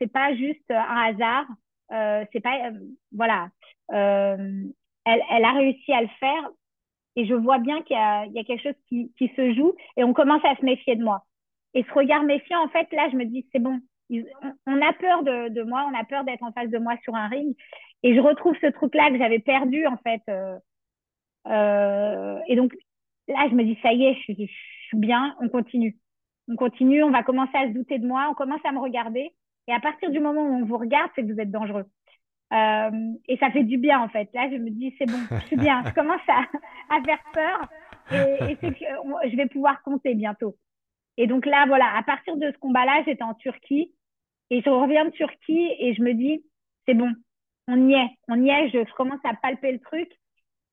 c'est 0.00 0.12
pas 0.12 0.34
juste 0.34 0.70
un 0.70 1.12
hasard. 1.12 1.46
Euh, 1.92 2.24
c'est 2.32 2.40
pas, 2.40 2.68
euh, 2.68 2.78
voilà. 3.12 3.48
Euh, 3.92 4.64
elle, 5.04 5.22
elle, 5.30 5.44
a 5.44 5.52
réussi 5.52 5.92
à 5.92 6.02
le 6.02 6.08
faire 6.18 6.50
et 7.14 7.26
je 7.26 7.34
vois 7.34 7.58
bien 7.58 7.82
qu'il 7.82 7.96
y, 7.96 8.32
y 8.34 8.40
a, 8.40 8.44
quelque 8.44 8.62
chose 8.62 8.74
qui, 8.88 9.12
qui, 9.16 9.28
se 9.36 9.54
joue 9.54 9.74
et 9.96 10.04
on 10.04 10.12
commence 10.12 10.44
à 10.44 10.56
se 10.56 10.64
méfier 10.64 10.96
de 10.96 11.04
moi. 11.04 11.24
Et 11.74 11.84
ce 11.84 11.92
regard 11.92 12.22
méfiant, 12.24 12.64
en 12.64 12.68
fait, 12.68 12.90
là, 12.92 13.08
je 13.10 13.16
me 13.16 13.24
dis, 13.24 13.46
c'est 13.52 13.58
bon. 13.58 13.80
On 14.66 14.82
a 14.82 14.92
peur 14.94 15.22
de, 15.22 15.48
de 15.48 15.62
moi, 15.62 15.88
on 15.90 15.98
a 15.98 16.04
peur 16.04 16.24
d'être 16.24 16.42
en 16.42 16.52
face 16.52 16.70
de 16.70 16.78
moi 16.78 16.96
sur 17.02 17.14
un 17.14 17.28
ring. 17.28 17.54
Et 18.02 18.14
je 18.14 18.20
retrouve 18.20 18.56
ce 18.60 18.66
truc-là 18.66 19.10
que 19.10 19.18
j'avais 19.18 19.40
perdu, 19.40 19.86
en 19.86 19.96
fait. 19.98 20.22
Et 22.48 22.56
donc, 22.56 22.72
là, 23.28 23.46
je 23.48 23.54
me 23.54 23.64
dis, 23.64 23.78
ça 23.82 23.92
y 23.92 24.06
est, 24.06 24.14
je, 24.26 24.32
je 24.32 24.46
suis 24.86 24.98
bien, 24.98 25.36
on 25.40 25.48
continue. 25.48 25.98
On 26.48 26.56
continue, 26.56 27.02
on 27.02 27.10
va 27.10 27.24
commencer 27.24 27.56
à 27.56 27.66
se 27.66 27.72
douter 27.72 27.98
de 27.98 28.06
moi, 28.06 28.28
on 28.30 28.34
commence 28.34 28.64
à 28.64 28.72
me 28.72 28.78
regarder. 28.78 29.32
Et 29.68 29.72
à 29.72 29.80
partir 29.80 30.10
du 30.10 30.20
moment 30.20 30.42
où 30.42 30.54
on 30.54 30.64
vous 30.64 30.78
regarde, 30.78 31.10
c'est 31.14 31.22
que 31.22 31.32
vous 31.32 31.40
êtes 31.40 31.50
dangereux. 31.50 31.86
Euh, 32.52 33.12
et 33.26 33.36
ça 33.38 33.50
fait 33.50 33.64
du 33.64 33.78
bien, 33.78 34.00
en 34.00 34.08
fait. 34.08 34.28
Là, 34.32 34.48
je 34.50 34.56
me 34.56 34.70
dis, 34.70 34.94
c'est 34.98 35.06
bon, 35.06 35.18
je 35.30 35.46
suis 35.46 35.56
bien. 35.56 35.82
je 35.84 35.90
commence 35.94 36.20
à, 36.28 36.42
à 36.94 37.02
faire 37.02 37.18
peur 37.32 37.68
et, 38.12 38.52
et 38.52 38.56
que 38.56 38.66
je 38.68 39.36
vais 39.36 39.46
pouvoir 39.46 39.82
compter 39.82 40.14
bientôt. 40.14 40.56
Et 41.16 41.26
donc 41.26 41.46
là, 41.46 41.64
voilà, 41.66 41.96
à 41.96 42.02
partir 42.02 42.36
de 42.36 42.50
ce 42.50 42.58
combat-là, 42.58 43.02
j'étais 43.06 43.22
en 43.22 43.34
Turquie 43.34 43.92
et 44.50 44.62
je 44.62 44.70
reviens 44.70 45.06
de 45.06 45.10
Turquie 45.10 45.74
et 45.78 45.94
je 45.94 46.02
me 46.02 46.12
dis, 46.12 46.44
c'est 46.86 46.94
bon, 46.94 47.12
on 47.68 47.88
y 47.88 47.94
est, 47.94 48.10
on 48.28 48.42
y 48.42 48.50
est, 48.50 48.70
je, 48.70 48.92
commence 48.94 49.24
à 49.24 49.34
palper 49.34 49.72
le 49.72 49.80
truc. 49.80 50.10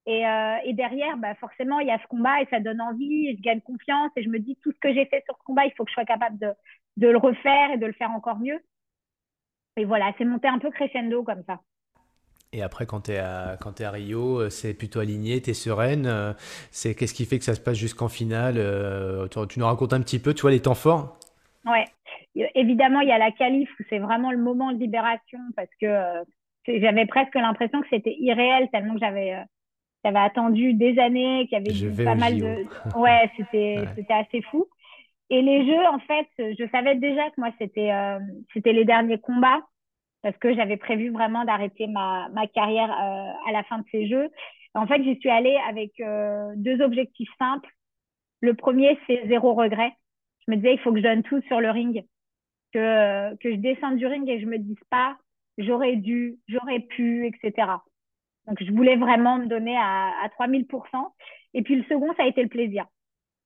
Et, 0.06 0.28
euh, 0.28 0.58
et 0.66 0.74
derrière, 0.74 1.18
bah, 1.18 1.34
forcément, 1.36 1.80
il 1.80 1.88
y 1.88 1.92
a 1.92 1.98
ce 1.98 2.08
combat 2.08 2.42
et 2.42 2.48
ça 2.50 2.60
donne 2.60 2.82
envie, 2.82 3.30
et 3.30 3.38
je 3.38 3.42
gagne 3.42 3.62
confiance 3.62 4.12
et 4.18 4.24
je 4.24 4.30
me 4.30 4.38
dis, 4.38 4.58
tout 4.62 4.72
ce 4.74 4.80
que 4.80 4.94
j'ai 4.94 5.06
fait 5.06 5.24
sur 5.26 5.38
ce 5.38 5.44
combat, 5.44 5.66
il 5.66 5.72
faut 5.78 5.86
que 5.86 5.90
je 5.90 5.94
sois 5.94 6.06
capable 6.06 6.38
de, 6.40 6.52
de 6.98 7.08
le 7.08 7.18
refaire 7.18 7.72
et 7.72 7.78
de 7.78 7.86
le 7.86 7.94
faire 7.94 8.12
encore 8.12 8.38
mieux. 8.38 8.60
Et 9.78 9.86
voilà, 9.86 10.12
c'est 10.18 10.26
monté 10.26 10.48
un 10.48 10.60
peu 10.60 10.70
crescendo 10.70 11.24
comme 11.24 11.44
ça. 11.48 11.60
Et 12.54 12.62
après, 12.62 12.86
quand 12.86 13.02
tu 13.02 13.12
es, 13.12 13.18
à, 13.18 13.58
quand 13.60 13.82
es 13.82 13.84
à 13.84 13.92
Rio, 13.92 14.40
euh, 14.40 14.50
c'est 14.50 14.76
plutôt 14.76 15.00
aligné, 15.00 15.42
tu 15.42 15.50
es 15.50 15.54
sereine. 15.54 16.06
Euh, 16.06 16.34
c'est, 16.70 16.94
qu'est-ce 16.94 17.16
qui 17.16 17.26
fait 17.26 17.40
que 17.40 17.46
ça 17.46 17.56
se 17.56 17.60
passe 17.60 17.78
jusqu'en 17.78 18.10
finale 18.10 18.56
euh, 18.58 19.28
tu, 19.28 19.60
nous 19.60 19.66
racontes 19.66 19.94
un 19.94 20.02
petit 20.02 20.20
peu, 20.20 20.36
tu 20.36 20.42
vois, 20.44 20.52
les 20.52 20.62
temps 20.62 20.76
forts? 20.76 21.18
Ouais. 21.66 21.86
évidemment, 22.36 23.00
il 23.00 23.10
y 23.10 23.12
a 23.12 23.18
la 23.18 23.32
qualif 23.32 23.70
où 23.80 23.84
c'est 23.90 23.98
vraiment 23.98 24.32
le 24.32 24.38
moment 24.38 24.72
de 24.72 24.78
libération 24.78 25.40
parce 25.56 25.70
que 25.82 25.88
euh, 25.88 26.24
j'avais 26.68 27.08
presque 27.08 27.34
l'impression 27.34 27.82
que 27.82 27.88
c'était 27.90 28.16
irréel 28.20 28.70
tellement 28.72 28.94
que 28.94 29.00
j'avais 29.00 29.36
j'avais 30.06 30.20
attendu 30.20 30.74
des 30.74 31.00
années, 31.00 31.48
qu'il 31.48 31.58
y 31.58 31.80
avait 31.80 32.04
pas 32.04 32.16
mal 32.16 32.38
de. 32.38 32.66
Ouais, 32.98 33.32
c'était 33.38 33.86
c'était 33.96 34.14
assez 34.14 34.42
fou. 34.44 34.68
Et 35.34 35.42
les 35.42 35.66
jeux, 35.66 35.86
en 35.88 35.98
fait, 35.98 36.28
je 36.38 36.70
savais 36.72 36.94
déjà 36.94 37.28
que 37.32 37.42
moi, 37.42 37.50
c'était 37.58 37.92
c'était 38.54 38.72
les 38.72 38.86
derniers 38.86 39.18
combats 39.18 39.62
parce 40.22 40.38
que 40.38 40.54
j'avais 40.54 40.78
prévu 40.78 41.10
vraiment 41.10 41.44
d'arrêter 41.44 41.88
ma, 41.88 42.30
ma 42.30 42.46
carrière 42.46 42.92
à 42.92 43.52
la 43.52 43.64
fin 43.64 43.80
de 43.80 43.86
ces 43.92 44.08
jeux. 44.08 44.30
En 44.76 44.86
fait, 44.86 45.02
j'y 45.04 45.20
suis 45.20 45.32
allée 45.32 45.58
avec 45.68 45.92
deux 46.58 46.80
objectifs 46.82 47.32
simples. 47.40 47.68
Le 48.42 48.54
premier, 48.54 49.00
c'est 49.08 49.28
zéro 49.28 49.56
regret. 49.56 49.94
Je 50.46 50.52
me 50.52 50.58
disais, 50.58 50.76
il 50.76 50.80
faut 50.82 50.92
que 50.92 51.00
je 51.00 51.04
donne 51.04 51.24
tout 51.24 51.42
sur 51.48 51.60
le 51.60 51.72
ring, 51.72 52.06
que, 52.72 53.36
que 53.38 53.52
je 53.54 53.56
descende 53.56 53.98
du 53.98 54.06
ring 54.06 54.30
et 54.30 54.40
je 54.40 54.46
me 54.46 54.60
dise 54.60 54.84
pas, 54.92 55.18
j'aurais 55.58 55.96
dû, 55.96 56.38
j'aurais 56.48 56.82
pu, 56.82 57.26
etc. 57.26 57.70
Donc, 58.46 58.62
je 58.64 58.72
voulais 58.72 58.98
vraiment 58.98 59.40
me 59.40 59.48
donner 59.48 59.76
à, 59.78 60.12
à 60.24 60.28
3000%. 60.40 60.68
Et 61.56 61.64
puis, 61.64 61.76
le 61.76 61.84
second, 61.86 62.14
ça 62.18 62.24
a 62.24 62.28
été 62.28 62.44
le 62.44 62.50
plaisir. 62.50 62.86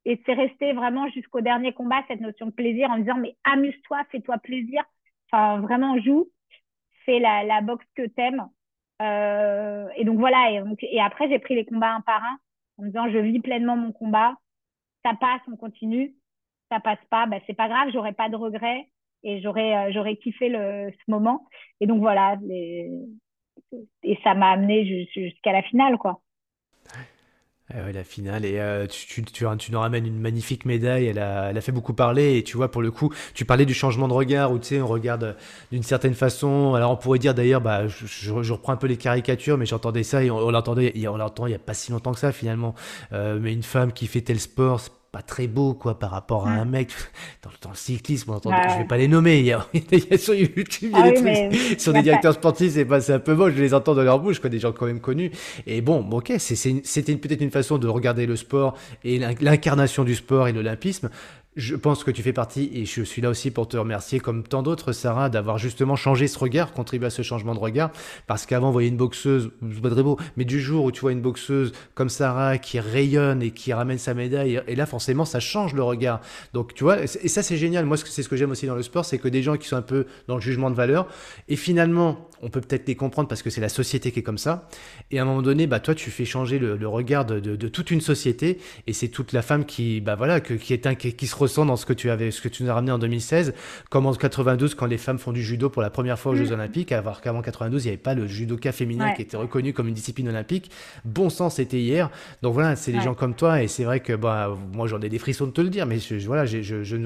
Et 0.08 0.22
c'est 0.26 0.34
resté 0.34 0.74
vraiment 0.74 1.08
jusqu'au 1.10 1.42
dernier 1.42 1.74
combat, 1.74 2.04
cette 2.08 2.22
notion 2.22 2.48
de 2.48 2.52
plaisir, 2.52 2.90
en 2.90 2.98
disant, 2.98 3.18
mais 3.18 3.36
amuse-toi, 3.44 4.04
fais-toi 4.12 4.38
plaisir. 4.40 4.84
Enfin, 5.32 5.60
vraiment, 5.62 6.00
joue. 6.00 6.30
Fais 7.06 7.20
la, 7.20 7.44
la 7.44 7.62
boxe 7.62 7.86
que 7.96 8.08
t'aimes. 8.08 8.48
Euh, 9.02 9.88
et 9.98 10.06
donc, 10.06 10.20
voilà. 10.20 10.52
Et, 10.52 10.64
et 10.96 11.02
après, 11.02 11.30
j'ai 11.30 11.40
pris 11.40 11.56
les 11.56 11.66
combats 11.66 11.94
un 11.94 12.02
par 12.02 12.24
un, 12.24 12.38
en 12.78 12.84
me 12.84 12.88
disant, 12.88 13.10
je 13.12 13.18
vis 13.20 13.40
pleinement 13.42 13.76
mon 13.76 13.92
combat 13.92 14.36
ça 15.08 15.14
passe, 15.16 15.42
on 15.52 15.56
continue. 15.56 16.16
Ça 16.72 16.80
passe 16.80 17.00
pas, 17.10 17.26
ben, 17.28 17.40
c'est 17.48 17.54
pas 17.54 17.70
grave, 17.70 17.90
j'aurais 17.94 18.14
pas 18.14 18.30
de 18.30 18.36
regrets 18.36 18.90
et 19.24 19.42
j'aurais 19.42 19.90
euh, 19.96 20.16
kiffé 20.16 20.50
le, 20.50 20.92
ce 20.92 21.12
moment. 21.12 21.48
Et 21.80 21.88
donc 21.88 22.00
voilà, 22.00 22.38
et 24.04 24.20
ça 24.24 24.34
m'a 24.34 24.52
amené 24.52 25.08
jusqu'à 25.14 25.54
la 25.54 25.64
finale, 25.64 25.98
quoi. 25.98 26.22
Eh 27.76 27.92
la 27.92 28.06
finale, 28.06 28.46
et 28.46 28.62
euh, 28.62 28.88
tu, 28.88 29.26
tu, 29.26 29.46
tu, 29.58 29.72
nous 29.74 29.80
ramènes 29.80 30.06
une 30.06 30.22
magnifique 30.22 30.64
médaille, 30.64 31.08
elle 31.08 31.20
a, 31.20 31.50
elle 31.50 31.58
a 31.58 31.60
fait 31.60 31.74
beaucoup 31.74 31.94
parler, 31.94 32.38
et 32.38 32.44
tu 32.44 32.56
vois, 32.56 32.72
pour 32.72 32.82
le 32.82 32.92
coup, 32.92 33.14
tu 33.34 33.44
parlais 33.44 33.66
du 33.66 33.74
changement 33.74 34.08
de 34.08 34.14
regard, 34.14 34.54
où 34.54 34.58
tu 34.58 34.68
sais, 34.68 34.82
on 34.82 34.88
regarde 34.88 35.36
d'une 35.70 35.84
certaine 35.84 36.14
façon, 36.14 36.76
alors 36.76 36.92
on 36.92 36.96
pourrait 36.96 37.20
dire 37.20 37.36
d'ailleurs, 37.36 37.60
bah, 37.60 37.86
je, 37.90 38.06
je, 38.06 38.54
reprends 38.54 38.72
un 38.72 38.78
peu 38.78 38.88
les 38.88 38.96
caricatures, 38.96 39.58
mais 39.58 39.66
j'entendais 39.66 40.04
ça, 40.04 40.24
et 40.24 40.32
on, 40.32 40.50
l'entendait, 40.50 40.94
on 41.10 41.18
l'entend 41.18 41.46
il 41.46 41.50
n'y 41.50 41.56
a 41.56 41.60
pas 41.60 41.74
si 41.74 41.92
longtemps 41.92 42.14
que 42.14 42.20
ça 42.20 42.32
finalement, 42.32 42.74
euh, 43.12 43.38
mais 43.38 43.52
une 43.52 43.64
femme 43.64 43.92
qui 43.92 44.08
fait 44.08 44.22
tel 44.22 44.40
sport, 44.40 44.80
pas 45.12 45.22
très 45.22 45.48
beau 45.48 45.74
quoi 45.74 46.00
par 46.00 46.12
rapport 46.12 46.48
à 46.48 46.52
un 46.52 46.66
mec. 46.66 46.92
Dans, 47.44 47.70
le 47.70 47.76
cyclisme 47.76 48.32
on 48.32 48.36
entend, 48.36 48.52
je 48.70 48.80
vais 48.80 48.88
pas 48.88 48.98
les 48.98 49.08
nommer 49.08 49.40
il 49.40 49.46
y 49.46 49.52
a, 49.52 50.18
sur 50.18 50.34
YouTube 50.34 50.64
il 50.82 50.90
y 50.92 50.94
a 50.94 51.04
ah 51.04 51.12
des 51.12 51.50
trucs. 51.50 51.80
sur 51.80 51.94
des 51.94 52.02
directeurs 52.02 52.34
sportifs 52.34 52.74
c'est 52.74 52.86
pas 52.86 53.02
c'est 53.02 53.14
un 53.14 53.20
peu 53.20 53.36
beau 53.36 53.50
je 53.50 53.56
les 53.62 53.74
entends 53.74 53.96
dans 53.96 54.04
leur 54.04 54.20
bouche 54.20 54.40
quoi 54.40 54.50
des 54.50 54.60
gens 54.60 54.72
quand 54.72 54.86
même 54.86 55.00
connus. 55.00 55.32
Et 55.66 55.82
bon 55.82 56.08
ok 56.12 56.34
c'était 56.38 57.16
peut-être 57.16 57.42
une 57.42 57.52
façon 57.52 57.78
de 57.78 57.88
regarder 57.88 58.26
le 58.26 58.36
sport 58.36 58.76
et 59.04 59.20
l'incarnation 59.20 60.04
du 60.04 60.16
sport 60.16 60.48
et 60.48 60.54
l'olympisme 60.54 61.10
je 61.58 61.76
pense 61.76 62.04
que 62.04 62.12
tu 62.12 62.22
fais 62.22 62.34
partie, 62.34 62.70
et 62.74 62.86
je 62.86 63.02
suis 63.02 63.22
là 63.22 63.30
aussi 63.30 63.52
pour 63.52 63.68
te 63.68 63.76
remercier, 63.76 64.20
comme 64.20 64.44
tant 64.44 64.64
d'autres, 64.64 64.94
Sarah, 64.94 65.30
d'avoir 65.30 65.58
justement 65.58 65.96
changé 65.96 66.28
ce 66.28 66.38
regard, 66.38 66.72
contribué 66.72 67.08
à 67.08 67.10
ce 67.10 67.24
changement 67.24 67.56
de 67.56 67.60
regard. 67.60 67.92
Parce 68.28 68.46
qu'avant, 68.46 68.72
voyait 68.72 68.90
une 68.90 68.98
boxeuse, 68.98 69.52
c'est 69.74 69.82
pas 69.82 69.90
très 69.90 70.04
beau, 70.04 70.18
mais 70.38 70.46
du 70.46 70.62
jour 70.62 70.86
où 70.86 70.92
tu 70.92 71.02
vois 71.02 71.12
une 71.12 71.22
boxeuse 71.22 71.72
comme 71.96 72.10
Sarah 72.10 72.58
qui 72.60 72.80
rayonne 72.80 73.42
et 73.42 73.52
qui 73.52 73.74
ramène 73.74 73.98
sa 73.98 74.14
médaille, 74.14 74.62
et 74.68 74.76
là, 74.76 74.86
forcément, 74.86 75.26
ça 75.26 75.40
change 75.40 75.74
le 75.74 75.84
regard. 75.84 76.22
Donc, 76.54 76.74
tu 76.76 76.84
vois, 76.84 77.04
et 77.04 77.08
ça, 77.08 77.44
c'est 77.44 77.58
génial. 77.58 77.86
Moi, 77.86 77.98
c'est 77.98 78.24
ce 78.24 78.30
que 78.30 78.36
j'aime 78.36 78.52
aussi 78.52 78.68
dans 78.68 78.76
le 78.76 78.84
sport, 78.84 79.04
c'est 79.04 79.18
que 79.18 79.28
des 79.28 79.42
gens 79.42 79.58
qui 79.58 79.68
sont 79.68 79.76
un 79.76 79.82
peu 79.82 80.06
dans 80.28 80.36
le 80.36 80.42
jugement 80.42 80.70
de 80.70 80.76
valeur, 80.76 81.08
et 81.50 81.56
finalement, 81.56 82.27
on 82.42 82.50
peut 82.50 82.62
peut-être 82.62 82.88
les 82.88 82.96
comprendre 82.96 83.28
parce 83.28 83.42
que 83.42 83.50
c'est 83.50 83.62
la 83.62 83.70
société 83.70 84.12
qui 84.12 84.20
est 84.20 84.24
comme 84.24 84.38
ça. 84.38 84.70
Et 85.12 85.20
à 85.20 85.24
un 85.24 85.26
moment 85.26 85.42
donné, 85.42 85.68
bah, 85.68 85.80
toi, 85.80 85.96
tu 85.96 86.12
fais 86.12 86.26
changer 86.26 86.60
le, 86.60 86.88
regard 86.88 87.26
de, 87.26 87.40
de, 87.40 87.68
toute 87.68 87.92
une 87.92 88.02
société, 88.02 88.60
et 88.86 88.94
c'est 88.94 89.10
toute 89.10 89.34
la 89.34 89.42
femme 89.42 89.66
qui, 89.66 90.00
bah 90.00 90.16
voilà, 90.16 90.40
que, 90.40 90.54
qui 90.54 90.74
est 90.74 90.88
un, 90.88 90.96
qui, 90.96 91.14
qui 91.14 91.28
se 91.28 91.36
dans 91.66 91.76
ce 91.76 91.86
que 91.86 91.94
tu 91.94 92.10
avais, 92.10 92.32
ce 92.32 92.42
que 92.42 92.50
tu 92.50 92.64
nous 92.64 92.70
as 92.70 92.74
ramené 92.74 92.92
en 92.92 93.00
2016, 93.00 93.54
comme 93.90 94.06
en 94.06 94.14
92 94.14 94.76
quand 94.76 94.86
les 94.86 94.98
femmes 94.98 95.18
font 95.18 95.32
du 95.32 95.44
judo 95.44 95.70
pour 95.70 95.82
la 95.82 95.90
première 95.90 96.20
fois 96.20 96.34
aux 96.34 96.36
Jeux 96.36 96.50
mm. 96.50 96.54
Olympiques, 96.54 96.92
alors 96.92 97.22
qu'avant 97.22 97.42
92 97.42 97.84
il 97.84 97.88
n'y 97.88 97.94
avait 97.94 97.98
pas 97.98 98.14
le 98.14 98.28
judoka 98.28 98.72
féminin 98.72 99.12
qui 99.14 99.22
était 99.22 99.38
reconnu 99.38 99.74
comme 99.74 99.88
une 99.88 99.94
discipline 99.94 100.30
olympique. 100.30 100.72
Bon 101.06 101.30
sens 101.30 101.56
c'était 101.56 101.80
hier. 101.80 102.10
Donc 102.42 102.54
voilà, 102.54 102.76
c'est 102.76 102.92
des 102.92 103.02
gens 103.02 103.14
comme 103.14 103.34
toi 103.34 103.62
et 103.62 103.68
c'est 103.68 103.84
vrai 103.84 104.00
que 104.00 104.14
bah 104.14 104.56
moi 104.74 104.88
j'en 104.88 105.02
ai 105.02 105.10
des 105.10 105.20
frissons 105.20 105.48
de 105.48 105.52
te 105.52 105.62
le 105.62 105.70
dire, 105.70 105.86
mais 105.86 106.00
je, 106.00 106.26
voilà, 106.26 106.46
je, 106.46 106.62
je, 106.62 106.84
je, 106.84 106.98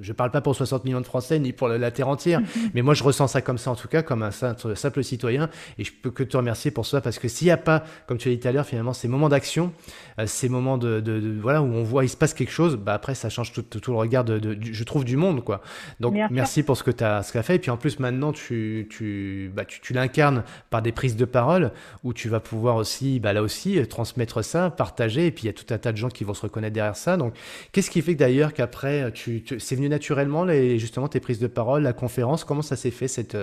je, 0.00 0.12
parle 0.12 0.30
pas 0.30 0.40
pour 0.40 0.54
60 0.54 0.84
millions 0.84 1.00
de 1.00 1.06
Français 1.06 1.38
ni 1.38 1.52
pour 1.52 1.68
la 1.68 1.90
terre 1.90 2.08
entière, 2.08 2.40
mais 2.74 2.82
moi 2.82 2.94
je 2.94 3.04
ressens 3.04 3.28
ça 3.28 3.40
comme 3.40 3.58
ça 3.58 3.70
en 3.70 3.76
tout 3.76 3.88
cas, 3.88 4.02
comme 4.02 4.17
un 4.22 4.30
simple, 4.30 4.76
simple 4.76 5.04
citoyen 5.04 5.48
et 5.78 5.84
je 5.84 5.92
peux 5.92 6.10
que 6.10 6.22
te 6.22 6.36
remercier 6.36 6.70
pour 6.70 6.86
ça 6.86 7.00
parce 7.00 7.18
que 7.18 7.28
s'il 7.28 7.46
n'y 7.46 7.52
a 7.52 7.56
pas, 7.56 7.84
comme 8.06 8.18
tu 8.18 8.28
as 8.28 8.32
dit 8.32 8.40
tout 8.40 8.48
à 8.48 8.52
l'heure, 8.52 8.66
finalement 8.66 8.92
ces 8.92 9.08
moments 9.08 9.28
d'action, 9.28 9.72
euh, 10.18 10.26
ces 10.26 10.48
moments 10.48 10.78
de, 10.78 11.00
de, 11.00 11.36
voilà 11.40 11.62
où 11.62 11.66
on 11.66 11.82
voit 11.82 12.04
il 12.04 12.08
se 12.08 12.16
passe 12.16 12.34
quelque 12.34 12.52
chose, 12.52 12.76
bah 12.76 12.94
après 12.94 13.14
ça 13.14 13.28
change 13.28 13.52
tout, 13.52 13.62
tout, 13.62 13.90
le 13.90 13.98
regard 13.98 14.24
de, 14.24 14.58
je 14.60 14.84
trouve 14.84 15.04
du 15.04 15.16
monde 15.16 15.44
quoi. 15.44 15.60
Donc 16.00 16.14
merci 16.30 16.62
pour 16.62 16.76
ce 16.76 16.82
que 16.82 16.90
tu 16.90 17.04
as 17.04 17.22
ce 17.22 17.40
fait 17.42 17.56
et 17.56 17.58
puis 17.58 17.70
en 17.70 17.76
plus 17.76 17.98
maintenant 17.98 18.32
tu 18.32 18.86
tu 18.90 19.50
bah, 19.54 19.64
tu, 19.64 19.80
tu 19.80 19.92
l'incarnes 19.92 20.44
par 20.70 20.82
des 20.82 20.92
prises 20.92 21.16
de 21.16 21.24
parole 21.24 21.72
où 22.04 22.12
tu 22.12 22.28
vas 22.28 22.40
pouvoir 22.40 22.76
aussi 22.76 23.20
bah 23.20 23.32
là 23.32 23.42
aussi 23.42 23.80
transmettre 23.88 24.44
ça, 24.44 24.70
partager 24.70 25.26
et 25.26 25.30
puis 25.30 25.44
il 25.44 25.46
y 25.46 25.50
a 25.50 25.52
tout 25.52 25.72
un 25.72 25.78
tas 25.78 25.92
de 25.92 25.96
gens 25.96 26.08
qui 26.08 26.24
vont 26.24 26.34
se 26.34 26.42
reconnaître 26.42 26.74
derrière 26.74 26.96
ça. 26.96 27.16
Donc 27.16 27.34
qu'est-ce 27.72 27.90
qui 27.90 28.02
fait 28.02 28.14
d'ailleurs 28.14 28.52
qu'après 28.52 29.12
tu, 29.12 29.44
c'est 29.58 29.76
venu 29.76 29.88
naturellement 29.88 30.44
les, 30.44 30.78
justement 30.78 31.08
tes 31.08 31.20
prises 31.20 31.38
de 31.38 31.46
parole, 31.46 31.82
la 31.82 31.92
conférence, 31.92 32.44
comment 32.44 32.62
ça 32.62 32.76
s'est 32.76 32.90
fait 32.90 33.08
cette 33.08 33.36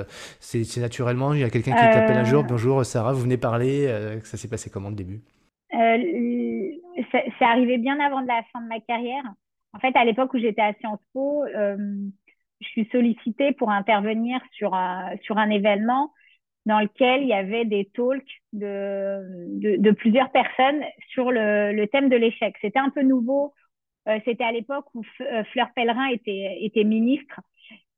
c'est 0.65 0.81
naturellement 0.81 1.33
il 1.33 1.41
y 1.41 1.43
a 1.43 1.49
quelqu'un 1.49 1.71
qui 1.71 1.81
t'appelle 1.81 2.17
un 2.17 2.23
jour, 2.23 2.43
euh. 2.43 2.47
bonjour 2.47 2.85
Sarah, 2.85 3.13
vous 3.13 3.21
venez 3.21 3.37
parler, 3.37 3.87
euh, 3.87 4.19
ça 4.21 4.37
s'est 4.37 4.49
passé 4.49 4.69
comment 4.69 4.89
le 4.89 4.95
début? 4.95 5.21
Euh, 5.73 5.97
c'est 7.11 7.45
arrivé 7.45 7.77
bien 7.77 7.99
avant 7.99 8.21
de 8.21 8.27
la 8.27 8.41
fin 8.51 8.61
de 8.61 8.67
ma 8.67 8.79
carrière. 8.79 9.23
En 9.73 9.79
fait, 9.79 9.95
à 9.95 10.05
l'époque 10.05 10.33
où 10.33 10.39
j'étais 10.39 10.61
à 10.61 10.73
Sciences 10.73 11.03
Po, 11.13 11.43
je 11.47 12.67
suis 12.67 12.87
sollicitée 12.91 13.51
pour 13.51 13.69
intervenir 13.69 14.39
sur 14.53 14.73
un, 14.73 15.11
sur 15.23 15.37
un 15.37 15.49
événement 15.49 16.13
dans 16.65 16.79
lequel 16.79 17.23
il 17.23 17.27
y 17.27 17.33
avait 17.33 17.65
des 17.65 17.91
talks 17.93 18.41
de, 18.53 19.77
de, 19.77 19.91
plusieurs 19.91 20.31
personnes 20.31 20.81
sur 21.09 21.31
le, 21.31 21.73
le 21.73 21.87
thème 21.87 22.09
de 22.09 22.15
l'échec. 22.15 22.55
C'était 22.61 22.79
un 22.79 22.89
peu 22.89 23.03
nouveau. 23.03 23.53
Euh, 24.07 24.19
c'était 24.25 24.43
à 24.43 24.51
l'époque 24.51 24.85
où 24.93 25.03
Fleur 25.03 25.67
Pellerin 25.75 26.07
était, 26.07 26.57
était 26.61 26.83
ministre. 26.83 27.41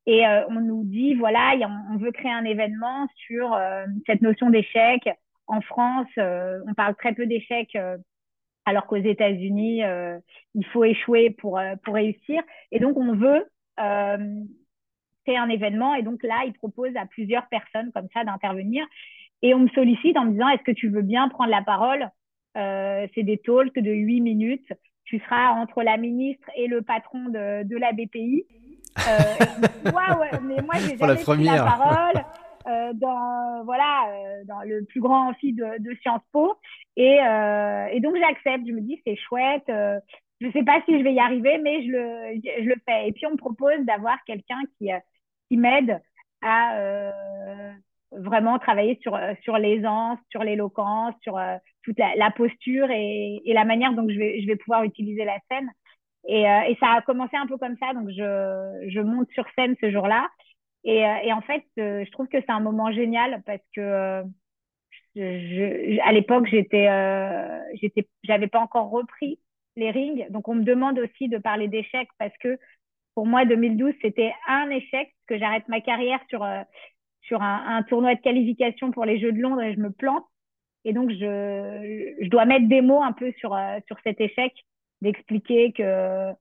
Et 0.10 0.24
on 0.50 0.62
nous 0.62 0.86
dit, 0.86 1.16
voilà, 1.16 1.54
on 1.92 1.98
veut 1.98 2.14
créer 2.14 2.32
un 2.32 2.46
événement 2.46 3.08
sur 3.28 3.60
cette 4.06 4.22
notion 4.22 4.50
d'échec. 4.50 5.02
En 5.48 5.60
France, 5.60 6.08
on 6.18 6.74
parle 6.76 6.96
très 6.96 7.14
peu 7.14 7.26
d'échecs 7.26 7.78
alors 8.68 8.86
qu'aux 8.86 8.98
États-Unis, 8.98 9.82
euh, 9.86 10.20
il 10.54 10.66
faut 10.66 10.84
échouer 10.84 11.30
pour, 11.30 11.58
euh, 11.58 11.76
pour 11.86 11.94
réussir. 11.94 12.44
Et 12.74 12.80
donc, 12.80 12.98
on 12.98 13.16
veut 13.16 13.46
euh, 13.80 14.44
créer 15.26 15.38
un 15.38 15.48
événement. 15.48 15.96
Et 15.96 16.04
donc 16.04 16.22
là, 16.22 16.44
il 16.46 16.52
propose 16.52 16.94
à 16.98 17.06
plusieurs 17.06 17.48
personnes 17.48 17.94
comme 17.94 18.10
ça 18.14 18.26
d'intervenir. 18.26 18.86
Et 19.42 19.54
on 19.54 19.60
me 19.60 19.70
sollicite 19.70 20.18
en 20.18 20.26
me 20.26 20.32
disant, 20.34 20.50
est-ce 20.50 20.64
que 20.64 20.74
tu 20.74 20.90
veux 20.90 21.02
bien 21.02 21.30
prendre 21.30 21.50
la 21.50 21.62
parole? 21.62 22.10
C'est 22.56 23.24
des 23.24 23.38
talks 23.38 23.78
de 23.78 23.92
8 23.92 24.20
minutes. 24.20 24.74
Tu 25.06 25.20
seras 25.20 25.52
entre 25.52 25.84
la 25.84 25.96
ministre 25.96 26.50
et 26.56 26.66
le 26.66 26.82
patron 26.82 27.26
de, 27.26 27.64
de 27.64 27.78
la 27.78 27.94
BPI. 27.94 28.46
Euh, 28.98 29.92
ouais, 29.92 30.40
mais 30.44 30.62
moi, 30.62 30.76
j'ai 30.76 30.98
jamais 30.98 31.16
pris 31.16 31.44
la 31.44 31.64
parole. 31.64 32.24
Euh, 32.68 32.92
dans 32.96 33.64
voilà 33.64 34.10
euh, 34.10 34.44
dans 34.44 34.62
le 34.62 34.84
plus 34.84 35.00
grand 35.00 35.30
amphi 35.30 35.54
de, 35.54 35.80
de 35.80 35.96
Sciences 36.02 36.22
Po. 36.34 36.56
Et, 36.98 37.18
euh, 37.24 37.88
et 37.92 38.02
donc 38.02 38.18
j'accepte. 38.18 38.68
Je 38.68 38.74
me 38.74 38.82
dis 38.82 39.02
c'est 39.06 39.16
chouette. 39.16 39.72
Je 40.42 40.52
sais 40.52 40.64
pas 40.64 40.82
si 40.86 40.98
je 40.98 41.04
vais 41.04 41.14
y 41.14 41.20
arriver 41.20 41.60
mais 41.60 41.86
je 41.86 41.92
le 41.92 42.42
je, 42.44 42.68
le 42.68 42.76
fais. 42.86 43.08
Et 43.08 43.14
puis 43.14 43.26
on 43.26 43.32
me 43.32 43.38
propose 43.38 43.80
d'avoir 43.86 44.18
quelqu'un 44.26 44.60
qui 44.78 44.90
qui 45.50 45.58
m'aide 45.58 46.02
à 46.42 46.78
vraiment 48.12 48.60
travailler 48.60 49.00
sur 49.02 49.18
sur 49.44 49.58
l'aisance 49.58 50.20
sur 50.30 50.44
l'éloquence 50.44 51.16
sur 51.22 51.40
toute 51.84 51.98
la, 51.98 52.16
la 52.16 52.32
posture 52.32 52.92
et, 52.92 53.42
et, 53.46 53.54
la 53.54 53.64
manière 53.64 53.94
dont 53.94 54.08
je 54.10 54.18
vais 54.18 54.42
je 54.42 54.48
vais 54.48 54.58
pouvoir 54.58 54.84
utiliser 54.84 55.24
la 55.24 55.38
scène 55.50 55.72
et, 56.26 56.42
et 56.42 56.78
ça 56.80 56.92
a 56.94 57.02
commencé 57.02 57.36
un 57.36 57.48
peu 57.48 57.58
comme 57.58 57.78
ça 57.78 57.94
donc 57.94 58.10
je 58.10 58.88
je 58.90 59.00
monte 59.00 59.30
sur 59.32 59.46
scène 59.56 59.76
ce 59.82 59.92
jour-là 59.92 60.28
et, 60.88 61.06
euh, 61.06 61.16
et 61.24 61.34
en 61.34 61.42
fait, 61.42 61.66
euh, 61.80 62.06
je 62.06 62.12
trouve 62.12 62.28
que 62.28 62.40
c'est 62.40 62.50
un 62.50 62.62
moment 62.62 62.92
génial 62.94 63.44
parce 63.46 63.62
que 63.76 63.82
euh, 63.82 64.24
je, 65.16 66.00
à 66.02 66.14
l'époque, 66.14 66.48
j'étais, 66.48 66.88
euh, 66.88 67.60
j'étais, 67.82 68.08
j'avais 68.24 68.48
pas 68.48 68.60
encore 68.60 68.90
repris 68.90 69.38
les 69.76 69.92
rings. 69.92 70.26
Donc, 70.30 70.48
on 70.48 70.56
me 70.56 70.64
demande 70.64 70.98
aussi 71.00 71.28
de 71.28 71.38
parler 71.40 71.68
d'échecs 71.68 72.08
parce 72.20 72.36
que 72.40 72.58
pour 73.16 73.26
moi, 73.26 73.46
2012, 73.46 73.94
c'était 74.02 74.34
un 74.48 74.70
échec 74.70 75.14
que 75.28 75.38
j'arrête 75.38 75.68
ma 75.68 75.82
carrière 75.82 76.20
sur, 76.30 76.48
sur 77.22 77.42
un, 77.42 77.78
un, 77.78 77.84
tournoi 77.84 78.16
de 78.16 78.22
qualification 78.22 78.92
pour 78.92 79.04
les 79.04 79.20
Jeux 79.20 79.34
de 79.34 79.40
Londres 79.40 79.64
et 79.64 79.74
je 79.74 79.80
me 79.80 79.92
plante. 79.92 80.24
Et 80.86 80.94
donc, 80.94 81.10
je, 81.10 82.16
je 82.22 82.30
dois 82.30 82.46
mettre 82.46 82.68
des 82.70 82.82
mots 82.82 83.04
un 83.04 83.12
peu 83.12 83.34
sur, 83.40 83.60
sur 83.88 83.98
cet 84.06 84.22
échec, 84.22 84.54
d'expliquer 85.02 85.74
que 85.74 86.34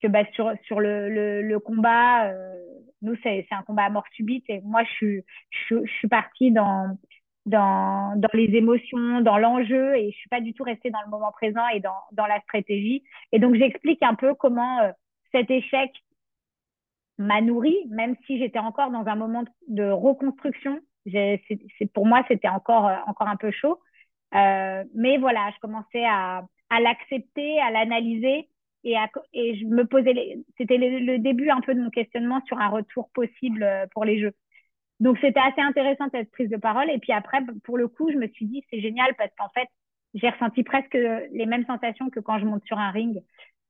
que 0.00 0.06
bah, 0.06 0.24
sur, 0.32 0.52
sur 0.64 0.80
le, 0.80 1.42
le, 1.42 1.58
combat, 1.58 2.26
euh, 2.26 2.54
nous, 3.02 3.16
c'est 3.22 3.46
un 3.50 3.62
combat 3.62 3.84
à 3.84 3.90
mort 3.90 4.04
subite. 4.12 4.44
Et 4.48 4.60
moi, 4.60 4.84
je 4.84 4.90
suis, 4.90 5.24
je, 5.50 5.84
je 5.84 5.92
suis 5.92 6.08
partie 6.08 6.52
dans, 6.52 6.96
dans, 7.46 8.14
dans 8.16 8.28
les 8.32 8.54
émotions, 8.56 9.20
dans 9.20 9.38
l'enjeu, 9.38 9.96
et 9.96 10.10
je 10.12 10.16
suis 10.16 10.28
pas 10.28 10.40
du 10.40 10.54
tout 10.54 10.62
restée 10.62 10.90
dans 10.90 11.02
le 11.04 11.10
moment 11.10 11.32
présent 11.32 11.66
et 11.68 11.80
dans, 11.80 11.98
dans 12.12 12.26
la 12.26 12.40
stratégie. 12.42 13.02
Et 13.32 13.38
donc, 13.38 13.54
j'explique 13.56 14.02
un 14.02 14.14
peu 14.14 14.34
comment 14.34 14.80
euh, 14.80 14.92
cet 15.32 15.50
échec 15.50 15.90
m'a 17.18 17.40
nourri, 17.40 17.76
même 17.88 18.14
si 18.26 18.38
j'étais 18.38 18.60
encore 18.60 18.90
dans 18.90 19.06
un 19.06 19.16
moment 19.16 19.44
de 19.66 19.90
reconstruction. 19.90 20.80
C'est 21.10 21.92
pour 21.92 22.06
moi, 22.06 22.22
c'était 22.28 22.48
encore, 22.48 22.86
euh, 22.86 22.96
encore 23.06 23.28
un 23.28 23.36
peu 23.36 23.50
chaud. 23.50 23.80
Euh, 24.34 24.84
mais 24.94 25.16
voilà, 25.18 25.50
je 25.54 25.60
commençais 25.60 26.04
à, 26.04 26.42
à 26.70 26.80
l'accepter, 26.80 27.60
à 27.60 27.70
l'analyser 27.70 28.48
et, 28.84 28.94
et 29.32 29.58
je 29.58 29.64
me 29.66 29.84
posais, 29.84 30.38
c'était 30.56 30.78
le, 30.78 31.18
début 31.18 31.50
un 31.50 31.60
peu 31.60 31.74
de 31.74 31.80
mon 31.80 31.90
questionnement 31.90 32.40
sur 32.46 32.58
un 32.58 32.68
retour 32.68 33.10
possible 33.10 33.62
euh, 33.62 33.86
pour 33.92 34.04
les 34.04 34.20
jeux. 34.20 34.32
Donc 35.00 35.18
c'était 35.20 35.40
assez 35.40 35.60
intéressant 35.60 36.08
cette 36.12 36.30
prise 36.30 36.50
de 36.50 36.56
parole. 36.56 36.90
Et 36.90 36.98
puis 36.98 37.12
après, 37.12 37.38
pour 37.64 37.78
le 37.78 37.88
coup, 37.88 38.10
je 38.10 38.16
me 38.16 38.28
suis 38.28 38.46
dit 38.46 38.64
c'est 38.70 38.80
génial 38.80 39.14
parce 39.16 39.30
qu'en 39.36 39.48
fait, 39.50 39.68
j'ai 40.14 40.28
ressenti 40.28 40.62
presque 40.62 40.94
les 40.94 41.46
mêmes 41.46 41.66
sensations 41.66 42.10
que 42.10 42.20
quand 42.20 42.38
je 42.38 42.46
monte 42.46 42.64
sur 42.64 42.78
un 42.78 42.90
ring. 42.90 43.20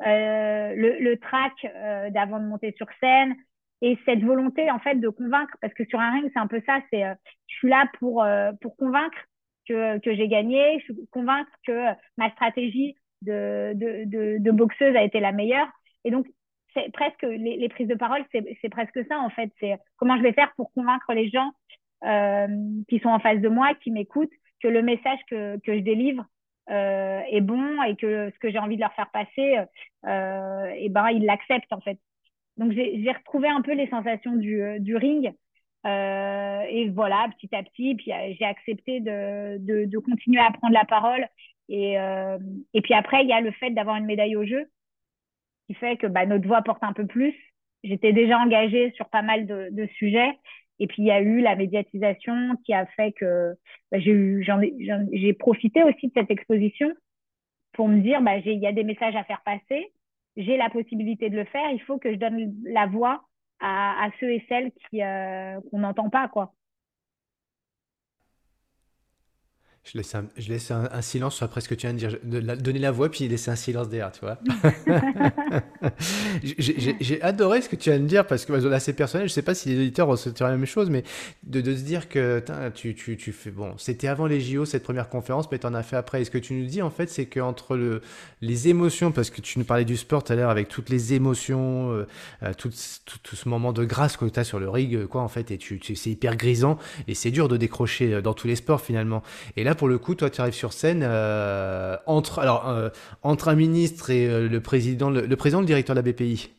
Euh, 0.07 0.75
le, 0.77 0.99
le 1.01 1.19
track 1.19 1.53
euh, 1.65 2.11
d'avant 2.11 2.39
de 2.39 2.45
monter 2.45 2.73
sur 2.77 2.87
scène 3.01 3.35
et 3.81 3.99
cette 4.05 4.23
volonté 4.23 4.71
en 4.71 4.79
fait 4.79 4.95
de 4.95 5.09
convaincre 5.09 5.57
parce 5.61 5.75
que 5.75 5.85
sur 5.87 5.99
un 5.99 6.13
ring 6.13 6.31
c'est 6.33 6.39
un 6.39 6.47
peu 6.47 6.63
ça 6.67 6.79
c'est 6.93 7.05
euh, 7.05 7.15
je 7.49 7.57
suis 7.57 7.69
là 7.69 7.91
pour 7.99 8.23
euh, 8.23 8.53
pour 8.61 8.77
convaincre 8.77 9.19
que, 9.69 9.99
que 9.99 10.15
j'ai 10.15 10.29
gagné 10.29 10.79
je 10.81 10.85
suis 10.85 11.09
convaincre 11.11 11.51
que 11.67 11.93
ma 12.17 12.31
stratégie 12.31 12.97
de, 13.23 13.73
de, 13.75 14.05
de, 14.05 14.39
de, 14.39 14.51
boxeuse 14.51 14.97
a 14.97 15.03
été 15.03 15.21
la 15.21 15.33
meilleure. 15.33 15.69
Et 16.05 16.11
donc, 16.11 16.27
c'est 16.75 16.91
presque 16.93 17.23
les, 17.23 17.57
les, 17.57 17.69
prises 17.69 17.89
de 17.89 17.95
parole, 17.95 18.25
c'est 18.33 18.69
presque 18.69 19.01
ça 19.09 19.19
en 19.19 19.31
fait. 19.31 19.51
C'est 19.59 19.77
comment 19.97 20.17
je 20.17 20.23
vais 20.23 20.33
faire 20.33 20.53
pour 20.57 20.73
convaincre 20.73 21.13
les 21.13 21.29
gens 21.29 21.51
euh, 22.05 22.47
qui 22.89 22.99
sont 23.01 23.09
en 23.09 23.19
face 23.19 23.41
de 23.41 23.49
moi, 23.49 23.75
qui 23.83 23.91
m'écoutent, 23.91 24.33
que 24.63 24.69
le 24.69 24.83
message 24.83 25.19
que, 25.29 25.59
que 25.59 25.75
je 25.77 25.83
délivre 25.83 26.25
euh, 26.71 27.21
est 27.31 27.41
bon 27.41 27.83
et 27.83 27.97
que 27.97 28.31
ce 28.31 28.39
que 28.39 28.51
j'ai 28.51 28.59
envie 28.59 28.77
de 28.77 28.83
leur 28.83 28.95
faire 28.95 29.11
passer, 29.11 29.59
euh, 30.07 30.73
et 30.77 30.89
ben 30.91 31.09
ils 31.11 31.25
l'acceptent 31.25 31.73
en 31.73 31.81
fait. 31.81 31.99
Donc 32.57 32.73
j'ai 32.73 33.13
retrouvé 33.13 33.49
un 33.49 33.63
peu 33.63 33.73
les 33.73 33.89
sensations 33.89 34.37
du, 34.37 34.81
du 34.81 34.97
ring. 34.97 35.33
Euh, 35.89 36.63
et 36.69 36.89
voilà, 36.91 37.29
petit 37.39 37.55
à 37.55 37.63
petit, 37.63 37.95
puis 37.95 38.13
euh, 38.13 38.35
j'ai 38.39 38.45
accepté 38.45 39.01
de, 39.01 39.59
de, 39.87 39.99
continuer 39.99 40.41
à 40.41 40.51
prendre 40.51 40.75
la 40.75 40.85
parole 40.85 41.27
et, 41.69 41.99
euh, 41.99 42.39
et 42.75 42.81
puis 42.83 42.95
après, 42.95 43.23
il 43.23 43.29
y 43.29 43.33
a 43.33 43.41
le 43.41 43.53
fait 43.53 43.71
d'avoir 43.71 43.97
une 43.97 44.07
médaille 44.07 44.37
au 44.37 44.45
jeu 44.45 44.71
qui 45.67 45.75
fait 45.75 45.97
que 45.97 46.07
bah, 46.07 46.27
notre 46.27 46.47
voix 46.47 46.63
porte 46.63 46.83
un 46.83 46.93
peu 46.93 47.07
plus. 47.07 47.35
J'étais 47.85 48.13
déjà 48.13 48.39
engagée 48.39 48.93
sur 48.97 49.09
pas 49.09 49.23
mal 49.23 49.47
de, 49.47 49.69
de, 49.71 49.87
sujets. 49.99 50.39
Et 50.79 50.87
puis, 50.87 51.03
il 51.03 51.07
y 51.07 51.11
a 51.11 51.21
eu 51.21 51.41
la 51.41 51.57
médiatisation 51.57 52.57
qui 52.65 52.73
a 52.73 52.87
fait 52.87 53.13
que 53.13 53.55
bah, 53.93 53.99
j'ai 54.01 55.33
profité 55.35 55.83
aussi 55.85 56.09
de 56.09 56.13
cette 56.15 56.31
exposition 56.31 56.91
pour 57.73 57.89
me 57.89 58.01
dire, 58.01 58.23
bah, 58.23 58.39
il 58.39 58.59
y 58.59 58.67
a 58.67 58.73
des 58.73 58.85
messages 58.85 59.17
à 59.17 59.25
faire 59.25 59.43
passer. 59.45 59.93
J'ai 60.37 60.57
la 60.57 60.71
possibilité 60.71 61.31
de 61.31 61.37
le 61.37 61.45
faire. 61.45 61.71
Il 61.71 61.83
faut 61.83 61.99
que 61.99 62.13
je 62.13 62.19
donne 62.19 62.55
la 62.65 62.87
voix 62.87 63.28
à, 63.61 64.05
à 64.05 64.11
ceux 64.21 64.31
et 64.33 64.45
celles 64.49 64.73
qui 64.91 65.03
euh, 65.03 65.61
qu'on 65.71 65.81
n'entend 65.81 66.11
pas, 66.11 66.29
quoi. 66.29 66.55
Je 69.91 69.97
laisse 69.97 70.15
un, 70.15 70.27
je 70.37 70.49
laisse 70.51 70.71
un, 70.71 71.01
silence 71.01 71.43
après 71.43 71.63
ce 71.63 71.69
que 71.69 71.75
tu 71.75 71.87
viens 71.87 71.95
de 71.95 71.99
dire. 71.99 72.17
De 72.23 72.41
donner 72.41 72.79
la 72.79 72.91
voix, 72.91 73.11
puis 73.11 73.27
laisser 73.27 73.51
un 73.51 73.57
silence 73.57 73.89
derrière, 73.89 74.13
tu 74.13 74.21
vois. 74.21 74.39
J'ai 76.43 77.23
adoré 77.23 77.63
ce 77.63 77.69
que 77.69 77.77
tu 77.77 77.91
viens 77.91 77.99
de 77.99 78.07
dire, 78.07 78.27
parce 78.27 78.45
que 78.45 78.53
bah, 78.53 78.59
là, 78.69 78.81
c'est 78.81 78.93
personnel. 78.93 79.29
Je 79.29 79.33
sais 79.33 79.43
pas 79.43 79.55
si 79.55 79.71
les 79.71 79.79
auditeurs 79.79 80.09
ressentent 80.09 80.41
la 80.41 80.51
même 80.51 80.67
chose, 80.67 80.91
mais 80.91 81.05
de, 81.45 81.61
de 81.61 81.75
se 81.75 81.83
dire 81.83 82.09
que 82.09 82.43
tu, 82.75 82.95
tu, 82.95 83.17
tu, 83.17 83.33
fais. 83.33 83.51
Bon, 83.51 83.75
c'était 83.79 84.09
avant 84.09 84.27
les 84.27 84.41
JO, 84.41 84.65
cette 84.65 84.83
première 84.83 85.09
conférence, 85.09 85.51
mais 85.51 85.59
tu 85.59 85.67
en 85.67 85.75
as 85.75 85.83
fait 85.83 85.97
après. 85.97 86.21
Et 86.21 86.25
ce 86.25 86.31
que 86.31 86.39
tu 86.39 86.55
nous 86.55 86.67
dis, 86.67 86.83
en 86.83 86.91
fait, 86.91 87.09
c'est 87.09 87.27
qu'entre 87.27 87.77
le, 87.77 88.03
les 88.43 88.69
émotions, 88.69 89.11
parce 89.13 89.31
que 89.31 89.41
tu 89.41 89.59
nous 89.59 89.65
parlais 89.65 89.85
du 89.85 89.97
sport 89.97 90.23
tout 90.23 90.33
à 90.33 90.37
l'heure, 90.37 90.51
avec 90.51 90.69
toutes 90.69 90.91
les 90.91 91.15
émotions, 91.15 91.93
euh, 91.93 92.07
euh, 92.43 92.53
tout, 92.57 92.71
tout, 93.23 93.37
ce 93.37 93.49
moment 93.49 93.73
de 93.73 93.85
grâce 93.85 94.17
que 94.17 94.27
tu 94.27 94.39
as 94.39 94.45
sur 94.45 94.61
le 94.61 94.69
ring, 94.69 95.07
quoi, 95.07 95.23
en 95.23 95.29
fait, 95.29 95.51
et 95.51 95.59
tu, 95.59 95.81
c'est 95.95 96.11
hyper 96.11 96.37
grisant, 96.37 96.79
et 97.07 97.15
c'est 97.15 97.31
dur 97.31 97.49
de 97.49 97.57
décrocher 97.57 98.15
euh, 98.15 98.21
dans 98.21 98.35
tous 98.35 98.47
les 98.47 98.57
sports, 98.57 98.81
finalement. 98.81 99.23
Et 99.57 99.65
là, 99.65 99.75
pour 99.79 99.89
le 99.89 99.97
coup, 99.97 100.15
toi, 100.15 100.29
tu 100.29 100.43
arrives 100.43 100.53
sur 100.53 100.75
scène 100.75 101.03
euh, 101.03 101.97
entre, 102.05 102.41
alors, 102.41 102.69
euh, 102.69 102.91
entre 103.23 103.49
un 103.49 103.55
ministre 103.55 104.11
et 104.11 104.27
euh, 104.27 104.47
le 104.47 104.61
président, 104.61 105.09
le, 105.09 105.37
président, 105.37 105.61
le 105.61 105.67
directeur 105.67 105.97
de 105.97 106.01
la 106.03 106.13
BPI. 106.13 106.51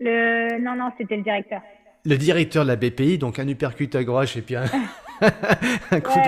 Le... 0.00 0.60
Non, 0.60 0.76
non, 0.76 0.90
c'était 0.98 1.16
le 1.16 1.22
directeur. 1.22 1.62
Le 2.04 2.18
directeur 2.18 2.64
de 2.64 2.68
la 2.68 2.76
BPI, 2.76 3.16
donc 3.16 3.38
un 3.38 3.48
uppercut 3.48 3.94
à 3.94 4.04
gauche 4.04 4.36
et 4.36 4.42
puis 4.42 4.56
un, 4.56 4.64
un 5.90 6.00
coup 6.00 6.18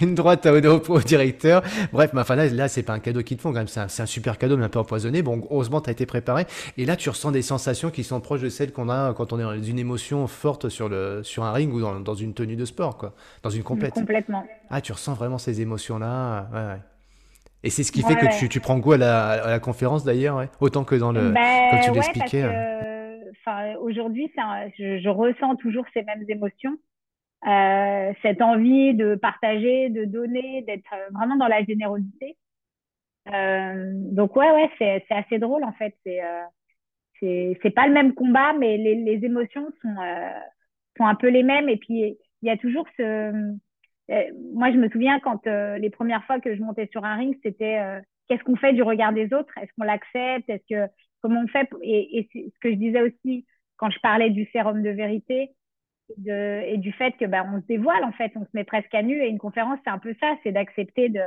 une 0.00 0.14
droite 0.14 0.46
au, 0.46 0.92
au, 0.92 1.00
directeur. 1.00 1.62
Bref, 1.92 2.10
mais 2.12 2.20
enfin 2.20 2.36
là, 2.36 2.46
là 2.48 2.68
c'est 2.68 2.82
pas 2.82 2.92
un 2.92 2.98
cadeau 2.98 3.22
qu'ils 3.22 3.36
te 3.36 3.42
font 3.42 3.50
quand 3.50 3.58
même, 3.58 3.68
c'est 3.68 4.02
un, 4.02 4.06
super 4.06 4.38
cadeau, 4.38 4.56
mais 4.56 4.64
un 4.64 4.68
peu 4.68 4.78
empoisonné. 4.78 5.22
Bon, 5.22 5.42
heureusement, 5.50 5.80
tu 5.80 5.90
as 5.90 5.92
été 5.92 6.06
préparé. 6.06 6.46
Et 6.76 6.84
là, 6.84 6.96
tu 6.96 7.08
ressens 7.08 7.32
des 7.32 7.42
sensations 7.42 7.90
qui 7.90 8.04
sont 8.04 8.20
proches 8.20 8.42
de 8.42 8.48
celles 8.48 8.72
qu'on 8.72 8.88
a 8.88 9.14
quand 9.14 9.32
on 9.32 9.38
est 9.38 9.42
dans 9.42 9.62
une 9.62 9.78
émotion 9.78 10.26
forte 10.26 10.68
sur, 10.68 10.88
le, 10.88 11.22
sur 11.22 11.44
un 11.44 11.52
ring 11.52 11.72
ou 11.72 11.80
dans, 11.80 12.00
dans 12.00 12.14
une 12.14 12.34
tenue 12.34 12.56
de 12.56 12.64
sport, 12.64 12.96
quoi. 12.96 13.14
Dans 13.42 13.50
une 13.50 13.62
complète. 13.62 13.94
Complètement. 13.94 14.44
Ah, 14.70 14.80
tu 14.80 14.92
ressens 14.92 15.14
vraiment 15.14 15.38
ces 15.38 15.60
émotions-là. 15.60 16.48
Ouais, 16.52 16.58
ouais. 16.58 16.80
Et 17.62 17.68
c'est 17.68 17.82
ce 17.82 17.92
qui 17.92 18.02
fait 18.02 18.14
que 18.14 18.38
tu, 18.38 18.48
tu, 18.48 18.60
prends 18.60 18.78
goût 18.78 18.92
à 18.92 18.96
la, 18.96 19.28
à 19.28 19.50
la 19.50 19.60
conférence 19.60 20.02
d'ailleurs, 20.02 20.46
autant 20.60 20.84
que 20.84 20.94
dans 20.94 21.12
le. 21.12 21.30
Ben, 21.30 21.70
comme 21.70 21.80
tu 21.80 21.92
l'expliquais. 21.92 22.42
Hein. 22.42 22.76
Aujourd'hui, 23.82 24.30
je, 24.78 24.98
je, 24.98 25.08
ressens 25.08 25.56
toujours 25.56 25.84
ces 25.92 26.02
mêmes 26.02 26.24
émotions. 26.28 26.76
Euh, 27.46 28.12
cette 28.20 28.42
envie 28.42 28.94
de 28.94 29.14
partager, 29.14 29.88
de 29.88 30.04
donner, 30.04 30.62
d'être 30.62 30.92
euh, 30.92 31.08
vraiment 31.12 31.36
dans 31.36 31.48
la 31.48 31.64
générosité. 31.64 32.36
Euh, 33.32 33.92
donc 34.12 34.36
ouais, 34.36 34.50
ouais, 34.50 34.70
c'est 34.78 35.14
assez 35.14 35.38
drôle 35.38 35.64
en 35.64 35.72
fait. 35.72 35.96
C'est 36.04 36.22
euh, 36.22 37.54
c'est 37.62 37.74
pas 37.74 37.86
le 37.86 37.94
même 37.94 38.14
combat, 38.14 38.52
mais 38.52 38.76
les, 38.76 38.94
les 38.94 39.24
émotions 39.24 39.70
sont 39.82 39.96
euh, 40.02 40.30
sont 40.98 41.06
un 41.06 41.14
peu 41.14 41.28
les 41.28 41.42
mêmes. 41.42 41.68
Et 41.70 41.78
puis 41.78 42.18
il 42.42 42.46
y 42.46 42.50
a 42.50 42.56
toujours 42.58 42.86
ce 42.96 43.32
moi, 44.52 44.72
je 44.72 44.76
me 44.76 44.88
souviens 44.90 45.20
quand 45.20 45.46
les 45.46 45.90
premières 45.90 46.24
fois 46.24 46.40
que 46.40 46.54
je 46.56 46.60
montais 46.60 46.88
sur 46.90 47.04
un 47.04 47.14
ring, 47.14 47.38
c'était 47.44 47.80
qu'est-ce 48.28 48.42
qu'on 48.42 48.56
fait 48.56 48.72
du 48.72 48.82
regard 48.82 49.12
des 49.12 49.32
autres? 49.32 49.56
Est-ce 49.56 49.70
qu'on 49.78 49.84
l'accepte? 49.84 50.50
Est-ce 50.50 50.64
que 50.68 50.92
comment 51.22 51.42
on 51.42 51.46
fait 51.46 51.68
Et, 51.82 52.18
et 52.18 52.28
ce 52.34 52.58
que 52.60 52.70
je 52.70 52.76
disais 52.76 53.02
aussi 53.02 53.46
quand 53.76 53.90
je 53.90 54.00
parlais 54.00 54.30
du 54.30 54.46
sérum 54.52 54.82
de 54.82 54.90
vérité, 54.90 55.52
et 56.26 56.76
du 56.78 56.92
fait 56.92 57.12
que 57.12 57.24
bah, 57.24 57.44
on 57.52 57.60
se 57.60 57.66
dévoile 57.66 58.04
en 58.04 58.12
fait, 58.12 58.32
on 58.36 58.44
se 58.44 58.50
met 58.54 58.64
presque 58.64 58.94
à 58.94 59.02
nu. 59.02 59.22
Et 59.22 59.28
une 59.28 59.38
conférence 59.38 59.78
c'est 59.84 59.90
un 59.90 59.98
peu 59.98 60.14
ça, 60.20 60.36
c'est 60.42 60.52
d'accepter 60.52 61.08
de 61.08 61.22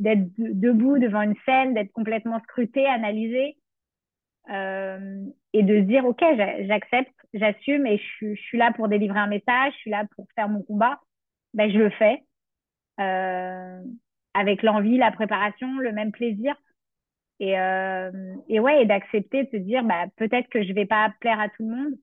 d'être 0.00 0.28
debout 0.38 0.98
devant 0.98 1.22
une 1.22 1.34
scène, 1.44 1.74
d'être 1.74 1.92
complètement 1.92 2.38
scruté, 2.40 2.86
analysé 2.86 3.56
euh, 4.50 5.24
et 5.52 5.62
de 5.62 5.80
se 5.80 5.84
dire 5.84 6.04
ok 6.04 6.22
j'accepte, 6.66 7.12
j'assume 7.34 7.86
et 7.86 7.98
je, 7.98 8.34
je, 8.34 8.40
suis 8.40 8.58
là 8.58 8.72
pour 8.72 8.88
délivrer 8.88 9.18
un 9.18 9.26
message, 9.26 9.72
je 9.74 9.78
suis 9.78 9.90
là 9.90 10.04
pour 10.14 10.26
faire 10.34 10.48
mon 10.48 10.62
combat, 10.62 11.00
ben 11.54 11.70
je 11.70 11.78
le 11.78 11.90
fais 11.90 12.22
euh, 13.00 13.80
avec 14.34 14.62
l'envie, 14.62 14.98
la 14.98 15.12
préparation, 15.12 15.78
le 15.78 15.92
même 15.92 16.12
plaisir. 16.12 16.54
Et, 17.40 17.58
euh, 17.58 18.10
et 18.48 18.58
ouais, 18.58 18.82
et 18.82 18.86
d'accepter 18.86 19.44
de 19.44 19.50
se 19.50 19.56
dire, 19.56 19.84
bah, 19.84 20.06
peut-être 20.16 20.48
que 20.48 20.64
je 20.64 20.72
vais 20.72 20.86
pas 20.86 21.12
plaire 21.20 21.38
à 21.38 21.48
tout 21.48 21.62
le 21.68 21.76
monde, 21.76 21.94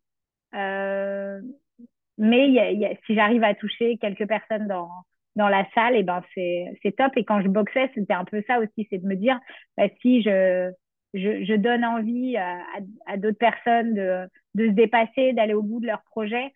mais 2.17 2.49
y 2.49 2.59
a, 2.59 2.71
y 2.71 2.85
a, 2.85 2.95
si 3.05 3.15
j'arrive 3.15 3.43
à 3.43 3.55
toucher 3.55 3.97
quelques 3.97 4.27
personnes 4.27 4.67
dans, 4.67 4.89
dans 5.35 5.49
la 5.49 5.65
salle, 5.73 5.95
et 5.95 6.03
ben 6.03 6.23
c'est, 6.33 6.65
c'est 6.81 6.95
top. 6.95 7.11
Et 7.17 7.25
quand 7.25 7.41
je 7.41 7.47
boxais, 7.47 7.91
c'était 7.95 8.13
un 8.13 8.25
peu 8.25 8.41
ça 8.47 8.59
aussi, 8.59 8.87
c'est 8.89 8.99
de 8.99 9.07
me 9.07 9.15
dire, 9.15 9.39
bah, 9.77 9.87
si 10.01 10.21
je, 10.21 10.71
je, 11.13 11.43
je 11.45 11.53
donne 11.55 11.83
envie 11.85 12.37
à, 12.37 12.59
à, 13.05 13.17
d'autres 13.17 13.37
personnes 13.37 13.93
de, 13.93 14.27
de 14.55 14.67
se 14.67 14.71
dépasser, 14.71 15.33
d'aller 15.33 15.53
au 15.53 15.63
bout 15.63 15.79
de 15.79 15.87
leur 15.87 16.01
projet, 16.03 16.53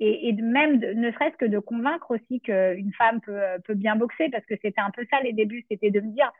et, 0.00 0.28
et 0.28 0.32
même 0.32 0.78
ne 0.78 1.10
serait-ce 1.12 1.36
que 1.36 1.44
de 1.46 1.58
convaincre 1.58 2.10
aussi 2.10 2.40
qu'une 2.40 2.92
femme 2.98 3.20
peut, 3.20 3.40
peut 3.64 3.74
bien 3.74 3.96
boxer, 3.96 4.28
parce 4.30 4.44
que 4.46 4.54
c'était 4.62 4.80
un 4.80 4.90
peu 4.90 5.04
ça 5.10 5.20
les 5.22 5.32
débuts, 5.32 5.64
c'était 5.70 5.90
de 5.90 6.00
me 6.00 6.12
dire, 6.12 6.32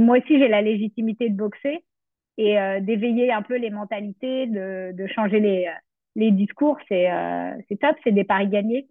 moi 0.00 0.18
aussi 0.18 0.38
j'ai 0.38 0.48
la 0.48 0.62
légitimité 0.62 1.28
de 1.30 1.36
boxer 1.36 1.84
et 2.36 2.58
euh, 2.58 2.80
d'éveiller 2.80 3.32
un 3.32 3.42
peu 3.42 3.56
les 3.56 3.70
mentalités, 3.70 4.46
de, 4.46 4.92
de 4.92 5.06
changer 5.06 5.40
les, 5.40 5.68
les 6.16 6.30
discours, 6.30 6.78
c'est 6.88 7.10
euh, 7.10 7.52
top, 7.80 7.96
c'est 8.04 8.12
des 8.12 8.24
paris 8.24 8.48
gagnés. 8.48 8.86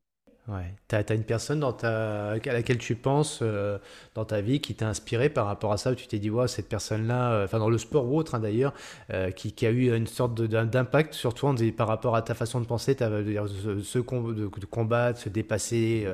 Ouais. 0.50 0.74
Tu 0.90 0.96
as, 0.96 1.16
une 1.16 1.24
personne 1.24 1.64
à 1.64 2.36
laquelle 2.36 2.78
tu 2.78 2.96
penses 2.96 3.40
euh, 3.42 3.78
dans 4.14 4.26
ta 4.26 4.42
vie 4.42 4.60
qui 4.60 4.76
t'a 4.76 4.90
inspiré 4.90 5.30
par 5.30 5.46
rapport 5.46 5.72
à 5.72 5.78
ça, 5.78 5.92
où 5.92 5.96
tu 5.96 6.06
t'es 6.08 6.20
dit, 6.20 6.30
ouais, 6.30 6.50
cette 6.50 6.68
personne-là, 6.68 7.32
euh, 7.32 7.46
enfin 7.46 7.60
dans 7.60 7.70
le 7.70 7.78
sport 7.78 8.12
ou 8.12 8.18
autre 8.18 8.36
hein, 8.36 8.42
d'ailleurs, 8.42 8.74
euh, 9.14 9.32
qui, 9.32 9.54
qui, 9.54 9.66
a 9.66 9.72
eu 9.72 9.96
une 9.96 10.06
sorte 10.06 10.42
d'impact 10.42 11.14
sur 11.14 11.34
toi 11.34 11.56
par 11.78 11.88
rapport 11.88 12.18
à 12.18 12.22
ta 12.22 12.34
façon 12.34 12.60
de 12.60 12.66
penser, 12.66 12.94
ce, 13.00 13.80
ce 13.82 14.00
de, 14.00 14.60
de, 14.60 14.66
combattre, 14.66 15.20
se 15.20 15.30
dépasser, 15.30 16.08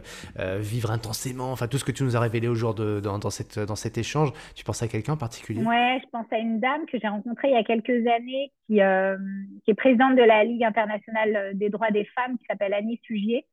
vivre 0.59 0.91
intensément, 0.91 1.51
enfin 1.51 1.67
tout 1.67 1.77
ce 1.77 1.85
que 1.85 1.91
tu 1.91 2.03
nous 2.03 2.15
as 2.15 2.19
révélé 2.19 2.47
aujourd'hui 2.47 3.01
dans, 3.01 3.17
dans, 3.17 3.29
dans 3.67 3.75
cet 3.75 3.97
échange. 3.97 4.31
Tu 4.55 4.63
penses 4.63 4.83
à 4.83 4.87
quelqu'un 4.87 5.13
en 5.13 5.17
particulier? 5.17 5.63
Ouais, 5.63 5.99
je 6.03 6.09
pense 6.11 6.25
à 6.31 6.37
une 6.37 6.59
dame 6.59 6.85
que 6.85 6.99
j'ai 6.99 7.07
rencontrée 7.07 7.49
il 7.49 7.53
y 7.53 7.57
a 7.57 7.63
quelques 7.63 8.05
années 8.07 8.51
qui, 8.67 8.75
qui 8.75 9.71
est 9.71 9.75
présidente 9.75 10.15
de 10.15 10.23
la 10.23 10.43
Ligue 10.43 10.63
internationale 10.63 11.51
des 11.55 11.69
droits 11.69 11.91
des 11.91 12.05
femmes, 12.05 12.37
qui 12.37 12.45
s'appelle 12.45 12.73
Annie 12.73 12.99
Sugier 13.03 13.45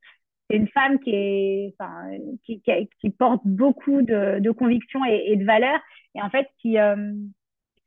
c'est 0.49 0.57
une 0.57 0.67
femme 0.69 0.99
qui, 0.99 1.11
est, 1.13 1.75
enfin, 1.77 2.09
qui, 2.45 3.09
porte 3.09 3.41
beaucoup 3.45 4.01
de, 4.01 4.51
convictions 4.51 5.03
et, 5.05 5.35
de 5.35 5.45
valeurs, 5.45 5.79
et 6.15 6.21
en 6.21 6.29
fait 6.29 6.47
qui 6.61 6.77
euh, 6.77 7.13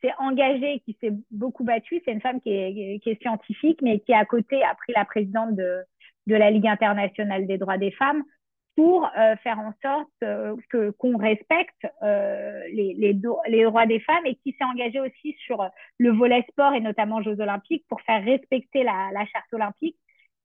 s'est 0.02 0.12
engagée, 0.18 0.80
qui 0.84 0.96
s'est 1.00 1.14
beaucoup 1.30 1.64
battue. 1.64 2.02
C'est 2.04 2.12
une 2.12 2.20
femme 2.20 2.40
qui 2.40 2.50
est, 2.50 3.20
scientifique, 3.22 3.80
mais 3.82 4.00
qui 4.00 4.12
à 4.12 4.24
côté 4.24 4.62
a 4.62 4.74
pris 4.74 4.92
la 4.94 5.04
présidente 5.04 5.56
de, 5.56 5.84
la 6.26 6.50
Ligue 6.50 6.68
internationale 6.68 7.46
des 7.46 7.58
droits 7.58 7.78
des 7.78 7.90
femmes 7.90 8.22
pour 8.76 9.04
euh, 9.18 9.34
faire 9.42 9.58
en 9.58 9.72
sorte 9.82 10.08
euh, 10.22 10.54
que 10.68 10.90
qu'on 10.90 11.16
respecte 11.16 11.86
les, 12.02 13.14
droits 13.14 13.86
des 13.86 14.00
femmes 14.00 14.26
et 14.26 14.36
qui 14.36 14.52
s'est 14.52 14.64
engagée 14.64 15.00
aussi 15.00 15.34
sur 15.44 15.68
le 15.98 16.12
volet 16.12 16.44
sport 16.50 16.74
et 16.74 16.80
notamment 16.80 17.22
Jeux 17.22 17.40
olympiques 17.40 17.84
pour 17.88 18.00
faire 18.02 18.22
respecter 18.22 18.84
la 18.84 19.24
charte 19.32 19.52
olympique 19.52 19.96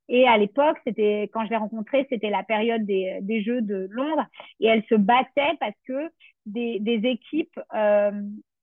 et 0.07 0.27
à 0.27 0.37
l'époque, 0.37 0.77
c'était 0.85 1.29
quand 1.33 1.45
je 1.45 1.49
l'ai 1.49 1.57
rencontrée, 1.57 2.05
c'était 2.09 2.29
la 2.29 2.43
période 2.43 2.85
des, 2.85 3.19
des, 3.21 3.41
Jeux 3.41 3.61
de 3.61 3.87
Londres, 3.89 4.25
et 4.59 4.67
elle 4.67 4.83
se 4.83 4.95
battait 4.95 5.57
parce 5.59 5.75
que 5.87 6.09
des, 6.45 6.79
des 6.79 7.07
équipes 7.07 7.59
euh, 7.73 8.11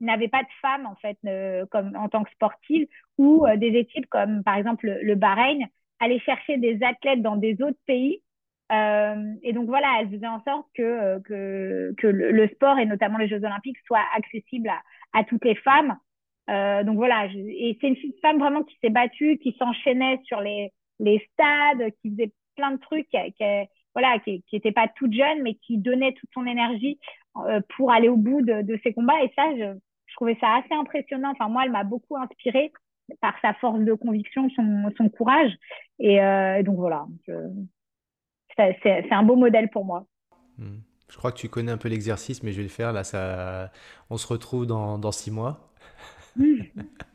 n'avaient 0.00 0.28
pas 0.28 0.42
de 0.42 0.48
femmes 0.60 0.86
en 0.86 0.94
fait, 0.96 1.18
euh, 1.26 1.66
comme 1.70 1.96
en 1.96 2.08
tant 2.08 2.22
que 2.22 2.30
sportives, 2.32 2.86
ou 3.18 3.46
euh, 3.46 3.56
des 3.56 3.68
équipes 3.68 4.06
comme 4.08 4.42
par 4.44 4.56
exemple 4.56 4.86
le, 4.86 5.02
le, 5.02 5.14
Bahreïn 5.16 5.66
allaient 6.00 6.20
chercher 6.20 6.58
des 6.58 6.82
athlètes 6.82 7.22
dans 7.22 7.36
des 7.36 7.60
autres 7.62 7.78
pays. 7.86 8.22
Euh, 8.70 9.34
et 9.42 9.52
donc 9.52 9.66
voilà, 9.66 9.88
elle 10.00 10.10
faisait 10.10 10.28
en 10.28 10.42
sorte 10.44 10.66
que 10.74 11.18
que, 11.20 11.92
que 11.98 12.06
le, 12.06 12.48
sport 12.48 12.78
et 12.78 12.86
notamment 12.86 13.18
les 13.18 13.28
Jeux 13.28 13.44
Olympiques 13.44 13.78
soient 13.86 14.04
accessibles 14.16 14.68
à, 14.68 14.80
à 15.12 15.24
toutes 15.24 15.44
les 15.44 15.56
femmes. 15.56 15.96
donc 16.48 16.96
voilà, 16.96 17.26
et 17.34 17.76
c'est 17.80 17.88
une 17.88 17.96
femme 18.22 18.38
vraiment 18.38 18.62
qui 18.62 18.76
s'est 18.80 18.90
battue, 18.90 19.38
qui 19.38 19.54
s'enchaînait 19.58 20.20
sur 20.24 20.40
les 20.40 20.72
les 21.02 21.18
stades, 21.32 21.92
qui 22.00 22.10
faisait 22.10 22.32
plein 22.56 22.72
de 22.72 22.78
trucs, 22.78 23.08
qui, 23.08 23.44
voilà, 23.94 24.18
qui 24.20 24.42
n'était 24.52 24.72
pas 24.72 24.88
toute 24.88 25.12
jeune, 25.12 25.42
mais 25.42 25.54
qui 25.54 25.78
donnait 25.78 26.12
toute 26.12 26.30
son 26.32 26.46
énergie 26.46 26.98
euh, 27.36 27.60
pour 27.76 27.92
aller 27.92 28.08
au 28.08 28.16
bout 28.16 28.42
de, 28.42 28.62
de 28.62 28.78
ses 28.82 28.92
combats. 28.92 29.22
Et 29.22 29.32
ça, 29.36 29.44
je, 29.56 29.78
je, 30.06 30.14
trouvais 30.14 30.36
ça 30.40 30.56
assez 30.56 30.74
impressionnant. 30.74 31.32
Enfin, 31.32 31.48
moi, 31.48 31.62
elle 31.64 31.72
m'a 31.72 31.84
beaucoup 31.84 32.16
inspirée 32.16 32.72
par 33.20 33.34
sa 33.42 33.52
force 33.54 33.80
de 33.80 33.92
conviction, 33.94 34.48
son, 34.50 34.90
son 34.96 35.08
courage. 35.08 35.52
Et 35.98 36.22
euh, 36.22 36.62
donc 36.62 36.76
voilà, 36.76 37.06
c'est 38.56 39.12
un 39.12 39.22
beau 39.22 39.36
modèle 39.36 39.68
pour 39.70 39.84
moi. 39.84 40.06
Hmm. 40.58 40.78
Je 41.08 41.18
crois 41.18 41.30
que 41.30 41.38
tu 41.38 41.48
connais 41.50 41.72
un 41.72 41.76
peu 41.76 41.90
l'exercice, 41.90 42.42
mais 42.42 42.52
je 42.52 42.58
vais 42.58 42.62
le 42.62 42.68
faire. 42.70 42.92
Là, 42.92 43.04
ça, 43.04 43.70
on 44.08 44.16
se 44.16 44.26
retrouve 44.26 44.66
dans, 44.66 44.98
dans 44.98 45.12
six 45.12 45.30
mois. 45.30 45.72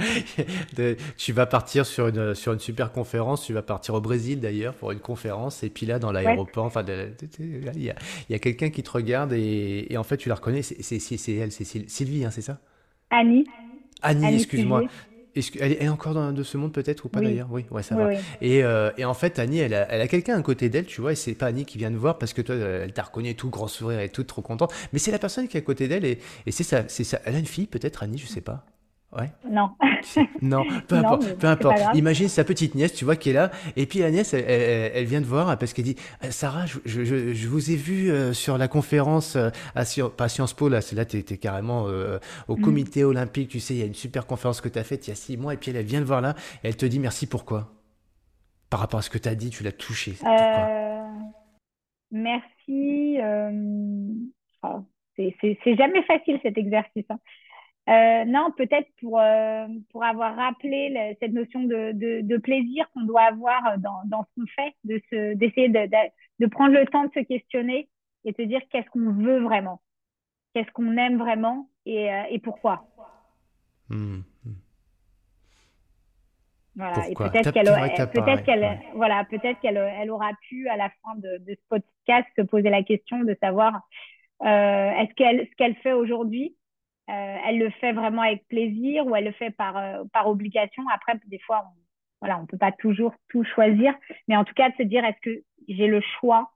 tu 1.16 1.32
vas 1.32 1.46
partir 1.46 1.86
sur 1.86 2.08
une, 2.08 2.34
sur 2.34 2.52
une 2.52 2.60
super 2.60 2.92
conférence, 2.92 3.44
tu 3.44 3.52
vas 3.52 3.62
partir 3.62 3.94
au 3.94 4.00
Brésil 4.00 4.40
d'ailleurs 4.40 4.74
pour 4.74 4.92
une 4.92 5.00
conférence, 5.00 5.62
et 5.62 5.70
puis 5.70 5.86
là 5.86 5.98
dans 5.98 6.12
l'aéroport, 6.12 6.64
enfin, 6.64 6.84
il 7.38 7.82
y 7.82 7.90
a, 7.90 7.94
y 8.28 8.34
a 8.34 8.38
quelqu'un 8.38 8.70
qui 8.70 8.82
te 8.82 8.90
regarde 8.90 9.32
et, 9.32 9.86
et, 9.90 9.96
en 9.96 10.04
fait 10.04 10.16
tu 10.16 10.28
la 10.28 10.34
reconnais, 10.34 10.62
c'est 10.62 11.30
elle, 11.32 11.52
c'est 11.52 11.88
Sylvie, 11.88 12.24
hein, 12.24 12.30
c'est 12.30 12.42
ça? 12.42 12.58
Annie. 13.10 13.44
Annie, 14.02 14.34
excuse-moi. 14.36 14.84
Elle 15.60 15.72
est 15.74 15.88
encore 15.88 16.14
dans, 16.14 16.32
de 16.32 16.42
ce 16.42 16.56
monde 16.56 16.72
peut-être 16.72 17.04
ou 17.04 17.08
pas 17.08 17.20
d'ailleurs? 17.20 17.48
Oui, 17.50 17.64
ouais, 17.70 17.82
ça 17.84 17.94
va. 17.94 18.12
Et, 18.40 18.64
euh, 18.64 18.90
et, 18.96 19.04
en 19.04 19.14
fait, 19.14 19.38
Annie, 19.38 19.58
elle 19.58 19.74
a, 19.74 19.86
elle 19.90 20.00
a 20.00 20.08
quelqu'un 20.08 20.36
à 20.36 20.42
côté 20.42 20.68
d'elle, 20.68 20.86
tu 20.86 21.00
vois, 21.00 21.12
et 21.12 21.14
c'est 21.14 21.34
pas 21.34 21.46
Annie 21.46 21.64
qui 21.64 21.78
vient 21.78 21.90
te 21.90 21.96
voir 21.96 22.18
parce 22.18 22.32
que 22.32 22.42
toi, 22.42 22.56
elle 22.56 22.92
t'a 22.92 23.02
reconnu 23.02 23.34
tout, 23.36 23.48
grand 23.48 23.68
sourire 23.68 24.00
et 24.00 24.08
tout, 24.08 24.24
trop 24.24 24.42
contente. 24.42 24.72
Mais 24.92 24.98
c'est 24.98 25.12
la 25.12 25.20
personne 25.20 25.46
qui 25.46 25.56
est 25.56 25.60
à 25.60 25.62
côté 25.62 25.86
d'elle 25.86 26.04
et, 26.04 26.18
et 26.46 26.52
c'est 26.52 26.64
ça, 26.64 26.84
c'est 26.88 27.04
ça. 27.04 27.20
Elle 27.24 27.36
a 27.36 27.38
une 27.38 27.46
fille 27.46 27.66
peut-être, 27.66 28.02
Annie, 28.02 28.18
je 28.18 28.26
sais 28.26 28.40
pas. 28.40 28.66
Ouais. 29.12 29.28
Non. 29.44 29.70
non, 30.42 30.64
peu 30.86 30.94
importe. 30.94 31.36
peu 31.38 31.48
importe. 31.48 31.80
Imagine 31.94 32.28
sa 32.28 32.44
petite 32.44 32.76
nièce, 32.76 32.94
tu 32.94 33.04
vois, 33.04 33.16
qui 33.16 33.30
est 33.30 33.32
là. 33.32 33.50
Et 33.74 33.86
puis 33.86 33.98
la 33.98 34.10
nièce, 34.12 34.34
elle, 34.34 34.44
elle, 34.48 35.04
vient 35.04 35.20
de 35.20 35.26
voir 35.26 35.58
parce 35.58 35.72
qu'elle 35.72 35.84
dit 35.84 35.96
euh, 36.24 36.30
Sarah, 36.30 36.66
je, 36.66 36.78
je, 36.84 37.34
je, 37.34 37.48
vous 37.48 37.72
ai 37.72 37.76
vu 37.76 38.10
euh, 38.10 38.32
sur 38.32 38.56
la 38.56 38.68
conférence 38.68 39.34
euh, 39.34 39.50
à 39.74 39.82
pas 40.16 40.28
Sciences 40.28 40.54
Po, 40.54 40.68
là, 40.68 40.78
là 40.92 41.04
tu 41.04 41.16
étais 41.16 41.38
carrément 41.38 41.86
au 42.46 42.56
mm. 42.56 42.60
comité 42.60 43.02
olympique. 43.02 43.48
Tu 43.48 43.58
sais, 43.58 43.74
il 43.74 43.80
y 43.80 43.82
a 43.82 43.86
une 43.86 43.94
super 43.94 44.26
conférence 44.26 44.60
que 44.60 44.68
tu 44.68 44.78
as 44.78 44.84
faite 44.84 45.08
il 45.08 45.10
y 45.10 45.12
a 45.12 45.16
six 45.16 45.36
mois. 45.36 45.54
Et 45.54 45.56
puis 45.56 45.72
elle, 45.72 45.76
elle 45.76 45.86
vient 45.86 46.00
de 46.00 46.04
voir 46.04 46.20
là. 46.20 46.36
Et 46.62 46.68
elle 46.68 46.76
te 46.76 46.86
dit 46.86 47.00
merci 47.00 47.26
pourquoi? 47.26 47.72
Par 48.70 48.78
rapport 48.78 49.00
à 49.00 49.02
ce 49.02 49.10
que 49.10 49.18
tu 49.18 49.28
as 49.28 49.34
dit, 49.34 49.50
tu 49.50 49.64
l'as 49.64 49.72
touché. 49.72 50.12
merci. 52.12 53.18
Oh, 54.62 54.84
c'est 55.16 55.76
jamais 55.76 56.02
facile 56.04 56.38
cet 56.44 56.56
exercice. 56.56 57.06
Hein. 57.10 57.18
Euh, 57.88 58.24
non, 58.24 58.52
peut-être 58.56 58.88
pour, 59.00 59.18
euh, 59.18 59.66
pour 59.90 60.04
avoir 60.04 60.36
rappelé 60.36 61.16
cette 61.20 61.32
notion 61.32 61.64
de, 61.64 61.92
de, 61.92 62.20
de 62.20 62.36
plaisir 62.36 62.88
qu'on 62.92 63.02
doit 63.02 63.22
avoir 63.22 63.78
dans, 63.78 64.02
dans 64.04 64.22
ce 64.24 64.40
qu'on 64.40 64.46
fait, 64.46 64.74
de 64.84 65.34
d'essayer 65.34 65.68
de, 65.68 65.86
de, 65.86 66.10
de, 66.40 66.46
prendre 66.46 66.74
le 66.74 66.86
temps 66.86 67.04
de 67.04 67.12
se 67.12 67.20
questionner 67.20 67.88
et 68.24 68.32
de 68.32 68.36
se 68.36 68.42
dire 68.42 68.60
qu'est-ce 68.70 68.88
qu'on 68.90 69.12
veut 69.12 69.40
vraiment, 69.40 69.80
qu'est-ce 70.54 70.70
qu'on 70.72 70.96
aime 70.98 71.18
vraiment 71.18 71.68
et, 71.86 72.12
euh, 72.12 72.22
et 72.30 72.38
pourquoi. 72.38 72.84
Mmh, 73.88 74.18
mmh. 74.44 74.50
Voilà, 76.76 77.08
et 77.08 77.14
peut-être 77.14 77.50
qu'elle 77.50 77.66
peut-être 78.12 78.44
qu'elle 78.44 78.80
voilà, 78.94 79.24
peut-être 79.24 79.58
qu'elle 79.60 79.76
elle 79.76 80.10
aura 80.10 80.30
pu 80.48 80.68
à 80.68 80.76
la 80.76 80.90
fin 81.02 81.16
de, 81.16 81.38
de 81.38 81.54
ce 81.54 81.68
podcast 81.68 82.28
se 82.36 82.42
poser 82.42 82.70
la 82.70 82.84
question 82.84 83.24
de 83.24 83.36
savoir 83.42 83.82
euh, 84.42 84.90
est-ce 84.92 85.12
qu'elle 85.14 85.46
ce 85.46 85.56
qu'elle 85.56 85.74
fait 85.76 85.92
aujourd'hui 85.92 86.54
euh, 86.54 86.59
elle 87.10 87.58
le 87.58 87.70
fait 87.70 87.92
vraiment 87.92 88.22
avec 88.22 88.46
plaisir 88.48 89.06
ou 89.06 89.16
elle 89.16 89.24
le 89.24 89.32
fait 89.32 89.50
par, 89.50 89.76
euh, 89.76 90.04
par 90.12 90.28
obligation. 90.28 90.82
Après, 90.92 91.14
des 91.26 91.38
fois, 91.40 91.64
on, 91.66 91.80
voilà, 92.20 92.38
on 92.38 92.46
peut 92.46 92.58
pas 92.58 92.72
toujours 92.72 93.14
tout 93.28 93.44
choisir, 93.44 93.94
mais 94.28 94.36
en 94.36 94.44
tout 94.44 94.54
cas 94.54 94.70
de 94.70 94.76
se 94.76 94.82
dire 94.82 95.04
est-ce 95.04 95.20
que 95.20 95.42
j'ai 95.68 95.86
le 95.86 96.00
choix 96.20 96.52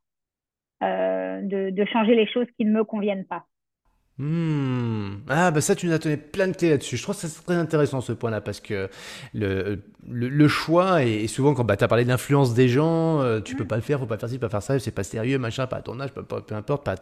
euh, 0.82 1.40
de, 1.43 1.70
de 1.70 1.85
changer 1.86 2.14
les 2.14 2.26
choses 2.26 2.47
qui 2.56 2.64
ne 2.64 2.72
me 2.72 2.85
conviennent 2.85 3.26
pas? 3.26 3.47
Hmm. 4.16 5.16
Ah 5.28 5.51
bah 5.51 5.61
ça 5.61 5.74
tu 5.74 5.86
nous 5.89 5.93
as 5.93 5.99
donné 5.99 6.16
plein 6.16 6.47
de 6.47 6.57
clés 6.57 6.70
là-dessus. 6.70 6.97
Je 6.97 7.03
trouve 7.03 7.16
que 7.20 7.27
c'est 7.27 7.45
très 7.45 7.57
intéressant 7.57 8.01
ce 8.01 8.12
point-là 8.12 8.41
parce 8.41 8.61
que 8.61 8.89
le, 9.32 9.81
le, 10.09 10.49
choix 10.49 11.03
et, 11.03 11.27
souvent 11.27 11.53
quand 11.53 11.65
bah, 11.65 11.77
tu 11.77 11.82
as 11.82 11.89
parlé 11.89 12.05
de 12.05 12.11
l'influence 12.11 12.55
des 12.55 12.69
gens, 12.69 13.23
euh, 13.23 13.41
tu 13.41 13.57
peux 13.57 13.65
mm. 13.65 13.66
pas 13.66 13.74
le 13.74 13.82
faire, 13.82 13.99
faut 13.99 14.07
pas 14.07 14.16
faire 14.16 14.28
ci, 14.28 14.39
pas 14.39 14.49
faire 14.49 14.62
ça, 14.62 14.78
c'est 14.78 14.93
pas 14.93 15.03
sérieux, 15.03 15.39
machin, 15.39 15.66
pas 15.66 15.78
à 15.78 15.82
ton 15.82 15.99
âge, 15.99 16.12
peu, 16.12 16.23
peu 16.23 16.55
importe, 16.55 16.85
pas, 16.85 16.95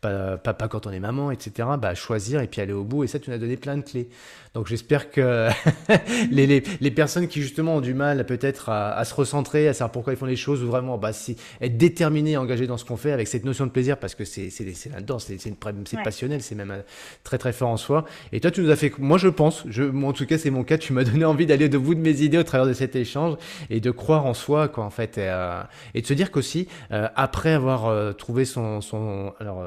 pas, 0.00 0.36
pas, 0.36 0.54
pas, 0.54 0.68
quand 0.68 0.86
on 0.86 0.92
est 0.92 1.00
maman, 1.00 1.32
etc. 1.32 1.70
Bah 1.76 1.96
choisir 1.96 2.40
et 2.40 2.46
puis 2.46 2.60
aller 2.60 2.72
au 2.72 2.84
bout 2.84 3.02
et 3.02 3.08
ça 3.08 3.18
tu 3.18 3.30
nous 3.30 3.36
as 3.36 3.40
donné 3.40 3.56
plein 3.56 3.76
de 3.76 3.82
clés. 3.82 4.08
Donc 4.54 4.68
j'espère 4.68 5.10
que 5.10 5.48
les, 6.30 6.46
les, 6.46 6.62
les, 6.80 6.90
personnes 6.90 7.26
qui 7.26 7.40
justement 7.42 7.76
ont 7.76 7.80
du 7.80 7.94
mal 7.94 8.26
peut-être 8.26 8.68
à, 8.68 8.92
à, 8.92 9.04
se 9.04 9.14
recentrer, 9.14 9.66
à 9.66 9.72
savoir 9.72 9.90
pourquoi 9.92 10.12
ils 10.12 10.16
font 10.16 10.26
les 10.26 10.36
choses 10.36 10.62
ou 10.62 10.68
vraiment 10.68 10.98
bah, 10.98 11.12
si, 11.12 11.36
être 11.60 11.76
déterminés, 11.76 12.36
engagés 12.36 12.68
dans 12.68 12.76
ce 12.76 12.84
qu'on 12.84 12.96
fait 12.96 13.12
avec 13.12 13.26
cette 13.26 13.44
notion 13.44 13.66
de 13.66 13.70
plaisir 13.70 13.96
parce 13.96 14.14
que 14.14 14.24
c'est 14.24 14.50
là-dedans, 14.92 15.18
c'est 15.18 15.34
ouais. 15.44 16.02
passionnel, 16.02 16.42
c'est 16.42 16.59
euh, 16.68 16.82
très 17.24 17.38
très 17.38 17.52
fort 17.52 17.70
en 17.70 17.76
soi. 17.76 18.04
Et 18.32 18.40
toi, 18.40 18.50
tu 18.50 18.60
nous 18.60 18.70
as 18.70 18.76
fait, 18.76 18.92
moi 18.98 19.18
je 19.18 19.28
pense, 19.28 19.64
je, 19.68 19.82
moi, 19.82 20.10
en 20.10 20.12
tout 20.12 20.26
cas 20.26 20.38
c'est 20.38 20.50
mon 20.50 20.64
cas, 20.64 20.78
tu 20.78 20.92
m'as 20.92 21.04
donné 21.10 21.24
envie 21.24 21.46
d'aller 21.46 21.68
de 21.68 21.78
bout 21.78 21.94
de 21.94 22.00
mes 22.00 22.22
idées 22.22 22.38
au 22.38 22.42
travers 22.42 22.66
de 22.66 22.72
cet 22.72 22.96
échange 22.96 23.36
et 23.70 23.80
de 23.80 23.90
croire 23.90 24.26
en 24.26 24.34
soi, 24.34 24.68
quoi, 24.68 24.84
en 24.84 24.90
fait, 24.90 25.18
et, 25.18 25.28
euh, 25.28 25.62
de 25.94 26.04
se 26.04 26.14
dire 26.14 26.30
qu'aussi, 26.30 26.68
euh, 26.92 27.08
après 27.16 27.52
avoir 27.52 28.14
trouvé 28.16 28.44
son, 28.44 28.80
son 28.80 29.32
alors 29.40 29.64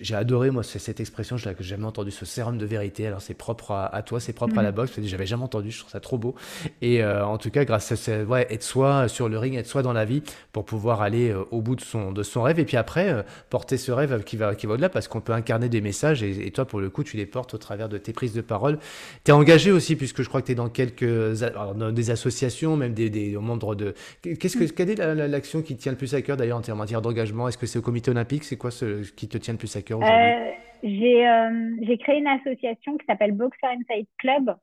j'ai 0.00 0.14
adoré 0.14 0.50
moi 0.50 0.62
cette 0.62 1.00
expression, 1.00 1.36
je 1.36 1.48
l'ai 1.48 1.54
jamais 1.60 1.84
entendu, 1.84 2.10
ce 2.10 2.24
sérum 2.24 2.56
de 2.56 2.64
vérité. 2.64 3.06
Alors 3.06 3.20
c'est 3.20 3.34
propre 3.34 3.72
à, 3.72 4.02
toi, 4.02 4.20
c'est 4.20 4.32
propre 4.32 4.58
à 4.58 4.62
la 4.62 4.72
mm. 4.72 4.74
boxe. 4.74 4.92
J'avais 5.02 5.26
jamais 5.26 5.42
entendu, 5.42 5.70
je 5.70 5.80
trouve 5.80 5.90
ça 5.90 6.00
trop 6.00 6.16
beau. 6.16 6.34
Et 6.80 7.02
euh, 7.02 7.26
en 7.26 7.36
tout 7.36 7.50
cas, 7.50 7.64
grâce 7.64 7.92
à 7.92 7.96
ce, 7.96 8.24
ouais, 8.24 8.46
être 8.50 8.62
soi 8.62 9.08
sur 9.08 9.28
le 9.28 9.38
ring, 9.38 9.54
être 9.56 9.66
soi 9.66 9.82
dans 9.82 9.92
la 9.92 10.04
vie, 10.04 10.22
pour 10.52 10.64
pouvoir 10.64 11.02
aller 11.02 11.30
euh, 11.30 11.44
au 11.50 11.60
bout 11.60 11.76
de 11.76 11.82
son 11.82 12.12
de 12.12 12.22
son 12.22 12.42
rêve. 12.42 12.58
Et 12.58 12.64
puis 12.64 12.78
après, 12.78 13.10
euh, 13.10 13.22
porter 13.50 13.76
ce 13.76 13.92
rêve 13.92 14.24
qui 14.24 14.36
va 14.36 14.54
qui 14.54 14.66
va 14.66 14.74
au-delà, 14.74 14.88
parce 14.88 15.08
qu'on 15.08 15.20
peut 15.20 15.34
incarner 15.34 15.68
des 15.68 15.82
messages. 15.82 16.22
Et, 16.22 16.50
toi, 16.52 16.64
pour 16.64 16.80
le 16.80 16.88
coup, 16.88 17.04
tu 17.04 17.16
les 17.16 17.26
portes 17.26 17.52
au 17.52 17.58
travers 17.58 17.88
de 17.88 17.98
tes 17.98 18.12
prises 18.12 18.32
de 18.32 18.40
parole. 18.40 18.78
Tu 19.24 19.30
es 19.30 19.34
engagé 19.34 19.72
aussi, 19.72 19.96
puisque 19.96 20.22
je 20.22 20.28
crois 20.28 20.40
que 20.40 20.46
tu 20.46 20.52
es 20.52 20.56
dans 20.56 20.70
quelques 20.70 21.42
alors, 21.42 21.74
dans 21.74 21.92
des 21.92 22.10
associations, 22.10 22.76
même 22.76 22.94
des, 22.94 23.10
des 23.10 23.36
membres 23.36 23.74
de. 23.74 23.94
Qu'est-ce 24.22 24.56
que 24.56 24.64
mm. 24.64 24.70
quelle 24.70 24.90
est 24.90 25.28
l'action 25.28 25.60
qui 25.60 25.76
te 25.76 25.82
tient 25.82 25.92
le 25.92 25.98
plus 25.98 26.14
à 26.14 26.22
cœur 26.22 26.38
d'ailleurs 26.38 26.62
en 26.66 26.76
matière 26.76 27.02
d'engagement? 27.02 27.48
Est-ce 27.48 27.58
que 27.58 27.66
c'est 27.66 27.78
au 27.78 27.82
Comité 27.82 28.10
olympique? 28.10 28.44
C'est 28.44 28.56
quoi 28.56 28.70
ce 28.70 29.02
qui 29.10 29.28
te 29.28 29.36
tient 29.36 29.52
le 29.52 29.58
plus 29.58 29.76
à 29.76 29.81
euh, 29.90 30.50
j'ai, 30.82 31.28
euh, 31.28 31.76
j'ai 31.82 31.98
créé 31.98 32.18
une 32.18 32.26
association 32.26 32.96
qui 32.96 33.06
s'appelle 33.06 33.32
Boxer 33.32 33.66
Inside 33.66 34.06
Club, 34.18 34.54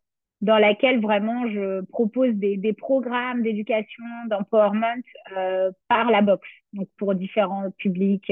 dans 0.41 0.57
laquelle 0.57 1.01
vraiment 1.01 1.47
je 1.49 1.81
propose 1.85 2.33
des, 2.33 2.73
programmes 2.73 3.41
d'éducation, 3.41 4.03
d'empowerment 4.27 5.03
euh, 5.35 5.71
par 5.87 6.09
la 6.11 6.21
boxe, 6.21 6.47
donc 6.73 6.87
pour 6.97 7.15
différents 7.15 7.71
publics, 7.77 8.31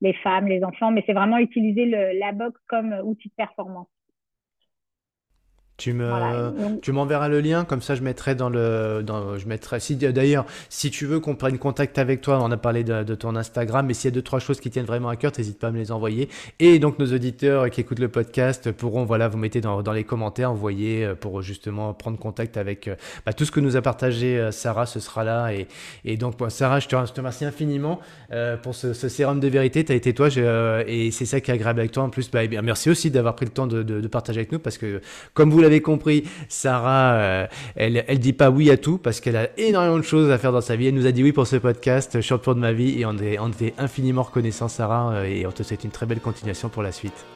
les 0.00 0.12
femmes, 0.14 0.48
les 0.48 0.64
enfants, 0.64 0.90
mais 0.90 1.02
c'est 1.06 1.12
vraiment 1.12 1.38
utiliser 1.38 1.86
le, 1.86 2.18
la 2.18 2.32
boxe 2.32 2.60
comme 2.68 2.94
outil 3.04 3.28
de 3.28 3.34
performance. 3.34 3.88
Tu 5.76 5.92
me, 5.92 6.78
tu 6.80 6.92
m'enverras 6.92 7.28
le 7.28 7.40
lien, 7.40 7.64
comme 7.64 7.82
ça 7.82 7.94
je 7.94 8.02
mettrai 8.02 8.34
dans 8.34 8.48
le, 8.48 9.02
dans, 9.04 9.36
je 9.36 9.46
mettrai. 9.46 9.78
Si 9.78 9.96
d'ailleurs, 9.96 10.46
si 10.70 10.90
tu 10.90 11.04
veux 11.06 11.20
qu'on 11.20 11.34
prenne 11.34 11.58
contact 11.58 11.98
avec 11.98 12.22
toi, 12.22 12.38
on 12.42 12.50
a 12.50 12.56
parlé 12.56 12.82
de, 12.82 13.02
de 13.02 13.14
ton 13.14 13.36
Instagram, 13.36 13.86
mais 13.86 13.94
s'il 13.94 14.10
y 14.10 14.12
a 14.12 14.14
deux 14.14 14.22
trois 14.22 14.38
choses 14.38 14.58
qui 14.60 14.70
tiennent 14.70 14.86
vraiment 14.86 15.10
à 15.10 15.16
cœur, 15.16 15.32
n'hésite 15.36 15.58
pas 15.58 15.68
à 15.68 15.70
me 15.70 15.78
les 15.78 15.92
envoyer. 15.92 16.28
Et 16.60 16.78
donc 16.78 16.98
nos 16.98 17.12
auditeurs 17.12 17.68
qui 17.70 17.82
écoutent 17.82 17.98
le 17.98 18.08
podcast 18.08 18.72
pourront, 18.72 19.04
voilà, 19.04 19.28
vous 19.28 19.38
mettez 19.38 19.60
dans, 19.60 19.82
dans 19.82 19.92
les 19.92 20.04
commentaires, 20.04 20.50
envoyer 20.50 21.04
euh, 21.04 21.14
pour 21.14 21.42
justement 21.42 21.92
prendre 21.92 22.18
contact 22.18 22.56
avec 22.56 22.88
euh, 22.88 22.94
bah, 23.24 23.32
tout 23.32 23.44
ce 23.44 23.50
que 23.50 23.60
nous 23.60 23.76
a 23.76 23.82
partagé 23.82 24.38
euh, 24.38 24.50
Sarah, 24.50 24.86
ce 24.86 25.00
sera 25.00 25.24
là. 25.24 25.52
Et, 25.52 25.68
et 26.04 26.16
donc 26.16 26.34
Sarah, 26.48 26.80
je 26.80 26.88
te, 26.88 26.96
je 26.96 27.12
te, 27.12 27.20
remercie 27.20 27.44
infiniment 27.44 28.00
euh, 28.32 28.56
pour 28.56 28.74
ce, 28.74 28.92
ce, 28.92 29.08
sérum 29.08 29.40
de 29.40 29.48
vérité. 29.48 29.84
Tu 29.84 29.92
as 29.92 29.94
été 29.94 30.14
toi, 30.14 30.28
euh, 30.36 30.84
et 30.86 31.10
c'est 31.10 31.26
ça 31.26 31.40
qui 31.40 31.50
est 31.50 31.54
agréable 31.54 31.80
avec 31.80 31.92
toi. 31.92 32.02
En 32.04 32.10
plus, 32.10 32.30
bah, 32.30 32.44
eh 32.44 32.48
bien, 32.48 32.62
merci 32.62 32.90
aussi 32.90 33.10
d'avoir 33.10 33.34
pris 33.36 33.46
le 33.46 33.52
temps 33.52 33.66
de, 33.66 33.82
de, 33.82 34.00
de 34.00 34.08
partager 34.08 34.40
avec 34.40 34.52
nous, 34.52 34.58
parce 34.58 34.78
que 34.78 35.00
comme 35.34 35.50
vous 35.50 35.60
l'avez 35.66 35.80
compris, 35.80 36.24
Sarah, 36.48 37.14
euh, 37.14 37.46
elle, 37.74 38.04
elle 38.06 38.18
dit 38.18 38.32
pas 38.32 38.50
oui 38.50 38.70
à 38.70 38.76
tout 38.76 38.98
parce 38.98 39.20
qu'elle 39.20 39.36
a 39.36 39.48
énormément 39.58 39.98
de 39.98 40.02
choses 40.02 40.30
à 40.30 40.38
faire 40.38 40.52
dans 40.52 40.60
sa 40.60 40.76
vie. 40.76 40.86
Elle 40.86 40.94
nous 40.94 41.06
a 41.06 41.12
dit 41.12 41.22
oui 41.22 41.32
pour 41.32 41.46
ce 41.46 41.56
podcast, 41.56 42.20
champion 42.20 42.54
de 42.54 42.60
ma 42.60 42.72
vie, 42.72 43.00
et 43.00 43.06
on 43.06 43.16
est, 43.18 43.38
on 43.38 43.50
est 43.60 43.74
infiniment 43.78 44.22
reconnaissant, 44.22 44.68
Sarah, 44.68 45.12
euh, 45.12 45.24
et 45.24 45.46
on 45.46 45.52
te 45.52 45.62
souhaite 45.62 45.84
une 45.84 45.90
très 45.90 46.06
belle 46.06 46.20
continuation 46.20 46.68
pour 46.68 46.82
la 46.82 46.92
suite. 46.92 47.26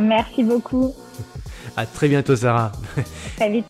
Merci 0.00 0.42
beaucoup. 0.42 0.94
à 1.76 1.86
très 1.86 2.08
bientôt, 2.08 2.34
Sarah. 2.34 2.72
Très 3.36 3.50
vite. 3.50 3.66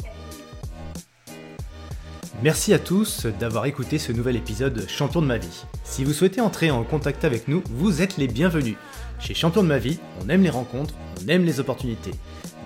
Merci 2.43 2.75
à 2.75 2.79
tous 2.79 3.27
d'avoir 3.27 3.67
écouté 3.67 3.99
ce 3.99 4.13
nouvel 4.13 4.37
épisode 4.37 4.87
Champion 4.89 5.23
de 5.23 5.27
ma 5.27 5.39
vie. 5.39 5.65
Si 5.83 6.05
vous 6.05 6.13
souhaitez 6.13 6.41
entrer 6.41 6.71
en 6.71 6.83
contact 6.83 7.25
avec 7.25 7.49
nous, 7.49 7.63
vous 7.71 8.03
êtes 8.03 8.17
les 8.17 8.29
bienvenus. 8.29 8.77
Chez 9.19 9.35
Champion 9.35 9.63
de 9.63 9.69
ma 9.69 9.79
vie, 9.79 9.99
on 10.23 10.29
aime 10.29 10.43
les 10.43 10.51
rencontres, 10.51 10.95
on 11.23 11.29
aime 11.29 11.45
les 11.45 11.61
opportunités. 11.61 12.11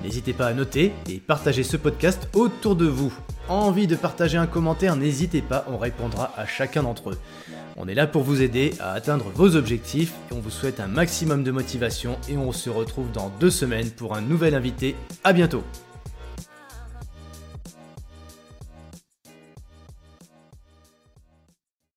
N'hésitez 0.03 0.33
pas 0.33 0.47
à 0.47 0.55
noter 0.55 0.93
et 1.09 1.19
partager 1.19 1.63
ce 1.63 1.77
podcast 1.77 2.29
autour 2.35 2.77
de 2.77 2.87
vous. 2.87 3.13
Envie 3.49 3.87
de 3.87 3.97
partager 3.97 4.37
un 4.37 4.47
commentaire, 4.47 4.97
n'hésitez 4.97 5.43
pas, 5.43 5.65
on 5.71 5.79
répondra 5.79 6.33
à 6.37 6.47
chacun 6.47 6.83
d'entre 6.83 7.11
eux. 7.11 7.19
On 7.77 7.89
est 7.89 7.95
là 7.95 8.07
pour 8.07 8.23
vous 8.23 8.43
aider 8.43 8.75
à 8.81 8.93
atteindre 8.93 9.31
vos 9.35 9.57
objectifs 9.57 10.13
et 10.31 10.35
on 10.35 10.41
vous 10.41 10.51
souhaite 10.51 10.81
un 10.81 10.89
maximum 10.89 11.45
de 11.45 11.51
motivation 11.51 12.19
et 12.29 12.37
on 12.37 12.53
se 12.53 12.71
retrouve 12.71 13.11
dans 13.13 13.31
deux 13.41 13.51
semaines 13.51 13.91
pour 13.91 14.17
un 14.17 14.21
nouvel 14.21 14.55
invité. 14.55 14.97
À 15.25 15.33
bientôt 15.33 15.63